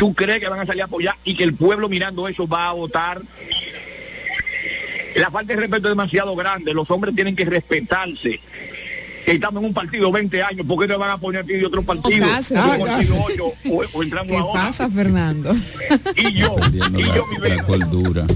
¿Tú 0.00 0.14
crees 0.14 0.40
que 0.40 0.48
van 0.48 0.60
a 0.60 0.64
salir 0.64 0.80
a 0.80 0.86
apoyar 0.86 1.14
y 1.24 1.36
que 1.36 1.44
el 1.44 1.52
pueblo 1.52 1.86
mirando 1.86 2.26
eso 2.26 2.48
va 2.48 2.70
a 2.70 2.72
votar? 2.72 3.20
La 5.14 5.30
falta 5.30 5.52
de 5.52 5.60
respeto 5.60 5.88
es 5.88 5.92
demasiado 5.92 6.34
grande, 6.34 6.72
los 6.72 6.90
hombres 6.90 7.14
tienen 7.14 7.36
que 7.36 7.44
respetarse. 7.44 8.40
Estamos 9.26 9.60
en 9.62 9.66
un 9.68 9.74
partido 9.74 10.10
20 10.10 10.42
años, 10.42 10.66
¿por 10.66 10.80
qué 10.80 10.88
te 10.90 10.96
van 10.96 11.10
a 11.10 11.18
poner 11.18 11.42
aquí 11.42 11.52
de 11.52 11.66
otro 11.66 11.82
partido? 11.82 12.24
Ah, 12.56 12.78
o, 13.70 13.84
o 13.92 14.02
entrando 14.02 14.32
¿Qué 14.32 14.38
ahora. 14.38 14.62
pasa, 14.64 14.88
Fernando? 14.88 15.54
Y 16.16 16.32
yo, 16.32 16.56
y 16.72 16.76
la, 16.78 17.14
yo, 17.14 17.26
mi 17.26 17.48
la 17.50 17.62
cordura. 17.62 18.26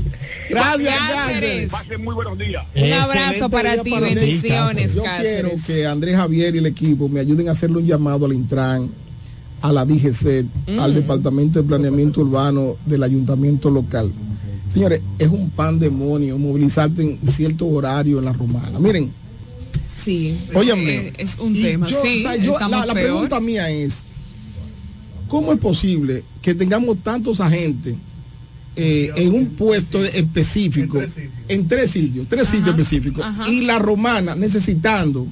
Gracias, 0.51 0.99
Cáceres. 0.99 1.73
Pasen 1.73 2.05
muy 2.05 2.15
buenos 2.15 2.37
días. 2.37 2.63
Un 2.75 2.93
abrazo 2.93 3.49
para 3.49 3.83
ti, 3.83 3.91
bendiciones, 3.99 4.95
Yo 4.95 5.03
Cáceres. 5.03 5.43
quiero 5.43 5.51
que 5.67 5.87
Andrés 5.87 6.17
Javier 6.17 6.55
y 6.57 6.59
el 6.59 6.67
equipo 6.67 7.09
me 7.09 7.21
ayuden 7.21 7.49
a 7.49 7.53
hacerle 7.53 7.79
un 7.79 7.87
llamado 7.87 8.27
al 8.27 8.35
Intran, 8.35 8.91
a 9.65 9.73
la 9.73 9.87
DGC, 9.87 10.45
Mm. 10.67 10.79
al 10.79 10.95
Departamento 10.95 11.63
de 11.63 11.67
Planeamiento 11.67 12.21
Urbano 12.21 12.77
del 12.85 13.03
Ayuntamiento 13.03 13.71
Local. 13.71 14.13
Señores, 14.71 15.01
es 15.19 15.29
un 15.29 15.49
pandemonio 15.51 16.37
movilizarte 16.37 17.01
en 17.03 17.19
cierto 17.27 17.67
horario 17.67 18.19
en 18.19 18.27
la 18.27 18.33
romana. 18.35 18.79
Miren, 18.79 19.11
Sí, 20.05 20.37
Óyame. 20.53 21.09
es, 21.17 21.33
es 21.35 21.39
un 21.39 21.55
tema. 21.55 21.87
yo, 21.87 21.97
sí, 22.03 22.19
o 22.19 22.23
sea, 22.23 22.37
yo- 22.37 22.59
la, 22.69 22.93
pregunta 22.93 23.41
mía 23.41 23.71
es, 23.71 24.03
¿cómo 25.29 25.53
es 25.53 25.59
posible 25.59 26.23
que 26.43 26.55
tengamos 26.55 26.99
tantos 27.03 27.41
agentes 27.41 27.95
eh, 28.77 29.13
en 29.17 29.33
un 29.33 29.47
puesto 29.47 30.03
de- 30.03 30.19
específico, 30.19 31.01
en 31.49 31.69
tres 31.69 31.93
sitios, 31.93 32.27
tres 32.29 32.49
sitios 32.49 32.71
específicos, 32.71 33.25
ajá. 33.25 33.49
y 33.49 33.63
la 33.63 33.79
romana 33.79 34.35
necesitando 34.35 35.27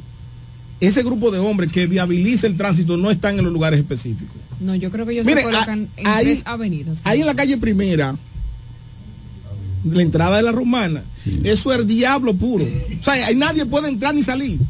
ese 0.87 1.03
grupo 1.03 1.31
de 1.31 1.39
hombres 1.39 1.71
que 1.73 1.87
viabilice 1.87 2.47
el 2.47 2.57
tránsito 2.57 2.97
no 2.97 3.11
están 3.11 3.39
en 3.39 3.45
los 3.45 3.53
lugares 3.53 3.79
específicos? 3.81 4.37
No, 4.61 4.75
yo 4.75 4.91
creo 4.91 5.07
que 5.07 5.13
ellos 5.13 5.27
Mire, 5.27 5.41
se 5.43 5.45
colocan 5.51 5.89
a- 5.97 6.01
en 6.01 6.07
ahí- 6.07 6.25
tres 6.25 6.43
avenidas. 6.45 6.99
Ahí 7.05 7.21
en 7.21 7.27
la 7.27 7.35
calle 7.35 7.57
primera, 7.57 8.17
la 9.85 10.03
entrada 10.03 10.37
de 10.37 10.43
la 10.43 10.53
romana, 10.53 11.03
eso 11.45 11.73
es 11.73 11.79
el 11.81 11.87
diablo 11.87 12.35
puro. 12.35 12.65
O 12.65 13.05
sea, 13.05 13.27
ahí 13.27 13.35
nadie 13.35 13.67
puede 13.67 13.89
entrar 13.89 14.15
ni 14.15 14.23
salir. 14.23 14.61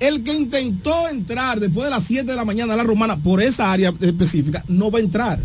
El 0.00 0.22
que 0.22 0.32
intentó 0.32 1.08
entrar 1.08 1.58
después 1.58 1.84
de 1.84 1.90
las 1.90 2.04
7 2.04 2.30
de 2.30 2.36
la 2.36 2.44
mañana 2.44 2.74
a 2.74 2.76
la 2.76 2.84
romana 2.84 3.16
por 3.16 3.42
esa 3.42 3.72
área 3.72 3.92
específica 4.00 4.64
no 4.68 4.90
va 4.92 5.00
a 5.00 5.02
entrar. 5.02 5.40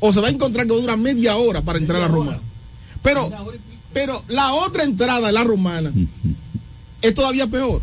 O 0.00 0.12
se 0.12 0.20
va 0.20 0.26
a 0.26 0.30
encontrar 0.30 0.66
que 0.66 0.72
dura 0.74 0.96
media 0.96 1.36
hora 1.36 1.62
para 1.62 1.78
entrar 1.78 1.98
a 1.98 2.02
la 2.02 2.08
romana. 2.08 2.40
Pero, 3.02 3.30
pero 3.92 4.24
la 4.28 4.54
otra 4.54 4.82
entrada 4.82 5.28
de 5.28 5.32
la 5.32 5.44
romana 5.44 5.92
es 7.02 7.14
todavía 7.14 7.46
peor. 7.46 7.82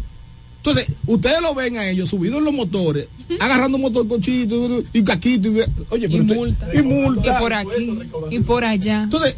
Entonces, 0.64 0.92
ustedes 1.08 1.42
lo 1.42 1.56
ven 1.56 1.78
a 1.78 1.88
ellos 1.90 2.10
subidos 2.10 2.40
en 2.40 2.44
los 2.46 2.54
motores, 2.54 3.08
agarrando 3.40 3.78
motorcochito 3.78 4.84
y 4.92 5.04
caquito. 5.04 5.48
Y, 5.48 5.62
oye, 5.90 6.08
Y 6.10 6.20
usted- 6.22 6.36
multa. 6.36 6.68
y 6.74 6.82
multa. 6.82 7.38
Y 7.38 7.40
por 7.42 7.54
aquí, 7.54 8.00
y 8.32 8.40
por 8.40 8.64
allá. 8.66 9.04
Entonces, 9.04 9.36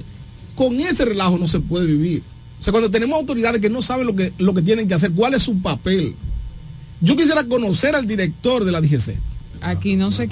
con 0.55 0.79
ese 0.79 1.05
relajo 1.05 1.37
no 1.37 1.47
se 1.47 1.59
puede 1.59 1.85
vivir. 1.85 2.23
O 2.59 2.63
sea, 2.63 2.71
cuando 2.71 2.89
tenemos 2.89 3.17
autoridades 3.19 3.61
que 3.61 3.69
no 3.69 3.81
saben 3.81 4.07
lo 4.07 4.15
que, 4.15 4.33
lo 4.39 4.53
que 4.53 4.61
tienen 4.63 4.87
que 4.87 4.93
hacer, 4.95 5.11
cuál 5.11 5.33
es 5.35 5.43
su 5.43 5.59
papel. 5.61 6.15
Yo 7.01 7.15
quisiera 7.15 7.43
conocer 7.43 7.95
al 7.95 8.05
director 8.07 8.63
de 8.63 8.71
la 8.71 8.81
DGC. 8.81 9.15
Aquí 9.61 9.95
no 9.95 10.11
sé. 10.11 10.23
Es 10.23 10.31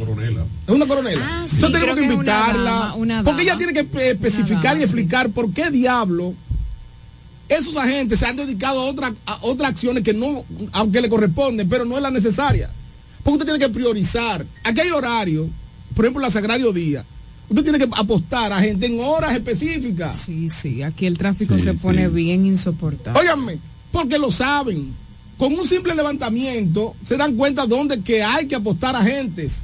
una 0.73 0.87
coronela. 0.87 1.21
Ah, 1.23 1.45
sí, 1.47 1.55
Entonces 1.55 1.79
tenemos 1.79 1.95
que 1.99 2.01
una 2.05 2.13
invitarla. 2.13 2.63
dama, 2.71 2.95
una 2.95 3.23
porque 3.23 3.43
ella 3.43 3.57
tiene 3.57 3.73
que 3.73 3.79
eh, 3.81 4.11
especificar 4.11 4.63
dama, 4.63 4.79
y 4.79 4.83
explicar 4.83 5.29
por 5.29 5.51
qué 5.53 5.69
diablo 5.69 6.33
esos 7.49 7.75
agentes 7.75 8.19
se 8.19 8.25
han 8.27 8.35
dedicado 8.35 8.79
a, 8.79 8.85
otra, 8.85 9.13
a 9.25 9.39
otras 9.41 9.71
acciones 9.71 10.03
que 10.03 10.13
no, 10.13 10.45
aunque 10.71 11.01
le 11.01 11.09
corresponden, 11.09 11.67
pero 11.67 11.83
no 11.83 11.97
es 11.97 12.03
la 12.03 12.11
necesaria. 12.11 12.69
Porque 13.23 13.39
usted 13.39 13.45
tiene 13.45 13.59
que 13.59 13.69
priorizar. 13.73 14.45
Aquí 14.63 14.79
hay 14.81 14.91
horario, 14.91 15.49
por 15.95 16.05
ejemplo, 16.05 16.21
la 16.21 16.31
Sagrario 16.31 16.71
Día. 16.71 17.03
Usted 17.49 17.63
tiene 17.63 17.79
que 17.79 17.89
apostar 17.97 18.53
a 18.53 18.61
gente 18.61 18.85
en 18.85 18.99
horas 18.99 19.33
específicas. 19.35 20.15
Sí, 20.17 20.49
sí, 20.51 20.83
aquí 20.83 21.07
el 21.07 21.17
tráfico 21.17 21.57
Sí, 21.57 21.63
se 21.63 21.73
pone 21.73 22.05
sí. 22.07 22.13
bien 22.13 22.45
insoportable. 22.45 23.19
Óiganme, 23.19 23.57
porque 23.91 24.19
lo 24.19 24.31
saben. 24.31 24.93
Con 25.37 25.53
un 25.57 25.65
simple 25.65 25.95
levantamiento 25.95 26.95
se 27.05 27.17
dan 27.17 27.35
cuenta 27.35 27.65
dónde 27.65 28.01
que 28.01 28.21
hay 28.21 28.45
que 28.45 28.55
apostar 28.55 28.95
a 28.95 28.99
agentes. 28.99 29.63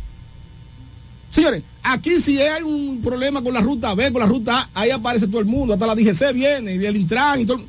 Señores, 1.30 1.64
aquí 1.84 2.12
si 2.22 2.40
hay 2.40 2.64
un 2.64 3.02
problema 3.04 3.44
con 3.44 3.54
la 3.54 3.60
ruta 3.60 3.94
B, 3.94 4.12
con 4.12 4.22
la 4.22 4.26
ruta 4.28 4.62
A, 4.74 4.82
ahí 4.82 4.90
aparece 4.90 5.28
todo 5.28 5.42
el 5.42 5.46
mundo, 5.46 5.74
hasta 5.74 5.86
la 5.86 5.94
DGC 5.94 6.34
viene, 6.34 6.76
y 6.76 6.86
el 6.86 6.96
Intran 6.96 7.42
y 7.42 7.46
todo. 7.46 7.60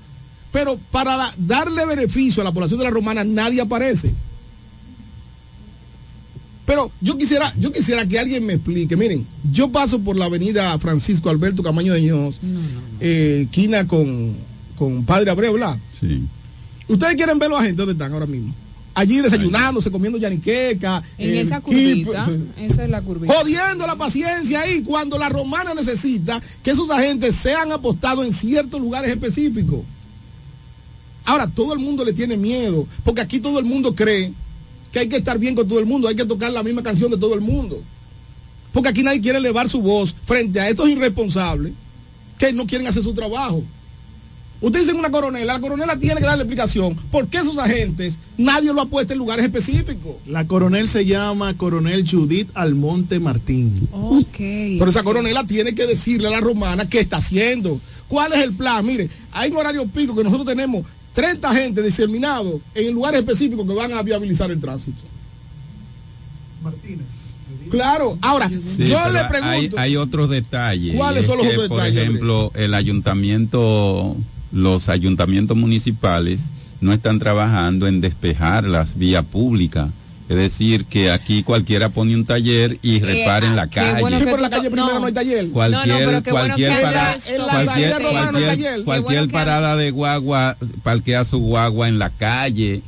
Pero 0.57 0.81
para 0.91 1.19
la- 1.19 1.35
darle 1.37 1.85
beneficio 1.85 2.41
a 2.41 2.45
la 2.45 2.51
población 2.51 2.79
de 2.79 2.85
la 2.85 2.91
romana, 2.91 3.23
nadie 3.25 3.61
aparece. 3.61 4.15
Pero 6.65 6.91
yo 7.03 7.19
quisiera, 7.19 7.53
yo 7.61 7.71
quisiera 7.71 8.09
que 8.09 8.19
alguien 8.19 8.47
me 8.47 8.55
explique. 8.55 8.97
Miren, 8.97 9.27
yo 9.53 9.71
paso 9.71 9.99
por 9.99 10.17
la 10.17 10.25
avenida 10.25 10.79
Francisco 10.79 11.29
Alberto 11.29 11.63
Camaño 11.63 11.93
de 11.93 12.01
Ños, 12.01 12.37
eh, 13.01 13.47
quina 13.51 13.87
con, 13.87 14.35
con 14.79 15.05
Padre 15.05 15.31
Abreu, 15.31 15.53
¿verdad? 15.53 15.77
Sí. 16.01 16.23
Ustedes 16.89 17.17
quieren 17.17 17.39
ver 17.39 17.51
los 17.51 17.59
agentes 17.59 17.77
donde 17.77 17.93
están 17.93 18.15
ahora 18.15 18.25
mismo. 18.25 18.55
Allí 18.95 19.21
desayunándose, 19.21 19.91
comiendo 19.91 20.17
yaniqueca. 20.17 21.03
En 21.19 21.35
eh, 21.35 21.41
esa 21.43 21.61
curvita, 21.61 22.25
sí. 22.25 22.65
esa 22.65 22.85
es 22.85 22.89
la 22.89 23.03
curvita. 23.03 23.35
Jodiendo 23.35 23.87
la 23.87 23.97
paciencia 23.97 24.63
ahí 24.63 24.81
cuando 24.81 25.19
la 25.19 25.29
romana 25.29 25.75
necesita 25.75 26.41
que 26.63 26.71
esos 26.71 26.89
agentes 26.89 27.35
sean 27.35 27.73
apostados 27.73 28.25
en 28.25 28.33
ciertos 28.33 28.81
lugares 28.81 29.11
específicos. 29.11 29.81
Ahora, 31.27 31.49
todo 31.49 31.75
el 31.75 31.81
mundo 31.81 32.05
le 32.05 32.13
tiene 32.13 32.37
miedo, 32.37 32.87
porque 33.05 33.21
aquí 33.21 33.41
todo 33.41 33.59
el 33.59 33.65
mundo 33.65 33.95
cree 33.95 34.33
que 34.93 35.01
hay 35.01 35.09
que 35.09 35.17
estar 35.17 35.39
bien 35.39 35.55
con 35.55 35.69
todo 35.69 35.81
el 35.81 35.87
mundo, 35.87 36.09
hay 36.09 36.15
que 36.15 36.25
tocar 36.25 36.53
la 36.53 36.63
misma 36.63 36.83
canción 36.83 37.11
de 37.11 37.19
todo 37.19 37.35
el 37.35 37.43
mundo. 37.43 37.83
Porque 38.73 38.89
aquí 38.89 39.03
nadie 39.03 39.21
quiere 39.21 39.39
elevar 39.39 39.69
su 39.69 39.83
voz 39.83 40.15
frente 40.25 40.61
a 40.61 40.69
estos 40.69 40.89
irresponsables 40.89 41.73
que 42.39 42.53
no 42.53 42.67
quieren 42.67 42.87
hacer 42.87 43.03
su 43.03 43.13
trabajo. 43.13 43.63
Usted 44.61 44.81
dice 44.81 44.93
una 44.95 45.11
coronela, 45.11 45.55
la 45.55 45.61
coronela 45.61 45.99
tiene 45.99 46.17
que 46.17 46.27
darle 46.27 46.45
explicación 46.45 46.95
por 47.11 47.29
qué 47.29 47.39
esos 47.39 47.59
agentes 47.59 48.19
nadie 48.39 48.73
lo 48.73 48.81
ha 48.81 48.87
puesto 48.87 49.13
en 49.13 49.19
lugares 49.19 49.45
específicos. 49.45 50.17
La 50.27 50.47
coronel 50.47 50.89
se 50.89 51.05
llama 51.05 51.55
Coronel 51.57 52.09
Judith 52.09 52.49
Almonte 52.55 53.19
Martín. 53.19 53.89
Ok. 53.93 54.39
Pero 54.39 54.89
esa 54.89 55.03
coronela 55.03 55.45
tiene 55.45 55.75
que 55.75 55.87
decirle 55.87 56.29
a 56.29 56.31
la 56.31 56.41
romana 56.41 56.89
qué 56.89 57.01
está 57.01 57.19
haciendo. 57.19 57.79
¿Cuál 58.09 58.33
es 58.33 58.39
el 58.39 58.53
plan? 58.53 58.87
Mire, 58.87 59.11
hay 59.33 59.51
un 59.51 59.57
horario 59.57 59.87
pico 59.89 60.15
que 60.15 60.25
nosotros 60.25 60.47
tenemos 60.47 60.87
30 61.17 61.49
agentes 61.51 61.83
diseminados 61.83 62.61
en 62.75 62.93
lugares 62.93 63.21
específicos 63.21 63.67
que 63.67 63.73
van 63.73 63.91
a 63.95 64.03
viabilizar 64.03 64.51
el 64.51 64.61
tránsito. 64.61 64.99
Claro, 67.71 68.19
ahora, 68.21 68.51
Sí, 68.51 68.85
yo 68.87 68.99
le 69.09 69.25
pregunto. 69.25 69.79
hay 69.79 69.97
otros 69.97 70.29
detalles. 70.29 70.95
¿Cuáles 70.95 71.25
son 71.25 71.39
los 71.39 71.47
que, 71.47 71.53
otros 71.55 71.69
Por 71.69 71.79
detalles, 71.79 72.03
ejemplo, 72.03 72.53
el 72.55 72.75
ayuntamiento, 72.75 74.15
los 74.53 74.91
ayuntamientos 74.91 75.57
municipales 75.57 76.43
no 76.83 76.93
están 76.93 77.19
trabajando 77.19 77.87
en 77.87 78.03
despejar 78.03 78.65
las 78.65 78.99
vías 78.99 79.25
públicas. 79.25 79.89
Es 80.29 80.35
decir, 80.37 80.87
que 80.87 81.13
aquí 81.13 81.45
cualquiera 81.45 81.89
pone 81.89 82.15
un 82.15 82.25
taller 82.25 82.79
y 82.83 82.99
repara 83.01 83.47
en 83.47 83.55
la 83.55 83.69
calle. 83.69 84.01
sí, 84.17 84.25
pero 84.25 84.37
en 84.37 84.43
la 84.43 84.51
calle 84.51 84.71
primero 84.71 84.99
no, 84.99 85.07
hay 85.07 85.13
taller. 85.13 85.49
Cualquier, 85.51 86.23
cualquier, 86.25 86.81
parada, 86.83 87.17
En 87.29 87.39
la 87.39 87.45
cualquier, 87.45 87.67
salida 87.91 87.99
romana 88.01 88.33
no 88.33 88.39
hay 88.39 88.45
cualquier- 88.45 88.71
taller. 88.71 88.85
cualquier 88.85 89.29
parada 89.31 89.77
de 89.77 89.91
guagua 89.93 90.57
parquea 90.83 91.25
su 91.25 91.39
guagua 91.39 91.87
en 91.89 91.99
la 92.01 92.11
calle. 92.11 92.83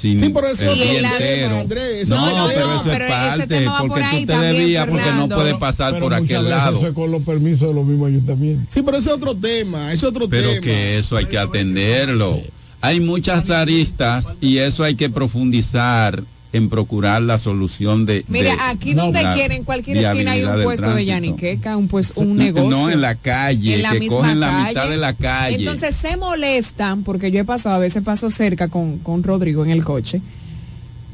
sin 0.00 0.18
Sí, 0.20 0.28
pero 0.28 0.46
eso 0.48 0.70
el 0.70 0.82
es 0.82 0.90
día 0.90 1.08
otro 1.08 1.18
tema, 1.18 1.30
entero. 1.32 1.60
Andrés, 1.60 2.02
eso 2.02 2.14
no, 2.16 2.26
es 2.26 2.32
otro 2.34 2.46
pero 2.54 2.72
eso 2.74 2.82
Pero 2.84 3.04
es 3.06 3.10
parte, 3.10 3.64
por 3.64 3.88
porque 3.88 4.02
ahí 4.04 4.20
tú 4.20 4.32
te 4.32 4.38
debías, 4.38 4.86
porque 4.86 5.12
no 5.12 5.28
puedes 5.28 5.54
pasar 5.54 5.92
Pero 5.94 6.04
por 6.04 6.14
aquel 6.14 6.48
lado. 6.50 6.76
eso 6.78 6.86
es 6.88 6.94
con 6.94 7.10
los 7.10 7.22
permisos 7.22 7.68
de 7.68 7.74
los 7.74 7.84
mismos 7.86 8.08
ayuntamientos. 8.08 8.66
Sí, 8.72 8.82
pero 8.82 8.98
ese 8.98 9.08
es 9.08 9.16
otro 9.16 9.34
tema, 9.34 9.92
es 9.92 10.04
otro 10.04 10.28
Pero 10.28 10.48
tema. 10.50 10.60
que 10.60 10.98
eso 10.98 11.16
hay 11.16 11.24
que 11.26 11.38
atenderlo. 11.38 12.40
Hay 12.82 13.00
muchas 13.00 13.48
aristas 13.50 14.26
y 14.42 14.58
eso 14.58 14.84
hay 14.84 14.94
que 14.94 15.08
profundizar 15.08 16.22
en 16.54 16.68
procurar 16.68 17.20
la 17.20 17.36
solución 17.36 18.06
de. 18.06 18.24
Mira, 18.28 18.54
de 18.54 18.60
aquí 18.62 18.94
donde 18.94 19.20
quieren, 19.34 19.58
en 19.58 19.64
cualquier 19.64 19.96
esquina 19.96 20.32
hay 20.32 20.44
un 20.44 20.62
puesto 20.62 20.94
de. 20.94 21.04
Yaniqueca, 21.04 21.76
un, 21.76 21.88
pues, 21.88 22.16
un 22.16 22.36
negocio. 22.36 22.70
No, 22.74 22.90
en 22.90 23.00
la 23.00 23.14
calle, 23.16 23.74
en 23.74 23.82
la 23.82 23.90
que 23.92 24.00
misma 24.00 24.16
cogen 24.16 24.40
la 24.40 24.64
mitad 24.68 24.88
de 24.88 24.96
la 24.96 25.12
calle. 25.12 25.56
Entonces 25.56 25.94
se 25.94 26.16
molestan, 26.16 27.02
porque 27.02 27.30
yo 27.30 27.40
he 27.40 27.44
pasado, 27.44 27.74
a 27.74 27.78
veces 27.78 28.02
paso 28.02 28.30
cerca 28.30 28.68
con, 28.68 28.98
con 28.98 29.22
Rodrigo 29.22 29.64
en 29.64 29.70
el 29.70 29.84
coche, 29.84 30.20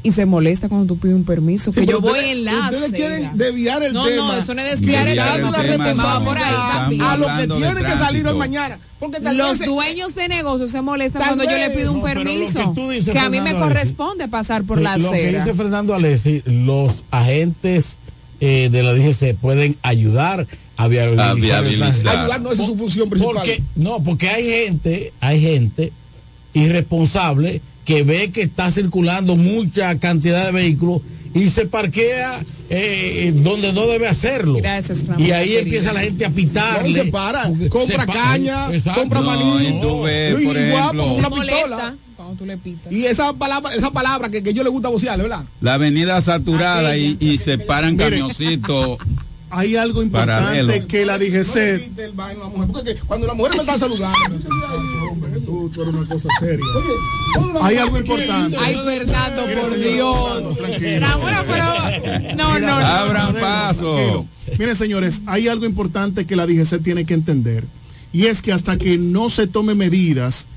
y 0.03 0.11
se 0.13 0.25
molesta 0.25 0.67
cuando 0.67 0.87
tú 0.87 0.97
pides 0.99 1.15
un 1.15 1.23
permiso, 1.25 1.71
Sí, 1.71 1.81
que 1.81 1.85
yo 1.85 2.01
voy 2.01 2.11
ustedes- 2.13 2.31
en 2.37 2.43
la 2.45 2.69
ustedes 2.71 2.91
quieren 2.93 3.25
acera. 3.25 3.31
desviar 3.45 3.83
el 3.83 3.93
no, 3.93 4.05
tema. 4.05 4.15
No, 4.27 4.33
eso 4.33 4.53
no 4.55 4.61
es 4.61 4.79
desviar, 4.79 5.07
el 5.07 5.15
Desviar 5.15 5.35
tema, 5.35 5.47
el 5.47 5.53
la 5.53 5.61
tema, 5.71 5.85
retomaba 5.85 6.19
no, 6.19 6.25
por 6.25 6.37
ahí 6.37 6.43
estamos 6.43 6.73
también. 6.73 7.01
a 7.03 7.17
lo 7.17 7.25
que 7.27 7.47
tiene 7.65 7.83
que 7.91 7.97
salir 7.97 8.27
hoy 8.27 8.37
mañana. 8.37 8.79
Porque 8.99 9.19
Los 9.19 9.59
dueños 9.59 10.13
de 10.15 10.27
negocios 10.27 10.71
se 10.71 10.81
molestan 10.81 11.21
cuando 11.23 11.43
yo 11.43 11.57
le 11.57 11.69
pido 11.71 11.91
un 11.91 11.99
No, 11.99 12.03
permiso, 12.03 12.59
que 12.59 12.81
tú 12.81 12.89
dices, 12.89 13.13
que 13.13 13.19
a 13.19 13.29
mí 13.29 13.41
me 13.41 13.49
Alessi, 13.51 13.59
corresponde 13.63 14.27
pasar 14.27 14.63
por 14.63 14.77
Sí, 14.79 14.83
la 14.83 14.97
Lo 14.97 15.11
que 15.11 15.17
acera. 15.27 15.43
dice 15.45 15.53
Fernando 15.55 15.93
Alessi, 15.95 16.41
los 16.45 17.03
agentes 17.11 17.97
eh, 18.39 18.69
de 18.71 18.81
la 18.83 18.93
DGC 18.93 19.35
pueden 19.35 19.75
ayudar 19.83 20.47
a 20.77 20.87
viabilizar, 20.87 21.29
A 21.29 21.33
el 21.33 21.41
viabilizar. 21.41 22.17
Ayudar 22.17 22.41
no 22.41 22.51
esa 22.51 22.63
es 22.63 22.67
su 22.67 22.75
función 22.75 23.07
principal. 23.09 23.35
Porque, 23.35 23.61
no, 23.75 24.01
porque 24.03 24.29
hay 24.29 24.43
gente, 24.45 25.13
hay 25.19 25.39
gente 25.41 25.91
irresponsable 26.53 27.61
que 27.85 28.03
ve 28.03 28.31
que 28.31 28.43
está 28.43 28.69
circulando 28.71 29.35
mucha 29.35 29.97
cantidad 29.99 30.45
de 30.45 30.51
vehículos 30.51 31.01
y 31.33 31.49
se 31.49 31.65
parquea 31.65 32.39
eh, 32.69 33.33
donde 33.35 33.73
no 33.73 33.85
debe 33.87 34.07
hacerlo. 34.07 34.55
Gracias, 34.55 35.05
Ramón, 35.07 35.25
y 35.25 35.31
ahí 35.31 35.43
querido. 35.47 35.61
empieza 35.63 35.93
la 35.93 35.99
gente 36.01 36.25
a. 36.25 36.29
No, 36.29 36.87
y 36.87 36.93
se 36.93 37.05
para, 37.05 37.49
compra 37.69 38.01
se 38.01 38.07
pa- 38.07 38.13
caña, 38.13 38.73
Exacto. 38.73 39.01
compra 39.01 39.19
No, 39.21 39.25
maní. 39.27 39.67
y 39.67 39.81
tú 39.81 40.01
ves, 40.03 40.39
y 40.41 40.45
por 40.45 40.53
guapo, 40.55 40.59
ejemplo- 40.59 41.03
con 41.03 41.11
una 41.11 41.27
Se 41.29 41.35
pistola. 41.35 41.75
molesta 41.75 41.95
cuando 42.15 42.35
tú 42.35 42.45
le 42.45 42.57
pitas. 42.57 42.93
Y 42.93 43.05
esa 43.07 43.33
palabra, 43.33 43.73
esa 43.75 43.91
palabra 43.91 44.29
que, 44.29 44.41
que 44.43 44.53
yo 44.53 44.63
le 44.63 44.69
gusta 44.69 44.89
vocearle, 44.89 45.23
¿verdad? 45.23 45.43
La 45.59 45.73
avenida 45.73 46.21
saturada 46.21 46.95
y, 46.95 47.17
y 47.19 47.37
se 47.39 47.57
paran 47.57 47.97
camioncitos. 47.97 48.97
Hay 49.53 49.75
algo 49.75 50.01
importante 50.01 50.43
Paralelo. 50.63 50.87
que 50.87 51.05
la 51.05 51.17
DGC 51.17 51.91
Porque 52.71 52.95
cuando 53.05 53.27
la 53.27 53.33
mujer 53.33 53.51
me 53.55 53.59
está 53.59 53.77
saludando. 53.77 54.17
Tú, 55.51 55.69
tú 55.69 55.81
eres 55.81 55.93
una 55.93 56.07
cosa 56.07 56.29
seria. 56.39 56.65
Hay 57.61 57.77
algo 57.77 57.97
importante. 57.97 58.57
Ay, 58.59 58.75
Fernando, 58.83 59.43
por 59.43 59.65
señor, 59.65 60.41
Dios. 60.41 60.57
tranquilo. 60.57 61.07
Pero. 61.47 62.35
No, 62.35 62.59
no, 62.59 62.67
no. 62.67 62.73
Abran 62.73 63.33
paso. 63.35 63.95
Tranquilo. 63.95 64.25
Miren, 64.57 64.75
señores, 64.75 65.21
hay 65.25 65.47
algo 65.47 65.65
importante 65.65 66.25
que 66.25 66.35
la 66.35 66.47
DGC 66.47 66.81
tiene 66.81 67.05
que 67.05 67.13
entender. 67.13 67.65
Y 68.13 68.25
es 68.25 68.41
que 68.41 68.51
hasta 68.51 68.77
que 68.77 68.97
no 68.97 69.29
se 69.29 69.47
tome 69.47 69.75
medidas 69.75 70.47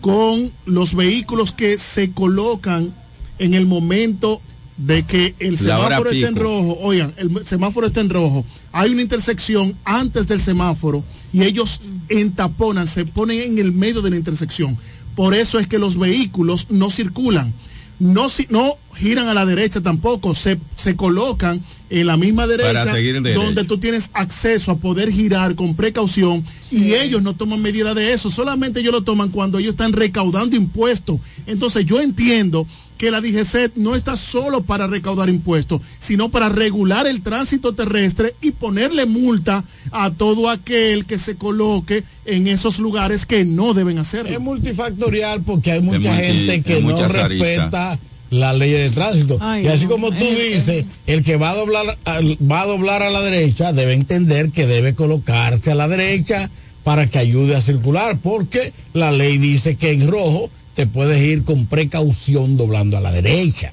con 0.00 0.52
los 0.66 0.94
vehículos 0.94 1.52
que 1.52 1.78
se 1.78 2.12
colocan 2.12 2.94
en 3.38 3.54
el 3.54 3.66
momento 3.66 4.40
de 4.76 5.04
que 5.04 5.34
el 5.38 5.56
semáforo 5.58 6.10
esté 6.10 6.26
en 6.28 6.36
rojo, 6.36 6.78
oigan, 6.80 7.14
el 7.16 7.46
semáforo 7.46 7.86
está 7.86 8.00
en 8.00 8.10
rojo, 8.10 8.44
hay 8.72 8.92
una 8.92 9.02
intersección 9.02 9.74
antes 9.84 10.26
del 10.26 10.40
semáforo 10.40 11.02
y 11.32 11.42
ellos 11.44 11.80
entaponan, 12.08 12.86
se 12.86 13.04
ponen 13.06 13.40
en 13.40 13.58
el 13.58 13.72
medio 13.72 14.02
de 14.02 14.10
la 14.10 14.16
intersección. 14.16 14.76
Por 15.14 15.34
eso 15.34 15.58
es 15.58 15.66
que 15.66 15.78
los 15.78 15.98
vehículos 15.98 16.66
no 16.68 16.90
circulan, 16.90 17.52
no, 17.98 18.28
si- 18.28 18.46
no 18.50 18.74
giran 18.94 19.28
a 19.28 19.34
la 19.34 19.46
derecha 19.46 19.80
tampoco, 19.80 20.34
se, 20.34 20.58
se 20.76 20.94
colocan 20.96 21.62
en 21.88 22.06
la 22.06 22.16
misma 22.18 22.46
derecha 22.46 22.72
Para 22.84 22.92
seguir 22.92 23.22
derecho. 23.22 23.42
donde 23.42 23.64
tú 23.64 23.78
tienes 23.78 24.10
acceso 24.12 24.72
a 24.72 24.76
poder 24.76 25.10
girar 25.10 25.54
con 25.54 25.74
precaución 25.74 26.44
y 26.70 26.92
ellos 26.94 27.22
no 27.22 27.34
toman 27.34 27.62
medida 27.62 27.94
de 27.94 28.12
eso, 28.12 28.30
solamente 28.30 28.80
ellos 28.80 28.92
lo 28.92 29.02
toman 29.02 29.30
cuando 29.30 29.58
ellos 29.58 29.70
están 29.70 29.92
recaudando 29.94 30.54
impuestos. 30.56 31.18
Entonces 31.46 31.86
yo 31.86 32.00
entiendo 32.00 32.66
que 32.96 33.10
la 33.10 33.20
DGC 33.20 33.72
no 33.76 33.94
está 33.94 34.16
solo 34.16 34.62
para 34.62 34.86
recaudar 34.86 35.28
impuestos, 35.28 35.80
sino 35.98 36.28
para 36.28 36.48
regular 36.48 37.06
el 37.06 37.20
tránsito 37.22 37.74
terrestre 37.74 38.34
y 38.40 38.52
ponerle 38.52 39.06
multa 39.06 39.64
a 39.92 40.10
todo 40.10 40.48
aquel 40.50 41.04
que 41.06 41.18
se 41.18 41.36
coloque 41.36 42.04
en 42.24 42.46
esos 42.46 42.78
lugares 42.78 43.26
que 43.26 43.44
no 43.44 43.74
deben 43.74 43.98
hacerlo. 43.98 44.30
Es 44.32 44.40
multifactorial 44.40 45.42
porque 45.42 45.72
hay 45.72 45.80
mucha 45.80 45.98
multi- 45.98 46.24
gente 46.26 46.62
que 46.62 46.80
no 46.82 47.08
respeta 47.08 47.98
la 48.30 48.52
ley 48.52 48.72
de 48.72 48.90
tránsito. 48.90 49.38
Ay, 49.40 49.64
y 49.64 49.68
así 49.68 49.84
no, 49.84 49.90
como 49.90 50.08
tú 50.10 50.24
es- 50.24 50.66
dices, 50.66 50.84
el 51.06 51.22
que 51.22 51.36
va 51.36 51.50
a 51.50 51.54
doblar 51.54 51.86
va 52.06 52.62
a 52.62 52.66
doblar 52.66 53.02
a 53.02 53.10
la 53.10 53.20
derecha 53.22 53.72
debe 53.72 53.92
entender 53.92 54.50
que 54.50 54.66
debe 54.66 54.94
colocarse 54.94 55.70
a 55.70 55.74
la 55.74 55.86
derecha 55.86 56.50
para 56.82 57.08
que 57.08 57.18
ayude 57.18 57.56
a 57.56 57.60
circular, 57.60 58.18
porque 58.22 58.72
la 58.94 59.10
ley 59.10 59.38
dice 59.38 59.76
que 59.76 59.92
en 59.92 60.08
rojo 60.08 60.50
te 60.76 60.86
puedes 60.86 61.20
ir 61.20 61.42
con 61.42 61.66
precaución 61.66 62.56
doblando 62.56 62.96
a 62.96 63.00
la 63.00 63.10
derecha. 63.10 63.72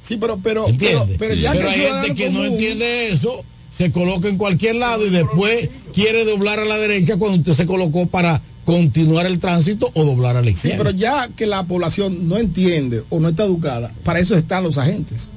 Sí, 0.00 0.16
pero, 0.16 0.38
pero, 0.42 0.66
pero, 0.78 1.06
pero 1.18 1.34
ya 1.34 1.52
que 1.52 1.58
el 1.58 1.66
hay 1.66 1.80
gente 1.80 2.14
que 2.14 2.30
no 2.30 2.44
entiende 2.44 3.10
eso, 3.10 3.44
se 3.76 3.90
coloca 3.90 4.28
en 4.28 4.38
cualquier 4.38 4.76
lado 4.76 5.04
y 5.04 5.10
después 5.10 5.68
quiere 5.92 6.24
doblar 6.24 6.60
a 6.60 6.64
la 6.64 6.78
derecha 6.78 7.16
cuando 7.16 7.38
usted 7.38 7.52
se 7.54 7.66
colocó 7.66 8.06
para 8.06 8.40
continuar 8.64 9.26
el 9.26 9.40
tránsito 9.40 9.90
o 9.94 10.04
doblar 10.04 10.36
a 10.36 10.40
la 10.40 10.46
Sí, 10.46 10.52
izquierda. 10.52 10.78
pero 10.78 10.90
ya 10.96 11.28
que 11.36 11.46
la 11.46 11.64
población 11.64 12.28
no 12.28 12.36
entiende 12.38 13.02
o 13.10 13.18
no 13.20 13.28
está 13.30 13.42
educada, 13.44 13.92
para 14.04 14.20
eso 14.20 14.36
están 14.36 14.62
los 14.62 14.78
agentes. 14.78 15.28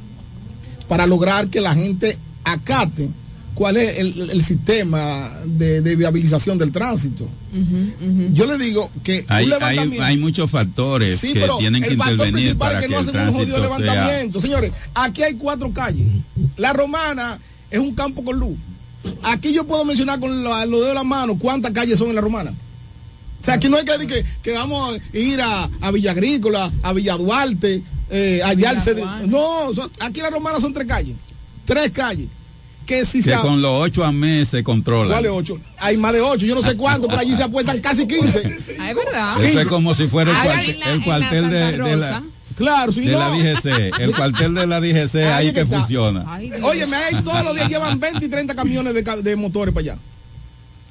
Para 0.87 1.07
lograr 1.07 1.47
que 1.47 1.61
la 1.61 1.73
gente 1.73 2.17
acate 2.43 3.09
cuál 3.59 3.75
es 3.75 3.97
el, 3.99 4.29
el 4.31 4.41
sistema 4.41 5.31
de, 5.45 5.81
de 5.81 5.95
viabilización 5.97 6.57
del 6.57 6.71
tránsito. 6.71 7.27
Yo 8.33 8.45
le 8.45 8.57
digo 8.57 8.89
que 9.03 9.25
Hay, 9.27 9.45
un 9.47 9.51
hay, 9.53 9.59
levantamiento. 9.59 10.03
hay 10.05 10.15
muchos 10.17 10.49
factores 10.49 11.19
Sí, 11.19 11.33
que 11.33 11.41
pero 11.41 11.57
tienen 11.57 11.83
que 11.83 11.89
el 11.89 11.97
factor 11.97 12.13
intervenir 12.27 12.55
principal 12.57 12.67
para 12.69 12.79
es 12.79 12.85
que, 12.85 12.87
que 12.87 12.93
no 12.95 13.01
el 13.01 13.07
hacen 13.09 13.27
un 13.27 13.33
jodido 13.33 13.55
sea. 13.57 13.63
levantamiento. 13.65 14.39
Señores, 14.39 14.71
aquí 14.93 15.23
hay 15.23 15.33
cuatro 15.33 15.73
calles. 15.73 16.07
La 16.55 16.71
romana 16.71 17.37
es 17.69 17.79
un 17.79 17.93
campo 17.93 18.23
con 18.23 18.39
luz. 18.39 18.57
Aquí 19.23 19.51
yo 19.51 19.65
puedo 19.67 19.83
mencionar 19.83 20.21
con 20.21 20.41
lo- 20.41 20.65
los 20.65 20.79
dedos 20.79 20.87
de 20.87 20.93
la 20.93 21.03
mano 21.03 21.37
cuántas 21.37 21.71
calles 21.73 21.99
son 21.99 22.07
en 22.07 22.15
la 22.15 22.21
romana. 22.21 22.51
O 23.41 23.43
sea, 23.43 23.55
aquí 23.55 23.67
no 23.67 23.75
hay 23.75 23.83
que 23.83 23.91
decir 23.91 24.07
que, 24.07 24.23
que 24.41 24.51
vamos 24.53 24.97
a 24.97 25.17
ir 25.17 25.41
a, 25.41 25.69
a 25.81 25.91
Villa 25.91 26.11
Agrícola, 26.11 26.71
a 26.81 26.93
Villa 26.93 27.17
Duarte, 27.17 27.83
eh, 28.09 28.41
a 28.41 28.53
Cedri- 28.55 29.27
No, 29.27 29.73
son- 29.75 29.91
aquí 29.99 30.19
en 30.21 30.23
la 30.23 30.29
romana 30.29 30.61
son 30.61 30.73
tres 30.73 30.87
calles. 30.87 31.17
Tres 31.65 31.91
calles. 31.91 32.27
Que 32.89 33.05
si 33.05 33.19
Que 33.19 33.35
se. 33.35 33.39
con 33.41 33.61
los 33.61 33.83
ocho 33.83 34.03
a 34.03 34.11
mes 34.11 34.47
se 34.49 34.63
controla. 34.63 35.11
¿Cuál 35.13 35.25
es 35.27 35.31
ocho? 35.31 35.59
Hay 35.77 35.95
más 35.95 36.11
de 36.11 36.21
ocho, 36.21 36.47
yo 36.47 36.55
no 36.55 36.63
sé 36.63 36.75
cuánto, 36.75 37.07
pero 37.07 37.19
allí 37.19 37.35
se 37.35 37.43
apuestan 37.43 37.79
casi 37.81 38.07
15. 38.07 38.39
Ah, 38.79 38.89
es 38.89 38.95
verdad. 38.95 39.43
Eso 39.43 39.59
es 39.59 39.67
como 39.67 39.93
si 39.93 40.07
fuera 40.07 40.31
el 40.31 40.37
Ay, 40.37 40.43
cuartel, 40.43 40.73
en 40.73 40.79
la- 40.79 40.85
el 40.85 40.91
en 40.93 40.99
la 40.99 41.05
cuartel 41.05 41.49
de, 41.51 41.95
la. 41.97 42.23
Claro, 42.55 42.91
sí, 42.91 43.01
de 43.01 43.11
la. 43.11 43.29
DGC. 43.29 43.99
El 44.01 44.11
cuartel 44.15 44.55
de 44.55 44.65
la 44.65 44.81
DGC 44.81 45.15
Ahí 45.17 45.23
ahí 45.27 45.47
es 45.49 45.53
que 45.53 45.67
funciona. 45.67 46.25
Oye, 46.63 46.83
ahí 46.83 47.23
todos 47.23 47.43
los 47.43 47.53
días 47.53 47.69
llevan 47.69 47.99
20 47.99 48.25
y 48.25 48.27
30 48.27 48.55
camiones 48.55 49.23
de, 49.23 49.35
motores 49.35 49.71
para 49.71 49.83
allá. 49.83 49.97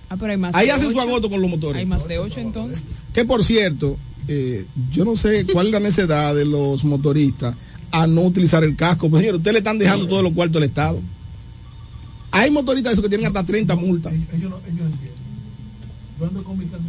Ah, 0.08 0.16
pero 0.20 0.30
hay 0.30 0.38
más 0.38 0.54
Ahí 0.54 0.70
hacen 0.70 0.92
su 0.92 1.00
agoto 1.00 1.28
con 1.28 1.42
los 1.42 1.50
motores. 1.50 1.80
Hay 1.80 1.86
más 1.86 2.06
de 2.06 2.20
ocho 2.20 2.38
entonces. 2.38 2.84
Que 3.12 3.24
por 3.24 3.44
cierto, 3.44 3.98
eh, 4.28 4.66
yo 4.92 5.04
no 5.04 5.16
sé 5.16 5.46
cuál 5.52 5.66
es 5.66 5.72
la 5.72 5.80
necesidad 5.80 6.32
de 6.32 6.44
los 6.44 6.84
motoristas 6.84 7.56
a 7.90 8.06
no 8.06 8.20
utilizar 8.20 8.62
el 8.62 8.76
casco. 8.76 9.10
Pues 9.10 9.22
señor, 9.22 9.34
ustedes 9.34 9.54
le 9.54 9.58
están 9.58 9.78
dejando 9.78 10.06
todos 10.06 10.22
los 10.22 10.32
cuartos 10.32 10.58
al 10.58 10.68
Estado. 10.68 11.00
Hay 12.30 12.50
motoristas 12.50 12.92
esos 12.92 13.02
que 13.02 13.08
tienen 13.08 13.26
hasta 13.26 13.42
30 13.44 13.74
multas. 13.76 14.12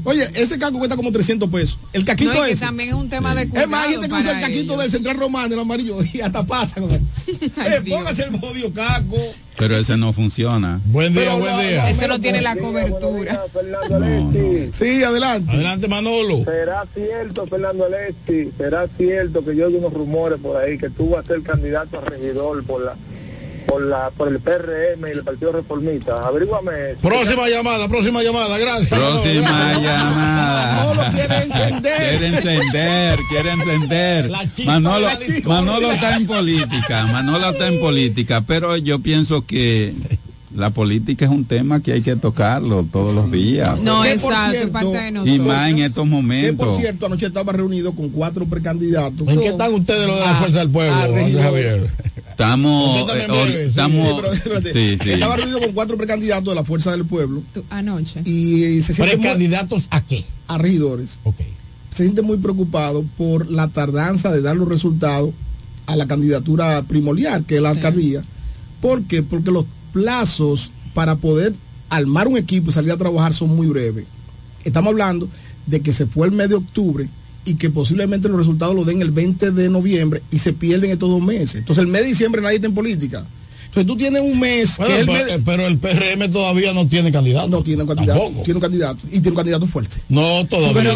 Oye, 0.05 0.23
ese 0.33 0.57
casco 0.57 0.79
cuesta 0.79 0.95
como 0.95 1.11
300 1.11 1.47
pesos. 1.51 1.77
El 1.93 2.03
caquito 2.03 2.33
No, 2.33 2.43
que 2.45 2.51
ese. 2.53 2.65
también 2.65 2.89
es 2.89 2.95
un 2.95 3.09
tema 3.09 3.35
de 3.35 3.43
Es 3.43 3.67
más, 3.67 3.85
hay 3.85 3.91
gente 3.93 4.07
que 4.07 4.13
usa 4.15 4.31
el 4.31 4.41
caquito 4.41 4.73
ellos. 4.73 4.77
del 4.79 4.91
Central 4.91 5.19
Romano, 5.19 5.53
el 5.53 5.59
amarillo, 5.59 5.99
y 6.13 6.19
hasta 6.21 6.43
pasa 6.43 6.81
con 6.81 6.89
él. 6.91 7.01
Eh, 7.59 7.81
póngase 7.87 8.23
el 8.23 8.39
jodido 8.39 8.73
casco. 8.73 9.17
Pero 9.57 9.77
ese 9.77 9.97
no 9.97 10.13
funciona. 10.13 10.79
Buen 10.85 11.13
día, 11.13 11.35
buen 11.35 11.57
día. 11.59 11.89
Ese 11.89 12.07
no 12.07 12.19
tiene 12.19 12.41
la 12.41 12.55
cobertura. 12.55 13.43
Sí, 14.73 15.03
adelante. 15.03 15.51
Adelante, 15.51 15.87
Manolo. 15.87 16.43
¿Será 16.45 16.85
cierto, 16.93 17.45
Fernando 17.45 17.85
Alesti, 17.85 18.49
será 18.57 18.87
cierto 18.97 19.43
que 19.45 19.55
yo 19.55 19.67
oí 19.67 19.75
unos 19.75 19.93
rumores 19.93 20.39
por 20.39 20.57
ahí 20.57 20.77
que 20.77 20.89
tú 20.89 21.09
vas 21.11 21.25
a 21.25 21.27
ser 21.27 21.43
candidato 21.43 21.97
a 21.99 22.01
regidor 22.01 22.63
por 22.63 22.83
la 22.83 22.95
por 23.69 23.81
la 23.85 24.09
por 24.15 24.27
el 24.27 24.39
PRM 24.39 25.07
y 25.07 25.11
el 25.11 25.23
Partido 25.23 25.51
Reformista? 25.51 26.25
Averíguame. 26.27 26.71
eso. 26.91 27.01
Próxima 27.01 27.47
llamada, 27.49 27.87
próxima 27.87 28.23
llamada, 28.23 28.57
gracias. 28.57 28.87
Próxima 28.87 29.73
llamada. 29.81 30.83
Manolo 30.85 31.03
quiere 31.13 31.37
encender. 31.43 32.09
Quiere 32.09 32.27
encender, 32.27 33.19
quiere 33.29 33.51
encender. 33.51 34.31
Manolo. 34.65 35.07
Manolo 35.45 35.91
está 35.91 36.15
en 36.17 36.27
política, 36.27 37.05
Manolo 37.07 37.49
está 37.51 37.67
en 37.67 37.79
política, 37.79 38.41
pero 38.45 38.75
yo 38.77 38.99
pienso 38.99 39.45
que 39.45 39.93
la 40.55 40.71
política 40.71 41.25
es 41.25 41.31
un 41.31 41.45
tema 41.45 41.79
que 41.81 41.91
hay 41.93 42.01
que 42.01 42.15
tocarlo 42.15 42.83
todos 42.91 43.13
los 43.13 43.31
días. 43.31 43.79
No, 43.81 44.03
exacto, 44.03 44.51
cierto, 44.51 44.71
parte 44.71 44.97
de 44.97 45.07
y 45.09 45.11
nosotros. 45.11 45.47
más 45.47 45.69
en 45.69 45.77
estos 45.79 45.93
Que 45.93 45.95
por 45.99 46.07
momentos. 46.09 46.77
cierto, 46.77 47.05
anoche 47.05 47.27
estaba 47.27 47.53
reunido 47.53 47.93
con 47.93 48.09
cuatro 48.09 48.45
precandidatos. 48.47 49.27
¿En 49.27 49.39
qué 49.39 49.47
están 49.49 49.73
ustedes 49.73 50.07
los 50.07 50.17
de 50.17 50.25
la 50.25 50.31
Ah, 50.31 50.39
Fuerza 50.39 50.59
del 50.59 50.69
Pueblo, 50.71 50.95
ah, 50.95 51.03
Andrés. 51.03 51.37
Javier? 51.39 51.87
Estamos, 52.43 53.11
eh, 53.11 53.27
or- 53.29 53.47
bebe, 53.49 53.63
sí, 53.65 53.69
estamos, 53.69 54.01
Sí, 54.07 54.13
pero, 54.15 54.33
espérate. 54.33 54.71
sí, 54.73 54.97
sí. 55.03 55.09
Estaba 55.11 55.35
reunido 55.35 55.59
con 55.59 55.73
cuatro 55.73 55.97
precandidatos 55.97 56.47
de 56.47 56.55
la 56.55 56.63
Fuerza 56.63 56.91
del 56.91 57.03
Pueblo 57.05 57.43
Tú- 57.53 57.65
Anoche. 57.69 58.21
y 58.23 58.81
se 58.81 58.93
siente 58.93 59.17
muy, 59.17 59.23
¿Precandidatos 59.25 59.87
a 59.89 59.99
qué? 60.01 60.23
a 60.47 60.57
regidores. 60.57 61.19
Ok. 61.25 61.35
Se 61.91 62.03
siente 62.03 62.21
muy 62.21 62.37
preocupado 62.37 63.03
por 63.17 63.51
la 63.51 63.67
tardanza 63.67 64.31
de 64.31 64.41
dar 64.41 64.55
los 64.55 64.69
resultados 64.69 65.31
a 65.85 65.97
la 65.97 66.07
candidatura 66.07 66.81
primordial, 66.83 67.43
que 67.45 67.57
es 67.57 67.61
la 67.61 67.71
alcaldía. 67.71 68.23
¿Por 68.79 69.03
qué? 69.03 69.21
Porque 69.21 69.51
los 69.51 69.65
plazos 69.91 70.71
para 70.93 71.17
poder 71.17 71.53
armar 71.89 72.29
un 72.29 72.37
equipo 72.37 72.69
y 72.69 72.73
salir 72.73 72.93
a 72.93 72.97
trabajar 72.97 73.33
son 73.33 73.53
muy 73.53 73.67
breves. 73.67 74.05
Estamos 74.63 74.91
hablando 74.91 75.27
de 75.65 75.81
que 75.81 75.91
se 75.91 76.05
fue 76.05 76.27
el 76.27 76.33
mes 76.33 76.47
de 76.47 76.55
octubre 76.55 77.09
y 77.49 77.55
que 77.55 77.69
posiblemente 77.69 78.29
los 78.29 78.37
resultados 78.37 78.75
los 78.75 78.85
den 78.85 79.01
el 79.01 79.11
20 79.11 79.51
de 79.51 79.69
noviembre 79.69 80.21
y 80.31 80.39
se 80.39 80.53
pierden 80.53 80.91
estos 80.91 81.09
dos 81.09 81.21
meses. 81.21 81.55
Entonces 81.55 81.83
el 81.83 81.87
mes 81.89 82.01
de 82.03 82.07
diciembre 82.09 82.41
nadie 82.41 82.55
está 82.57 82.67
en 82.67 82.75
política. 82.75 83.25
Entonces 83.65 83.85
tú 83.85 83.97
tienes 83.97 84.23
un 84.23 84.39
mes 84.39 84.77
Bueno, 84.77 84.95
que 84.95 85.01
es 85.01 85.01
el 85.01 85.05
pero, 85.05 85.25
mes 85.25 85.27
de- 85.37 85.39
pero 85.43 85.67
el 85.67 85.77
PRM 85.77 86.31
todavía 86.31 86.73
no 86.73 86.87
tiene 86.87 87.11
candidato. 87.11 87.47
no 87.49 87.61
tiene 87.61 87.83
un 87.83 87.87
candidato, 87.87 88.19
Tampoco. 88.19 88.43
tiene 88.43 88.57
un 88.57 88.61
candidato 88.61 88.99
y 89.07 89.11
tiene 89.11 89.29
un 89.29 89.35
candidato 89.35 89.67
fuerte. 89.67 89.97
No, 90.09 90.43
todavía. 90.47 90.95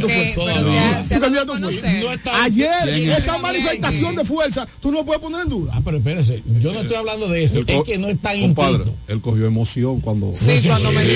Ayer, 2.44 3.12
esa 3.18 3.38
manifestación 3.38 4.16
de 4.16 4.26
fuerza, 4.26 4.68
tú 4.82 4.92
no 4.92 5.00
lo 5.00 5.06
puedes 5.06 5.22
poner 5.22 5.42
en 5.42 5.50
duda. 5.50 5.74
Ah, 5.76 5.82
pero 5.84 5.98
espérese, 5.98 6.42
yo 6.62 6.74
no 6.74 6.82
estoy 6.82 6.96
hablando 6.96 7.28
de 7.28 7.44
eso, 7.44 7.60
El 7.60 7.70
es 7.70 7.84
que 7.84 7.98
no 7.98 8.08
está 8.08 8.32
Compadre, 8.40 8.78
inscrito. 8.78 8.98
él 9.08 9.22
cogió 9.22 9.46
emoción 9.46 10.00
cuando. 10.02 10.34
Sí, 10.36 10.68
cuando 10.68 10.92
me 10.92 11.04
sí, 11.06 11.10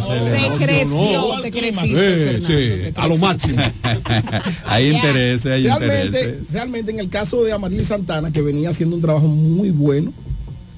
Se 0.00 0.64
creció, 0.64 1.40
te 1.42 1.50
creciste. 1.50 2.40
Sí, 2.40 2.92
a 2.96 3.06
lo 3.08 3.16
máximo. 3.18 3.60
hay 4.66 4.90
intereses, 4.90 5.46
hay 5.52 5.62
Realmente, 5.64 6.06
intereses. 6.06 6.52
realmente 6.52 6.92
en 6.92 7.00
el 7.00 7.08
caso 7.08 7.42
de 7.44 7.52
Amaril 7.52 7.84
Santana, 7.84 8.32
que 8.32 8.42
venía 8.42 8.70
haciendo 8.70 8.96
un 8.96 9.02
trabajo 9.02 9.26
muy 9.26 9.70
bueno, 9.70 10.12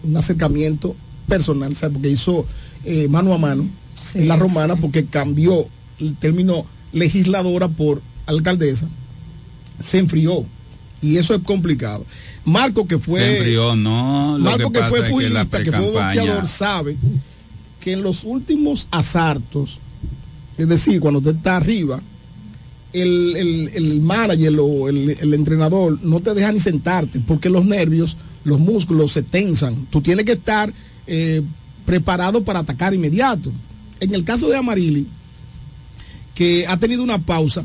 un 0.03 0.17
acercamiento 0.17 0.97
personal, 1.29 1.75
¿sabes? 1.77 1.95
porque 1.95 2.11
hizo 2.11 2.47
eh, 2.85 3.09
mano 3.09 3.33
a 3.33 3.39
mano 3.39 3.67
Sí, 3.95 4.19
en 4.19 4.29
la 4.29 4.37
romana, 4.37 4.75
sí. 4.75 4.81
porque 4.83 5.07
cambió 5.07 5.67
el 6.01 6.17
término 6.17 6.67
legisladora 6.93 7.69
por 7.69 8.03
alcaldesa, 8.27 8.89
se 9.81 9.99
enfrió. 9.99 10.45
Y 11.01 11.19
eso 11.19 11.35
es 11.35 11.43
complicado. 11.43 12.05
Marco, 12.45 12.87
que 12.87 12.99
fue. 12.99 13.21
Se 13.21 13.37
enfrió, 13.39 13.77
no. 13.77 14.39
Lo 14.39 14.45
Marco 14.45 14.71
que, 14.71 14.73
que, 14.73 14.79
pasa 14.81 14.89
fue 14.89 15.27
es 15.27 15.35
que 15.47 15.63
que, 15.63 15.73
fue 15.73 15.91
boxeador, 15.91 16.47
sabe 16.49 16.97
que 17.85 17.93
en 17.93 18.03
los 18.03 18.25
últimos 18.25 18.89
asaltos, 18.91 19.79
es 20.57 20.67
decir, 20.67 21.01
cuando 21.01 21.19
usted 21.19 21.37
está 21.37 21.59
arriba, 21.59 22.01
el, 22.95 23.37
el- 23.37 23.69
el 23.75 24.01
manager 24.01 24.55
o 24.59 24.89
el, 24.89 25.11
el 25.11 25.35
entrenador 25.35 25.99
no 26.03 26.21
te 26.21 26.33
deja 26.33 26.51
ni 26.51 26.61
sentarte 26.61 27.21
porque 27.21 27.51
los 27.51 27.67
nervios, 27.67 28.17
los 28.45 28.59
músculos 28.59 29.13
se 29.13 29.23
tensan. 29.23 29.87
Tú 29.91 30.01
tienes 30.01 30.25
que 30.25 30.33
estar 30.33 30.73
eh, 31.07 31.43
preparado 31.85 32.43
para 32.43 32.61
atacar 32.61 32.95
inmediato. 32.95 33.53
En 34.01 34.15
el 34.15 34.25
caso 34.25 34.49
de 34.49 34.57
Amarili, 34.57 35.07
que 36.35 36.67
ha 36.67 36.79
tenido 36.79 37.03
una 37.03 37.19
pausa 37.19 37.65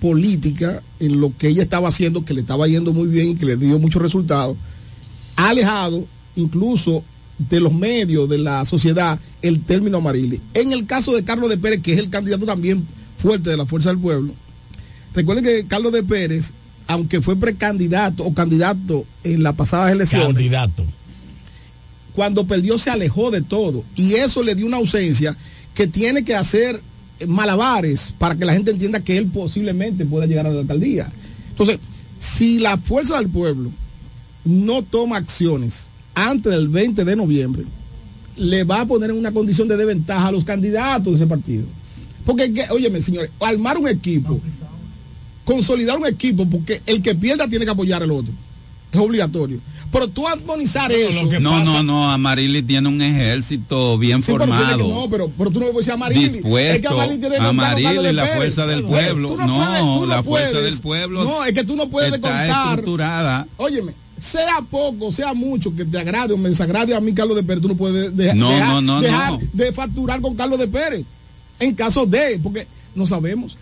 política 0.00 0.82
en 1.00 1.20
lo 1.20 1.32
que 1.36 1.48
ella 1.48 1.62
estaba 1.62 1.88
haciendo, 1.88 2.24
que 2.24 2.34
le 2.34 2.40
estaba 2.42 2.68
yendo 2.68 2.92
muy 2.92 3.08
bien 3.08 3.30
y 3.30 3.34
que 3.36 3.46
le 3.46 3.56
dio 3.56 3.78
muchos 3.78 4.02
resultados, 4.02 4.56
ha 5.36 5.48
alejado 5.48 6.04
incluso 6.36 7.02
de 7.38 7.60
los 7.60 7.72
medios, 7.72 8.28
de 8.28 8.38
la 8.38 8.64
sociedad, 8.64 9.18
el 9.42 9.62
término 9.62 9.98
Amarili. 9.98 10.40
En 10.54 10.72
el 10.72 10.86
caso 10.86 11.12
de 11.14 11.24
Carlos 11.24 11.50
de 11.50 11.58
Pérez, 11.58 11.82
que 11.82 11.92
es 11.92 11.98
el 11.98 12.10
candidato 12.10 12.46
también 12.46 12.86
fuerte 13.18 13.50
de 13.50 13.56
la 13.56 13.66
Fuerza 13.66 13.90
del 13.90 13.98
Pueblo, 13.98 14.32
recuerden 15.14 15.44
que 15.44 15.66
Carlos 15.66 15.92
de 15.92 16.02
Pérez, 16.02 16.52
aunque 16.86 17.20
fue 17.20 17.36
precandidato 17.36 18.24
o 18.24 18.34
candidato 18.34 19.04
en 19.24 19.42
las 19.42 19.54
pasadas 19.54 19.92
elecciones, 19.92 20.28
Candidato. 20.28 20.84
cuando 22.14 22.46
perdió 22.46 22.78
se 22.78 22.90
alejó 22.90 23.30
de 23.30 23.42
todo 23.42 23.84
y 23.96 24.14
eso 24.14 24.42
le 24.42 24.54
dio 24.54 24.66
una 24.66 24.76
ausencia 24.76 25.36
que 25.74 25.86
tiene 25.86 26.24
que 26.24 26.34
hacer 26.34 26.80
malabares 27.26 28.12
para 28.18 28.34
que 28.34 28.44
la 28.44 28.52
gente 28.52 28.70
entienda 28.70 29.00
que 29.00 29.16
él 29.16 29.26
posiblemente 29.26 30.04
pueda 30.04 30.26
llegar 30.26 30.46
a 30.46 30.50
la 30.50 30.60
alcaldía. 30.60 31.10
Entonces, 31.50 31.78
si 32.18 32.58
la 32.58 32.76
fuerza 32.76 33.18
del 33.18 33.28
pueblo 33.28 33.70
no 34.44 34.82
toma 34.82 35.16
acciones 35.16 35.88
antes 36.14 36.52
del 36.52 36.68
20 36.68 37.04
de 37.04 37.16
noviembre, 37.16 37.64
le 38.36 38.64
va 38.64 38.80
a 38.82 38.86
poner 38.86 39.10
en 39.10 39.18
una 39.18 39.32
condición 39.32 39.68
de 39.68 39.76
desventaja 39.76 40.28
a 40.28 40.32
los 40.32 40.44
candidatos 40.44 41.06
de 41.12 41.16
ese 41.16 41.26
partido. 41.26 41.64
Porque, 42.24 42.52
que- 42.52 42.66
óyeme, 42.70 43.00
señores, 43.02 43.30
armar 43.40 43.76
un 43.78 43.88
equipo, 43.88 44.40
consolidar 45.44 45.98
un 45.98 46.06
equipo, 46.06 46.46
porque 46.48 46.80
el 46.86 47.02
que 47.02 47.14
pierda 47.14 47.46
tiene 47.48 47.64
que 47.64 47.70
apoyar 47.70 48.02
al 48.02 48.10
otro. 48.10 48.32
Es 48.92 48.98
obligatorio. 48.98 49.58
Pero 49.92 50.08
tú 50.08 50.26
armonizar 50.26 50.90
eso. 50.90 51.28
No, 51.40 51.62
no, 51.64 51.82
no, 51.82 52.10
Amarili 52.10 52.62
tiene 52.62 52.88
un 52.88 53.00
ejército 53.02 53.96
bien 53.98 54.22
Sí, 54.22 54.32
pero 54.32 54.46
que- 54.46 54.50
formado. 54.52 54.88
no, 54.88 55.08
pero, 55.10 55.30
pero 55.36 55.50
tú 55.50 55.60
no 55.60 55.66
puedes 55.66 55.86
decir 55.86 55.92
Amarili. 55.92 56.28
dispuesto 56.28 56.74
Es 56.74 56.80
que 56.80 56.88
Amarili 56.88 57.18
tiene 57.20 57.36
Amarili 57.36 58.12
la 58.12 58.22
Pérez. 58.22 58.36
fuerza 58.36 58.66
del 58.66 58.82
pueblo 58.84 59.36
no, 59.36 59.56
puedes- 59.56 60.08
la 60.08 60.22
fuerza 60.22 60.60
del 60.60 60.78
pueblo 60.80 61.24
No, 61.24 61.44
es 61.44 61.52
que 61.52 61.62
tú 61.64 61.76
no 61.76 61.88
puedes 61.88 62.12
está 62.12 62.28
contar. 62.28 62.68
estructurada 62.70 63.46
Óyeme, 63.56 63.92
sea 64.20 64.58
poco, 64.70 65.10
sea 65.12 65.34
mucho, 65.34 65.74
que 65.74 65.84
te 65.84 65.98
agrade 65.98 66.32
o 66.34 66.36
me 66.36 66.48
desagrade 66.48 66.94
a 66.94 67.00
mí 67.00 67.12
Carlos 67.12 67.36
de 67.36 67.42
Pérez, 67.42 67.62
tú 67.62 67.68
no 67.68 67.76
puedes 67.76 68.16
de- 68.16 68.34
No, 68.34 68.50
dejar, 68.50 68.68
no, 68.68 68.80
no, 68.82 69.00
dejar 69.00 69.38
de 69.52 69.72
facturar 69.72 70.20
con 70.20 70.34
Carlos 70.34 70.58
de 70.58 70.68
Pérez. 70.68 71.04
En 71.60 71.74
caso 71.74 72.04
de, 72.06 72.38
porque 72.42 72.66
no 72.94 73.06
sabemos. 73.06 73.56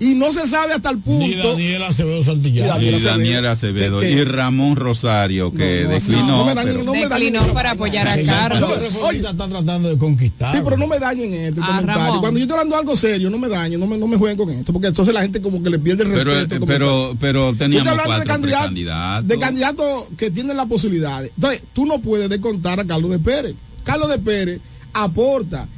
Y 0.00 0.14
no 0.14 0.32
se 0.32 0.46
sabe 0.48 0.72
hasta 0.72 0.88
el 0.90 0.98
punto. 0.98 1.26
Ni 1.26 1.34
Daniel 1.34 1.82
Acevedo 1.82 2.24
Santillán. 2.24 2.82
y 2.82 3.00
Daniel 3.00 3.46
Acevedo 3.46 4.02
y 4.02 4.24
Ramón 4.24 4.76
Rosario 4.76 5.52
que 5.52 5.82
no, 5.84 5.90
declinó 5.90 6.26
no 6.26 6.44
me 6.46 6.54
dañen- 6.54 6.64
pero- 6.72 6.84
no 6.84 6.92
me 6.92 6.98
dañen- 7.06 7.08
Declinó 7.10 7.52
para 7.52 7.72
apoyar 7.72 8.08
a 8.08 8.14
El 8.14 8.24
Carlos. 8.26 8.70
Está 9.14 9.46
tratando 9.48 9.90
de 9.90 9.98
conquistar. 9.98 10.52
Sí, 10.52 10.58
pero 10.64 10.78
no 10.78 10.86
me 10.86 10.98
dañen 10.98 11.34
este 11.34 11.60
Ah, 11.62 11.66
comentario. 11.66 12.02
Ramón. 12.04 12.20
Cuando 12.20 12.38
yo 12.38 12.44
estoy 12.44 12.54
hablando 12.58 12.76
algo 12.78 12.96
serio, 12.96 13.28
no 13.28 13.36
me 13.38 13.48
dañen, 13.48 13.78
no 13.78 13.86
me, 13.86 13.98
no 13.98 14.06
me 14.06 14.16
jueguen 14.16 14.38
con 14.38 14.48
esto, 14.50 14.72
porque 14.72 14.88
entonces 14.88 15.12
la 15.12 15.20
gente 15.20 15.42
como 15.42 15.62
que 15.62 15.68
le 15.68 15.78
pierde 15.78 16.04
el 16.04 16.10
pero, 16.12 16.30
respeto. 16.32 16.56
eh, 16.64 16.66
pero, 16.66 17.16
pero 17.20 17.50
Yo 17.52 17.58
teníamos 17.58 17.86
estoy 17.88 18.00
hablando 18.00 18.20
de 18.20 18.26
cuatro 18.26 18.50
candidatos, 18.64 19.28
de 19.28 19.38
candidatos 19.38 20.04
que 20.16 20.30
tienen 20.30 20.56
las 20.56 20.66
posibilidades. 20.66 21.30
Entonces, 21.36 21.62
tú 21.74 21.84
no 21.84 21.98
puedes 22.00 22.30
descontar 22.30 22.80
a 22.80 22.84
Carlos 22.86 23.10
de 23.10 23.18
Pérez. 23.18 23.54
Carlos 23.84 24.08
de 24.08 24.18
Pérez 24.18 24.60
aporta, 24.94 25.68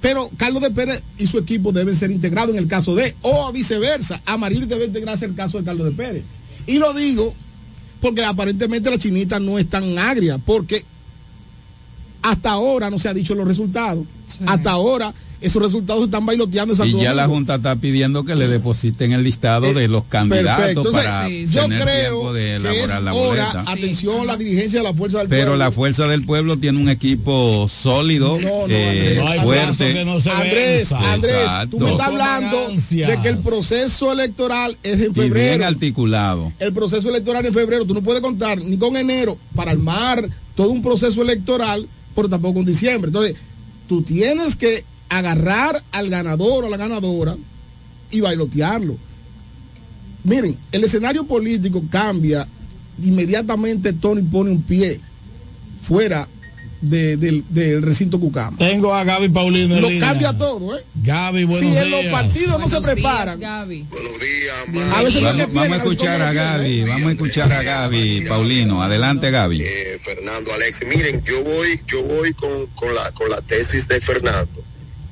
pero 0.00 0.30
Carlos 0.36 0.62
de 0.62 0.70
Pérez 0.70 1.02
y 1.18 1.26
su 1.26 1.38
equipo 1.38 1.72
deben 1.72 1.96
ser 1.96 2.10
integrados 2.10 2.54
en 2.54 2.58
el 2.58 2.68
caso 2.68 2.94
de, 2.94 3.14
o 3.22 3.50
viceversa. 3.52 4.20
Amarillo 4.26 4.66
debe 4.66 4.86
integrarse 4.86 5.24
en 5.24 5.32
el 5.32 5.36
caso 5.36 5.58
de 5.58 5.64
Carlos 5.64 5.86
de 5.86 5.92
Pérez. 5.92 6.24
Y 6.66 6.78
lo 6.78 6.92
digo 6.92 7.34
porque 8.00 8.24
aparentemente 8.24 8.90
la 8.90 8.98
chinita 8.98 9.40
no 9.40 9.58
es 9.58 9.68
tan 9.68 9.98
agria, 9.98 10.38
porque 10.38 10.84
hasta 12.22 12.50
ahora 12.50 12.90
no 12.90 12.98
se 12.98 13.08
ha 13.08 13.14
dicho 13.14 13.34
los 13.34 13.46
resultados. 13.46 14.04
Hasta 14.46 14.70
ahora 14.72 15.14
esos 15.40 15.62
resultados 15.62 16.02
se 16.02 16.04
están 16.06 16.24
bailoteando 16.24 16.74
en 16.82 16.88
y 16.88 17.02
ya 17.02 17.12
la. 17.14 17.26
Junta 17.26 17.56
está 17.56 17.76
pidiendo 17.76 18.24
que 18.24 18.34
le 18.34 18.48
depositen 18.48 19.12
el 19.12 19.22
listado 19.22 19.72
de 19.74 19.86
los 19.88 20.04
candidatos 20.04 20.56
Perfecto. 20.56 20.80
Entonces, 20.80 21.04
para 21.04 21.28
yo 21.28 21.62
tener 21.62 21.82
creo 21.82 22.10
tiempo 22.10 22.32
de 22.32 22.42
que 22.42 22.54
es 22.56 22.60
elaborar 22.64 23.02
la 23.02 23.14
hora, 23.14 23.44
boleta. 23.52 23.70
atención 23.72 24.26
la 24.26 24.36
dirigencia 24.36 24.78
de 24.80 24.84
la 24.84 24.94
Fuerza 24.94 25.18
del 25.18 25.28
Pero 25.28 25.42
Pueblo. 25.50 25.56
la 25.64 25.70
fuerza 25.72 26.08
del 26.08 26.24
pueblo 26.24 26.56
tiene 26.58 26.78
un 26.80 26.88
equipo 26.88 27.68
sólido, 27.68 28.38
No, 28.40 28.48
no, 28.48 28.64
eh, 28.68 29.16
No 29.36 29.42
fuerte. 29.42 30.00
Andrés. 30.00 30.92
Andrés, 30.92 31.50
tú 31.70 31.80
me 31.80 31.90
estás 31.90 32.06
hablando 32.08 32.68
de 32.90 33.18
que 33.22 33.28
el 33.28 33.38
proceso 33.38 34.12
electoral 34.12 34.76
es 34.82 35.00
en 35.00 35.10
y 35.10 35.14
bien 35.14 35.32
febrero. 35.32 35.66
articulado. 35.66 36.52
El 36.58 36.72
proceso 36.72 37.08
electoral 37.08 37.44
en 37.46 37.52
febrero, 37.54 37.84
tú 37.84 37.94
no 37.94 38.02
puedes 38.02 38.22
contar 38.22 38.58
ni 38.62 38.76
con 38.78 38.96
enero 38.96 39.36
para 39.54 39.72
armar 39.72 40.28
todo 40.54 40.70
un 40.70 40.82
proceso 40.82 41.20
electoral, 41.22 41.86
pero 42.14 42.28
tampoco 42.28 42.54
con 42.54 42.64
diciembre. 42.64 43.08
Entonces, 43.08 43.36
tú 43.88 44.02
tienes 44.02 44.56
que 44.56 44.84
agarrar 45.08 45.82
al 45.92 46.08
ganador 46.10 46.64
o 46.64 46.66
a 46.66 46.70
la 46.70 46.76
ganadora 46.76 47.36
y 48.10 48.20
bailotearlo. 48.20 48.96
Miren, 50.24 50.56
el 50.72 50.84
escenario 50.84 51.24
político 51.24 51.82
cambia 51.90 52.46
inmediatamente 53.02 53.92
Tony 53.92 54.22
pone 54.22 54.50
un 54.50 54.62
pie 54.62 55.00
fuera 55.82 56.26
de- 56.80 57.16
del, 57.16 57.44
del 57.48 57.82
recinto 57.82 58.18
Cucama. 58.18 58.56
Tengo 58.58 58.92
a 58.94 59.04
Gaby 59.04 59.28
Paulino 59.28 59.78
Lo 59.80 59.88
línea. 59.88 60.08
cambia 60.08 60.36
todo, 60.36 60.76
¿eh? 60.76 60.82
Gaby, 61.02 61.40
Si 61.40 61.46
buenos 61.46 61.76
en 61.76 61.90
los 61.90 62.00
días. 62.02 62.12
partidos 62.12 62.48
no 62.60 62.68
se 62.68 62.78
Buenos 62.80 62.82
días, 62.82 62.94
preparan, 62.94 63.40
Gaby. 63.40 63.86
no 63.90 65.06
es 65.06 65.14
que 65.14 65.22
Vamos, 65.22 65.52
vamos 65.54 65.72
a 65.72 65.76
escuchar 65.76 66.22
a 66.22 66.32
Gaby, 66.32 66.80
¿eh? 66.80 66.84
vamos 66.86 67.08
a 67.08 67.12
escuchar 67.12 67.52
a 67.52 67.62
Gaby, 67.62 68.24
Paulino. 68.28 68.82
Adelante, 68.82 69.30
Gaby. 69.30 69.62
Eh, 69.62 69.98
Fernando 70.02 70.52
Alexis. 70.52 70.88
Miren, 70.88 71.22
yo 71.24 71.42
voy, 71.44 71.80
yo 71.86 72.02
voy 72.02 72.32
con, 72.34 72.66
con 72.74 72.94
la 72.94 73.10
con 73.12 73.30
la 73.30 73.40
tesis 73.42 73.86
de 73.88 74.00
Fernando, 74.00 74.62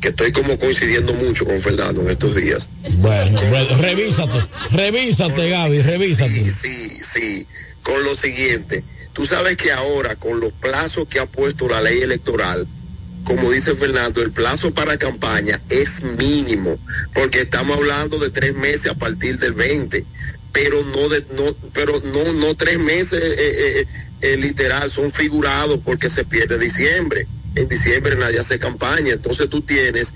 que 0.05 0.11
estoy 0.11 0.33
como 0.33 0.59
coincidiendo 0.59 1.15
mucho 1.15 1.47
con 1.47 1.59
Fernando 1.63 2.03
en 2.03 2.11
estos 2.11 2.35
días. 2.35 2.69
Bueno, 2.99 3.41
bueno, 3.49 3.79
revísate, 3.79 4.47
revísate, 4.71 5.49
Gaby, 5.49 5.81
revísate. 5.81 6.51
Sí, 6.51 6.99
sí, 7.01 7.47
con 7.83 8.05
lo 8.05 8.15
siguiente. 8.15 8.85
Tú 9.15 9.25
sabes 9.25 9.57
que 9.57 9.73
ahora, 9.73 10.15
con 10.17 10.41
los 10.41 10.53
plazos 10.53 11.09
que 11.09 11.21
ha 11.21 11.25
puesto 11.25 11.71
la 11.71 11.81
ley 11.81 12.03
electoral, 12.03 12.67
como 13.25 13.51
dice 13.51 13.75
Fernando, 13.77 14.21
el 14.21 14.31
plazo 14.31 14.75
para 14.75 14.99
campaña 14.99 15.59
es 15.71 16.03
mínimo, 16.19 16.79
porque 17.15 17.41
estamos 17.41 17.79
hablando 17.79 18.19
de 18.19 18.29
tres 18.29 18.55
meses 18.55 18.89
a 18.91 18.95
partir 18.95 19.39
del 19.39 19.55
20, 19.55 20.05
pero 20.53 20.85
no 20.85 21.09
de, 21.09 21.25
no, 21.35 21.57
pero 21.73 21.99
no, 22.13 22.31
no 22.35 22.55
tres 22.55 22.79
meses 22.79 23.23
eh, 23.23 23.37
eh, 23.39 23.87
eh, 24.21 24.37
literal, 24.37 24.91
son 24.91 25.11
figurados 25.11 25.81
porque 25.83 26.11
se 26.11 26.27
pierde 26.27 26.59
diciembre. 26.59 27.27
En 27.57 27.69
diciembre 27.69 28.17
nadie 28.17 28.41
hace 28.41 28.59
campaña, 28.59 29.13
entonces 29.13 29.49
tú 29.49 29.63
tienes 29.63 30.15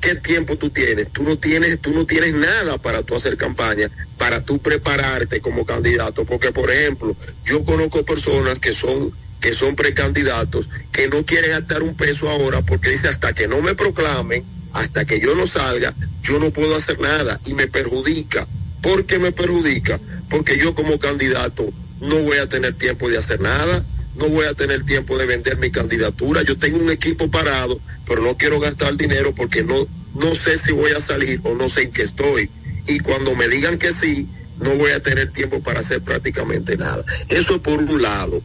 ¿qué 0.00 0.14
tiempo 0.14 0.56
tú 0.56 0.70
tienes? 0.70 1.10
Tú 1.10 1.22
no 1.22 1.36
tienes, 1.36 1.80
tú 1.80 1.90
no 1.92 2.06
tienes 2.06 2.34
nada 2.34 2.78
para 2.78 3.02
tú 3.02 3.16
hacer 3.16 3.36
campaña, 3.36 3.90
para 4.18 4.44
tú 4.44 4.58
prepararte 4.58 5.40
como 5.40 5.64
candidato, 5.64 6.24
porque 6.24 6.52
por 6.52 6.70
ejemplo, 6.70 7.16
yo 7.44 7.64
conozco 7.64 8.04
personas 8.04 8.58
que 8.58 8.72
son 8.72 9.12
que 9.40 9.52
son 9.52 9.76
precandidatos 9.76 10.66
que 10.92 11.08
no 11.08 11.26
quieren 11.26 11.50
gastar 11.50 11.82
un 11.82 11.94
peso 11.94 12.28
ahora 12.30 12.62
porque 12.62 12.90
dice 12.90 13.08
hasta 13.08 13.34
que 13.34 13.46
no 13.46 13.60
me 13.60 13.74
proclamen, 13.74 14.44
hasta 14.72 15.04
que 15.04 15.20
yo 15.20 15.34
no 15.34 15.46
salga, 15.46 15.94
yo 16.22 16.38
no 16.38 16.50
puedo 16.50 16.74
hacer 16.74 16.98
nada 17.00 17.38
y 17.44 17.52
me 17.52 17.66
perjudica. 17.66 18.46
¿Por 18.82 19.04
qué 19.06 19.18
me 19.18 19.32
perjudica? 19.32 20.00
Porque 20.30 20.56
yo 20.56 20.74
como 20.74 20.98
candidato 20.98 21.68
no 22.00 22.16
voy 22.20 22.38
a 22.38 22.48
tener 22.48 22.74
tiempo 22.74 23.10
de 23.10 23.18
hacer 23.18 23.40
nada, 23.40 23.84
no 24.16 24.28
voy 24.28 24.46
a 24.46 24.54
tener 24.54 24.84
tiempo 24.84 25.18
de 25.18 25.26
vender 25.26 25.58
mi 25.58 25.70
candidatura. 25.70 26.42
Yo 26.42 26.56
tengo 26.56 26.78
un 26.78 26.90
equipo 26.90 27.30
parado, 27.30 27.80
pero 28.06 28.22
no 28.22 28.36
quiero 28.36 28.60
gastar 28.60 28.96
dinero 28.96 29.34
porque 29.34 29.62
no, 29.62 29.86
no 30.14 30.34
sé 30.34 30.58
si 30.58 30.72
voy 30.72 30.92
a 30.92 31.00
salir 31.00 31.40
o 31.44 31.54
no 31.54 31.68
sé 31.68 31.82
en 31.82 31.92
qué 31.92 32.02
estoy. 32.02 32.50
Y 32.86 33.00
cuando 33.00 33.34
me 33.34 33.48
digan 33.48 33.78
que 33.78 33.92
sí, 33.92 34.28
no 34.58 34.74
voy 34.76 34.92
a 34.92 35.02
tener 35.02 35.32
tiempo 35.32 35.62
para 35.62 35.80
hacer 35.80 36.00
prácticamente 36.02 36.76
nada. 36.76 37.04
Eso 37.28 37.60
por 37.60 37.78
un 37.78 38.00
lado. 38.00 38.42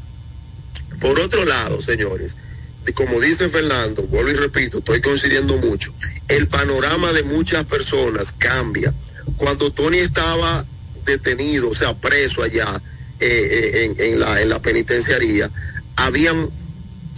Por 0.99 1.19
otro 1.19 1.45
lado, 1.45 1.81
señores, 1.81 2.33
como 2.93 3.21
dice 3.21 3.49
Fernando, 3.49 4.03
vuelvo 4.03 4.31
y 4.31 4.33
repito, 4.33 4.79
estoy 4.79 5.01
coincidiendo 5.01 5.55
mucho, 5.57 5.93
el 6.27 6.47
panorama 6.47 7.13
de 7.13 7.23
muchas 7.23 7.65
personas 7.65 8.33
cambia. 8.33 8.93
Cuando 9.37 9.71
Tony 9.71 9.99
estaba 9.99 10.65
detenido, 11.05 11.69
o 11.69 11.75
sea, 11.75 11.93
preso 11.95 12.43
allá 12.43 12.81
eh, 13.21 13.95
en, 13.97 14.19
la, 14.19 14.41
en 14.41 14.49
la 14.49 14.61
penitenciaría, 14.61 15.49
habían, 15.95 16.49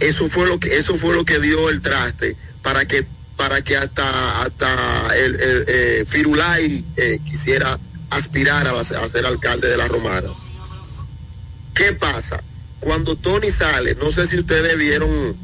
eso 0.00 0.28
fue 0.28 0.46
lo 0.46 0.60
que, 0.60 0.76
eso 0.76 0.96
fue 0.96 1.14
lo 1.14 1.24
que 1.24 1.40
dio 1.40 1.70
el 1.70 1.80
traste 1.80 2.36
para 2.62 2.86
que, 2.86 3.06
para 3.36 3.62
que 3.62 3.76
hasta, 3.76 4.42
hasta 4.42 5.16
el, 5.16 5.34
el 5.40 5.64
eh, 5.66 6.04
Firulay 6.06 6.84
eh, 6.96 7.18
quisiera 7.24 7.78
aspirar 8.10 8.66
a, 8.66 8.78
a 8.78 8.84
ser 8.84 9.26
alcalde 9.26 9.68
de 9.68 9.76
la 9.76 9.88
Romana. 9.88 10.28
¿Qué 11.74 11.92
pasa? 11.92 12.42
Cuando 12.80 13.16
Tony 13.16 13.50
sale, 13.50 13.94
no 13.96 14.12
sé 14.12 14.26
si 14.26 14.38
ustedes 14.38 14.76
vieron 14.76 15.36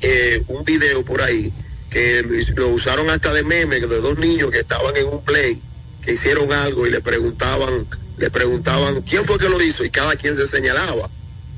eh, 0.00 0.42
un 0.48 0.64
video 0.64 1.04
por 1.04 1.20
ahí 1.20 1.52
que 1.90 2.22
lo 2.56 2.68
usaron 2.68 3.10
hasta 3.10 3.32
de 3.32 3.42
meme 3.44 3.80
de 3.80 3.86
dos 3.86 4.18
niños 4.18 4.50
que 4.50 4.60
estaban 4.60 4.96
en 4.96 5.06
un 5.06 5.24
play 5.24 5.60
que 6.04 6.12
hicieron 6.12 6.52
algo 6.52 6.86
y 6.86 6.90
le 6.90 7.00
preguntaban 7.00 7.86
le 8.16 8.30
preguntaban 8.30 9.02
quién 9.02 9.24
fue 9.24 9.38
que 9.38 9.48
lo 9.48 9.60
hizo 9.60 9.84
y 9.84 9.90
cada 9.90 10.14
quien 10.14 10.36
se 10.36 10.46
señalaba. 10.46 11.10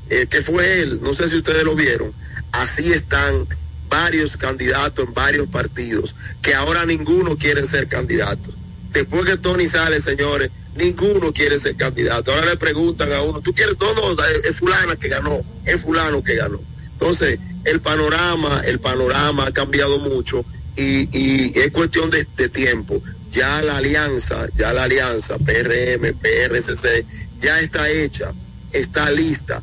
Eh, 0.09 0.25
que 0.29 0.41
fue 0.41 0.81
él 0.81 0.99
no 1.01 1.13
sé 1.13 1.29
si 1.29 1.37
ustedes 1.37 1.63
lo 1.63 1.75
vieron. 1.75 2.13
Así 2.51 2.91
están 2.93 3.47
varios 3.89 4.37
candidatos 4.37 5.05
en 5.05 5.13
varios 5.13 5.47
partidos 5.49 6.15
que 6.41 6.55
ahora 6.55 6.85
ninguno 6.85 7.37
quiere 7.37 7.65
ser 7.67 7.87
candidato. 7.87 8.51
Después 8.91 9.25
que 9.25 9.37
Tony 9.37 9.67
sale 9.67 10.01
señores 10.01 10.49
ninguno 10.75 11.33
quiere 11.33 11.59
ser 11.59 11.75
candidato. 11.75 12.31
Ahora 12.31 12.47
le 12.47 12.57
preguntan 12.57 13.11
a 13.11 13.21
uno 13.21 13.41
tú 13.41 13.53
quieres 13.53 13.75
no 13.79 13.93
no 13.93 14.23
es 14.23 14.57
fulana 14.57 14.95
que 14.95 15.09
ganó 15.09 15.43
es 15.65 15.81
fulano 15.81 16.23
que 16.23 16.35
ganó. 16.35 16.59
Entonces 16.93 17.39
el 17.65 17.81
panorama 17.81 18.61
el 18.65 18.79
panorama 18.79 19.47
ha 19.47 19.51
cambiado 19.51 19.99
mucho 19.99 20.43
y, 20.75 21.59
es 21.59 21.71
cuestión 21.71 22.09
de 22.11 22.49
tiempo 22.49 23.01
ya 23.31 23.61
la 23.61 23.77
alianza, 23.77 24.47
ya 24.55 24.73
la 24.73 24.83
alianza 24.83 25.37
PRM, 25.37 26.13
PRCC, 26.15 27.05
ya 27.39 27.59
está 27.59 27.89
hecha, 27.89 28.33
está 28.71 29.11
lista. 29.11 29.61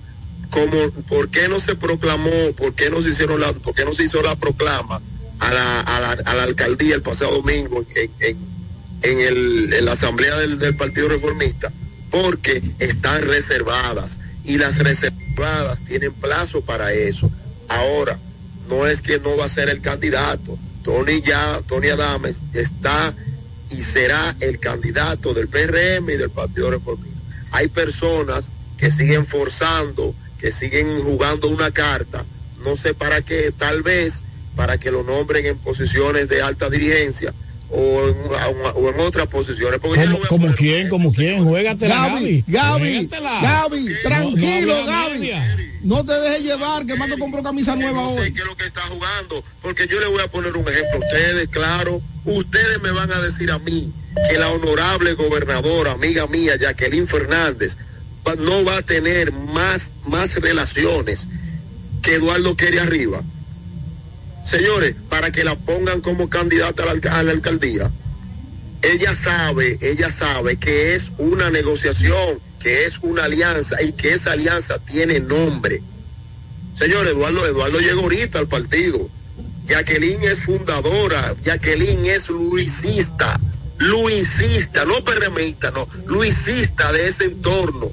Como, 0.51 0.91
¿Por 1.09 1.31
qué 1.31 1.49
no 1.49 1.59
se 1.59 1.75
proclamó, 1.75 2.53
por 2.57 2.75
qué 2.75 2.91
no 2.91 3.01
se 3.03 3.11
hicieron 3.11 3.41
la, 3.41 3.53
por 3.53 3.75
qué 3.75 3.85
no 3.85 3.93
se 3.93 4.05
hizo 4.05 4.23
la 4.23 4.37
proclama 4.37 5.01
a 5.41 5.53
la, 5.53 5.81
a 5.81 6.01
la, 6.01 6.11
a 6.13 6.35
la 6.35 6.43
alcaldía 6.45 6.95
el 6.95 7.03
pasado 7.03 7.33
domingo 7.33 7.85
en, 7.95 8.39
en, 9.03 9.21
el, 9.21 9.85
la 9.85 9.93
asamblea 9.93 10.37
del, 10.39 10.59
del 10.59 10.77
Partido 10.77 11.09
Reformista? 11.09 11.73
Porque 12.11 12.63
están 12.79 13.23
reservadas 13.23 14.17
y 14.45 14.59
las 14.59 14.79
reservadas 14.79 15.81
tienen 15.89 16.13
plazo 16.13 16.61
para 16.61 16.93
eso. 16.93 17.31
Ahora, 17.69 18.19
no 18.69 18.87
es 18.87 19.01
que 19.01 19.19
no 19.19 19.37
va 19.37 19.47
a 19.47 19.51
ser 19.51 19.69
el 19.69 19.81
candidato. 19.81 20.57
Tony 20.85 21.23
ya, 21.23 21.61
Tony 21.67 21.89
Adames 21.89 22.37
está 22.53 23.15
y 23.71 23.83
será 23.83 24.37
el 24.41 24.59
candidato 24.59 25.35
del 25.35 25.49
PRM 25.49 26.11
y 26.11 26.17
del 26.17 26.31
Partido 26.31 26.71
Reformista. 26.71 27.19
Hay 27.51 27.69
personas 27.69 28.47
que 28.77 28.91
siguen 28.91 29.27
forzando, 29.27 30.15
que 30.39 30.53
siguen 30.53 31.03
jugando 31.03 31.49
una 31.49 31.71
carta, 31.71 32.25
no 32.65 32.77
sé 32.77 32.95
para 32.95 33.23
qué, 33.23 33.53
tal 33.57 33.83
vez 33.83 34.23
para 34.57 34.79
que 34.79 34.91
lo 34.91 35.03
nombren 35.03 35.47
en 35.47 35.59
posiciones 35.59 36.29
de 36.29 36.43
alta 36.43 36.71
dirigencia 36.71 37.33
o 37.71 38.09
en, 38.09 38.17
o 38.75 38.91
en 38.91 39.01
otras 39.01 39.27
posiciones. 39.27 39.81
Porque 39.81 40.05
¿Cómo, 40.05 40.19
como 40.29 40.55
quién? 40.55 40.89
¿Como 40.89 41.13
quién? 41.13 41.45
Juégatela, 41.45 42.09
Gaby, 42.09 42.45
Gaby. 42.47 43.09
Gaby, 43.09 43.43
Gaby, 43.43 43.87
tranquilo, 44.03 44.75
No, 44.81 44.87
Gaby. 44.87 45.33
No 45.85 46.05
te 46.05 46.13
dejes 46.15 46.43
llevar, 46.43 46.87
que 46.87 46.97
Mando 46.97 47.19
compró 47.19 47.43
camisa 47.43 47.77
nueva 47.77 48.03
no 48.03 48.15
sé 48.15 48.21
hoy. 48.21 48.33
qué 48.33 48.41
es 48.41 48.47
lo 48.47 48.57
que 48.57 48.65
está 48.67 48.81
jugando, 48.83 49.45
porque 49.63 49.87
yo 49.87 50.01
le 50.01 50.07
voy 50.09 50.23
a 50.23 50.29
poner 50.31 50.57
un 50.57 50.67
ejemplo 50.67 50.95
a 50.97 50.99
ustedes, 50.99 51.49
claro, 51.49 52.01
ustedes 52.25 52.81
me 52.83 52.91
van 52.91 53.13
a 53.13 53.21
decir 53.21 53.51
a 53.53 53.59
mí 53.59 53.93
que 54.31 54.39
la 54.39 54.49
honorable 54.49 55.13
gobernadora, 55.13 55.93
amiga 55.93 56.27
mía, 56.27 56.57
Jacqueline 56.57 57.07
Fernández, 57.07 57.77
no 58.39 58.65
va 58.65 58.79
a 58.79 58.83
tener 58.83 59.31
más, 59.33 59.91
más 60.07 60.35
relaciones 60.37 61.27
que 62.01 62.15
Eduardo 62.15 62.57
quiere 62.57 62.81
arriba. 62.81 63.23
Señores, 64.47 64.95
para 65.09 65.31
que 65.33 65.45
la 65.45 65.55
pongan 65.57 66.01
como 66.01 66.29
candidata 66.29 66.83
a 66.83 66.87
la, 66.87 66.93
alca- 66.93 67.19
a 67.19 67.23
la 67.23 67.33
alcaldía, 67.33 67.91
ella 68.83 69.15
sabe, 69.15 69.79
ella 69.81 70.11
sabe 70.11 70.57
que 70.57 70.95
es 70.95 71.05
una 71.19 71.51
negociación, 71.51 72.39
que 72.65 72.87
es 72.87 72.99
una 73.03 73.25
alianza 73.25 73.77
y 73.83 73.93
que 73.93 74.15
esa 74.15 74.33
alianza 74.33 74.79
tiene 74.79 75.21
nombre. 75.21 75.83
Señor 76.79 77.07
Eduardo, 77.07 77.47
Eduardo 77.47 77.79
llegó 77.79 78.01
ahorita 78.01 78.39
al 78.39 78.49
partido. 78.49 79.11
Jacqueline 79.67 80.25
es 80.25 80.41
fundadora, 80.47 81.37
Jacqueline 81.45 82.07
es 82.07 82.31
luisista, 82.31 83.39
luisista, 83.77 84.87
no 84.87 85.05
perremista, 85.05 85.71
no, 85.73 85.87
luisista 86.07 86.91
de 86.91 87.07
ese 87.07 87.27
entorno. 87.27 87.93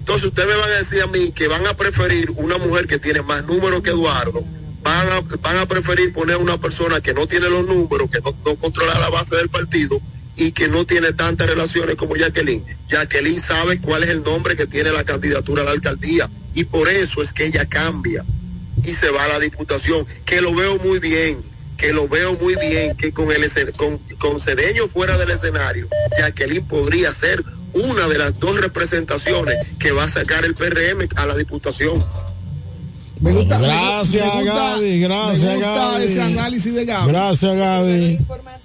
Entonces 0.00 0.26
ustedes 0.26 0.48
me 0.48 0.56
van 0.56 0.70
a 0.70 0.74
decir 0.74 1.00
a 1.00 1.06
mí 1.06 1.32
que 1.32 1.48
van 1.48 1.66
a 1.66 1.72
preferir 1.72 2.30
una 2.36 2.58
mujer 2.58 2.86
que 2.86 2.98
tiene 2.98 3.22
más 3.22 3.46
números 3.46 3.82
que 3.82 3.90
Eduardo, 3.90 4.44
van 4.82 5.08
a, 5.08 5.20
van 5.38 5.56
a 5.56 5.66
preferir 5.66 6.12
poner 6.12 6.36
una 6.36 6.58
persona 6.58 7.00
que 7.00 7.14
no 7.14 7.26
tiene 7.26 7.48
los 7.48 7.66
números, 7.66 8.10
que 8.10 8.20
no, 8.20 8.34
no 8.44 8.56
controla 8.56 8.98
la 8.98 9.08
base 9.08 9.34
del 9.36 9.48
partido 9.48 9.98
y 10.36 10.52
que 10.52 10.68
no 10.68 10.84
tiene 10.84 11.12
tantas 11.12 11.48
relaciones 11.48 11.96
como 11.96 12.16
Jacqueline. 12.16 12.64
Jacqueline 12.88 13.40
sabe 13.40 13.80
cuál 13.80 14.04
es 14.04 14.10
el 14.10 14.22
nombre 14.22 14.56
que 14.56 14.66
tiene 14.66 14.90
la 14.90 15.04
candidatura 15.04 15.62
a 15.62 15.66
la 15.66 15.70
alcaldía 15.72 16.28
y 16.54 16.64
por 16.64 16.88
eso 16.88 17.22
es 17.22 17.32
que 17.32 17.46
ella 17.46 17.66
cambia 17.66 18.24
y 18.84 18.94
se 18.94 19.10
va 19.10 19.24
a 19.24 19.28
la 19.28 19.40
diputación, 19.40 20.06
que 20.24 20.40
lo 20.40 20.54
veo 20.54 20.78
muy 20.78 20.98
bien, 20.98 21.38
que 21.76 21.92
lo 21.92 22.08
veo 22.08 22.34
muy 22.34 22.54
bien, 22.56 22.96
que 22.96 23.12
con 23.12 23.30
el 23.32 23.50
con, 23.76 23.98
con 24.18 24.40
Cedeño 24.40 24.88
fuera 24.88 25.16
del 25.18 25.30
escenario, 25.30 25.88
Jacqueline 26.18 26.66
podría 26.66 27.12
ser 27.14 27.42
una 27.72 28.06
de 28.08 28.18
las 28.18 28.38
dos 28.38 28.60
representaciones 28.60 29.56
que 29.78 29.92
va 29.92 30.04
a 30.04 30.08
sacar 30.08 30.44
el 30.44 30.54
PRM 30.54 31.08
a 31.16 31.26
la 31.26 31.34
diputación. 31.34 32.02
Me 33.24 33.32
gusta, 33.32 33.58
me- 33.58 33.66
Gracias, 33.66 34.34
me 34.34 34.42
gusta- 34.44 34.54
Gaby, 34.74 35.00
gracias, 35.00 35.42
me 35.44 35.54
gusta 35.54 35.74
Gaby. 35.92 36.04
ese 36.04 36.20
análisis 36.22 36.74
de 36.74 36.84
Gaby. 36.84 37.08
Gracias, 37.08 37.56
Gaby. 37.56 38.18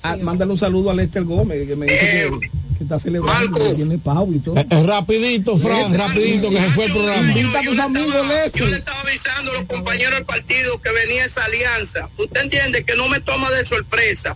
Ah, 0.03 0.17
mándale 0.21 0.51
un 0.51 0.57
saludo 0.57 0.91
a 0.91 0.93
Lester 0.93 1.23
Gómez, 1.23 1.65
que 1.67 1.75
me 1.75 1.85
dice 1.85 2.29
que, 2.39 2.49
que 2.77 2.83
está 2.83 2.99
celebrando, 2.99 3.57
que 3.57 3.73
tiene 3.73 3.97
pavo 3.97 4.27
y 4.33 4.39
todo. 4.39 4.57
Eh, 4.57 4.65
eh, 4.69 4.83
rapidito, 4.83 5.57
Fran, 5.57 5.91
Lester, 5.91 5.97
rapidito, 6.07 6.49
que 6.49 6.57
se 6.57 6.69
fue 6.71 6.85
el 6.85 6.91
programa. 6.91 7.31
Invita 7.31 7.59
a 7.59 7.63
tus 7.63 7.79
amigos, 7.79 8.13
Yo 8.13 8.23
le 8.23 8.35
Lester. 8.43 8.73
estaba 8.79 8.99
avisando 9.01 9.51
a 9.51 9.53
los 9.55 9.63
compañeros 9.63 10.15
del 10.15 10.25
partido 10.25 10.81
que 10.81 10.91
venía 10.91 11.25
esa 11.25 11.43
alianza. 11.45 12.09
Usted 12.17 12.41
entiende 12.41 12.83
que 12.83 12.95
no 12.95 13.07
me 13.07 13.19
toma 13.21 13.49
de 13.51 13.65
sorpresa, 13.65 14.35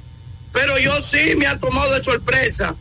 pero 0.54 0.78
yo 0.80 1.02
sí 1.04 1.36
me 1.38 1.48
ha 1.48 1.58
tomado 1.60 1.94
de 1.94 2.04
sorpresa 2.04 2.76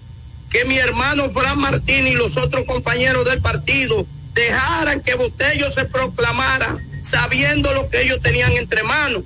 que 0.51 0.65
mi 0.67 0.77
hermano 0.79 1.29
Fran 1.31 1.59
Martín 1.59 2.07
y 2.07 2.13
los 2.15 2.37
otros 2.37 2.65
compañeros 2.67 3.25
del 3.25 3.41
partido 3.41 4.07
dejaran 4.35 5.01
que 5.01 5.15
Botello 5.15 5.71
se 5.73 5.85
proclamara 5.87 6.77
sabiendo 7.03 7.73
lo 7.75 7.89
que 7.89 8.03
ellos 8.03 8.21
tenían 8.23 8.53
entre 8.53 8.83
manos. 8.83 9.23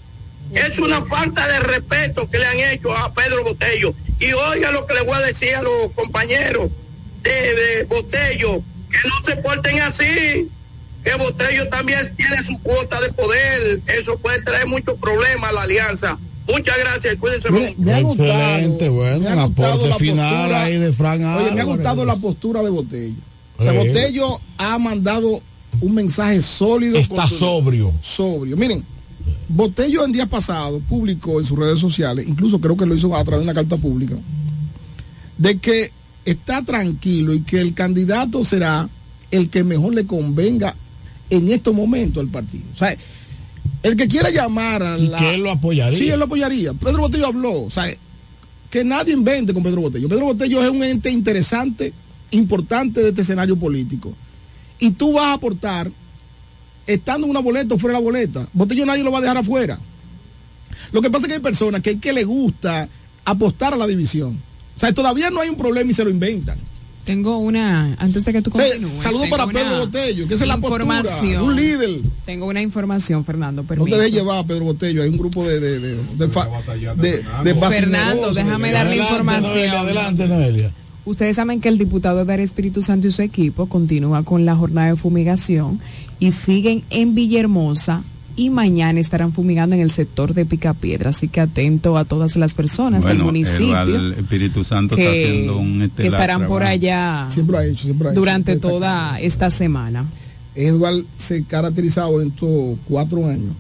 Es 0.54 0.78
una 0.78 1.02
falta 1.04 1.46
de 1.48 1.58
respeto 1.60 2.28
que 2.30 2.38
le 2.38 2.46
han 2.46 2.58
hecho 2.60 2.96
a 2.96 3.12
Pedro 3.12 3.42
Botello. 3.44 3.94
Y 4.20 4.32
oiga 4.32 4.70
lo 4.70 4.86
que 4.86 4.94
le 4.94 5.02
voy 5.02 5.14
a 5.16 5.20
decir 5.26 5.54
a 5.54 5.62
los 5.62 5.90
compañeros 5.94 6.70
de, 7.22 7.30
de 7.30 7.84
Botello, 7.84 8.62
que 8.90 9.08
no 9.08 9.14
se 9.24 9.36
porten 9.36 9.80
así, 9.80 10.48
que 11.04 11.14
Botello 11.18 11.68
también 11.68 12.14
tiene 12.16 12.44
su 12.44 12.58
cuota 12.62 13.00
de 13.00 13.12
poder. 13.12 13.80
Eso 13.88 14.16
puede 14.18 14.40
traer 14.42 14.66
muchos 14.66 14.98
problemas 14.98 15.50
a 15.50 15.52
la 15.52 15.62
alianza. 15.62 16.16
Muchas 16.48 16.78
gracias 16.78 17.16
cuídense 17.16 17.50
mucho. 17.50 17.74
me 17.78 17.92
ha 17.92 18.00
gustado, 18.02 18.30
Excelente, 18.32 18.88
bueno, 18.88 19.18
me 19.18 19.28
ha 19.30 19.34
un 19.34 19.46
gustado 19.52 19.72
aporte 19.72 19.88
la 19.88 19.96
final 19.96 20.34
postura- 20.36 20.62
ahí 20.62 20.76
de 20.78 20.92
Fran 20.92 21.24
Oye, 21.24 21.50
me 21.50 21.60
ha 21.60 21.64
gustado 21.64 22.04
la 22.04 22.16
postura 22.16 22.62
de 22.62 22.70
Botello. 22.70 23.14
O 23.58 23.62
sea, 23.64 23.72
Sí. 23.72 23.78
Botello 23.78 24.40
ha 24.58 24.78
mandado 24.78 25.42
un 25.80 25.94
mensaje 25.94 26.42
sólido. 26.42 26.98
Está 26.98 27.28
sobrio. 27.28 27.92
Sobrio. 28.02 28.56
Miren, 28.56 28.84
Botello 29.48 30.04
en 30.04 30.12
días 30.12 30.28
pasados 30.28 30.82
publicó 30.88 31.40
en 31.40 31.46
sus 31.46 31.58
redes 31.58 31.78
sociales, 31.78 32.26
incluso 32.28 32.60
creo 32.60 32.76
que 32.76 32.86
lo 32.86 32.94
hizo 32.94 33.14
a 33.14 33.24
través 33.24 33.40
de 33.40 33.50
una 33.50 33.54
carta 33.54 33.76
pública, 33.76 34.16
de 35.38 35.58
que 35.58 35.90
está 36.24 36.62
tranquilo 36.62 37.32
y 37.32 37.40
que 37.40 37.60
el 37.60 37.74
candidato 37.74 38.44
será 38.44 38.88
el 39.30 39.48
que 39.48 39.64
mejor 39.64 39.94
le 39.94 40.06
convenga 40.06 40.74
en 41.30 41.48
estos 41.48 41.74
momentos 41.74 42.20
al 42.22 42.28
partido. 42.28 42.64
O 42.74 42.78
sea, 42.78 42.96
el 43.82 43.96
que 43.96 44.08
quiera 44.08 44.30
llamar 44.30 44.82
a 44.82 44.96
la... 44.96 45.18
que 45.18 45.34
él 45.34 45.42
lo 45.42 45.52
apoyaría. 45.52 45.98
Sí, 45.98 46.08
él 46.08 46.18
lo 46.18 46.24
apoyaría. 46.24 46.74
Pedro 46.74 47.02
Botello 47.02 47.26
habló. 47.26 47.62
O 47.62 47.70
sea, 47.70 47.86
que 48.70 48.84
nadie 48.84 49.14
invente 49.14 49.54
con 49.54 49.62
Pedro 49.62 49.82
Botello. 49.82 50.08
Pedro 50.08 50.26
Botello 50.26 50.62
es 50.62 50.70
un 50.70 50.82
ente 50.82 51.10
interesante, 51.10 51.92
importante 52.32 53.00
de 53.00 53.10
este 53.10 53.22
escenario 53.22 53.56
político. 53.56 54.12
Y 54.78 54.90
tú 54.92 55.12
vas 55.14 55.26
a 55.26 55.32
aportar, 55.34 55.90
estando 56.86 57.26
en 57.26 57.30
una 57.30 57.40
boleta 57.40 57.74
o 57.74 57.78
fuera 57.78 57.96
de 57.98 58.02
la 58.02 58.04
boleta. 58.04 58.46
Botello 58.52 58.84
nadie 58.86 59.02
lo 59.02 59.10
va 59.12 59.18
a 59.18 59.22
dejar 59.22 59.38
afuera. 59.38 59.78
Lo 60.92 61.02
que 61.02 61.10
pasa 61.10 61.24
es 61.24 61.28
que 61.28 61.34
hay 61.34 61.40
personas 61.40 61.80
que, 61.80 61.98
que 61.98 62.12
le 62.12 62.24
gusta 62.24 62.88
apostar 63.24 63.74
a 63.74 63.76
la 63.76 63.86
división. 63.86 64.38
O 64.76 64.80
sea, 64.80 64.92
todavía 64.92 65.30
no 65.30 65.40
hay 65.40 65.48
un 65.48 65.56
problema 65.56 65.90
y 65.90 65.94
se 65.94 66.04
lo 66.04 66.10
inventan. 66.10 66.58
Tengo 67.04 67.38
una, 67.38 67.94
antes 67.98 68.24
de 68.24 68.32
que 68.32 68.42
tú 68.42 68.50
Eh, 68.50 68.52
continúes. 68.52 68.92
saludo 68.94 69.22
tengo 69.22 69.36
para 69.36 69.46
Pedro 69.50 69.78
Botello, 69.78 70.26
que 70.26 70.34
es 70.34 70.40
la 70.46 70.56
postura, 70.58 70.82
información. 70.84 71.42
un 71.44 71.54
líder. 71.56 72.00
Tengo 72.24 72.46
una 72.46 72.60
información, 72.60 73.24
Fernando, 73.24 73.62
No 73.62 73.68
permiso. 73.68 73.96
te 73.96 74.02
dejes 74.02 74.12
llevar, 74.12 74.44
Pedro 74.44 74.64
Botello. 74.64 75.02
Hay 75.04 75.08
un 75.10 75.16
grupo 75.16 75.46
de. 75.46 75.60
de, 75.60 75.78
de, 75.78 75.96
de, 75.96 76.28
fa- 76.28 76.48
de- 76.96 77.10
de 77.44 77.54
Fernando, 77.54 77.60
fascinadores. 77.60 78.34
déjame 78.34 78.72
darle 78.72 78.90
Adelante, 79.00 79.12
información. 79.12 79.70
Adelante, 79.76 80.26
Noelia. 80.26 80.70
Ustedes 81.06 81.36
saben 81.36 81.60
que 81.60 81.68
el 81.68 81.78
diputado 81.78 82.24
Dar 82.24 82.40
Espíritu 82.40 82.82
Santo 82.82 83.06
y 83.06 83.12
su 83.12 83.22
equipo 83.22 83.66
continúa 83.66 84.24
con 84.24 84.44
la 84.44 84.56
jornada 84.56 84.88
de 84.88 84.96
fumigación 84.96 85.78
y 86.18 86.32
siguen 86.32 86.82
en 86.90 87.14
Villahermosa 87.14 88.02
y 88.34 88.50
mañana 88.50 88.98
estarán 88.98 89.32
fumigando 89.32 89.76
en 89.76 89.82
el 89.82 89.92
sector 89.92 90.34
de 90.34 90.44
Picapiedra. 90.44 91.10
Así 91.10 91.28
que 91.28 91.40
atento 91.40 91.96
a 91.96 92.04
todas 92.04 92.34
las 92.34 92.54
personas 92.54 93.04
del 93.04 93.18
municipio 93.18 93.84
el 93.84 94.14
Espíritu 94.14 94.64
Santo 94.64 94.96
está 94.96 95.08
haciendo 95.08 95.58
un 95.58 95.78
que 95.78 95.84
estelar 95.84 96.12
estarán 96.12 96.46
por 96.48 96.64
allá 96.64 97.28
Siempre 97.30 97.52
lo 97.52 97.58
ha 97.60 97.66
hecho, 97.66 97.84
siempre 97.84 98.04
lo 98.04 98.08
ha 98.08 98.12
hecho. 98.12 98.20
durante 98.20 98.52
Siempre 98.52 98.70
toda 98.70 99.20
esta 99.20 99.50
semana. 99.52 100.06
Edward 100.56 101.04
se 101.16 101.38
ha 101.38 101.42
caracterizado 101.44 102.20
en 102.20 102.28
estos 102.28 102.78
cuatro 102.88 103.26
años 103.26 103.54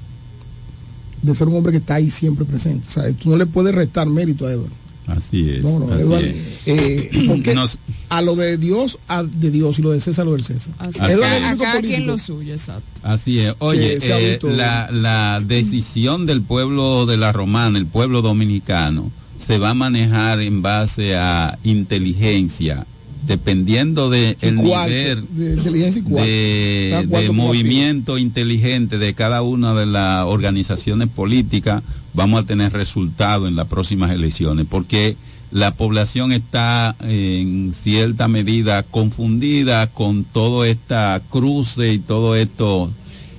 de 1.22 1.34
ser 1.34 1.46
un 1.46 1.54
hombre 1.54 1.70
que 1.70 1.78
está 1.78 1.94
ahí 1.94 2.10
siempre 2.10 2.44
presente. 2.44 2.88
O 2.88 2.90
sea, 2.90 3.12
tú 3.12 3.30
no 3.30 3.36
le 3.36 3.46
puedes 3.46 3.72
restar 3.72 4.08
mérito 4.08 4.46
a 4.46 4.52
Edward. 4.52 4.72
Así 5.06 5.50
es. 5.50 5.62
No, 5.62 5.78
no, 5.78 5.92
así 5.92 6.24
es. 6.24 6.36
eh, 6.66 7.10
porque 7.28 7.54
Nos- 7.54 7.78
a 8.08 8.22
lo 8.22 8.34
de 8.34 8.58
Dios, 8.58 8.98
a 9.08 9.22
de 9.22 9.50
Dios, 9.50 9.78
y 9.78 9.82
lo 9.82 9.90
de 9.90 10.00
César, 10.00 10.26
lo 10.26 10.32
del 10.32 10.42
César. 10.44 10.74
Así 10.78 10.98
es. 10.98 11.10
es 11.10 11.16
el 11.16 11.22
a 11.24 11.48
único 11.50 11.62
cada 11.64 11.80
quien 11.80 12.06
lo 12.06 12.18
suyo, 12.18 12.52
exacto. 12.52 12.82
Así 13.02 13.38
es. 13.40 13.54
Oye, 13.58 13.98
eh, 14.02 14.30
visto- 14.30 14.48
la, 14.50 14.90
la 14.90 15.40
decisión 15.46 16.26
del 16.26 16.42
pueblo 16.42 17.06
de 17.06 17.16
la 17.16 17.30
Romana, 17.32 17.78
el 17.78 17.86
pueblo 17.86 18.20
dominicano, 18.22 19.10
se 19.38 19.58
va 19.58 19.70
a 19.70 19.74
manejar 19.74 20.40
en 20.40 20.60
base 20.62 21.14
a 21.14 21.56
inteligencia, 21.62 22.86
dependiendo 23.26 24.10
del 24.10 24.36
el 24.40 24.56
cuarto, 24.56 24.90
nivel 24.90 25.24
de 25.34 27.30
movimiento 27.32 28.18
inteligente 28.18 28.98
de 28.98 29.14
cada 29.14 29.42
una 29.42 29.74
de 29.74 29.86
las 29.86 30.24
organizaciones 30.26 31.08
políticas, 31.08 31.82
vamos 32.16 32.42
a 32.42 32.46
tener 32.46 32.72
resultados 32.72 33.46
en 33.46 33.54
las 33.54 33.68
próximas 33.68 34.10
elecciones, 34.10 34.66
porque 34.68 35.16
la 35.52 35.74
población 35.74 36.32
está 36.32 36.96
en 37.00 37.72
cierta 37.72 38.26
medida 38.26 38.82
confundida 38.82 39.86
con 39.86 40.24
todo 40.24 40.64
esta 40.64 41.22
cruce 41.30 41.92
y 41.92 41.98
todo 42.00 42.34
esto 42.34 42.90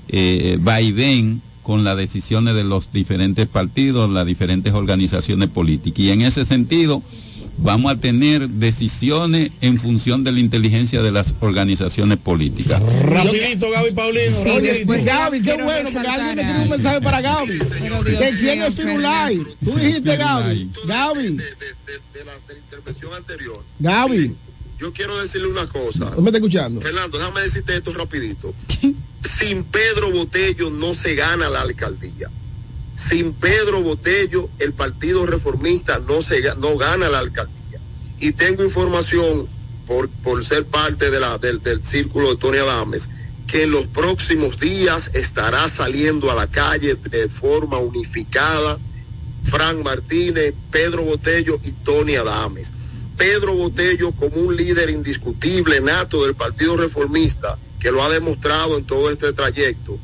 eh, 0.08 0.58
con 1.64 1.84
las 1.84 1.98
decisiones 1.98 2.56
de 2.56 2.64
los 2.64 2.94
diferentes 2.94 3.46
partidos, 3.46 4.10
las 4.10 4.26
diferentes 4.26 4.74
organizaciones 4.74 5.50
políticas. 5.50 6.00
Y 6.00 6.12
en 6.12 6.22
ese 6.22 6.46
sentido, 6.46 7.04
vamos 7.58 7.92
a 7.92 7.96
tener 8.00 8.48
decisiones 8.50 9.52
en 9.62 9.80
función 9.80 10.24
de 10.24 10.32
la 10.32 10.40
inteligencia 10.40 11.02
de 11.02 11.12
las 11.12 11.36
organizaciones 11.40 12.18
políticas. 12.20 12.82
Rapidito, 13.02 13.70
Gaby 13.72 13.92
Paulino. 13.92 14.28
Sí, 14.32 14.44
rapidito. 14.50 14.74
después 14.74 15.00
de- 15.06 15.12
Gaby, 15.12 15.42
qué 15.42 15.64
bueno, 15.64 15.90
porque 15.92 16.08
alguien 16.08 16.36
me 16.36 16.42
escribió 16.42 16.64
un 16.64 16.70
mensaje 16.70 17.02
para 17.02 17.22
Gaby. 17.22 17.60
¿Que 17.60 18.30
quién 18.40 18.62
es 18.64 18.76
Firulay? 18.76 19.38
Tú 19.64 19.72
dijiste 19.78 20.18
Gaby. 20.18 20.72
Gaby, 20.86 21.24
de, 21.24 21.34
de- 21.36 21.44
de 22.14 22.26
la, 22.26 22.32
de 22.48 22.54
la 22.54 22.60
intervención 22.60 23.14
anterior. 23.14 23.64
Gaby, 23.80 24.36
Yo 24.80 24.94
quiero 24.94 25.20
decirle 25.22 25.48
una 25.48 25.68
cosa. 25.68 26.12
¿no 26.16 26.22
me 26.22 26.30
está 26.30 26.38
escuchando? 26.38 26.82
Fernando, 26.82 27.18
déjame 27.18 27.42
decirte 27.42 27.76
esto 27.78 27.92
rapidito. 27.94 28.54
Sin 29.24 29.64
Pedro 29.64 30.12
Botello 30.12 30.70
no 30.70 30.94
se 30.94 31.16
gana 31.16 31.50
la 31.50 31.62
alcaldía. 31.62 32.30
Sin 32.98 33.34
Pedro 33.34 33.82
Botello 33.82 34.50
el 34.60 34.74
Partido 34.74 35.26
Reformista 35.26 36.00
no 36.00 36.22
se 36.22 36.42
no 36.56 36.76
gana 36.78 37.10
la 37.10 37.20
alcaldía. 37.20 37.80
Y 38.20 38.34
tengo 38.34 38.64
información 38.64 39.48
por, 39.86 40.10
por 40.10 40.44
ser 40.44 40.66
parte 40.66 41.10
de 41.10 41.20
la, 41.20 41.38
del, 41.38 41.62
del 41.62 41.86
círculo 41.86 42.32
de 42.32 42.38
Tony 42.38 42.58
Adames 42.58 43.08
que 43.48 43.64
en 43.64 43.72
los 43.72 43.88
próximos 43.88 44.60
días 44.60 45.10
estará 45.14 45.70
saliendo 45.70 46.30
a 46.30 46.36
la 46.36 46.48
calle 46.48 46.96
de 46.96 47.30
forma 47.30 47.78
unificada 47.78 48.78
Frank 49.46 49.78
Martínez, 49.84 50.54
Pedro 50.70 51.04
Botello 51.04 51.58
y 51.64 51.72
Tony 51.72 52.16
Adames. 52.16 52.72
Pedro 53.16 53.56
Botello 53.56 54.12
como 54.12 54.36
un 54.36 54.56
líder 54.56 54.90
indiscutible, 54.90 55.80
nato 55.80 56.24
del 56.24 56.36
Partido 56.36 56.76
Reformista, 56.76 57.58
que 57.80 57.92
lo 57.92 58.04
ha 58.04 58.10
demostrado 58.10 58.78
en 58.78 58.84
todo 58.84 59.10
este 59.10 59.32
trayecto, 59.34 59.98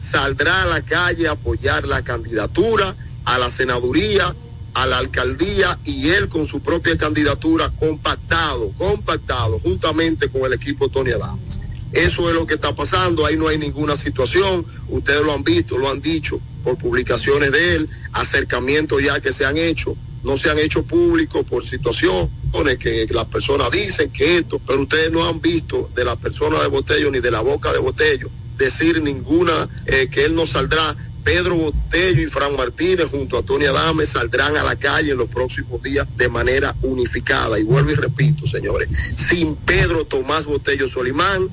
saldrá 0.00 0.62
a 0.62 0.66
la 0.66 0.82
calle 0.82 1.28
a 1.28 1.32
apoyar 1.32 1.86
la 1.86 2.02
candidatura 2.02 2.96
a 3.24 3.38
la 3.38 3.50
senaduría, 3.50 4.34
a 4.74 4.86
la 4.86 4.98
alcaldía 4.98 5.78
y 5.84 6.08
él 6.08 6.28
con 6.28 6.46
su 6.46 6.60
propia 6.60 6.96
candidatura 6.96 7.70
compactado, 7.78 8.72
compactado 8.78 9.58
juntamente 9.60 10.28
con 10.28 10.42
el 10.44 10.52
equipo 10.52 10.88
Tony 10.88 11.12
Adams. 11.12 11.58
Eso 11.92 12.28
es 12.28 12.34
lo 12.34 12.46
que 12.46 12.54
está 12.54 12.74
pasando, 12.74 13.26
ahí 13.26 13.36
no 13.36 13.48
hay 13.48 13.58
ninguna 13.58 13.96
situación, 13.96 14.64
ustedes 14.88 15.22
lo 15.22 15.32
han 15.32 15.42
visto, 15.42 15.76
lo 15.76 15.90
han 15.90 16.00
dicho 16.00 16.40
por 16.62 16.76
publicaciones 16.76 17.50
de 17.50 17.74
él, 17.76 17.88
acercamientos 18.12 19.02
ya 19.02 19.20
que 19.20 19.32
se 19.32 19.44
han 19.44 19.56
hecho, 19.56 19.96
no 20.22 20.36
se 20.36 20.50
han 20.50 20.58
hecho 20.58 20.84
públicos 20.84 21.44
por 21.48 21.66
situaciones 21.66 22.30
que 22.78 23.08
las 23.10 23.26
personas 23.26 23.70
dicen 23.70 24.10
que 24.10 24.38
esto, 24.38 24.60
pero 24.64 24.82
ustedes 24.82 25.10
no 25.10 25.26
han 25.26 25.40
visto 25.40 25.90
de 25.94 26.04
la 26.04 26.16
persona 26.16 26.60
de 26.60 26.68
Botello 26.68 27.10
ni 27.10 27.18
de 27.18 27.30
la 27.30 27.40
boca 27.40 27.72
de 27.72 27.78
Botello 27.78 28.30
decir 28.64 29.02
ninguna 29.02 29.68
eh, 29.86 30.08
que 30.10 30.24
él 30.24 30.34
no 30.34 30.46
saldrá. 30.46 30.96
Pedro 31.24 31.54
Botello 31.54 32.22
y 32.22 32.30
Fran 32.30 32.56
Martínez 32.56 33.08
junto 33.10 33.36
a 33.36 33.42
Tony 33.42 33.66
Adame 33.66 34.06
saldrán 34.06 34.56
a 34.56 34.64
la 34.64 34.76
calle 34.76 35.12
en 35.12 35.18
los 35.18 35.28
próximos 35.28 35.82
días 35.82 36.06
de 36.16 36.28
manera 36.30 36.74
unificada. 36.82 37.58
Y 37.58 37.62
vuelvo 37.62 37.90
y 37.90 37.94
repito, 37.94 38.46
señores, 38.46 38.88
sin 39.16 39.54
Pedro 39.54 40.06
Tomás 40.06 40.46
Botello 40.46 40.88
Solimán 40.88 41.48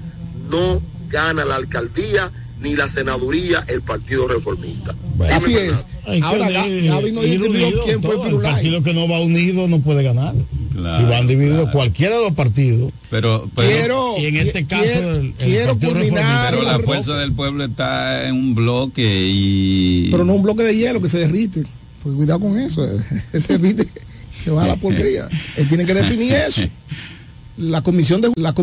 no 0.49 0.81
gana 1.09 1.43
la 1.43 1.55
alcaldía 1.55 2.31
ni 2.61 2.75
la 2.75 2.87
senaduría 2.87 3.63
el 3.67 3.81
Partido 3.81 4.27
Reformista. 4.27 4.95
Así 5.31 5.55
es. 5.55 5.85
Que 6.05 6.21
Ahora, 6.23 6.49
Gaby 6.49 7.11
no 7.11 7.23
identificó 7.23 7.83
quién 7.85 8.01
fue. 8.01 8.15
El 8.29 8.37
partido 8.39 8.81
que 8.83 8.93
no 8.93 9.07
va 9.07 9.19
unido 9.19 9.67
no 9.67 9.79
puede 9.79 10.03
ganar. 10.03 10.33
Claro, 10.73 10.97
si 11.05 11.09
van 11.11 11.25
divididos 11.27 11.57
claro. 11.63 11.71
cualquiera 11.71 12.17
de 12.17 12.23
los 12.23 12.33
partidos. 12.33 12.91
Pero, 13.09 13.49
pero, 13.55 13.69
Quiero, 13.69 14.15
y 14.19 14.25
en 14.27 14.35
este 14.37 14.65
caso, 14.65 14.83
quiero, 14.83 15.11
el- 15.15 15.25
el 15.25 15.33
quiero 15.33 15.73
Partido 15.73 15.93
culminar, 15.93 16.23
Reformista, 16.23 16.49
pero 16.51 16.63
la 16.63 16.79
fuerza 16.83 17.17
del 17.17 17.33
pueblo 17.33 17.63
está 17.65 18.27
en 18.27 18.35
un 18.35 18.53
bloque 18.55 19.03
y... 19.27 20.09
pero 20.11 20.23
no 20.23 20.35
un 20.35 20.43
bloque 20.43 20.63
de 20.63 20.75
hielo 20.75 21.01
que 21.01 21.09
se 21.09 21.17
derrite. 21.19 21.63
Pues 22.03 22.15
cuidado 22.15 22.39
con 22.41 22.59
eso. 22.59 22.87
Se 23.31 23.39
derrite, 23.39 23.87
se 24.43 24.51
va 24.51 24.63
a 24.65 24.67
la 24.67 24.75
porquería. 24.77 25.27
Él 25.57 25.67
tiene 25.67 25.83
que 25.85 25.93
definir 25.95 26.31
eso. 26.33 26.61
La 27.57 27.81
comisión 27.81 28.21
de 28.21 28.31
la 28.35 28.53